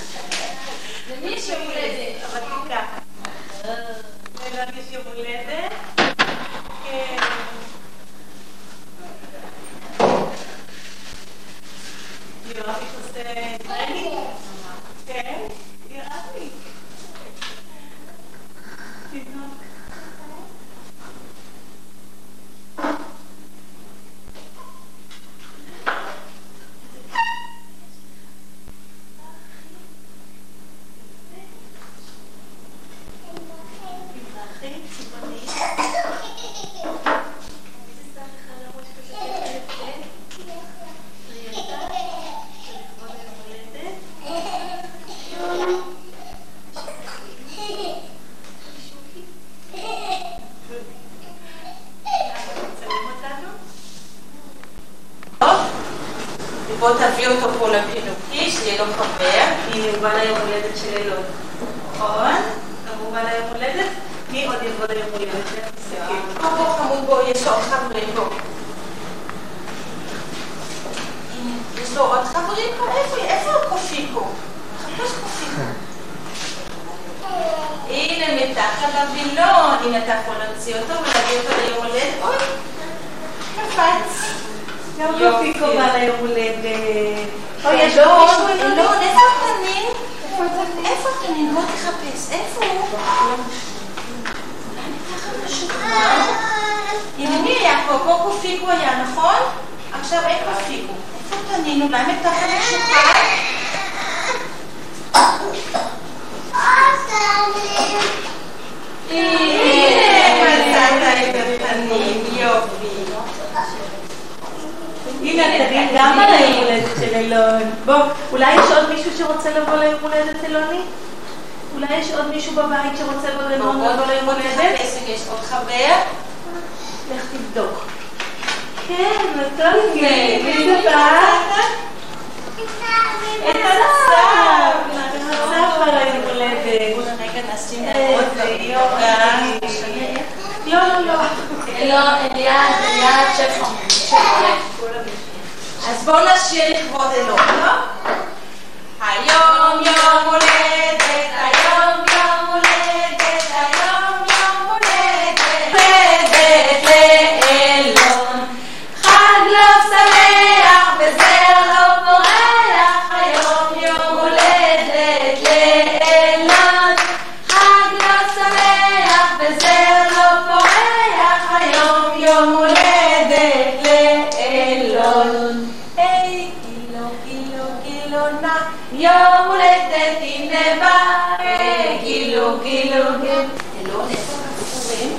בואו 183.95 184.07
נהיה 184.07 184.17
קצת 184.17 184.35
קפורים. 184.59 185.17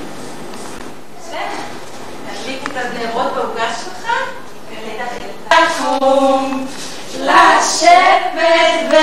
תדליק 2.27 2.63
את 2.65 2.77
הנרות 2.77 3.33
בעוגה 3.33 3.69
שלך 3.75 4.07
לקום, 5.51 6.67
לשבת 7.21 8.95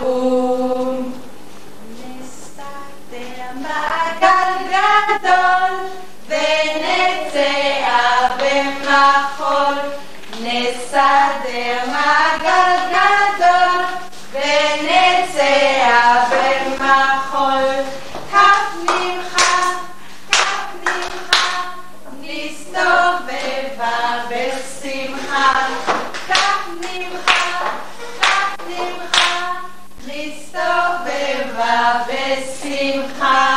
ולקום. 0.00 1.12
נסתר 2.20 3.16
מעגל 3.54 4.52
גדול 4.68 5.74
ונצא 6.28 7.52
במחול. 8.36 9.74
נסדר 10.40 11.78
מעגל 11.86 12.76
גדול 12.90 13.84
ונצא 14.32 15.54
במחול. 16.30 16.75
בשמחה. 24.30 25.66
נמחה, 26.80 27.68
נמחה, 28.68 29.52
נסתובבה 30.06 31.92
בשמחה. 32.06 33.56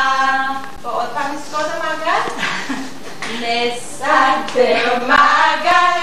ועוד 0.82 1.10
פעם 1.14 1.36
נסגור 1.36 1.62
את 1.62 1.72
המעגל? 1.76 2.22
נסדר 3.42 5.08
מעגל 5.08 5.99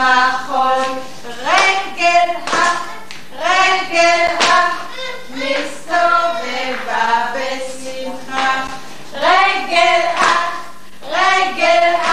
במחול. 0.00 0.82
רגל 1.42 2.30
ה, 2.52 2.56
רגל 3.38 4.26
ה, 4.40 4.70
נסתובבה 5.34 7.06
בשמחה. 7.34 8.64
רגל 9.14 10.00
ה, 10.16 10.22
רגל 11.02 11.94
ה, 11.94 12.12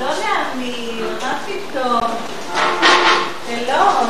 לא 0.00 0.08
לאמיר, 0.08 1.10
מה 1.22 1.38
פתאום? 1.46 2.10
אלון. 3.48 4.06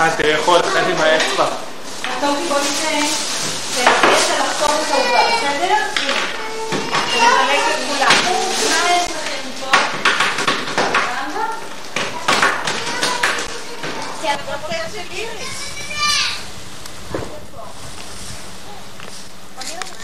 אה, 0.00 0.10
תראה 0.16 0.30
איך 0.36 0.46
הוא 0.46 0.56
הולך 0.56 0.76
עם 0.76 1.00
האצבע. 1.00 1.46
טוב, 2.20 2.36
בוא 2.48 2.58
נצא. 2.58 3.06
תנסה 3.74 4.38
לחתום 4.38 4.76
את 4.86 4.92
העוגה, 4.92 5.36
בסדר? 5.36 5.76
ונחלק 7.14 7.60
לכולם. 7.68 8.16
מה 8.70 8.90
יש 8.96 9.04
לכם 9.10 9.50
פה? 9.60 9.76
למה? 10.96 11.46
זה 14.30 14.34
הפרופט 14.34 14.92
של 14.92 15.10
איריס. 15.10 15.70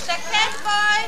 שקט 0.07 0.63
בואי. 0.63 1.03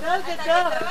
גדול 0.00 0.22
גדול. 0.22 0.88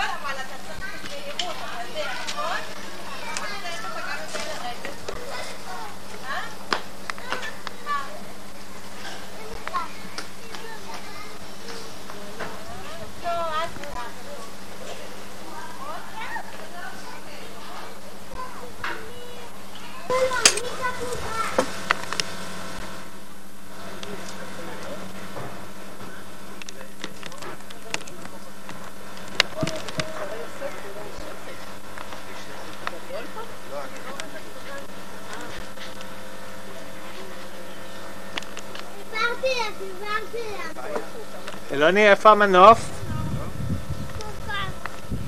סיפרתי 39.09 39.47
לה, 39.47 39.69
סיפרתי 39.79 40.43
לה. 40.57 41.66
אלוני, 41.77 42.09
איפה 42.09 42.31
המנוף? 42.31 42.89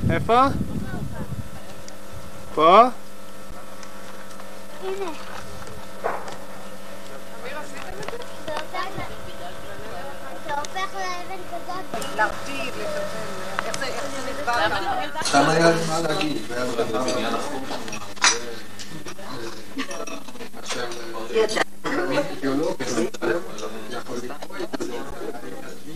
איפה? 0.09 0.43
פה? 2.55 2.81
הנה. 4.83 5.11
שם 15.23 15.49
היה 15.49 15.71
לי 15.71 15.81
מה 15.87 15.99
להגיד. 16.01 16.41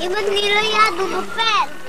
Imam 0.00 0.26
Nilo 0.30 0.62
Jadu 0.72 1.04
Buffet. 1.12 1.83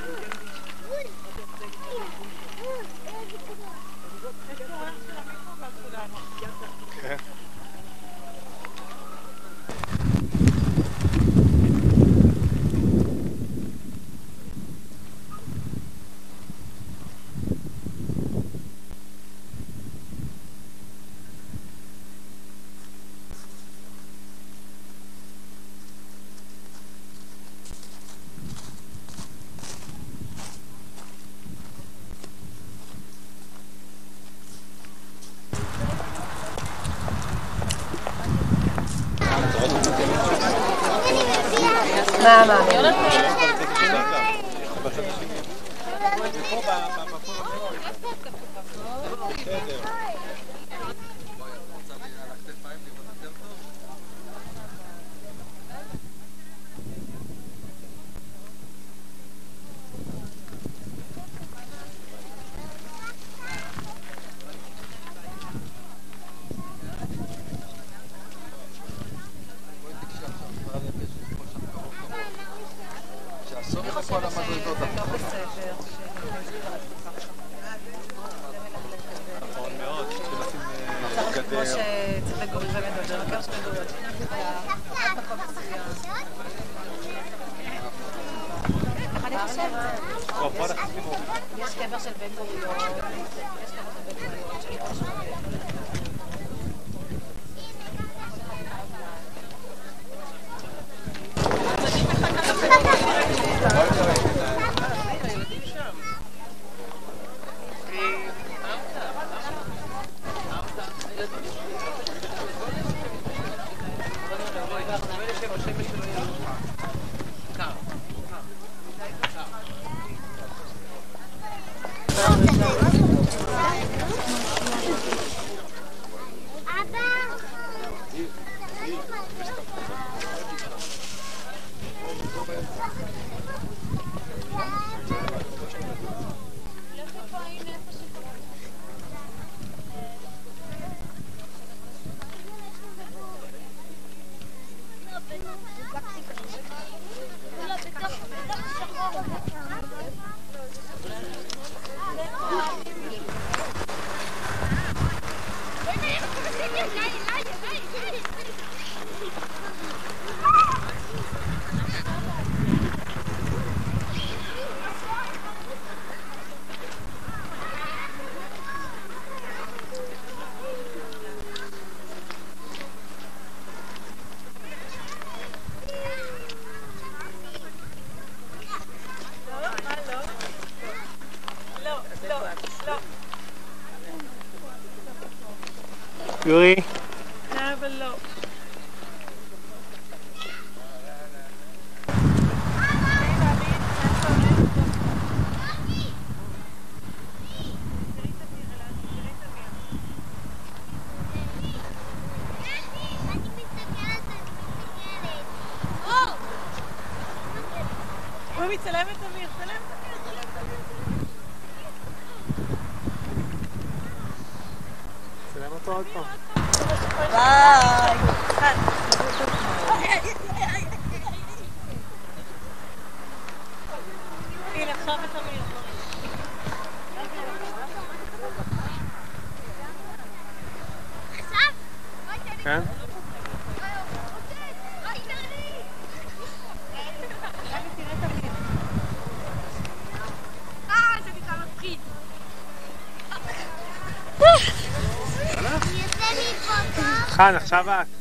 מיכל, 247.46 247.58
עכשיו 247.58 247.90
את. 247.90 248.08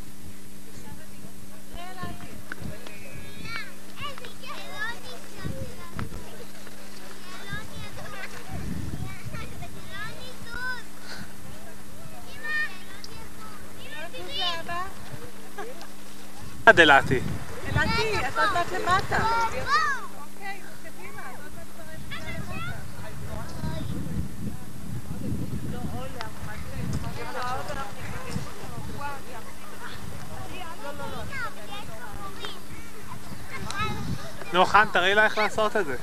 עד 16.67 16.81
אלעתי. 16.81 17.21
אלעתי, 17.73 18.27
את 18.29 18.39
עוד 18.39 18.53
מעט 18.53 18.73
למטה. 18.73 19.84
תראי 34.95 35.15
לה 35.15 35.25
איך 35.25 35.39
לעשות 35.39 35.77
את 35.77 35.87
זה. 35.87 35.97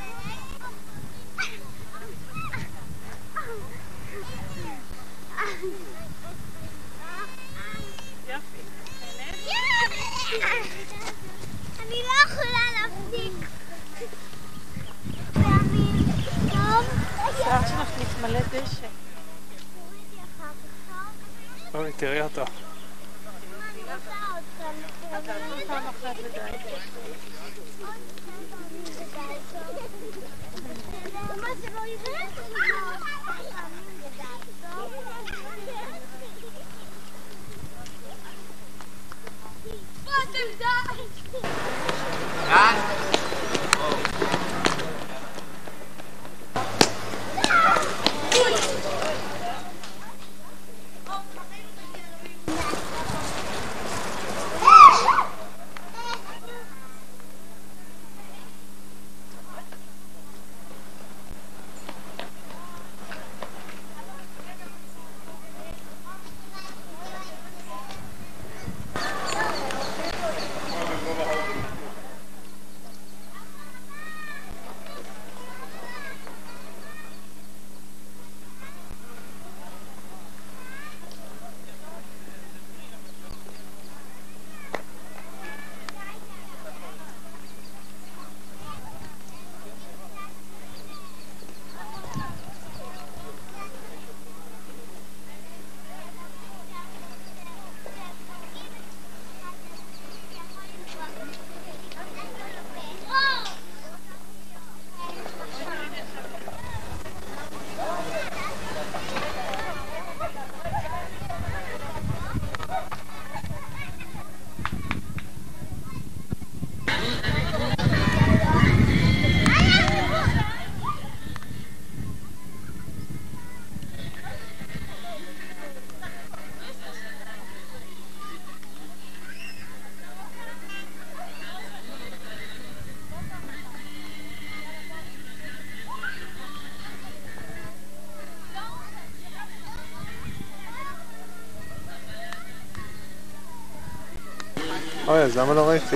אוי, 145.11 145.19
אז 145.23 145.37
למה 145.37 145.53
לא 145.53 145.69
ראיתי? 145.69 145.95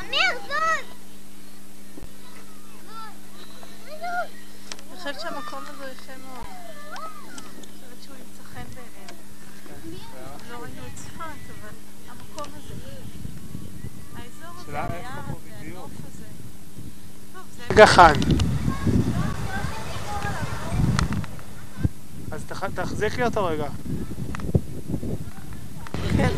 אמיר, 0.00 0.30
זוז! 0.46 0.86
אני 4.90 4.96
חושבת 4.96 5.20
שהמקום 5.20 5.62
הזה 5.68 5.84
יפה 5.92 6.12
מאוד. 6.26 6.46
אני 6.90 6.96
חושבת 7.72 8.02
שהוא 8.04 8.16
ימצא 8.16 8.42
חן 8.54 8.64
בעיניהם. 8.74 9.14
לא 10.50 10.56
ראינו 10.62 10.82
את 10.86 10.94
צפת, 10.94 11.20
אבל 11.20 11.74
המקום 12.08 12.52
הזה. 12.56 12.74
האזור 14.16 14.56
הזה, 14.56 14.66
שאלה 14.66 14.84
איפה 14.84 14.94
היער 14.96 15.12
פה 15.14 15.32
הזה, 15.32 15.60
בדיוק. 15.60 15.76
הנוף 15.76 15.90
הזה. 16.14 16.24
טוב, 17.34 17.42
זה... 17.56 17.62
רגע, 17.70 17.86
חן. 17.86 18.12
אז 22.30 22.44
תח- 22.48 22.64
תחזיקי 22.74 23.22
אותו 23.24 23.44
רגע. 23.44 23.68
כן. 26.16 26.28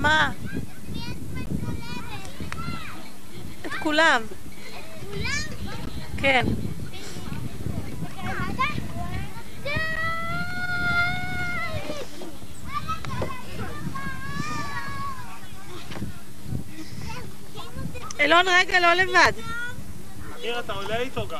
מה? 0.00 0.32
את 3.66 3.72
כולם. 3.96 4.22
כן. 6.18 6.46
אילון, 18.20 18.48
רגע, 18.48 18.80
לא 18.80 18.94
לבד. 18.94 19.32
אמיר, 20.40 20.60
אתה 20.60 20.72
עולה 20.72 20.98
איתו 20.98 21.28
גם. 21.28 21.35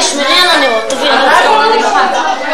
תשמרי 0.00 0.34
על 0.42 0.50
הנרות, 0.50 0.84
תביא 0.88 1.10
לנו. 1.10 2.49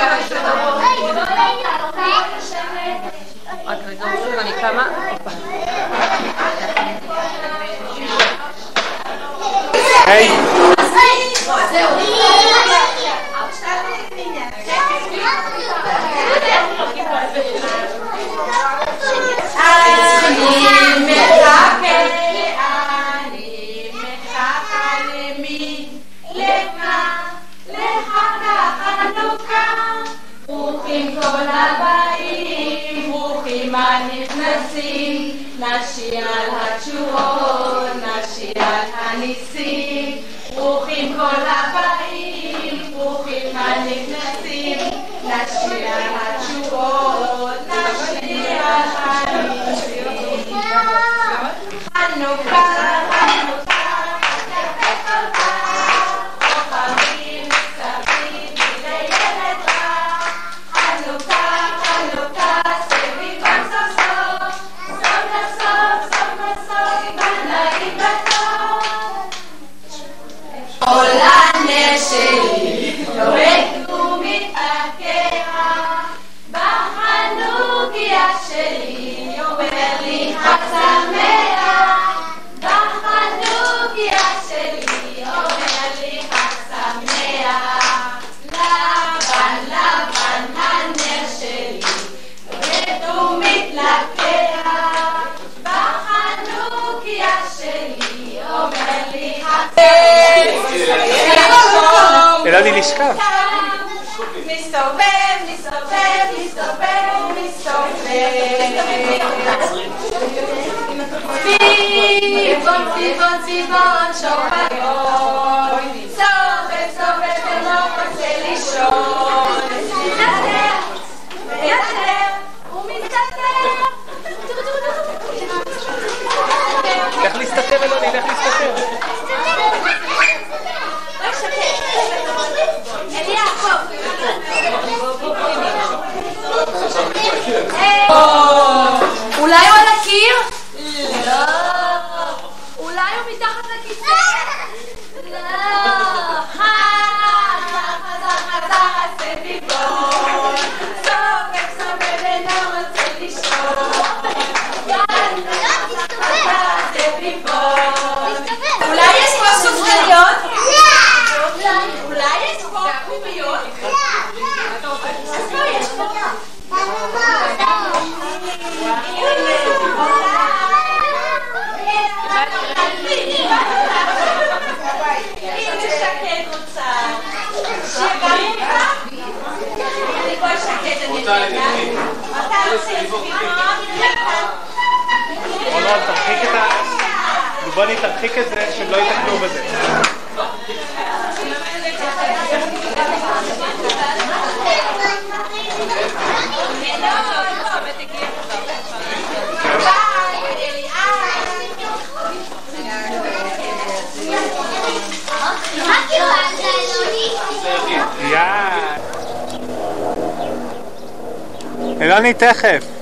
יוני 212.17 212.35
תכף. 212.35 212.96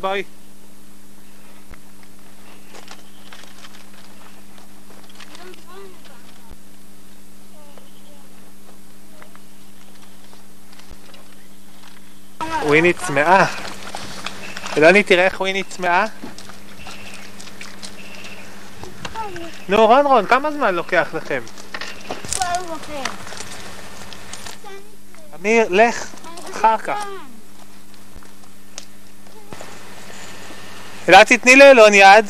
ביי. 0.00 0.24
וויני 12.62 12.92
צמאה. 12.92 13.46
אלוני, 14.76 15.02
תראה 15.02 15.24
איך 15.24 15.40
וויני 15.40 15.62
צמאה. 15.62 16.06
נו, 19.68 19.86
רון 19.86 20.06
רון, 20.06 20.26
כמה 20.26 20.50
זמן 20.50 20.74
לוקח 20.74 21.08
לכם? 21.14 21.42
אמיר, 25.40 25.66
לך, 25.70 26.06
אחר 26.52 26.78
כך. 26.78 27.17
אל 31.08 31.24
תתני 31.24 31.56
לאלון 31.56 31.94
יד, 31.94 32.26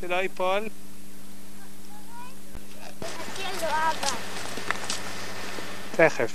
שלא 0.00 0.14
ייפול. 0.14 0.68
תכף. 5.96 6.32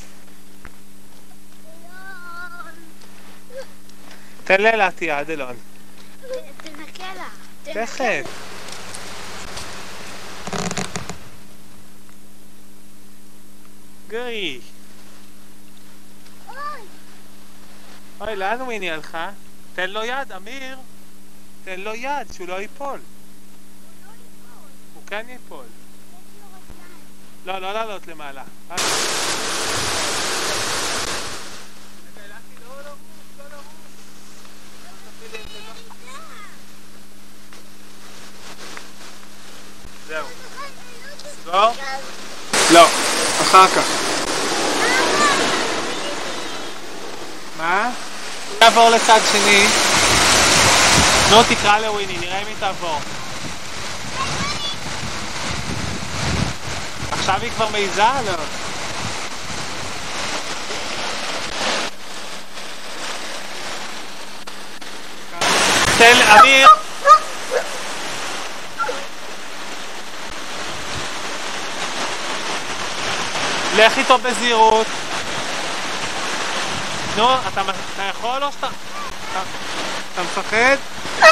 תן 4.43 4.61
לאלת 4.61 5.01
יד, 5.01 5.30
אלון. 5.30 5.56
תכף. 7.64 8.25
גרי. 14.07 14.59
אוי, 18.22 18.35
לאן 18.35 18.59
הוא 18.59 18.72
הניע 18.72 18.98
לך? 18.98 19.17
תן 19.77 19.89
לו 19.89 20.03
יד, 20.03 20.31
אמיר. 20.31 20.77
תן 21.65 21.80
לו 21.80 21.95
יד, 21.95 22.33
שהוא 22.33 22.47
לא 22.47 22.61
ייפול. 22.61 22.99
הוא 24.93 25.03
כן 25.07 25.25
ייפול. 25.30 25.65
לא, 27.45 27.59
לא 27.59 27.73
לעלות 27.73 28.07
למעלה. 28.07 28.43
זהו. 40.07 40.27
סגור? 41.43 41.72
לא, 42.72 42.85
אחר 43.41 43.67
כך. 43.67 43.85
מה? 47.57 47.91
נעבור 48.67 48.89
לצד 48.89 49.19
שני. 49.31 49.67
נו, 51.29 51.43
תקרא 51.43 51.79
לוויני, 51.79 52.17
נראה 52.17 52.41
אם 52.41 52.47
היא 52.47 52.55
תעבור. 52.59 52.99
עכשיו 57.11 57.35
היא 57.41 57.51
כבר 57.51 57.69
מעיזה? 57.69 58.01
לא. 58.01 58.33
תל, 65.97 66.21
אמיר! 66.39 66.67
לך 73.75 73.97
איתו 73.97 74.17
בזהירות. 74.17 74.87
נו, 77.17 77.33
אתה, 77.33 77.61
אתה 77.98 78.06
יכול 78.06 78.43
או 78.43 78.51
שאתה... 78.51 78.67
אתה, 80.16 80.22
מפחד? 80.24 80.77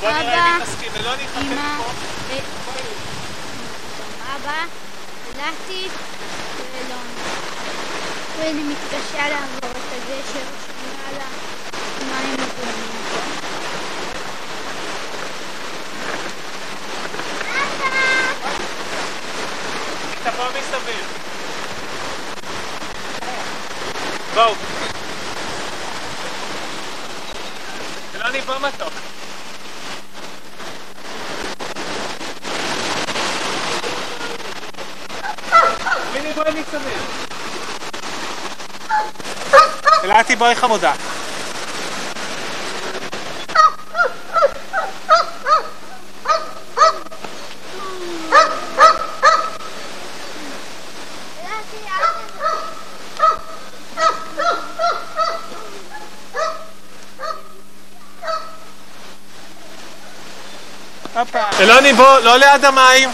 בוא 0.00 0.10
נראה 0.10 0.48
אם 0.48 0.54
היא 0.56 0.64
תסכים, 0.64 0.92
ולא 0.94 1.14
נחכה 1.14 1.40
אמא, 1.40 1.78
פה. 1.78 1.90
ו- 2.28 2.60
אבא, 4.36 4.64
הלכתי 5.26 5.88
ואלון. 6.56 7.06
ואני 8.38 8.62
מתקשה 8.62 9.28
לעבור 9.28 9.70
את 9.70 9.92
הגשר 9.92 10.46
שמעל 10.66 11.20
המים 12.00 12.36
הגדולים. 12.40 12.90
תבוא 20.24 20.44
מסביב. 20.48 21.06
בואו. 24.34 24.54
אלוני, 28.14 28.40
בוא 28.40 28.58
מתוק. 28.58 28.92
מיני, 36.12 36.32
בואי 36.32 36.50
מסביב. 36.50 37.30
אלעתי, 40.04 40.36
בואי 40.36 40.54
חמודה. 40.54 40.92
אלוני, 61.60 61.92
בוא, 61.92 62.18
לא 62.18 62.36
ליד 62.36 62.64
המים. 62.64 63.10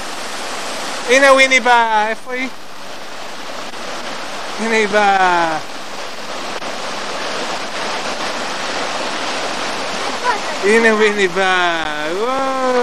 הנה 1.09 1.33
וויני 1.33 1.61
באה, 1.61 2.09
איפה 2.09 2.33
היא? 2.33 2.49
הנה 4.61 4.75
היא 4.75 4.89
באה. 4.89 5.76
הנה 10.67 10.95
וויני 10.95 11.29
באה. 11.29 12.07
וואו. 12.19 12.83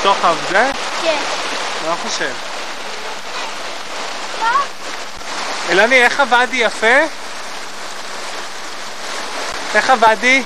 בתוך 0.00 0.16
הזה? 0.22 0.70
כן. 1.02 1.16
לא 1.86 1.92
חושב. 2.02 2.32
אלוני, 5.70 6.02
איך 6.04 6.20
הוואדי 6.20 6.56
יפה? 6.56 6.96
איך 9.74 9.90
הוואדי? 9.90 10.42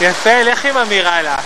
יפה, 0.00 0.42
לך 0.42 0.64
עם 0.64 0.76
אמירה 0.76 1.22
לה. 1.22 1.36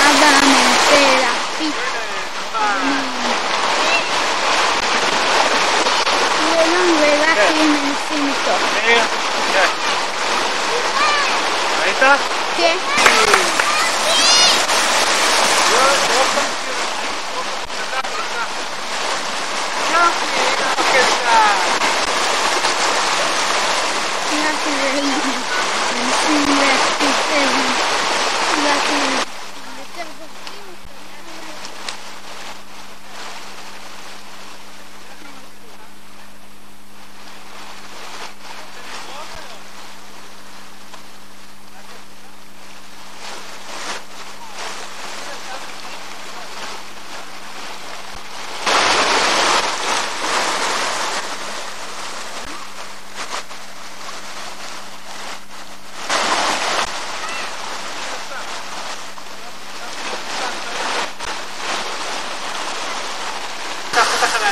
אבא 0.00 0.26
מנסה 0.42 1.16
להפיץ. 1.20 1.74
ואלון 6.56 6.98
ולקי 7.00 7.62
מנסים 7.62 8.28
איתו. 8.28 8.56
ראית? 11.84 11.98
כן. 12.56 12.76
לקי 24.32 24.70
ואלון 24.80 25.04
מנסים 25.04 26.58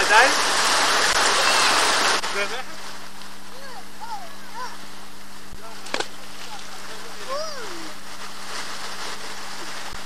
עיניים? 0.08 0.30
באמת? 2.34 2.64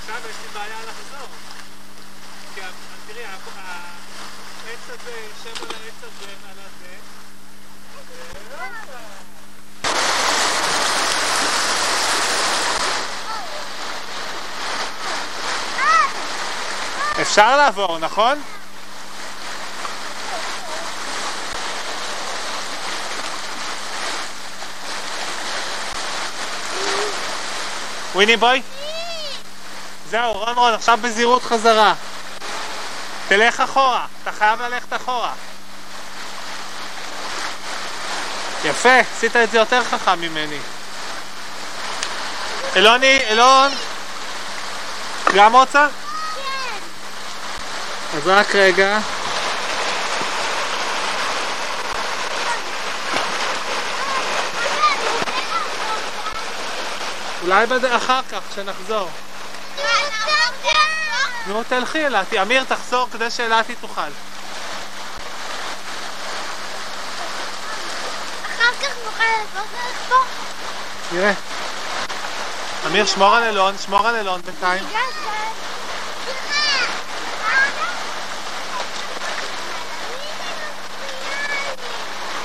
עכשיו 0.01 0.15
יש 0.29 0.35
לי 0.43 0.47
בעיה 0.53 0.77
לחזור. 0.87 1.27
כי 2.55 2.61
ה- 2.61 2.65
תראי, 3.07 3.25
ה- 3.25 3.29
העץ 4.67 4.79
הזה 4.89 5.11
יושב 5.11 5.63
על 5.63 5.69
העץ 5.83 6.03
הזה 6.03 6.31
ועל 6.43 6.57
הזה. 6.59 6.95
אפשר 17.21 17.50
לעבור, 17.61 17.97
נכון? 17.97 18.41
וויני 28.13 28.37
בואי. 28.37 28.61
זהו, 30.09 30.33
רון 30.33 30.55
רון, 30.55 30.73
עכשיו 30.73 30.99
בזהירות 31.01 31.43
חזרה. 31.43 31.93
תלך 33.27 33.59
אחורה, 33.59 34.05
אתה 34.23 34.31
חייב 34.31 34.61
ללכת 34.61 34.93
אחורה. 34.93 35.31
יפה, 38.65 38.99
עשית 38.99 39.35
את 39.35 39.51
זה 39.51 39.57
יותר 39.57 39.83
חכם 39.83 40.21
ממני. 40.21 40.59
אלוני, 42.75 43.19
אלון. 43.29 43.71
גם 45.35 45.55
רוצה? 45.55 45.87
אז 48.13 48.27
רק 48.27 48.55
רגע. 48.55 48.99
אולי 57.41 57.65
בד... 57.65 57.85
אחר 57.85 58.19
כך, 58.31 58.39
כשנחזור. 58.51 59.09
נו, 61.47 61.63
תלכי 61.63 62.05
אלעתי. 62.07 62.41
אמיר, 62.41 62.63
תחזור 62.63 63.07
כדי 63.11 63.29
שאלעתי 63.29 63.75
תוכל. 63.75 64.01
אחר 68.45 68.71
כך 68.81 68.93
נוכל 69.05 69.59
פה. 70.09 70.15
נראה. 71.11 71.33
אמיר, 72.87 73.05
שמור 73.05 73.35
על 73.35 73.43
אלון, 73.43 73.75
שמור 73.85 74.07
על 74.07 74.15
אלון 74.15 74.41
בינתיים. 74.41 74.83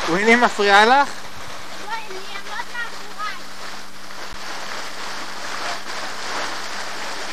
וויני 0.08 0.36
מפריעה 0.36 0.84
לך? 0.86 1.08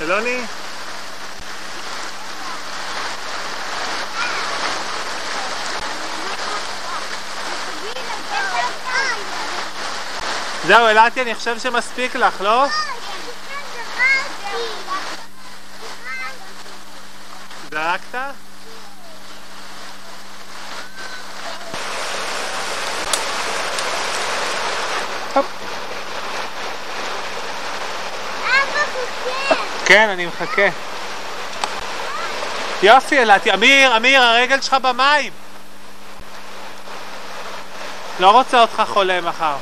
אלוני? 0.02 0.42
זהו, 10.68 10.88
אלעתי, 10.88 11.22
אני 11.22 11.35
חושב 11.35 11.60
שמספיק 11.60 12.16
לך, 12.16 12.42
לא? 12.42 12.66
זרקת? 17.72 18.53
כן, 29.94 30.10
אני 30.10 30.26
מחכה. 30.26 30.68
יופי, 32.84 33.20
אלעתי. 33.20 33.54
אמיר, 33.54 33.98
אמיר, 33.98 34.22
הרגל 34.22 34.62
שלך 34.62 34.74
במים. 34.74 35.32
לא 38.20 38.32
רוצה 38.32 38.62
אותך 38.62 38.84
חולה 38.88 39.22
מחר. 39.22 39.56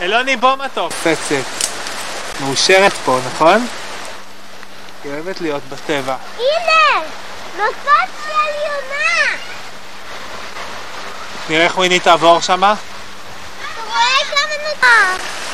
אלוני, 0.00 0.36
בוא 0.36 0.56
מתוק. 0.56 0.92
פצת. 0.92 1.44
מאושרת 2.40 2.92
פה, 2.92 3.18
נכון? 3.26 3.66
היא 5.04 5.12
אוהבת 5.12 5.40
להיות 5.40 5.62
בטבע. 5.68 6.16
הנה! 6.36 7.02
נוסעת 7.56 8.10
עליונה! 8.26 9.36
נראה 11.48 11.64
איך 11.64 11.78
וויני 11.78 12.00
תעבור 12.00 12.40
שמה. 12.40 12.74
אתה 13.72 13.82
רואה 13.86 14.24
כמה 14.30 14.68
נוסעת? 14.68 15.45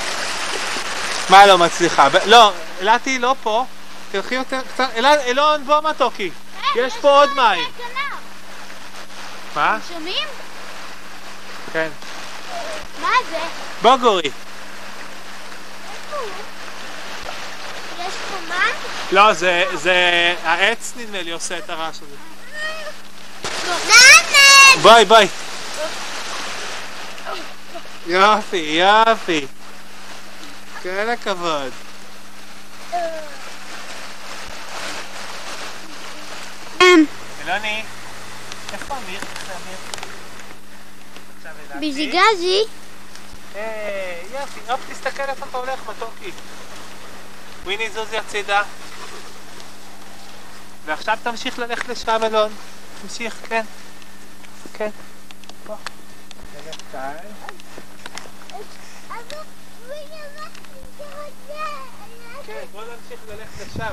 מה 1.33 1.47
לא 1.47 1.59
מצליחה? 1.59 2.09
לא, 2.27 2.53
אלעתי 2.81 3.19
לא 3.19 3.35
פה. 3.43 3.65
תלכי 4.13 4.35
יותר 4.35 4.61
קצת. 4.75 4.89
אלון, 5.27 5.65
בוא 5.67 5.81
מתוקי. 5.81 6.31
יש 6.75 6.95
פה 7.01 7.11
עוד 7.11 7.31
מים. 7.37 7.69
מה? 9.57 9.79
שומעים? 9.89 10.29
כן. 11.73 11.89
מה 13.01 13.09
זה? 13.31 13.39
בוא 13.83 13.97
גורי. 13.97 14.23
יש 14.23 14.33
פה 17.99 18.37
מים? 18.49 18.75
לא, 19.13 19.33
זה, 19.33 19.65
זה... 19.75 20.35
העץ 20.45 20.93
נדמה 20.97 21.23
לי 21.23 21.31
עושה 21.31 21.59
את 21.59 21.71
הרעש 21.71 21.97
הזה. 21.97 22.17
בואי, 24.83 25.05
בואי. 25.05 25.29
יופי, 28.07 28.57
יופי. 29.07 29.47
כל 30.83 31.11
הכבוד. 31.11 31.73
אלוני, 37.45 37.83
איפה 38.73 38.95
אמיר? 38.97 39.21
אלעתי. 41.45 41.81
ביזיגזי? 41.81 42.65
היי, 43.55 43.65
יופי, 44.33 44.61
הופ, 44.71 44.81
תסתכל 44.91 45.23
איפה 45.23 45.47
אתה 45.51 45.59
הולך, 45.59 45.81
מתוקי. 45.89 46.31
וויני 47.65 47.91
זוזי 47.91 48.19
הצידה. 48.19 48.63
ועכשיו 50.85 51.19
תמשיך 51.23 51.59
ללכת 51.59 51.89
לשם, 51.89 52.21
אלון. 52.23 52.53
תמשיך, 53.03 53.37
כן. 53.49 53.65
כן. 54.75 54.91
בוא. 55.67 55.77
רגע, 56.57 56.73
כאן. 56.93 57.13
כן, 62.47 62.65
בוא 62.73 62.83
שם. 63.77 63.93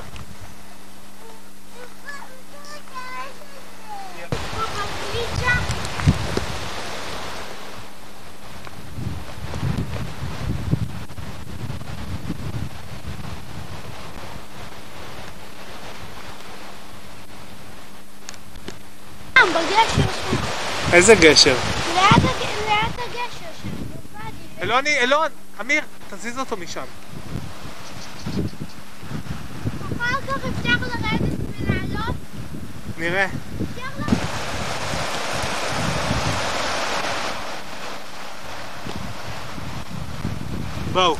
איזה 20.92 21.14
גשר? 21.14 21.54
ליד 21.94 22.04
הג- 22.04 22.26
ליד 22.66 22.94
הגשר. 22.98 23.50
בוואדי. 24.12 24.62
אלוני, 24.62 24.98
אלון, 24.98 25.28
אמיר, 25.60 25.82
תזיז 26.10 26.38
אותו 26.38 26.56
משם. 26.56 26.84
אחר 30.00 30.20
כך 30.26 30.36
אפשר 30.36 30.70
לרדת 30.80 31.20
ולעלות? 31.60 32.14
נראה. 33.00 33.26
בואו. 40.92 41.16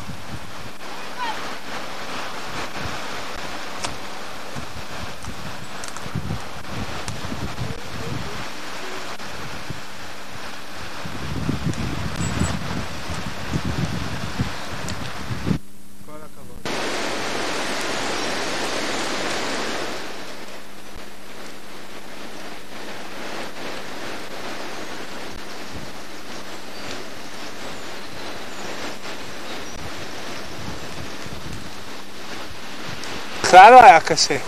Claro, 33.50 33.84
é, 33.84 33.96
Akase. 33.96 34.40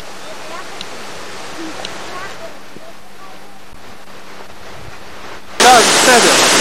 Não, 5.59 5.83
sério. 6.05 6.53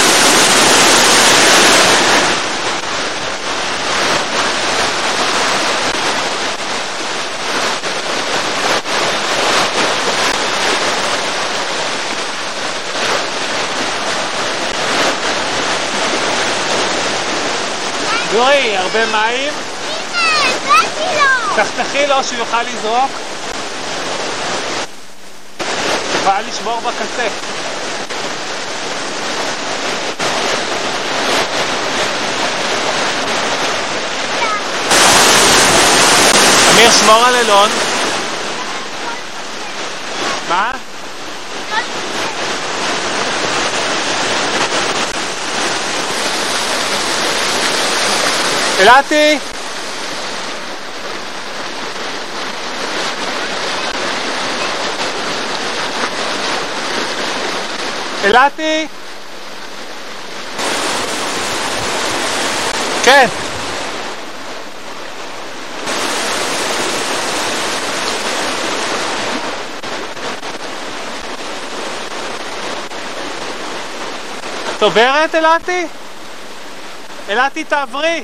רואה 18.33 18.79
הרבה 18.79 19.05
מים 19.05 19.50
תחתכי 22.01 22.13
לו 22.13 22.23
שהוא 22.23 22.39
יוכל 22.39 22.63
לזרוק. 22.63 23.11
יכולה 26.15 26.41
לשבור 26.41 26.79
בקצה. 26.79 27.27
אמיר, 36.73 36.91
שמור 36.91 37.25
על 37.25 37.35
אלון. 37.35 37.69
מה? 40.49 40.71
אלעתי! 48.79 49.50
אלעתי! 58.23 58.87
כן. 63.03 63.27
את 74.77 74.83
עוברת, 74.83 75.35
אלעתי? 75.35 75.87
אלעתי, 77.29 77.63
תעברי! 77.63 78.23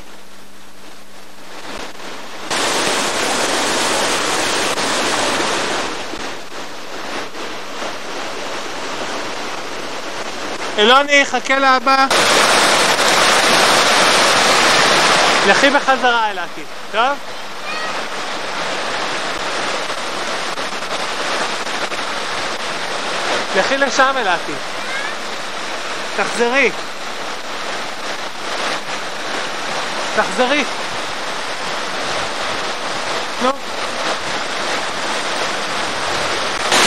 אלוני, 10.77 11.25
חכה 11.25 11.59
לאבא. 11.59 12.05
לכי 15.47 15.69
בחזרה 15.69 16.31
אלעתי, 16.31 16.61
טוב? 16.91 17.17
לכי 23.55 23.77
לשם 23.77 24.13
אלעתי. 24.17 24.51
תחזרי. 26.17 26.71
תחזרי. 30.15 30.63
נו. 33.41 33.51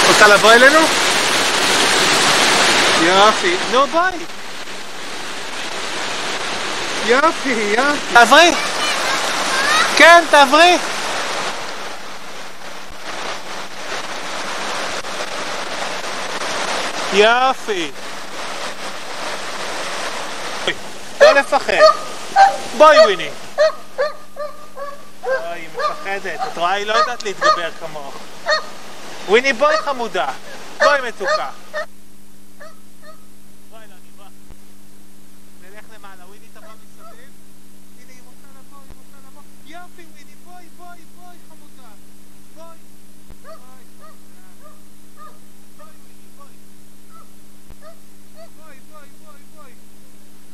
רוצה 0.08 0.28
לבוא 0.28 0.52
אלינו? 0.52 1.09
יופי. 3.10 3.56
נו 3.72 3.86
ביי. 3.86 4.18
יופי, 7.06 7.50
יופי. 7.76 8.12
תעברי. 8.12 8.50
כן, 9.96 10.24
תעברי. 10.30 10.76
יופי. 17.12 17.90
לא 21.20 21.32
לפחד. 21.32 21.72
בואי 22.76 22.98
וויני. 22.98 23.28
אוי, 25.24 25.32
היא 25.52 25.68
מפחדת. 25.74 26.40
את 26.52 26.58
רואה? 26.58 26.72
היא 26.72 26.86
לא 26.86 26.94
יודעת 26.94 27.22
להתגבר 27.22 27.70
כמוך. 27.80 28.14
וויני, 29.28 29.52
בואי 29.52 29.76
חמודה. 29.84 30.28
בואי 30.78 31.00
מתוקה. 31.08 31.48
בואי, 33.70 33.82
לא, 33.88 33.94
אני 33.94 34.10
בא. 34.18 34.24
נלך 35.62 35.84
למעלה. 35.96 36.26
וויני 36.26 36.46
תבוא 36.54 36.68
מסביב. 36.68 37.30
הנה, 38.00 38.12
היא 38.12 38.20
רוצה 38.26 38.48
לבוא, 38.58 38.78
היא 38.88 38.94
רוצה 38.98 39.16
לבוא. 39.28 39.42
יופי, 39.66 40.02
וויני, 40.12 40.34
בואי, 40.44 40.64
בואי, 40.76 40.98
בואי, 41.16 41.36
חמודה. 41.48 41.90
בואי. 42.56 42.78
בואי. 43.42 43.84
בואי, 45.78 45.94
וויני, 46.02 46.26
בואי. 46.36 46.54
בואי, 48.56 48.78
בואי, 48.92 49.08
בואי, 49.24 49.42
בואי. 49.56 49.72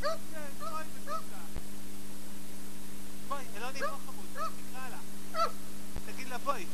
כן, 0.02 0.40
בואי, 0.58 0.84
מתוקה. 0.96 1.42
בואי, 3.28 3.44
אלוני, 3.56 3.78
בוא 3.78 3.88
חמוד, 4.06 4.26
תקרא 4.34 4.88
לה. 4.90 4.98
תגיד 6.06 6.28
לה 6.28 6.38
בואי. 6.38 6.66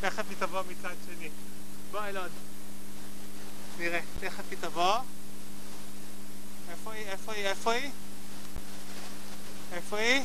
תכף 0.00 0.24
היא 0.28 0.36
תבוא 0.38 0.62
מצד 0.70 0.94
שני. 1.06 1.28
בוא 1.90 2.00
אלון. 2.04 2.28
נראה, 3.78 4.00
תכף 4.20 4.44
היא 4.50 4.58
תבוא. 4.60 4.98
איפה 6.70 6.92
היא? 6.92 7.06
איפה 7.06 7.32
היא? 7.32 7.46
איפה 7.46 7.72
היא? 7.72 7.90
איפה 9.72 9.96
היא? 9.98 10.22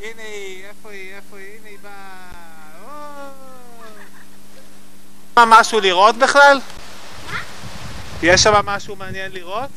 הנה 0.00 0.22
היא, 0.22 0.64
איפה 0.64 0.90
היא? 0.90 1.14
איפה 1.14 1.36
היא? 1.36 1.58
הנה 1.58 1.68
היא 1.68 1.78
באה. 1.82 2.32
מה, 5.36 5.40
משהו 5.52 5.80
לראות 5.80 6.16
בכלל? 6.16 6.60
יש 8.22 8.42
שם 8.42 8.54
משהו 8.66 8.96
מעניין 8.96 9.32
לראות? 9.32 9.70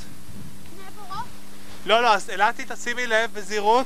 לא, 1.85 2.03
לא, 2.03 2.13
אז 2.13 2.29
אלעתי 2.29 2.65
תשימי 2.67 3.07
לב 3.07 3.29
בזהירות. 3.33 3.85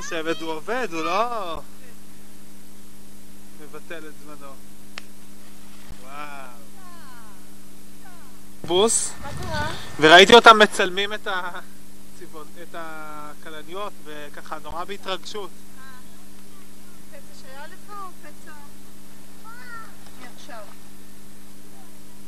חושבת? 0.00 0.40
הוא 0.40 0.50
עובד, 0.50 0.88
הוא 0.92 1.02
לא... 1.02 1.60
מבטל 3.60 4.08
את 4.08 4.12
זמנו. 4.24 4.52
וואו. 6.02 6.48
בוס, 8.64 9.12
מה 9.22 9.28
קרה? 9.42 9.74
וראיתי 10.00 10.34
אותם 10.34 10.58
מצלמים 10.58 11.12
את 11.12 11.26
הצבעון, 11.26 12.46
את 12.62 12.74
הכלניות, 12.78 13.92
וככה 14.04 14.58
נורא 14.62 14.84
בהתרגשות. 14.84 15.50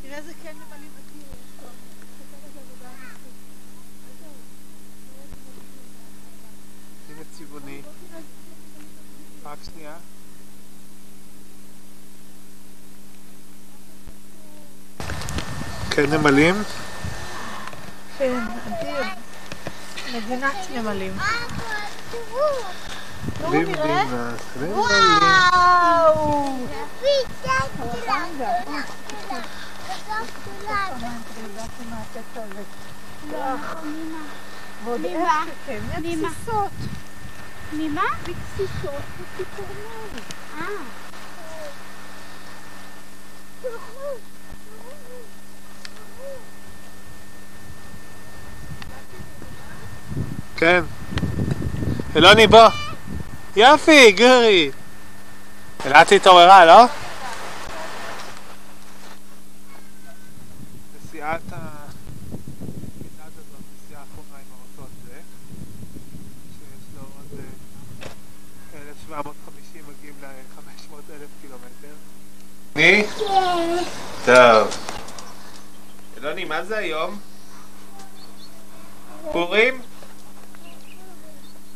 תראה 0.03 0.19
איזה 0.19 0.33
כן 0.43 0.57
ממלאים 0.57 0.91
בקיר 0.95 1.23
יש 1.23 1.63
לו. 1.63 1.69
תסתכל 1.69 2.47
איזה 2.47 2.61
עבודה 2.61 2.89
הם 2.89 3.07
עשו. 3.07 3.29
הנה 7.19 7.27
צבעוני. 7.39 7.83
רק 9.45 9.59
שנייה. 9.65 9.95
כן 15.91 16.11
נמלים? 16.11 16.55
כן, 18.19 18.45
אדיר. 18.67 19.05
מדינת 20.15 20.55
נמלים. 20.75 21.13
בימאס, 23.51 24.41
נמלים. 24.57 24.79
וואו! 24.79 26.59
ועוד 34.85 35.05
איך 35.05 35.29
שכן, 35.65 35.81
מהגסיסות. 35.89 36.71
ממה? 37.73 38.03
מגסיסות 38.23 39.03
וציפורניים. 39.21 40.25
אה. 40.59 40.65
כן. 50.57 50.83
אלוני 52.17 52.47
בוא. 52.47 52.69
יופי, 53.57 54.13
גורי. 54.13 54.71
אלעד 55.87 56.07
התעוררה, 56.13 56.65
לא? 56.65 56.85
נסיעת 60.97 61.41
ה... 61.53 61.57
מצעד 63.01 63.33
הזאת, 63.33 63.63
נסיעה 63.75 64.03
אחרונה 64.03 64.39
עם 64.39 64.51
האוטו 64.53 64.83
הזה, 64.83 65.21
שיש 66.59 66.85
לו 66.95 67.01
עוד 67.01 67.41
אה, 68.75 68.89
1750 68.89 69.83
מגיעים 69.89 70.15
ל-500 70.23 70.95
אלף 71.13 71.29
קילומטר. 71.41 71.95
מי? 72.79 73.05
טוב. 74.25 74.77
אלוני, 76.17 76.45
מה 76.45 76.65
זה 76.65 76.79
היום? 76.79 77.19
פורים? 79.33 79.83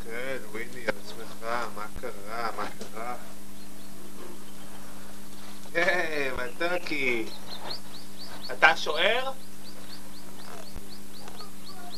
כן, 0.05 0.37
וויני, 0.53 0.81
על 0.87 0.95
עצמך, 1.05 1.49
מה 1.77 1.85
קרה? 2.01 2.51
מה 2.57 2.65
קרה? 2.79 3.15
היי, 5.75 6.31
מתוקי. 6.31 7.25
אתה 8.53 8.77
שוער? 8.77 9.31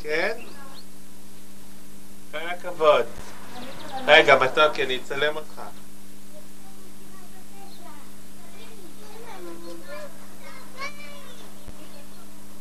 כן? 0.02 0.39
כל 2.31 2.39
הכבוד. 2.39 3.07
רגע, 4.07 4.36
מתוקי, 4.36 4.84
אני 4.84 4.97
אצלם 4.97 5.36
אותך. 5.36 5.60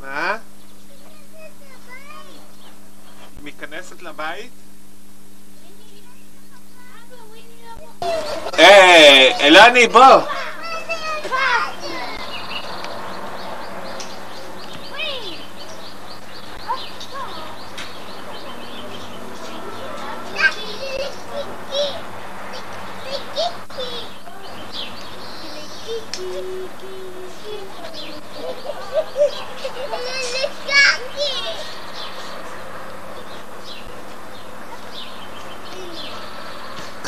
מה? 0.04 0.38
מכנסת 3.44 4.02
לבית? 4.02 4.52
היי, 8.58 9.34
אלני, 9.42 9.88
בוא! 9.88 10.22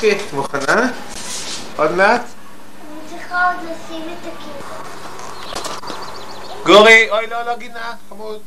אוקיי, 0.06 0.26
את 0.28 0.34
מוכנה? 0.34 0.92
עוד 1.76 1.92
מעט? 1.92 2.22
אני 2.22 3.10
צריכה 3.10 3.54
עוד 3.54 3.64
לשים 3.64 4.04
את 4.04 4.34
הכיור. 4.34 4.56
גורי, 6.66 7.10
אוי 7.12 7.28
לא, 7.28 7.44
לא 7.44 7.58
גינה, 7.58 7.94
חמוד. 8.10 8.42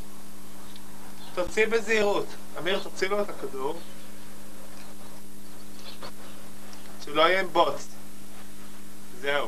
תוציא 1.35 1.67
בזהירות. 1.67 2.27
אמיר, 2.59 2.79
תוציא 2.79 3.09
לו 3.09 3.21
את 3.21 3.31
הכדור. 3.31 3.79
שהוא 7.05 7.17
לא 7.17 7.23
יהיה 7.23 7.41
עם 7.41 7.49
בוץ. 7.53 7.89
זהו. 9.21 9.47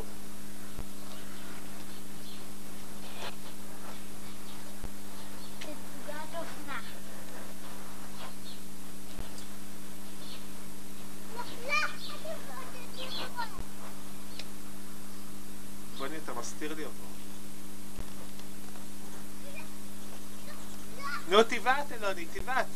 תצוגת 5.59 6.39
אופנה. 6.39 6.81
בוני, 16.01 16.17
אתה 16.25 16.33
מסתיר 16.35 16.75
לי 16.75 16.85
אותו. 16.85 17.11
נו, 21.31 21.43
תבעט, 21.43 21.93
אלוני, 21.93 22.27
תבעט. 22.33 22.67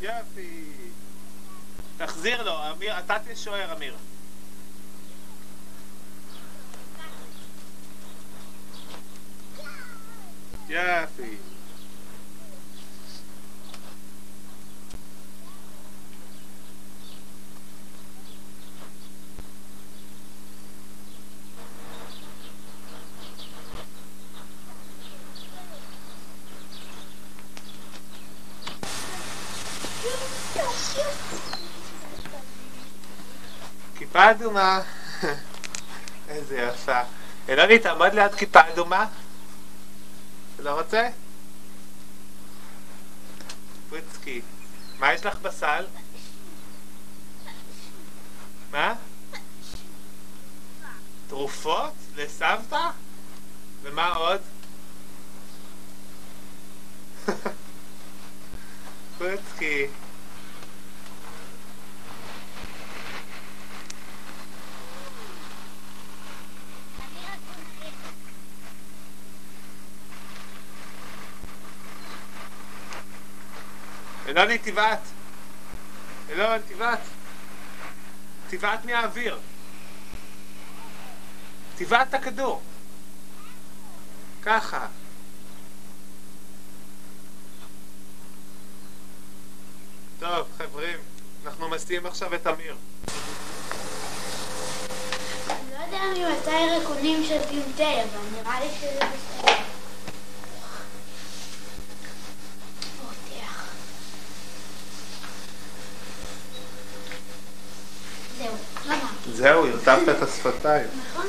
יופי. 0.00 0.64
תחזיר 1.96 2.42
לו, 2.42 2.70
אמיר, 2.70 2.98
אתה 2.98 3.18
תהיה 3.18 3.36
שוער, 3.36 3.76
אמיר. 3.76 3.96
יופי. 10.68 11.49
כיפה 33.98 34.30
אדומה. 34.30 34.80
איזה 36.28 36.56
יפה. 36.56 37.00
אלוני, 37.48 37.78
תעמוד 37.78 38.14
ליד 38.14 38.34
כיפה 38.34 38.60
אדומה. 38.72 39.06
לא 40.58 40.70
רוצה? 40.70 41.08
פריצקי. 43.90 44.40
מה 44.98 45.14
יש 45.14 45.26
לך 45.26 45.38
בסל? 45.38 45.84
מה? 48.70 48.94
תרופות? 51.28 51.92
לסבתא? 52.16 52.90
ומה 53.82 54.08
עוד? 54.08 54.40
פריצקי. 59.18 59.86
אלוני 74.30 74.58
תבעט. 74.58 75.00
אלון, 76.30 76.58
תבעט. 76.68 77.00
תבעט 78.50 78.84
מהאוויר. 78.84 79.38
תבעט 81.76 82.14
הכדור. 82.14 82.62
ככה. 84.42 84.86
טוב, 90.18 90.46
חברים, 90.58 90.98
אנחנו 91.44 91.68
מסיעים 91.68 92.06
עכשיו 92.06 92.34
את 92.34 92.46
אמיר. 92.46 92.76
אני 95.48 95.70
לא 95.70 95.84
יודע 95.84 96.30
ממתי 96.30 96.50
ריקונים 96.78 97.24
של 97.24 97.38
פיוטי, 97.48 98.02
אבל 98.02 98.20
נראה 98.32 98.60
לי 98.60 98.68
שזה 98.80 99.00
בסדר. 99.00 99.79
זהו, 109.32 109.66
לא 109.66 109.70
הרטבת 109.70 110.08
את 110.08 110.22
השפתיים. 110.22 110.86
נכון? 111.12 111.26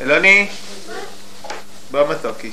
אלוני, 0.00 0.48
בוא 1.90 2.08
מתוקי. 2.08 2.52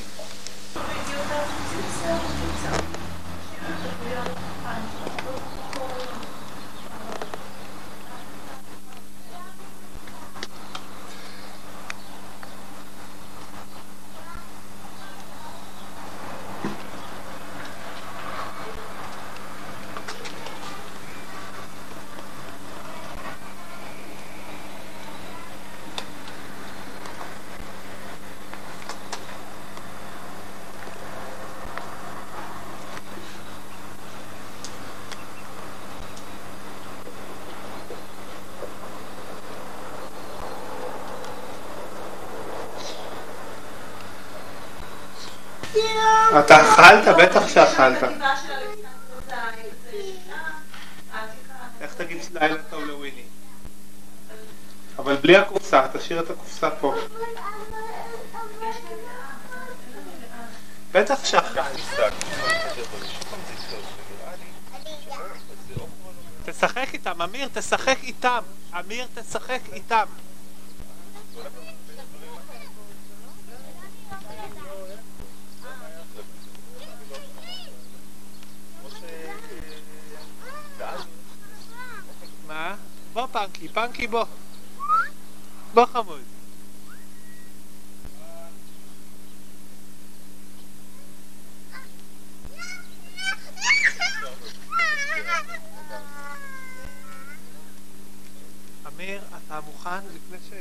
אכלת? 46.87 47.17
בטח 47.17 47.47
שאכלת. 47.47 48.03
איך 51.81 51.93
תגיד 51.93 52.17
לילה 52.33 52.63
טוב 52.69 52.83
לוויני? 52.83 53.23
אבל 54.99 55.15
בלי 55.15 55.37
הקופסה, 55.37 55.87
תשאיר 55.93 56.19
את 56.19 56.29
הקופסה 56.29 56.69
פה. 56.69 56.95
בטח 60.91 61.25
שאכלת. 61.25 61.65
תשחק 66.45 66.87
איתם, 66.93 67.21
אמיר, 67.21 67.49
תשחק 67.53 67.97
איתם. 68.03 68.41
אמיר, 68.79 69.07
תשחק 69.15 69.59
איתם. 69.73 70.05
מה? 82.47 82.75
בוא 83.67 83.85
פנקי, 83.85 84.07
פנקי 84.07 84.07
בוא. 84.07 84.25
בוא 85.73 85.85
חמוד. 85.85 86.21
אמיר, 98.87 99.21
אתה 99.37 99.59
מוכן 99.61 99.89
לפני 100.15 100.37
ש... 100.49 100.53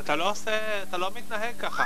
אתה 0.00 0.16
לא 0.16 0.30
עושה, 0.30 0.82
אתה 0.82 0.96
לא 0.96 1.10
מתנהג 1.14 1.56
ככה. 1.58 1.84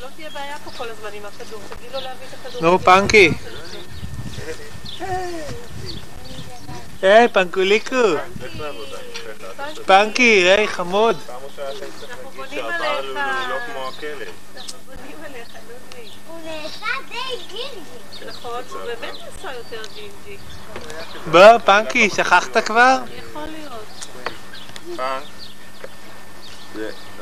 לא 0.00 0.08
תהיה 0.16 0.30
בעיה 0.30 0.58
פה 0.58 0.70
כל 0.70 0.88
הזמן 0.88 1.12
עם 1.12 1.26
הכדור, 1.26 1.26
תגיד 1.26 1.26
לו 1.26 1.26
להביא 1.26 1.26
את 1.26 1.26
הכדור. 1.26 1.27
נו, 2.60 2.78
פנקי. 2.78 3.30
היי, 7.02 7.28
פנקוליקו. 7.28 7.96
פנקי, 9.86 10.22
היי, 10.22 10.68
חמוד. 10.68 11.16
בוא, 21.30 21.58
פנקי, 21.64 22.10
שכחת 22.10 22.56
כבר? 22.56 22.98
יכול 23.18 23.42
להיות. 23.42 24.06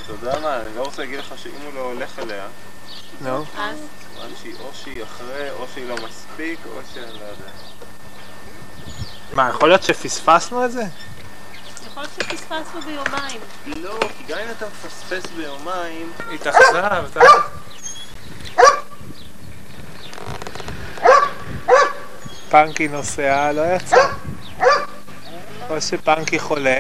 אתה 0.04 0.12
יודע 0.12 0.40
מה, 0.40 0.60
אני 0.60 0.76
לא 0.76 0.82
רוצה 0.82 1.02
להגיד 1.02 1.18
לך 1.18 1.34
שאם 1.36 1.50
הוא 1.64 1.74
לא 1.74 1.80
הולך 1.80 2.18
אליה, 2.18 2.46
נו. 3.20 3.44
אז? 3.58 3.76
סימן 4.16 4.36
שהיא 4.42 4.54
או 4.60 4.70
שהיא 4.74 5.02
אחרי, 5.02 5.50
או 5.50 5.66
שהיא 5.74 5.88
לא 5.88 5.96
מספיק, 6.08 6.58
או 6.66 6.80
שאני 6.94 7.12
לא 7.12 7.24
יודע. 7.24 7.50
מה, 9.32 9.48
יכול 9.48 9.68
להיות 9.68 9.82
שפספסנו 9.82 10.64
את 10.64 10.72
זה? 10.72 10.82
יכול 11.86 12.02
להיות 12.02 12.12
שפספסנו 12.14 12.80
ביומיים. 12.80 13.40
לא, 13.66 13.98
כי 14.18 14.24
גם 14.28 14.38
אם 14.38 14.50
אתה 14.50 14.66
מפספס 14.66 15.30
ביומיים... 15.36 16.12
התאכזב, 16.34 17.04
אתה... 17.10 17.20
פנקי 22.50 22.88
נוסע, 22.88 23.52
לא 23.52 23.62
יצא. 23.76 24.08
או 25.70 25.80
שפנקי 25.80 26.38
חולה. 26.38 26.78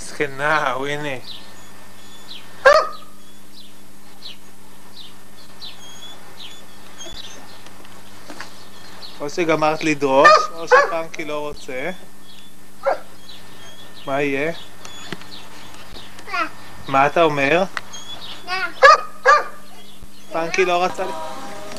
מסכנה, 0.00 0.74
וויני. 0.76 1.20
או 9.20 9.30
שגמרת 9.30 9.84
לדרוש, 9.84 10.28
או 10.54 10.68
שפנקי 10.68 11.24
לא 11.24 11.38
רוצה. 11.38 11.90
מה 14.06 14.22
יהיה? 14.22 14.52
מה 16.88 17.06
אתה 17.06 17.22
אומר? 17.22 17.64
פנקי 20.32 20.64
לא 20.64 20.84
רצה... 20.84 21.04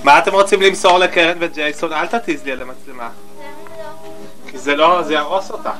מה 0.04 0.20
אתם 0.20 0.34
רוצים 0.34 0.62
למסור 0.62 0.98
לקרן 0.98 1.38
וג'ייסון? 1.40 1.94
אל 1.94 2.08
תתיז 2.08 2.44
לי 2.44 2.52
על 2.52 2.62
המצלמה. 2.62 3.10
כי 4.48 4.58
זה 4.58 4.76
לא... 4.76 5.04
זה 5.04 5.14
יהרוס 5.14 5.52
אותה. 5.52 5.72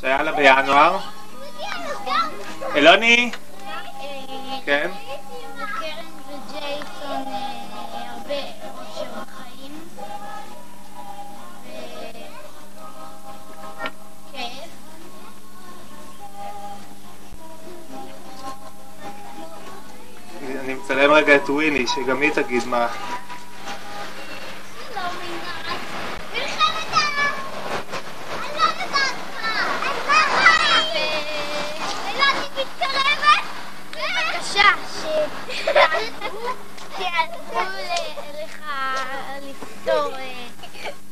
שהיה 0.00 0.22
לה 0.22 0.32
בינואר. 0.32 0.98
אלוני? 2.76 3.30
כן? 4.64 4.90
אני 20.90 20.98
מצלם 20.98 21.12
רגע 21.12 21.36
את 21.36 21.50
וויני, 21.50 21.86
שגם 21.86 22.20
היא 22.20 22.30
תגיד 22.30 22.66
מה. 22.66 22.88
שיעזרו 36.96 37.60
לך 38.42 38.62
לפתור... 39.42 40.12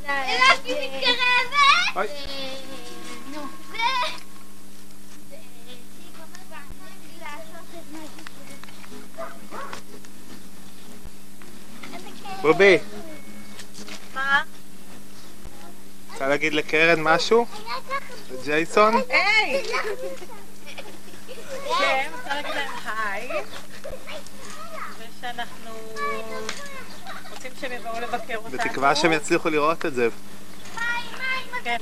אלעד 0.08 0.58
מתקרבת! 0.64 1.96
אוי. 1.96 2.06
נו. 3.32 3.40
זה... 3.70 3.78
בובי, 12.48 12.78
מה? 14.14 14.42
רוצה 16.12 16.28
להגיד 16.28 16.54
לקרן 16.54 17.00
משהו? 17.00 17.46
לג'ייסון? 18.32 18.94
היי! 19.08 19.62
כן, 21.78 22.10
רוצה 22.16 22.34
להגיד 22.34 22.54
להם 22.54 22.70
היי. 22.84 23.28
ושאנחנו 24.98 25.70
רוצים 27.30 27.52
שהם 27.60 27.72
יבואו 27.72 28.00
לבקר 28.00 28.36
אותנו. 28.36 28.58
בתקווה 28.58 28.96
שהם 28.96 29.12
יצליחו 29.12 29.48
לראות 29.48 29.86
את 29.86 29.94
זה. 29.94 30.08
כן. 31.64 31.78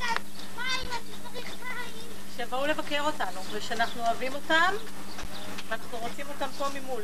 שיבואו 2.37 2.67
לבקר 2.67 3.01
אותנו, 3.01 3.41
ושאנחנו 3.53 4.07
אוהבים 4.07 4.35
אותם, 4.35 4.75
ואנחנו 5.69 5.99
רוצים 5.99 6.27
אותם 6.29 6.49
פה 6.59 6.67
ממול. 6.75 7.03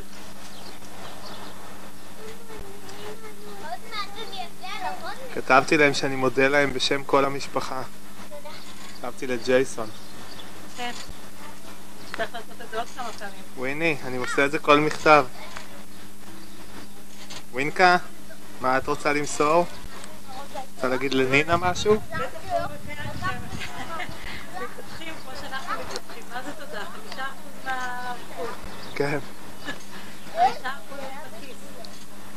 כתבתי 5.35 5.77
להם 5.77 5.95
שאני 5.95 6.17
מודה 6.17 6.49
להם 6.49 6.73
בשם 6.73 7.05
כל 7.05 7.25
המשפחה. 7.25 7.83
כתבתי 9.01 9.27
לג'ייסון. 9.27 9.89
כן. 10.77 10.93
צריך 12.17 12.35
לעשות 12.35 12.61
את 12.61 12.71
זה 12.71 12.79
עוד 12.79 12.89
כמה 12.97 13.09
פעמים. 13.19 13.35
וויני, 13.57 13.97
אני 14.05 14.17
עושה 14.17 14.45
את 14.45 14.51
זה 14.51 14.59
כל 14.59 14.81
מכתב. 14.81 15.27
ווינקה, 17.53 17.97
מה 18.61 18.79
את 18.79 18.87
רוצה 18.87 19.13
למסור? 19.13 19.67
רוצה 20.75 20.89
להגיד 20.89 21.15
לנינה 21.15 21.57
משהו? 21.57 21.95
מתפתחים 21.95 22.25
כמו 25.23 25.33
שאנחנו 25.41 25.75
מתפתחים. 25.81 26.23
מה 26.33 26.43
זה 26.43 26.53
תודה? 26.53 26.85
חמישה 26.85 27.23
אחוז 27.23 27.65
מהחו"ל. 27.65 28.49
כן. 28.95 29.19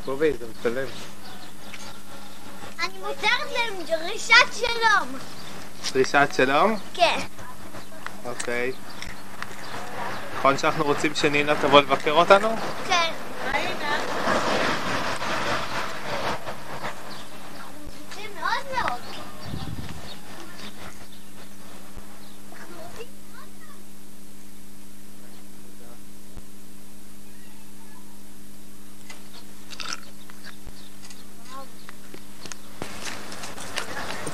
בובי, 0.06 0.34
זה 0.40 0.46
מצלם. 0.60 0.88
אני 2.86 3.00
מותרת 3.00 3.52
להם 3.54 3.84
דרישת 3.86 4.54
שלום. 4.54 5.18
דרישת 5.94 6.30
שלום? 6.38 6.76
כן. 6.94 7.20
אוקיי. 8.26 8.72
נכון 10.38 10.58
שאנחנו 10.58 10.84
רוצים 10.84 11.16
שנינה 11.16 11.56
תבוא 11.56 11.82
לבקר 11.82 12.12
אותנו? 12.12 12.56
כן 12.88 13.14
מאוד 18.46 18.66
מאוד. 18.72 19.00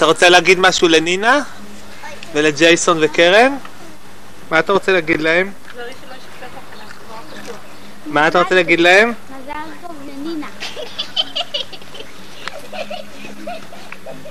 אתה 0.02 0.10
רוצה 0.10 0.30
להגיד 0.30 0.60
משהו 0.60 0.88
לנינה? 0.88 1.40
ולג'ייסון 2.34 2.98
וקרן? 3.02 3.58
מה 4.52 4.60
אתה 4.60 4.74
רוצה 4.74 4.92
להגיד 4.92 5.22
להם? 5.22 5.52
מה 8.06 8.28
אתה 8.28 8.42
רוצה 8.42 8.56
להגיד 8.56 8.80
להם? 8.80 9.14
מזל 9.30 9.54
טוב 9.82 9.96
לנינה. 10.06 10.48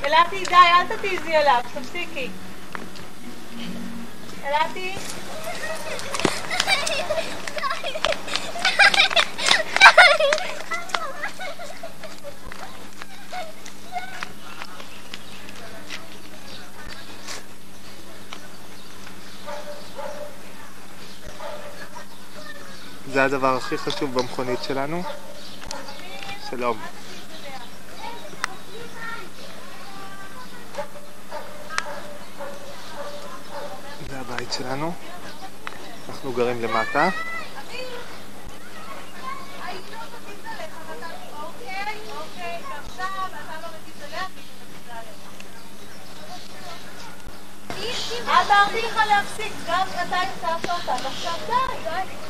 אלעתי, 0.05 0.45
די, 0.45 0.55
אל 0.55 0.97
תתיזי 0.97 1.35
עליו, 1.35 1.61
תפסיקי. 1.75 2.29
אלעתי? 4.47 4.95
זה 23.13 23.25
הדבר 23.25 23.57
הכי 23.57 23.79
חשוב 23.79 24.15
במכונית 24.15 24.63
שלנו. 24.63 25.03
שלום. 26.51 26.79
זה 34.11 34.21
הבית 34.21 34.53
שלנו. 34.53 34.93
אנחנו 36.09 36.33
גרים 36.33 36.63
למטה. 36.63 37.09
אמרתי 48.31 48.83
לך 48.83 48.97
להפסיק, 49.09 49.53
גם 49.69 49.87
אתה 49.93 50.17
הפסקת 50.17 50.71
אותם, 50.71 51.07
עכשיו 51.07 51.35
די. 51.47 51.91
אמיר. 51.91 52.30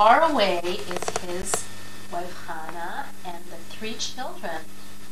Far 0.00 0.30
away 0.32 0.60
is 0.64 1.10
his 1.28 1.52
wife 2.10 2.46
Hannah 2.46 3.04
and 3.22 3.44
the 3.50 3.56
three 3.68 3.92
children. 3.92 4.62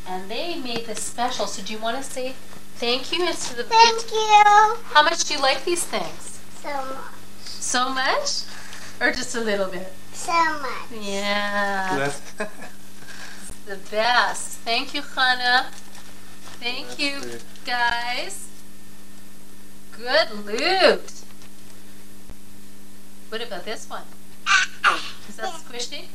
And 0.07 0.31
they 0.31 0.58
made 0.60 0.86
this 0.86 1.02
special. 1.02 1.47
So 1.47 1.62
do 1.62 1.75
you 1.75 1.78
want 1.78 1.99
to 1.99 2.02
say 2.02 2.34
thank 2.76 3.12
you 3.12 3.18
to 3.18 3.55
the 3.55 3.65
Thank 3.65 4.10
you 4.10 4.76
How 4.94 5.02
much 5.02 5.25
do 5.25 5.34
you 5.34 5.41
like 5.41 5.67
these 5.67 5.84
things? 5.84 6.41
so 6.62 6.70
much. 6.70 7.44
So 7.44 7.91
much? 7.91 8.44
Or 8.99 9.12
just 9.12 9.34
a 9.34 9.41
little 9.41 9.68
bit? 9.68 9.92
So 10.15 10.33
much. 10.33 11.02
Yeah. 11.02 12.10
the 13.67 13.76
best. 13.91 14.57
Thank 14.60 14.94
you, 14.94 15.02
Hannah. 15.02 15.67
Thank 16.62 16.99
you, 16.99 17.20
guys. 17.67 18.49
Good 19.92 20.47
loot. 20.47 21.12
What 23.28 23.42
about 23.42 23.67
this 23.67 23.86
one? 23.91 24.05
Is 25.28 25.36
that 25.36 25.52
squishy? 25.52 26.07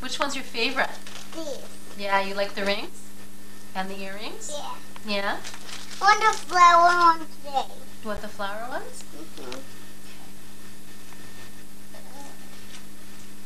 Which 0.00 0.18
one's 0.18 0.34
your 0.34 0.44
favorite? 0.44 0.90
This. 1.34 1.62
Yeah, 1.98 2.20
you 2.22 2.34
like 2.34 2.54
the 2.54 2.64
rings? 2.64 3.02
And 3.74 3.90
the 3.90 4.00
earrings? 4.00 4.52
Yeah. 4.52 4.74
Yeah? 5.06 5.36
On 6.02 6.18
the 6.20 6.38
flower 6.38 7.16
ones 7.16 7.26
today. 7.44 7.64
You 8.02 8.08
want 8.08 8.22
the 8.22 8.28
flower 8.28 8.68
ones? 8.68 9.04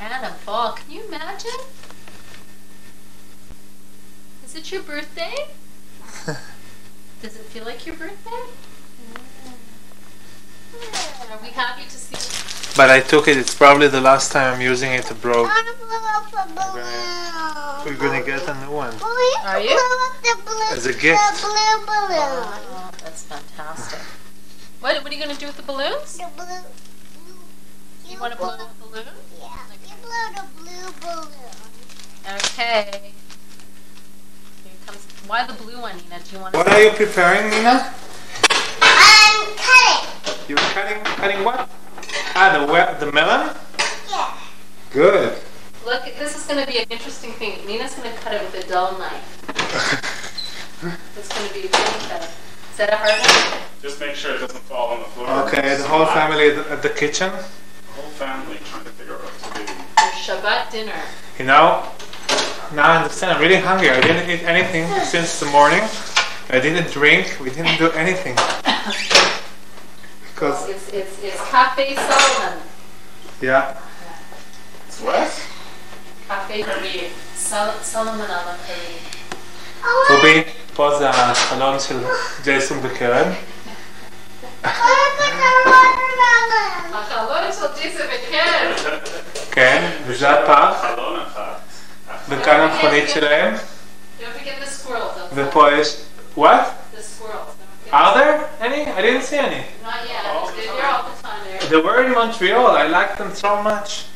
And 0.00 0.24
a 0.24 0.36
ball. 0.46 0.72
Can 0.72 0.90
you 0.90 1.06
imagine? 1.06 1.50
Is 4.44 4.54
it 4.54 4.70
your 4.70 4.82
birthday? 4.82 5.34
Does 6.26 7.36
it 7.36 7.44
feel 7.46 7.64
like 7.64 7.86
your 7.86 7.96
birthday? 7.96 8.30
Are 11.30 11.38
we 11.42 11.48
happy 11.48 11.84
to 11.84 11.90
see? 11.90 12.76
But 12.76 12.90
I 12.90 13.00
took 13.00 13.28
it, 13.28 13.36
it's 13.36 13.54
probably 13.54 13.88
the 13.88 14.00
last 14.00 14.32
time 14.32 14.54
I'm 14.54 14.60
using 14.60 14.92
it, 14.92 15.10
it 15.10 15.20
broke. 15.20 15.48
I 15.48 15.54
want 15.54 15.68
to 15.68 15.74
blow 15.84 16.02
up 16.16 16.26
a 16.32 16.44
balloon. 16.54 17.84
We're 17.84 18.00
gonna 18.00 18.24
get 18.24 18.48
a 18.48 18.54
new 18.64 18.72
one. 18.72 18.94
We 18.94 19.36
Are 19.44 19.60
you? 19.60 19.68
blow 19.68 20.06
up 20.06 20.22
the 20.22 20.34
blue, 20.44 20.76
As 20.76 20.86
a 20.86 20.92
gift. 20.92 21.20
The 21.20 21.42
blue 21.42 21.86
balloon. 21.86 22.44
Oh, 22.74 22.90
that's 23.04 23.22
fantastic. 23.24 24.00
What, 24.80 25.02
what 25.02 25.10
are 25.10 25.14
you 25.14 25.22
going 25.22 25.34
to 25.34 25.40
do 25.40 25.46
with 25.46 25.56
the 25.56 25.62
balloons? 25.62 26.18
The 26.18 26.26
blue. 26.36 26.46
You 28.06 28.20
want 28.20 28.32
to 28.34 28.38
blow 28.38 28.50
a 28.50 28.68
balloon? 28.82 29.06
Yeah. 29.40 29.56
You 29.88 29.94
blow 30.02 30.26
the 30.36 30.44
blue 30.60 30.92
balloon. 31.00 31.32
Okay. 32.36 33.12
Here 34.62 34.72
comes. 34.84 35.06
Why 35.26 35.46
the 35.46 35.54
blue 35.54 35.80
one, 35.80 35.96
Nina? 35.96 36.20
Do 36.22 36.36
you 36.36 36.42
want? 36.42 36.54
What 36.54 36.68
are 36.68 36.82
you 36.82 36.90
preparing, 36.90 37.48
Nina? 37.50 37.94
I'm 38.82 39.43
cutting. 41.24 41.42
You're 41.42 41.52
cutting, 41.52 41.68
cutting 41.68 41.68
what? 41.68 41.70
Ah, 42.34 42.58
the, 42.58 42.66
we- 42.66 43.06
the 43.06 43.12
melon? 43.12 43.56
Yeah. 44.10 44.36
Good. 44.90 45.38
Look, 45.84 46.04
this 46.18 46.36
is 46.36 46.46
going 46.46 46.64
to 46.64 46.70
be 46.70 46.78
an 46.78 46.86
interesting 46.90 47.32
thing. 47.32 47.66
Nina's 47.66 47.94
going 47.94 48.10
to 48.10 48.16
cut 48.20 48.34
it 48.34 48.42
with 48.42 48.64
a 48.64 48.68
dull 48.68 48.98
knife. 48.98 49.44
it's 51.18 51.28
going 51.28 51.48
to 51.48 51.54
be 51.54 51.60
really 51.60 51.70
cut. 52.08 52.30
Is 52.70 52.76
that 52.78 52.92
a 52.92 52.96
hard 52.96 53.20
one? 53.20 53.62
Just 53.82 54.00
make 54.00 54.14
sure 54.14 54.34
it 54.34 54.40
doesn't 54.40 54.64
fall 54.64 54.94
on 54.94 55.00
the 55.00 55.06
floor. 55.06 55.28
Okay, 55.46 55.76
the 55.76 55.86
whole 55.86 56.06
family 56.06 56.50
at 56.50 56.56
the- 56.56 56.70
at 56.72 56.82
the 56.82 56.88
kitchen. 56.88 57.30
Whole 57.30 58.10
family 58.16 58.58
trying 58.64 58.84
to 58.84 58.90
figure 58.90 59.14
out 59.14 59.20
what 59.20 59.54
to 59.56 59.66
do. 59.66 59.72
For 59.72 60.32
Shabbat 60.32 60.70
dinner. 60.70 61.00
You 61.38 61.44
know, 61.44 61.84
now 62.74 62.92
I 62.92 62.96
understand. 62.96 63.32
I'm 63.32 63.42
really 63.42 63.60
hungry. 63.60 63.90
I 63.90 64.00
didn't 64.00 64.28
eat 64.30 64.42
anything 64.44 64.88
since 65.04 65.38
the 65.38 65.46
morning. 65.46 65.82
I 66.50 66.60
didn't 66.60 66.90
drink. 66.92 67.36
We 67.40 67.50
didn't 67.50 67.78
do 67.78 67.90
anything. 67.92 68.36
Because, 70.44 70.68
It's, 70.68 70.88
it's, 70.92 71.22
it's 71.24 71.40
Cafe 71.50 71.94
Solomon. 71.96 72.58
yeah. 73.40 73.76
It's 74.88 75.00
what? 75.00 75.30
Cafe 76.28 76.62
Paris. 76.62 77.12
Sol- 77.36 77.80
Solomon 77.82 78.28
על 78.30 78.48
הפרי. 78.48 78.98
רובי, 80.10 80.44
פה 80.74 80.98
זה 80.98 81.10
החלון 81.10 81.80
של 81.80 82.04
ג'ייסון 82.42 82.80
וקרן. 82.82 83.32
החלון 86.94 87.52
של 87.52 87.66
ג'יסה 87.82 88.04
וקרן. 88.04 88.72
כן, 89.50 89.90
וזה 90.06 90.30
הפח. 90.30 90.74
חלון 90.80 91.20
אחד. 91.32 91.52
וכאן 92.28 92.60
המכונית 92.60 93.08
שלהם. 93.10 93.54
Don't 93.54 94.22
forget 94.22 94.64
the 94.64 94.66
squirrels. 94.66 95.32
though. 95.32 95.34
ופה 95.34 95.72
יש... 95.72 95.96
What? 96.38 96.64
Are 97.94 98.12
there 98.18 98.50
any? 98.58 98.90
I 98.90 99.00
didn't 99.02 99.22
see 99.22 99.36
any. 99.36 99.62
Not 99.84 100.02
yet. 100.08 100.26
All 100.26 100.50
the 100.50 101.68
They 101.70 101.80
were 101.80 102.04
in 102.04 102.12
Montreal, 102.12 102.66
I 102.66 102.88
liked 102.88 103.18
them 103.18 103.32
so 103.34 103.62
much. 103.62 104.06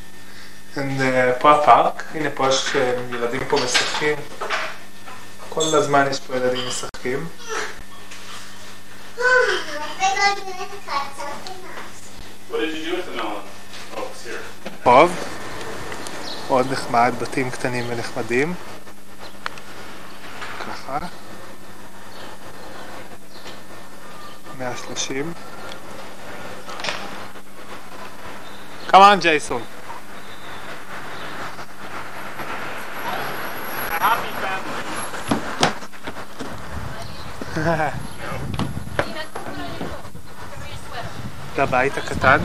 And, 0.74 1.00
uh, 1.00 1.39
פה 1.40 1.50
הפארק, 1.52 2.05
הנה 2.15 2.31
פה 2.31 2.48
יש 2.48 2.76
אה, 2.76 2.94
ילדים 3.10 3.40
פה 3.48 3.57
משחקים. 3.65 4.16
כל 5.48 5.60
הזמן 5.60 6.07
יש 6.10 6.20
פה 6.20 6.36
ילדים 6.36 6.68
משחקים. 6.68 7.28
What 12.50 12.60
did 12.60 12.74
you 12.74 12.84
do 12.84 12.97
with 12.97 13.07
the 13.07 13.16
melon? 13.16 13.42
Oh, 13.97 14.00
it's 14.00 14.24
here. 14.26 14.82
טוב. 14.84 15.12
מאוד 16.48 16.73
נחמד, 16.73 17.12
בתים 17.20 17.50
קטנים 17.50 17.84
ונחמדים. 17.89 18.55
ככה. 20.60 20.98
130. 24.58 25.34
Come 28.88 29.02
on, 29.02 29.20
Jason. 29.20 29.62
זה 41.56 41.62
הבית 41.62 41.98
הקטן. 41.98 42.38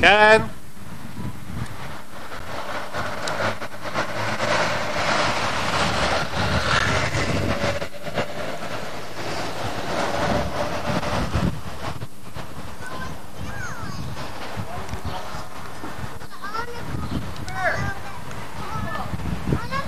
כן. 0.00 0.42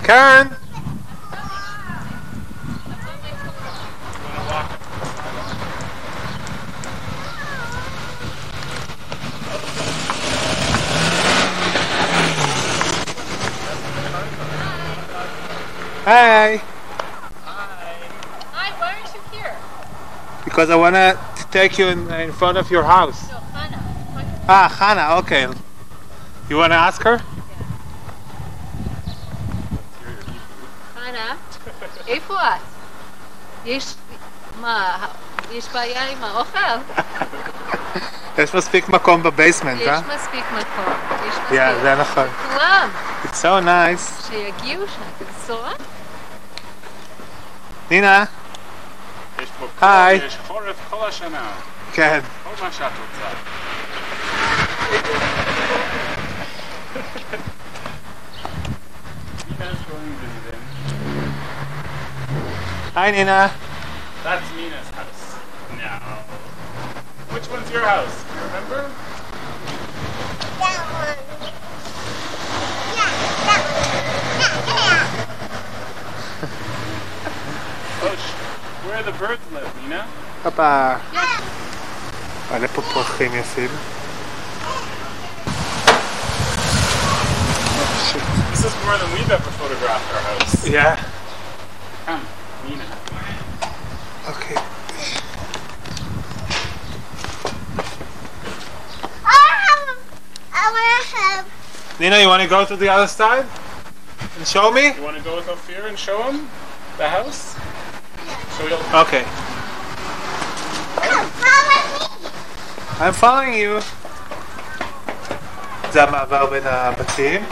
כן. 0.03 0.47
Hi. 16.06 16.58
Hi, 18.54 18.72
why 18.80 18.94
aren't 18.94 19.14
you 19.14 19.22
here? 19.32 19.56
Because 20.44 20.70
I 20.70 20.76
want 20.76 20.96
to 20.96 21.18
take 21.52 21.78
you 21.78 21.88
in, 21.88 22.12
in 22.12 22.32
front 22.32 22.58
of 22.58 22.70
your 22.70 22.84
house. 22.84 23.30
No, 23.30 23.38
Hannah. 23.38 24.46
Ah, 24.48 24.70
Hannah, 24.70 25.20
okay. 25.20 25.48
You 26.50 26.58
want 26.58 26.72
to 26.72 26.78
ask 26.78 27.02
her? 27.04 27.20
חנה, 30.96 31.36
איפה 32.08 32.34
את? 32.34 32.62
יש... 33.66 33.96
מה, 34.62 35.08
יש 35.52 35.68
בעיה 35.74 36.12
עם 36.12 36.24
האוכל? 36.24 36.60
יש 38.43 38.55
מספיק 38.55 38.89
מקום 38.89 39.23
בבייסמנט, 39.23 39.81
אה? 39.81 39.95
יש 39.95 40.15
מספיק 40.15 40.45
מקום. 40.53 40.95
יש 41.29 41.35
מספיק. 41.35 41.59
Yeah, 41.59 41.83
זה 41.83 41.95
נכון. 41.95 42.27
כולם, 42.53 42.89
It's 43.25 43.43
so 43.43 43.65
nice. 43.65 44.29
שיגיעו 44.31 44.85
שם. 44.87 45.25
בשורה? 45.47 45.73
נינה, 47.91 48.25
יש 49.43 49.49
פה 49.61 49.87
היי. 49.87 50.17
יש 50.27 50.37
חורף 50.47 50.77
כל 50.91 51.09
השנה. 51.09 51.43
כן. 51.93 52.21
כל 52.45 52.65
מה 52.65 52.73
שאת 52.73 52.93
רוצה. 52.93 53.31
Mina's 59.49 59.83
going 59.89 60.15
visiting. 60.23 60.65
היי 62.97 63.13
נינה. 63.13 63.47
That's 64.25 64.29
Mina's 64.57 64.90
house. 64.90 64.90
No. 64.90 64.90
Which 67.40 67.48
one's 67.50 67.70
your 67.72 67.82
house? 67.84 68.24
Do 68.24 68.36
you 68.36 68.46
remember? 68.46 68.92
Oh, 76.88 78.16
sh- 78.16 78.86
where 78.88 79.02
the 79.04 79.12
birds 79.14 79.42
live, 79.54 79.70
Mina? 79.84 80.06
הופה. 80.44 80.96
מלא 82.52 82.68
פה 82.68 82.82
פרחים 82.82 83.36
יפים. 83.36 83.70
This 88.52 88.64
is 88.66 88.74
more 88.86 88.98
than 88.98 89.10
we've 89.14 89.32
ever 89.32 89.52
photographed 89.62 90.10
our 90.16 90.22
house. 90.30 90.68
Yeah. 90.68 90.96
Come, 92.06 92.22
Mina. 92.68 92.86
Okay. 94.32 94.56
Nina, 102.01 102.19
you 102.19 102.29
want 102.29 102.43
to 102.43 102.49
go 102.49 102.65
to 102.65 102.77
the 102.77 102.89
other 102.89 103.07
side 103.07 103.45
and 104.39 104.47
show 104.49 104.73
me? 104.73 104.95
You 104.95 105.03
want 105.03 105.19
to 105.19 105.23
go 105.23 105.37
with 105.37 105.49
Ophir 105.49 105.87
and 105.87 105.99
show 105.99 106.23
him 106.23 106.49
the 106.97 107.07
house? 107.07 107.55
Show 108.57 108.67
you. 108.67 108.79
Okay. 109.05 109.25
I'm 113.01 113.13
following 113.13 113.55
you. 113.55 113.81
זה 115.93 116.03
המעבר 116.03 116.47
בין 116.47 116.67
הבתים. 116.67 117.45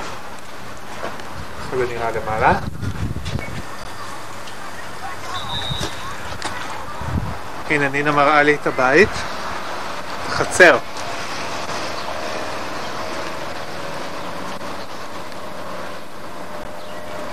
ככה 1.67 1.77
זה 1.77 1.87
נראה 1.87 2.11
למעלה. 2.11 2.53
הנה 7.71 7.89
נינה 7.89 8.13
מראה 8.13 8.43
לי 8.43 8.55
את 8.55 8.67
הבית. 8.67 9.09
חצר. 10.31 10.79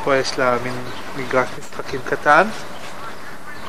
פה 0.05 0.17
יש 0.17 0.39
לה 0.39 0.57
מין 0.63 0.75
מגרש 1.17 1.49
משחקים 1.59 2.01
קטן. 2.05 2.49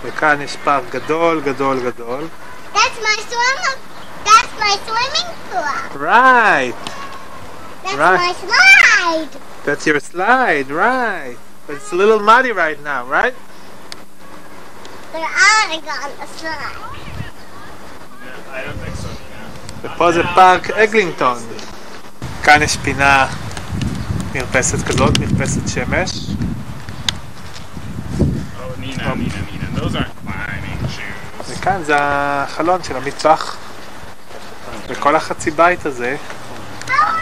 וכאן 0.03 0.41
יש 0.41 0.55
פארק 0.63 0.83
גדול 0.89 1.41
גדול 1.41 1.79
גדול. 1.79 2.27
That's 2.73 2.77
my 2.77 3.17
swim. 3.31 3.77
That's 4.25 4.53
my 4.59 4.73
swimming 4.87 5.31
pool. 5.51 5.99
Right. 5.99 6.73
That's 7.83 7.95
Right. 7.95 8.19
my 8.19 8.33
slide. 8.45 9.33
That's 9.65 9.85
your 9.87 9.99
slide, 9.99 10.67
right. 10.71 11.37
But 11.67 11.73
it's 11.77 11.91
a 11.91 11.95
little 11.95 12.19
muddy 12.19 12.51
right 12.51 12.79
now, 12.91 13.01
right? 13.17 13.35
They're 15.13 15.33
all 15.47 15.67
on 15.75 16.11
the 16.19 16.27
slide. 16.37 16.77
I 18.57 18.61
don't 18.65 18.79
think 18.83 18.95
so, 18.95 19.07
Mina. 19.07 19.95
ופה 19.95 20.11
זה 20.11 20.21
פארק 20.35 20.71
אגלינגטון. 20.71 21.37
כאן 22.43 22.61
יש 22.61 22.77
פינה 22.77 23.27
מרפסת 24.33 24.87
כזאת, 24.87 25.17
מרפסת 25.19 25.67
שמש. 25.67 26.09
וכאן 31.48 31.82
זה 31.84 31.94
החלון 31.98 32.82
של 32.82 32.96
המטבח. 32.96 33.56
וכל 34.88 35.16
החצי 35.16 35.50
בית 35.50 35.86
הזה 35.86 36.16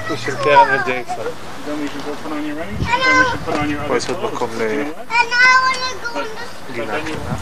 הוא 0.08 0.16
של 0.16 0.36
קרן 0.36 0.80
וג'ייסון. 0.80 1.26
פה 3.88 3.96
יש 3.96 4.10
עוד. 4.10 4.32
מקום 4.34 4.50
לגינה 4.58 4.84
קטנה. 6.72 7.36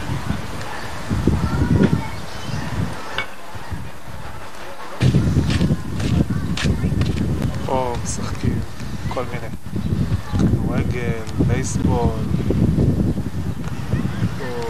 פה 7.67 7.95
משחקים 8.05 8.61
כל 9.09 9.25
מיני. 9.33 9.47
כדורגל, 10.39 11.21
בייסבול. 11.47 12.11
פה 14.39 14.63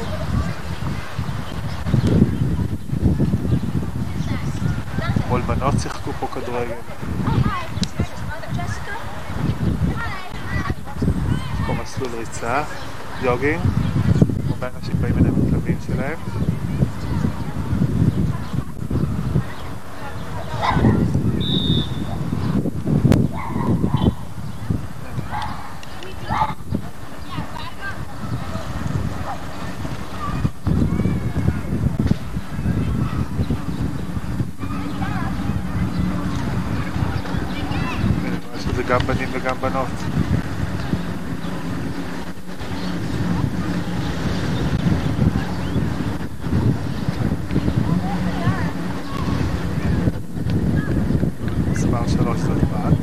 אתמול 5.33 5.57
בנות 5.57 5.75
שיחקו 5.83 6.13
פה 6.13 6.27
כדורגל. 6.27 6.75
פה 11.67 11.73
מסלול 11.83 12.11
ריצה, 12.19 12.63
ג'וגינג. 13.23 13.61
הרבה 14.49 14.69
אנשים 14.77 14.95
באים 15.01 15.19
אליהם 15.19 15.35
עם 15.35 15.49
הכלבים 15.49 15.77
שלהם. 15.87 16.19
אני 38.25 38.37
רואה 38.47 38.61
שזה 38.61 38.82
גם 38.93 38.99
בנים 39.07 39.29
וגם 39.33 39.57
בנות. 39.61 39.87
מספר 51.73 52.09
שלוש 52.09 52.39
זאת 52.39 52.57
בת. 52.57 52.99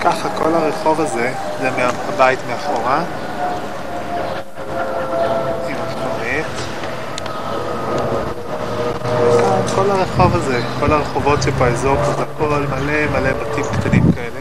ככה 0.00 0.28
כל 0.38 0.54
הרחוב 0.54 1.00
הזה, 1.00 1.32
זה 1.60 1.70
מהבית 1.70 2.38
מאחורה. 2.48 3.04
עם 5.68 5.76
הכתובית. 5.76 6.46
וכאן 9.64 9.77
כל 9.88 9.94
הרחוב 9.94 10.36
הזה, 10.36 10.62
כל 10.80 10.92
הרחובות 10.92 11.42
שבאזור 11.42 11.96
פה 11.96 12.12
זה 12.12 12.22
הכל 12.22 12.66
מלא 12.70 13.06
מלא 13.06 13.32
בתים 13.32 13.64
קטנים 13.64 14.12
כאלה. 14.12 14.40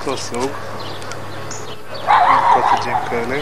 אותו 0.00 0.16
סוג. 0.16 0.50
קוטג'ים 2.54 2.96
כאלה. 3.10 3.40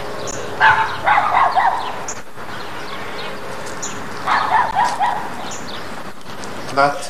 נת. 6.75 7.09